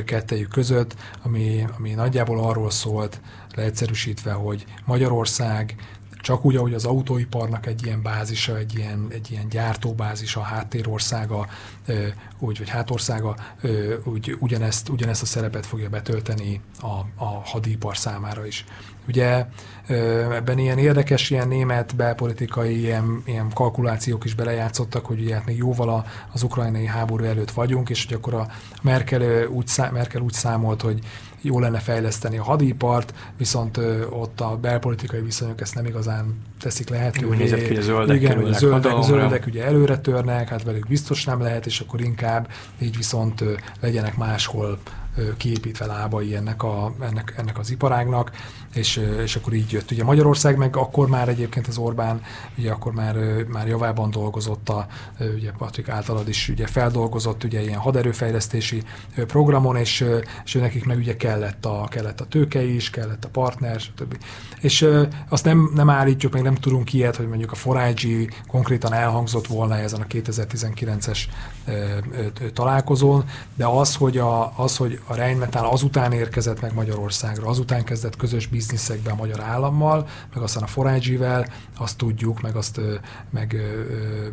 kettejük 0.05 0.49
között, 0.49 0.95
ami, 1.23 1.65
ami 1.77 1.93
nagyjából 1.93 2.39
arról 2.39 2.69
szólt, 2.69 3.21
leegyszerűsítve, 3.55 4.31
hogy 4.31 4.65
Magyarország 4.85 5.75
csak 6.27 6.45
úgy, 6.45 6.55
ahogy 6.55 6.73
az 6.73 6.85
autóiparnak 6.85 7.65
egy 7.65 7.85
ilyen 7.85 8.01
bázisa, 8.01 8.57
egy 8.57 8.77
ilyen, 8.77 9.07
egy 9.09 9.31
ilyen 9.31 9.49
gyártóbázisa, 9.49 10.41
háttérországa, 10.41 11.47
úgy, 12.39 12.57
vagy 12.57 12.69
hátországa, 12.69 13.35
úgy, 14.03 14.37
ugyanezt, 14.39 14.89
ugyanezt 14.89 15.21
a 15.21 15.25
szerepet 15.25 15.65
fogja 15.65 15.89
betölteni 15.89 16.61
a, 16.81 17.23
a 17.23 17.41
hadipar 17.43 17.97
számára 17.97 18.45
is. 18.45 18.65
Ugye 19.07 19.45
ebben 20.31 20.57
ilyen 20.57 20.77
érdekes, 20.77 21.29
ilyen 21.29 21.47
német 21.47 21.95
belpolitikai 21.95 22.79
ilyen, 22.79 23.21
ilyen 23.25 23.49
kalkulációk 23.53 24.25
is 24.25 24.33
belejátszottak, 24.33 25.05
hogy 25.05 25.19
ugye 25.19 25.35
hát 25.35 25.45
még 25.45 25.57
jóval 25.57 26.05
az 26.33 26.43
ukrajnai 26.43 26.85
háború 26.85 27.23
előtt 27.23 27.51
vagyunk, 27.51 27.89
és 27.89 28.05
hogy 28.05 28.15
akkor 28.15 28.33
a 28.33 28.47
Merkel 28.81 29.47
úgy, 29.47 29.71
Merkel 29.91 30.21
úgy 30.21 30.33
számolt, 30.33 30.81
hogy 30.81 30.99
jó 31.41 31.59
lenne 31.59 31.79
fejleszteni 31.79 32.37
a 32.37 32.43
hadipart, 32.43 33.13
viszont 33.37 33.79
ott 34.09 34.41
a 34.41 34.57
belpolitikai 34.57 35.21
viszonyok 35.21 35.61
ezt 35.61 35.75
nem 35.75 35.85
igazán 35.85 36.41
teszik 36.59 36.89
lehetővé. 36.89 37.31
Úgy 37.31 37.37
nézett, 37.37 37.67
hogy 37.67 37.77
a 37.77 37.81
zöldek 37.81 38.15
Igen, 38.15 38.35
hogy 38.35 38.49
a 38.49 38.53
zöldek, 38.53 39.01
zöldek 39.01 39.45
ugye 39.45 39.65
előre 39.65 39.97
törnek, 39.97 40.49
hát 40.49 40.63
velük 40.63 40.87
biztos 40.87 41.25
nem 41.25 41.41
lehet, 41.41 41.65
és 41.65 41.79
akkor 41.79 42.01
inkább 42.01 42.51
így 42.79 42.97
viszont 42.97 43.43
legyenek 43.79 44.17
máshol 44.17 44.77
kiépítve 45.37 45.85
lábai 45.85 46.35
ennek, 46.35 46.63
a, 46.63 46.93
ennek, 46.99 47.33
ennek 47.37 47.57
az 47.59 47.71
iparágnak, 47.71 48.31
és, 48.77 49.01
és 49.23 49.35
akkor 49.35 49.53
így 49.53 49.71
jött. 49.71 49.91
Ugye 49.91 50.03
Magyarország 50.03 50.57
meg 50.57 50.75
akkor 50.75 51.07
már 51.07 51.29
egyébként 51.29 51.67
az 51.67 51.77
Orbán, 51.77 52.21
ugye 52.57 52.71
akkor 52.71 52.93
már, 52.93 53.15
már 53.47 53.67
javában 53.67 54.11
dolgozott, 54.11 54.69
a, 54.69 54.87
ugye 55.35 55.51
Patrik 55.51 55.89
általad 55.89 56.27
is 56.27 56.49
ugye 56.49 56.67
feldolgozott 56.67 57.43
ugye 57.43 57.61
ilyen 57.61 57.79
haderőfejlesztési 57.79 58.83
programon, 59.15 59.75
és, 59.75 60.05
és 60.45 60.53
nekik 60.53 60.85
meg 60.85 60.97
ugye 60.97 61.15
kellett 61.15 61.65
a, 61.65 61.87
kellett 61.89 62.21
a 62.21 62.25
tőke 62.25 62.63
is, 62.63 62.89
kellett 62.89 63.25
a 63.25 63.29
partner, 63.29 63.79
stb. 63.79 64.17
És 64.59 64.87
azt 65.29 65.45
nem, 65.45 65.71
nem 65.75 65.89
állítjuk, 65.89 66.33
meg 66.33 66.41
nem 66.41 66.55
tudunk 66.55 66.93
ilyet, 66.93 67.15
hogy 67.15 67.27
mondjuk 67.27 67.51
a 67.51 67.55
Forágyi 67.55 68.29
konkrétan 68.47 68.93
elhangzott 68.93 69.47
volna 69.47 69.77
ezen 69.77 70.01
a 70.01 70.05
2019-es 70.05 71.19
találkozón, 72.53 73.25
de 73.55 73.65
az, 73.65 73.95
hogy 73.95 74.17
a, 74.17 74.53
az, 74.59 74.77
hogy 74.77 74.99
a 75.07 75.13
Rheinmetall 75.13 75.65
azután 75.65 76.11
érkezett 76.11 76.61
meg 76.61 76.73
Magyarországra, 76.73 77.47
azután 77.47 77.83
kezdett 77.83 78.15
közös 78.15 78.47
bizniszekbe 78.67 79.11
a 79.11 79.15
magyar 79.15 79.39
állammal, 79.39 80.07
meg 80.33 80.43
aztán 80.43 80.63
a 80.63 80.67
Forágyivel, 80.67 81.47
azt 81.77 81.97
tudjuk, 81.97 82.41
meg 82.41 82.55
azt, 82.55 82.81
meg 83.29 83.55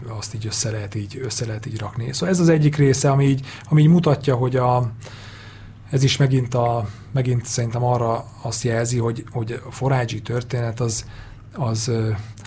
azt 0.09 0.35
így 0.35 0.47
össze 0.47 0.71
lehet 0.71 0.95
így, 0.95 1.21
össze 1.23 1.47
lehet 1.47 1.67
így 1.67 1.79
rakni. 1.79 2.13
Szóval 2.13 2.29
ez 2.29 2.41
az 2.41 2.49
egyik 2.49 2.77
része, 2.77 3.11
ami 3.11 3.25
így, 3.25 3.47
ami 3.69 3.83
így 3.83 3.89
mutatja, 3.89 4.35
hogy 4.35 4.57
a, 4.57 4.91
ez 5.91 6.03
is 6.03 6.17
megint, 6.17 6.55
a, 6.55 6.89
megint 7.13 7.47
szerintem 7.47 7.85
arra 7.85 8.25
azt 8.43 8.63
jelzi, 8.63 8.99
hogy, 8.99 9.25
hogy 9.31 9.61
a 9.67 9.71
Forágyi 9.71 10.23
történet 10.23 10.81
az, 10.81 11.05
az, 11.53 11.91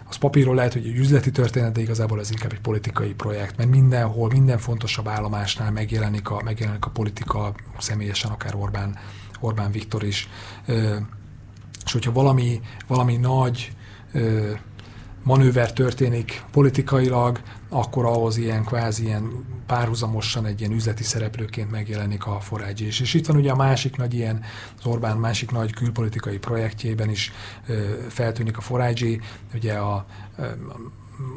az 0.10 0.16
papíról 0.16 0.56
lehet, 0.56 0.74
hogy 0.74 0.88
egy 0.88 0.98
üzleti 0.98 1.32
történet, 1.32 1.72
de 1.72 1.82
igazából 1.82 2.20
ez 2.20 2.32
inkább 2.32 2.52
egy 2.52 2.62
politikai 2.62 3.14
projekt, 3.14 3.58
mert 3.58 3.70
mindenhol, 3.70 4.30
minden 4.30 4.58
fontosabb 4.58 5.08
állomásnál 5.08 5.72
megjelenik 5.72 6.30
a, 6.30 6.42
megjelenik 6.44 6.86
a 6.86 6.90
politika, 6.90 7.54
személyesen 7.78 8.32
akár 8.32 8.56
Orbán, 8.56 8.98
Orbán 9.40 9.72
Viktor 9.72 10.04
is. 10.04 10.30
És 11.88 11.94
hogyha 11.94 12.12
valami, 12.12 12.62
valami 12.88 13.18
nagy 13.18 13.72
manőver 15.24 15.74
történik 15.74 16.44
politikailag, 16.52 17.42
akkor 17.70 18.06
ahhoz 18.06 18.38
ilyen 18.38 18.64
kvázi 18.64 19.04
ilyen 19.04 19.46
párhuzamosan 19.66 20.46
egy 20.46 20.60
ilyen 20.60 20.72
üzleti 20.72 21.04
szereplőként 21.04 21.72
megjelenik 21.72 22.26
a 22.26 22.40
forágyi 22.40 22.86
is. 22.86 23.00
És 23.00 23.14
itt 23.14 23.26
van 23.26 23.36
ugye 23.36 23.52
a 23.52 23.56
másik 23.56 23.96
nagy 23.96 24.14
ilyen, 24.14 24.44
az 24.80 24.86
Orbán 24.86 25.18
másik 25.18 25.52
nagy 25.52 25.74
külpolitikai 25.74 26.38
projektjében 26.38 27.10
is 27.10 27.32
ö, 27.68 27.74
feltűnik 28.10 28.58
a 28.58 28.62
forágyi, 28.62 29.22
ugye 29.54 29.74
a 29.74 30.06
ö, 30.38 30.46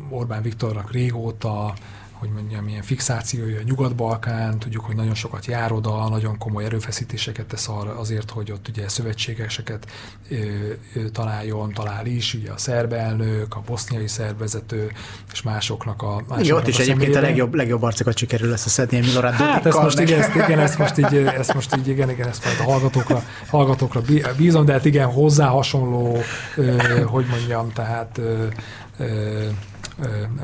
Orbán 0.09 0.43
Viktornak 0.43 0.93
régóta 0.93 1.75
hogy 2.21 2.31
mondjam, 2.31 2.65
milyen 2.65 2.83
fixációja 2.83 3.59
a 3.59 3.63
Nyugat-Balkán, 3.63 4.59
tudjuk, 4.59 4.85
hogy 4.85 4.97
nagyon 4.97 5.15
sokat 5.15 5.47
jár 5.47 5.73
oda, 5.73 6.09
nagyon 6.09 6.39
komoly 6.39 6.65
erőfeszítéseket 6.65 7.47
tesz 7.47 7.69
arra 7.69 7.99
azért, 7.99 8.31
hogy 8.31 8.53
ott 8.53 8.69
ugye 8.69 8.89
szövetségeseket 8.89 9.87
ö, 10.31 10.37
ö, 10.95 11.09
találjon, 11.09 11.73
talál 11.73 12.07
is, 12.07 12.35
ugye 12.35 12.51
a 12.51 12.59
szerb 12.59 12.93
elnök, 12.93 13.57
a 13.57 13.63
boszniai 13.67 14.09
szervezető, 14.09 14.93
és 15.33 15.43
másoknak 15.43 16.03
a 16.03 16.07
másoknak 16.07 16.45
Igen, 16.45 16.57
ott 16.57 16.69
is 16.69 16.79
a 16.79 16.83
egyébként 16.83 17.15
a 17.15 17.21
legjobb, 17.21 17.55
legjobb 17.55 17.83
arcokat 17.83 18.17
sikerül 18.17 18.51
összeszedni 18.51 18.99
a 18.99 19.01
Milorad 19.01 19.33
Hát 19.33 19.67
ezt 19.67 19.83
most, 19.83 19.99
igen, 19.99 20.21
ezt, 20.21 20.35
igen, 20.35 20.59
ezt 20.59 20.79
most 20.79 20.99
így, 20.99 21.15
ezt 21.15 21.55
most 21.55 21.77
így, 21.77 21.89
igen, 21.89 22.11
igen, 22.11 22.29
ezt 22.29 22.45
majd 22.45 22.57
a 22.61 22.63
hallgatókra, 22.63 23.23
hallgatókra 23.47 24.03
bízom, 24.37 24.65
de 24.65 24.73
hát 24.73 24.85
igen, 24.85 25.07
hozzá 25.07 25.47
hasonló, 25.47 26.23
ö, 26.57 26.77
hogy 27.05 27.27
mondjam, 27.31 27.73
tehát 27.73 28.19
ö, 28.19 28.47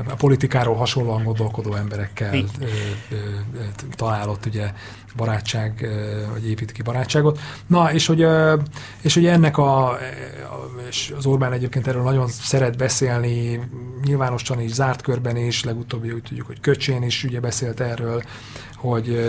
a 0.07 0.15
politikáról 0.15 0.75
hasonlóan 0.75 1.23
gondolkodó 1.23 1.73
emberekkel 1.75 2.43
találott 3.95 4.45
ugye 4.45 4.71
barátság, 5.15 5.87
vagy 6.31 6.49
épít 6.49 6.71
ki 6.71 6.81
barátságot. 6.81 7.39
Na, 7.67 7.93
és 7.93 8.05
hogy, 8.05 8.25
és 9.01 9.13
hogy 9.13 9.25
ennek 9.25 9.57
a, 9.57 9.97
és 10.89 11.13
az 11.17 11.25
Orbán 11.25 11.51
egyébként 11.53 11.87
erről 11.87 12.03
nagyon 12.03 12.27
szeret 12.27 12.77
beszélni, 12.77 13.59
nyilvánosan 14.05 14.61
is, 14.61 14.71
zárt 14.71 15.01
körben 15.01 15.35
is, 15.35 15.63
legutóbbi 15.63 16.11
úgy 16.11 16.23
tudjuk, 16.23 16.47
hogy 16.47 16.59
Köcsén 16.59 17.03
is 17.03 17.23
ugye 17.23 17.39
beszélt 17.39 17.79
erről, 17.79 18.23
hogy 18.75 19.19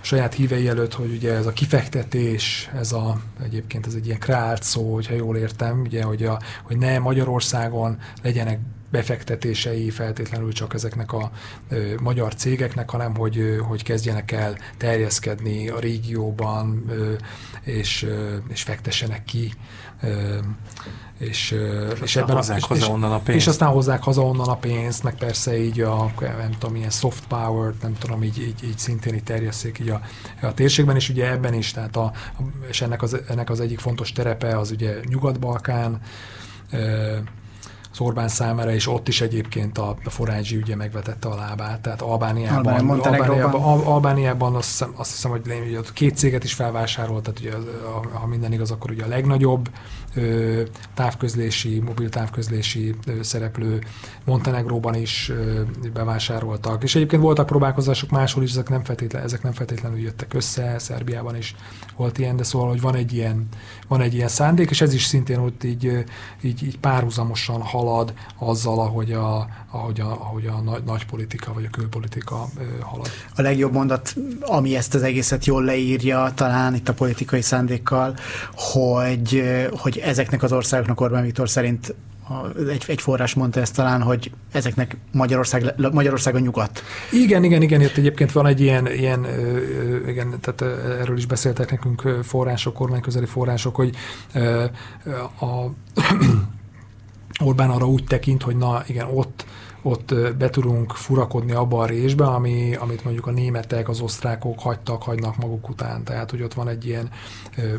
saját 0.00 0.34
hívei 0.34 0.68
előtt, 0.68 0.94
hogy 0.94 1.12
ugye 1.12 1.32
ez 1.32 1.46
a 1.46 1.52
kifektetés, 1.52 2.70
ez 2.78 2.92
a, 2.92 3.20
egyébként 3.44 3.86
ez 3.86 3.94
egy 3.94 4.06
ilyen 4.06 4.18
kreált 4.18 4.62
szó, 4.62 4.94
hogyha 4.94 5.14
jól 5.14 5.36
értem, 5.36 5.80
ugye, 5.80 6.02
hogy, 6.02 6.24
a, 6.24 6.40
hogy 6.62 6.78
ne 6.78 6.98
Magyarországon 6.98 7.98
legyenek 8.22 8.58
befektetései 8.90 9.90
feltétlenül 9.90 10.52
csak 10.52 10.74
ezeknek 10.74 11.12
a 11.12 11.30
ö, 11.68 11.94
magyar 12.00 12.34
cégeknek, 12.34 12.90
hanem 12.90 13.16
hogy, 13.16 13.38
ö, 13.38 13.56
hogy 13.56 13.82
kezdjenek 13.82 14.32
el 14.32 14.58
terjeszkedni 14.76 15.68
a 15.68 15.78
régióban, 15.78 16.84
ö, 16.88 17.12
és, 17.62 18.02
ö, 18.02 18.36
és 18.48 18.62
fektessenek 18.62 19.24
ki. 19.24 19.52
Ö, 20.02 20.38
és, 21.18 21.50
és, 21.94 22.00
és 22.02 22.16
ebben 22.16 22.36
hozzák 22.36 22.62
a, 22.62 22.66
haza 22.66 22.90
onnan 22.90 23.12
a 23.12 23.18
pénzt. 23.18 23.40
És 23.40 23.46
aztán 23.46 23.68
hozzák 23.68 24.02
haza 24.02 24.22
onnan 24.22 24.48
a 24.48 24.56
pénzt, 24.56 25.02
meg 25.02 25.14
persze 25.14 25.58
így 25.58 25.80
a, 25.80 26.12
nem 26.20 26.50
tudom, 26.58 26.76
ilyen 26.76 26.90
soft 26.90 27.26
power 27.26 27.72
nem 27.82 27.94
tudom, 27.98 28.22
így, 28.22 28.38
így, 28.38 28.64
így 28.64 28.78
szintén 28.78 29.14
így 29.14 29.22
terjesszék 29.22 29.78
így 29.78 29.88
a, 29.88 30.00
a 30.42 30.54
térségben, 30.54 30.96
és 30.96 31.08
ugye 31.08 31.30
ebben 31.30 31.54
is, 31.54 31.70
tehát 31.70 31.96
a, 31.96 32.12
és 32.68 32.80
ennek 32.80 33.02
az, 33.02 33.20
ennek 33.28 33.50
az 33.50 33.60
egyik 33.60 33.78
fontos 33.78 34.12
terepe 34.12 34.58
az 34.58 34.70
ugye 34.70 34.94
Nyugat-Balkán, 35.08 36.00
az 37.98 38.06
Orbán 38.06 38.28
számára, 38.28 38.72
és 38.72 38.86
ott 38.88 39.08
is 39.08 39.20
egyébként 39.20 39.78
a, 39.78 39.96
a 40.04 40.10
Forágyi 40.10 40.56
ügye 40.56 40.76
megvetette 40.76 41.28
a 41.28 41.34
lábát, 41.34 41.80
tehát 41.80 42.02
Albániában, 42.02 42.56
Albániában, 42.56 43.00
Albániában, 43.00 43.80
Albániában 43.84 44.54
azt, 44.54 44.68
hiszem, 44.68 44.92
azt 44.96 45.10
hiszem, 45.10 45.30
hogy 45.30 45.40
ugye 45.68 45.80
két 45.92 46.16
céget 46.16 46.44
is 46.44 46.52
felvásárolt, 46.52 47.22
tehát 47.22 47.40
ugye, 47.40 47.70
ha 48.12 48.26
minden 48.26 48.52
igaz, 48.52 48.70
akkor 48.70 48.90
ugye 48.90 49.04
a 49.04 49.08
legnagyobb 49.08 49.70
távközlési, 50.94 51.80
mobil 51.80 52.08
távközlési 52.08 52.94
szereplő 53.20 53.82
Montenegróban 54.24 54.94
is 54.94 55.32
bevásároltak. 55.92 56.82
És 56.82 56.94
egyébként 56.94 57.22
voltak 57.22 57.46
próbálkozások 57.46 58.10
máshol 58.10 58.42
is, 58.42 58.50
ezek 58.50 58.68
nem, 58.68 58.84
feltétlen, 58.84 59.22
ezek 59.22 59.42
nem 59.42 59.52
feltétlenül 59.52 59.98
jöttek 59.98 60.34
össze, 60.34 60.78
Szerbiában 60.78 61.36
is 61.36 61.54
volt 61.96 62.18
ilyen, 62.18 62.36
de 62.36 62.42
szóval, 62.42 62.68
hogy 62.68 62.80
van 62.80 62.94
egy 62.94 63.12
ilyen, 63.12 63.48
van 63.88 64.00
egy 64.00 64.14
ilyen 64.14 64.28
szándék, 64.28 64.70
és 64.70 64.80
ez 64.80 64.94
is 64.94 65.04
szintén 65.04 65.38
ott 65.38 65.64
így, 65.64 66.04
így, 66.42 66.62
így 66.62 66.78
párhuzamosan 66.78 67.60
halad 67.60 68.12
azzal, 68.38 68.78
ahogy 68.78 69.12
a, 69.12 69.48
ahogy 69.70 70.00
a, 70.00 70.10
ahogy 70.10 70.46
a 70.46 70.60
nagy, 70.60 70.84
nagy 70.84 71.06
politika 71.06 71.52
vagy 71.52 71.64
a 71.64 71.70
külpolitika 71.70 72.48
halad. 72.80 73.08
A 73.36 73.42
legjobb 73.42 73.72
mondat, 73.72 74.16
ami 74.40 74.76
ezt 74.76 74.94
az 74.94 75.02
egészet 75.02 75.44
jól 75.44 75.64
leírja, 75.64 76.32
talán 76.34 76.74
itt 76.74 76.88
a 76.88 76.94
politikai 76.94 77.42
szándékkal, 77.42 78.16
hogy, 78.54 79.42
hogy 79.70 79.98
ezeknek 79.98 80.42
az 80.42 80.52
országoknak 80.52 81.00
Orbán 81.00 81.22
Viktor 81.22 81.48
szerint 81.48 81.94
egy, 82.68 82.84
egy 82.86 83.00
forrás 83.00 83.34
mondta 83.34 83.60
ezt 83.60 83.74
talán, 83.74 84.02
hogy 84.02 84.30
ezeknek 84.52 84.96
Magyarország, 85.12 85.74
Magyarország 85.92 86.34
a 86.34 86.38
nyugat. 86.38 86.82
Igen, 87.12 87.44
igen, 87.44 87.62
igen, 87.62 87.80
itt 87.80 87.96
egyébként 87.96 88.32
van 88.32 88.46
egy 88.46 88.60
ilyen, 88.60 88.86
ilyen 88.92 89.26
igen, 90.06 90.40
tehát 90.40 90.76
erről 91.00 91.16
is 91.16 91.26
beszéltek 91.26 91.70
nekünk 91.70 92.24
források, 92.24 92.74
kormányközeli 92.74 93.26
források, 93.26 93.76
hogy 93.76 93.96
a 95.40 95.66
Orbán 97.44 97.70
arra 97.70 97.88
úgy 97.88 98.04
tekint, 98.04 98.42
hogy 98.42 98.56
na 98.56 98.82
igen, 98.86 99.06
ott 99.14 99.46
ott 99.86 100.14
be 100.38 100.50
tudunk 100.50 100.92
furakodni 100.92 101.52
abba 101.52 101.78
a 101.78 101.86
részbe, 101.86 102.24
ami, 102.24 102.74
amit 102.74 103.04
mondjuk 103.04 103.26
a 103.26 103.30
németek, 103.30 103.88
az 103.88 104.00
osztrákok 104.00 104.60
hagytak, 104.60 105.02
hagynak 105.02 105.36
maguk 105.36 105.68
után. 105.68 106.04
Tehát, 106.04 106.30
hogy 106.30 106.42
ott 106.42 106.54
van 106.54 106.68
egy 106.68 106.86
ilyen, 106.86 107.10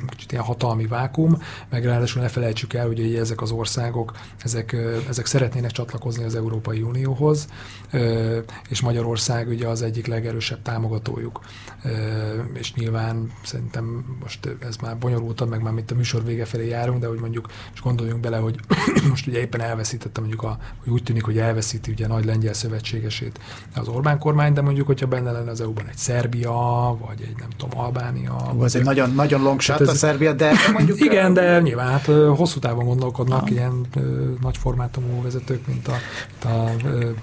kicsit 0.09 0.31
ilyen 0.31 0.43
hatalmi 0.43 0.85
vákum, 0.85 1.37
meg 1.69 1.85
ráadásul 1.85 2.21
ne 2.21 2.27
felejtsük 2.27 2.73
el, 2.73 2.87
hogy 2.87 3.15
ezek 3.15 3.41
az 3.41 3.51
országok, 3.51 4.11
ezek, 4.43 4.75
ezek 5.09 5.25
szeretnének 5.25 5.71
csatlakozni 5.71 6.23
az 6.23 6.35
Európai 6.35 6.81
Unióhoz, 6.81 7.47
és 8.69 8.81
Magyarország 8.81 9.47
ugye 9.47 9.67
az 9.67 9.81
egyik 9.81 10.07
legerősebb 10.07 10.61
támogatójuk. 10.61 11.39
És 12.53 12.73
nyilván 12.73 13.31
szerintem 13.43 14.17
most 14.21 14.49
ez 14.59 14.75
már 14.75 14.97
bonyolultabb, 14.97 15.49
meg 15.49 15.61
már 15.61 15.73
mint 15.73 15.91
a 15.91 15.95
műsor 15.95 16.23
vége 16.23 16.45
felé 16.45 16.67
járunk, 16.67 16.99
de 16.99 17.07
hogy 17.07 17.19
mondjuk, 17.19 17.47
és 17.73 17.81
gondoljunk 17.81 18.21
bele, 18.21 18.37
hogy 18.37 18.59
most 19.09 19.27
ugye 19.27 19.39
éppen 19.39 19.61
elveszítette 19.61 20.19
mondjuk, 20.19 20.43
a, 20.43 20.57
hogy 20.83 20.93
úgy 20.93 21.03
tűnik, 21.03 21.23
hogy 21.23 21.37
elveszíti 21.37 21.91
ugye 21.97 22.07
nagy 22.07 22.25
lengyel 22.25 22.53
szövetségesét 22.53 23.39
az 23.75 23.87
Orbán 23.87 24.19
kormány, 24.19 24.53
de 24.53 24.61
mondjuk, 24.61 24.87
hogyha 24.87 25.07
benne 25.07 25.31
lenne 25.31 25.51
az 25.51 25.61
EU-ban 25.61 25.85
egy 25.87 25.97
Szerbia, 25.97 26.51
vagy 27.07 27.21
egy 27.21 27.35
nem 27.39 27.49
tudom, 27.57 27.79
Albánia. 27.79 28.51
Ó, 28.57 28.63
ez 28.63 28.75
egy 28.75 28.83
nagyon, 28.83 29.13
nagyon 29.13 29.41
long 29.41 29.59
shot 29.59 29.81
ez, 29.81 29.87
a 29.87 29.93
Szerbia, 29.93 30.33
de 30.33 30.51
mondjuk... 30.77 30.99
Igen, 30.99 31.33
de 31.33 31.59
nyilván 31.59 31.91
hát 31.91 32.05
hosszú 32.35 32.59
távon 32.59 32.85
gondolkodnak 32.85 33.41
ah. 33.41 33.51
ilyen 33.51 33.85
nagy 34.41 34.57
formátumú 34.57 35.21
vezetők, 35.21 35.67
mint 35.67 35.87
a, 35.87 35.95
a 36.47 36.71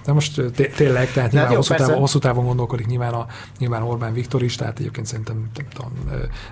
de 0.04 0.12
most 0.12 0.40
tényleg, 0.76 1.12
tehát 1.12 1.32
nyilván 1.32 1.50
jó, 1.50 1.56
hosszú, 1.56 1.74
távon, 1.74 1.98
hosszú 1.98 2.18
távon 2.18 2.44
gondolkodik 2.44 2.86
nyilván, 2.86 3.12
a, 3.12 3.26
nyilván 3.58 3.82
Orbán 3.82 4.12
Viktor 4.12 4.42
is, 4.42 4.56
tehát 4.56 4.78
egyébként 4.78 5.06
szerintem 5.06 5.50
nem 5.56 5.66
tudom, 5.74 5.92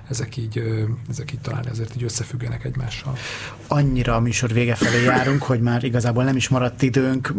ezek 0.08 0.36
így, 0.36 0.62
ezek 1.10 1.32
így 1.32 1.40
talán 1.40 1.68
ezért 1.70 1.96
így 1.96 2.02
összefüggenek 2.02 2.64
egymással. 2.64 3.12
Annyira 3.68 4.14
a 4.14 4.20
műsor 4.20 4.52
vége 4.52 4.74
felé 4.74 5.02
járunk, 5.04 5.42
hogy 5.42 5.60
már 5.60 5.84
igazából 5.84 6.24
nem 6.24 6.36
is 6.36 6.48
maradt 6.48 6.82
időnk 6.82 7.32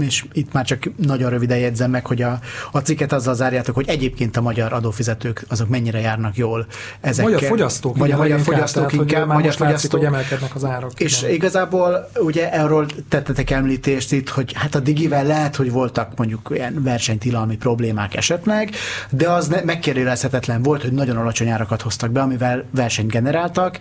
és 0.00 0.24
itt 0.32 0.52
már 0.52 0.64
csak 0.64 0.90
nagyon 0.96 1.30
röviden 1.30 1.58
jegyzem 1.58 1.90
meg, 1.90 2.06
hogy 2.06 2.22
a, 2.22 2.38
a 2.72 2.78
cikket 2.78 3.12
azzal 3.12 3.34
zárjátok, 3.34 3.74
hogy 3.74 3.88
egyébként 3.88 4.36
a 4.36 4.40
magyar 4.40 4.72
adófizetők 4.72 5.44
azok 5.48 5.68
mennyire 5.68 6.00
járnak 6.00 6.36
jól 6.36 6.66
ezekkel. 7.00 7.32
Magyar 7.32 7.48
fogyasztók, 7.48 7.96
vagy 7.96 8.10
a 8.10 8.16
magyar 8.16 8.40
fogyasztók 8.40 8.92
inkább, 8.92 9.08
inkább 9.08 9.26
magyar 9.26 9.54
fogyasztók, 9.54 9.62
látszik, 9.70 9.90
hogy 9.90 10.04
emelkednek 10.04 10.54
az 10.54 10.64
árak. 10.64 11.00
És 11.00 11.22
igen. 11.22 11.34
igazából 11.34 12.10
ugye 12.18 12.52
erről 12.52 12.86
tettetek 13.08 13.50
említést 13.50 14.12
itt, 14.12 14.28
hogy 14.28 14.52
hát 14.54 14.74
a 14.74 14.80
digivel 14.80 15.24
lehet, 15.24 15.56
hogy 15.56 15.70
voltak 15.70 16.16
mondjuk 16.16 16.52
ilyen 16.54 16.82
versenytilalmi 16.82 17.56
problémák 17.56 18.16
esetleg, 18.16 18.70
de 19.10 19.30
az 19.30 19.48
ne, 19.48 19.60
megkérdőjelezhetetlen 19.64 20.62
volt, 20.62 20.82
hogy 20.82 20.92
nagyon 20.92 21.16
alacsony 21.16 21.48
árakat 21.48 21.82
hoztak 21.82 22.10
be, 22.10 22.20
amivel 22.20 22.64
versenyt 22.70 23.10
generáltak. 23.10 23.78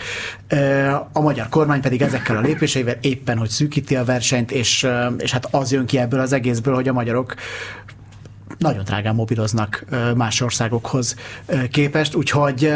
A 1.11 1.19
magyar 1.19 1.49
kormány 1.49 1.81
pedig 1.81 2.01
ezekkel 2.01 2.37
a 2.37 2.41
lépéseivel 2.41 2.97
éppen, 3.01 3.37
hogy 3.37 3.49
szűkíti 3.49 3.95
a 3.95 4.03
versenyt, 4.03 4.51
és, 4.51 4.87
és 5.17 5.31
hát 5.31 5.47
az 5.51 5.71
jön 5.71 5.85
ki 5.85 5.94
ebből 5.97 6.19
az 6.19 6.33
egészből, 6.33 6.73
hogy 6.73 6.87
a 6.87 6.93
magyarok 6.93 7.33
nagyon 8.57 8.83
drágán 8.83 9.15
mobiloznak 9.15 9.85
más 10.15 10.41
országokhoz 10.41 11.15
képest, 11.71 12.15
úgyhogy 12.15 12.73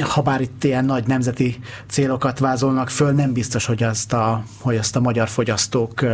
ha 0.00 0.22
bár 0.22 0.40
itt 0.40 0.64
ilyen 0.64 0.84
nagy 0.84 1.06
nemzeti 1.06 1.58
célokat 1.88 2.38
vázolnak 2.38 2.90
föl, 2.90 3.12
nem 3.12 3.32
biztos, 3.32 3.66
hogy 3.66 3.82
azt 3.82 4.12
a, 4.12 4.44
hogy 4.60 4.76
azt 4.76 4.96
a 4.96 5.00
magyar 5.00 5.28
fogyasztók 5.28 6.04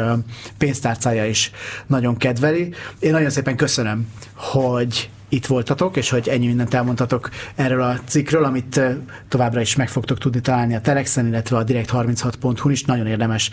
pénztárcája 0.58 1.26
is 1.26 1.50
nagyon 1.86 2.16
kedveli. 2.16 2.74
Én 2.98 3.12
nagyon 3.12 3.30
szépen 3.30 3.56
köszönöm, 3.56 4.06
hogy 4.34 5.10
itt 5.28 5.46
voltatok, 5.46 5.96
és 5.96 6.10
hogy 6.10 6.28
ennyi 6.28 6.46
mindent 6.46 6.74
elmondhatok 6.74 7.30
erről 7.54 7.82
a 7.82 7.98
cikkről, 8.04 8.44
amit 8.44 8.80
továbbra 9.28 9.60
is 9.60 9.76
meg 9.76 9.88
fogtok 9.88 10.18
tudni 10.18 10.40
találni 10.40 10.74
a 10.74 10.80
Telexen, 10.80 11.26
illetve 11.26 11.56
a 11.56 11.64
direkt36.hu 11.64 12.70
is. 12.70 12.84
Nagyon 12.84 13.06
érdemes 13.06 13.50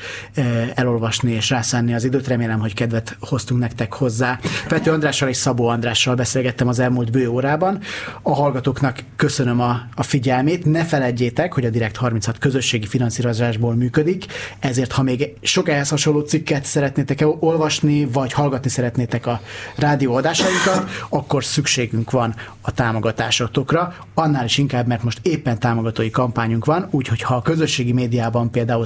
elolvasni 0.76 1.32
és 1.32 1.50
rászánni 1.50 1.94
az 1.94 2.04
időt. 2.04 2.28
Remélem, 2.28 2.60
hogy 2.60 2.74
kedvet 2.74 3.18
hoztunk 3.20 3.60
nektek 3.60 3.94
hozzá. 3.94 4.40
Pető 4.68 4.92
Andrással 4.92 5.30
és 5.30 5.38
Szabó 5.38 5.68
Andrással 5.68 6.16
beszélgettem 6.16 6.68
az 6.68 6.80
elmúlt 6.80 7.12
bő 7.12 7.28
órában. 7.28 7.80
A 8.22 8.34
hallgatóknak 8.34 9.04
köszönöm 9.16 9.62
a, 9.62 9.82
a 9.96 10.04
figyelmét. 10.04 10.66
Ne 10.66 10.84
feledjétek, 10.86 11.54
hogy 11.54 11.66
a 11.66 11.70
Direkt 11.70 11.96
36 11.96 12.38
közösségi 12.38 12.88
finanszírozásból 12.88 13.76
működik, 13.76 14.26
ezért 14.60 14.92
ha 14.92 15.04
még 15.04 15.34
sok 15.42 15.70
ehhez 15.70 15.90
hasonló 15.90 16.20
cikket 16.20 16.66
szeretnétek 16.66 17.26
olvasni, 17.40 18.06
vagy 18.06 18.34
hallgatni 18.34 18.70
szeretnétek 18.70 19.26
a 19.26 19.42
rádióadásainkat, 19.76 20.90
akkor 21.10 21.44
szükség 21.44 21.62
szükségünk 21.64 22.12
van 22.12 22.36
a 22.62 22.72
támogatásotokra, 22.72 23.96
annál 24.14 24.46
is 24.46 24.58
inkább, 24.58 24.88
mert 24.88 25.04
most 25.04 25.20
éppen 25.22 25.60
támogatói 25.60 26.10
kampányunk 26.10 26.66
van, 26.66 26.88
úgyhogy 26.92 27.22
ha 27.22 27.36
a 27.36 27.42
közösségi 27.42 27.92
médiában, 27.92 28.52
például 28.52 28.86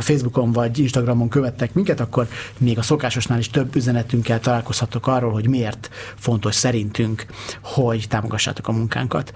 Facebookon 0.00 0.52
vagy 0.52 0.78
Instagramon 0.78 1.28
követtek 1.28 1.74
minket, 1.74 2.00
akkor 2.00 2.28
még 2.58 2.78
a 2.78 2.82
szokásosnál 2.82 3.38
is 3.38 3.50
több 3.50 3.76
üzenetünkkel 3.76 4.40
találkozhatok 4.40 5.06
arról, 5.06 5.32
hogy 5.32 5.48
miért 5.48 5.90
fontos 6.14 6.54
szerintünk, 6.54 7.26
hogy 7.62 8.06
támogassátok 8.08 8.68
a 8.68 8.72
munkánkat. 8.72 9.32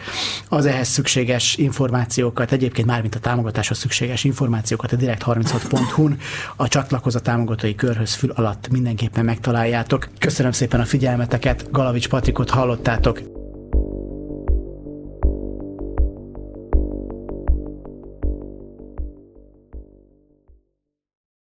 Az 0.48 0.66
ehhez 0.66 0.88
szükséges 0.88 1.56
információkat, 1.56 2.52
egyébként 2.52 2.86
már 2.86 3.00
mint 3.00 3.14
a 3.14 3.18
támogatáshoz 3.18 3.78
szükséges 3.78 4.24
információkat 4.24 4.92
a 4.92 4.96
direkt36.hu-n 4.96 6.18
a 6.56 6.68
csatlakozó 6.68 7.18
támogatói 7.18 7.74
körhöz 7.74 8.14
fül 8.14 8.30
alatt 8.30 8.68
mindenképpen 8.70 9.24
megtaláljátok. 9.24 10.08
Köszönöm 10.18 10.52
szépen 10.52 10.80
a 10.80 10.84
figyelmeteket, 10.84 11.70
Galavics 11.70 12.08
Patrikot 12.08 12.50
hallott 12.50 12.81
hallottátok. 12.82 13.41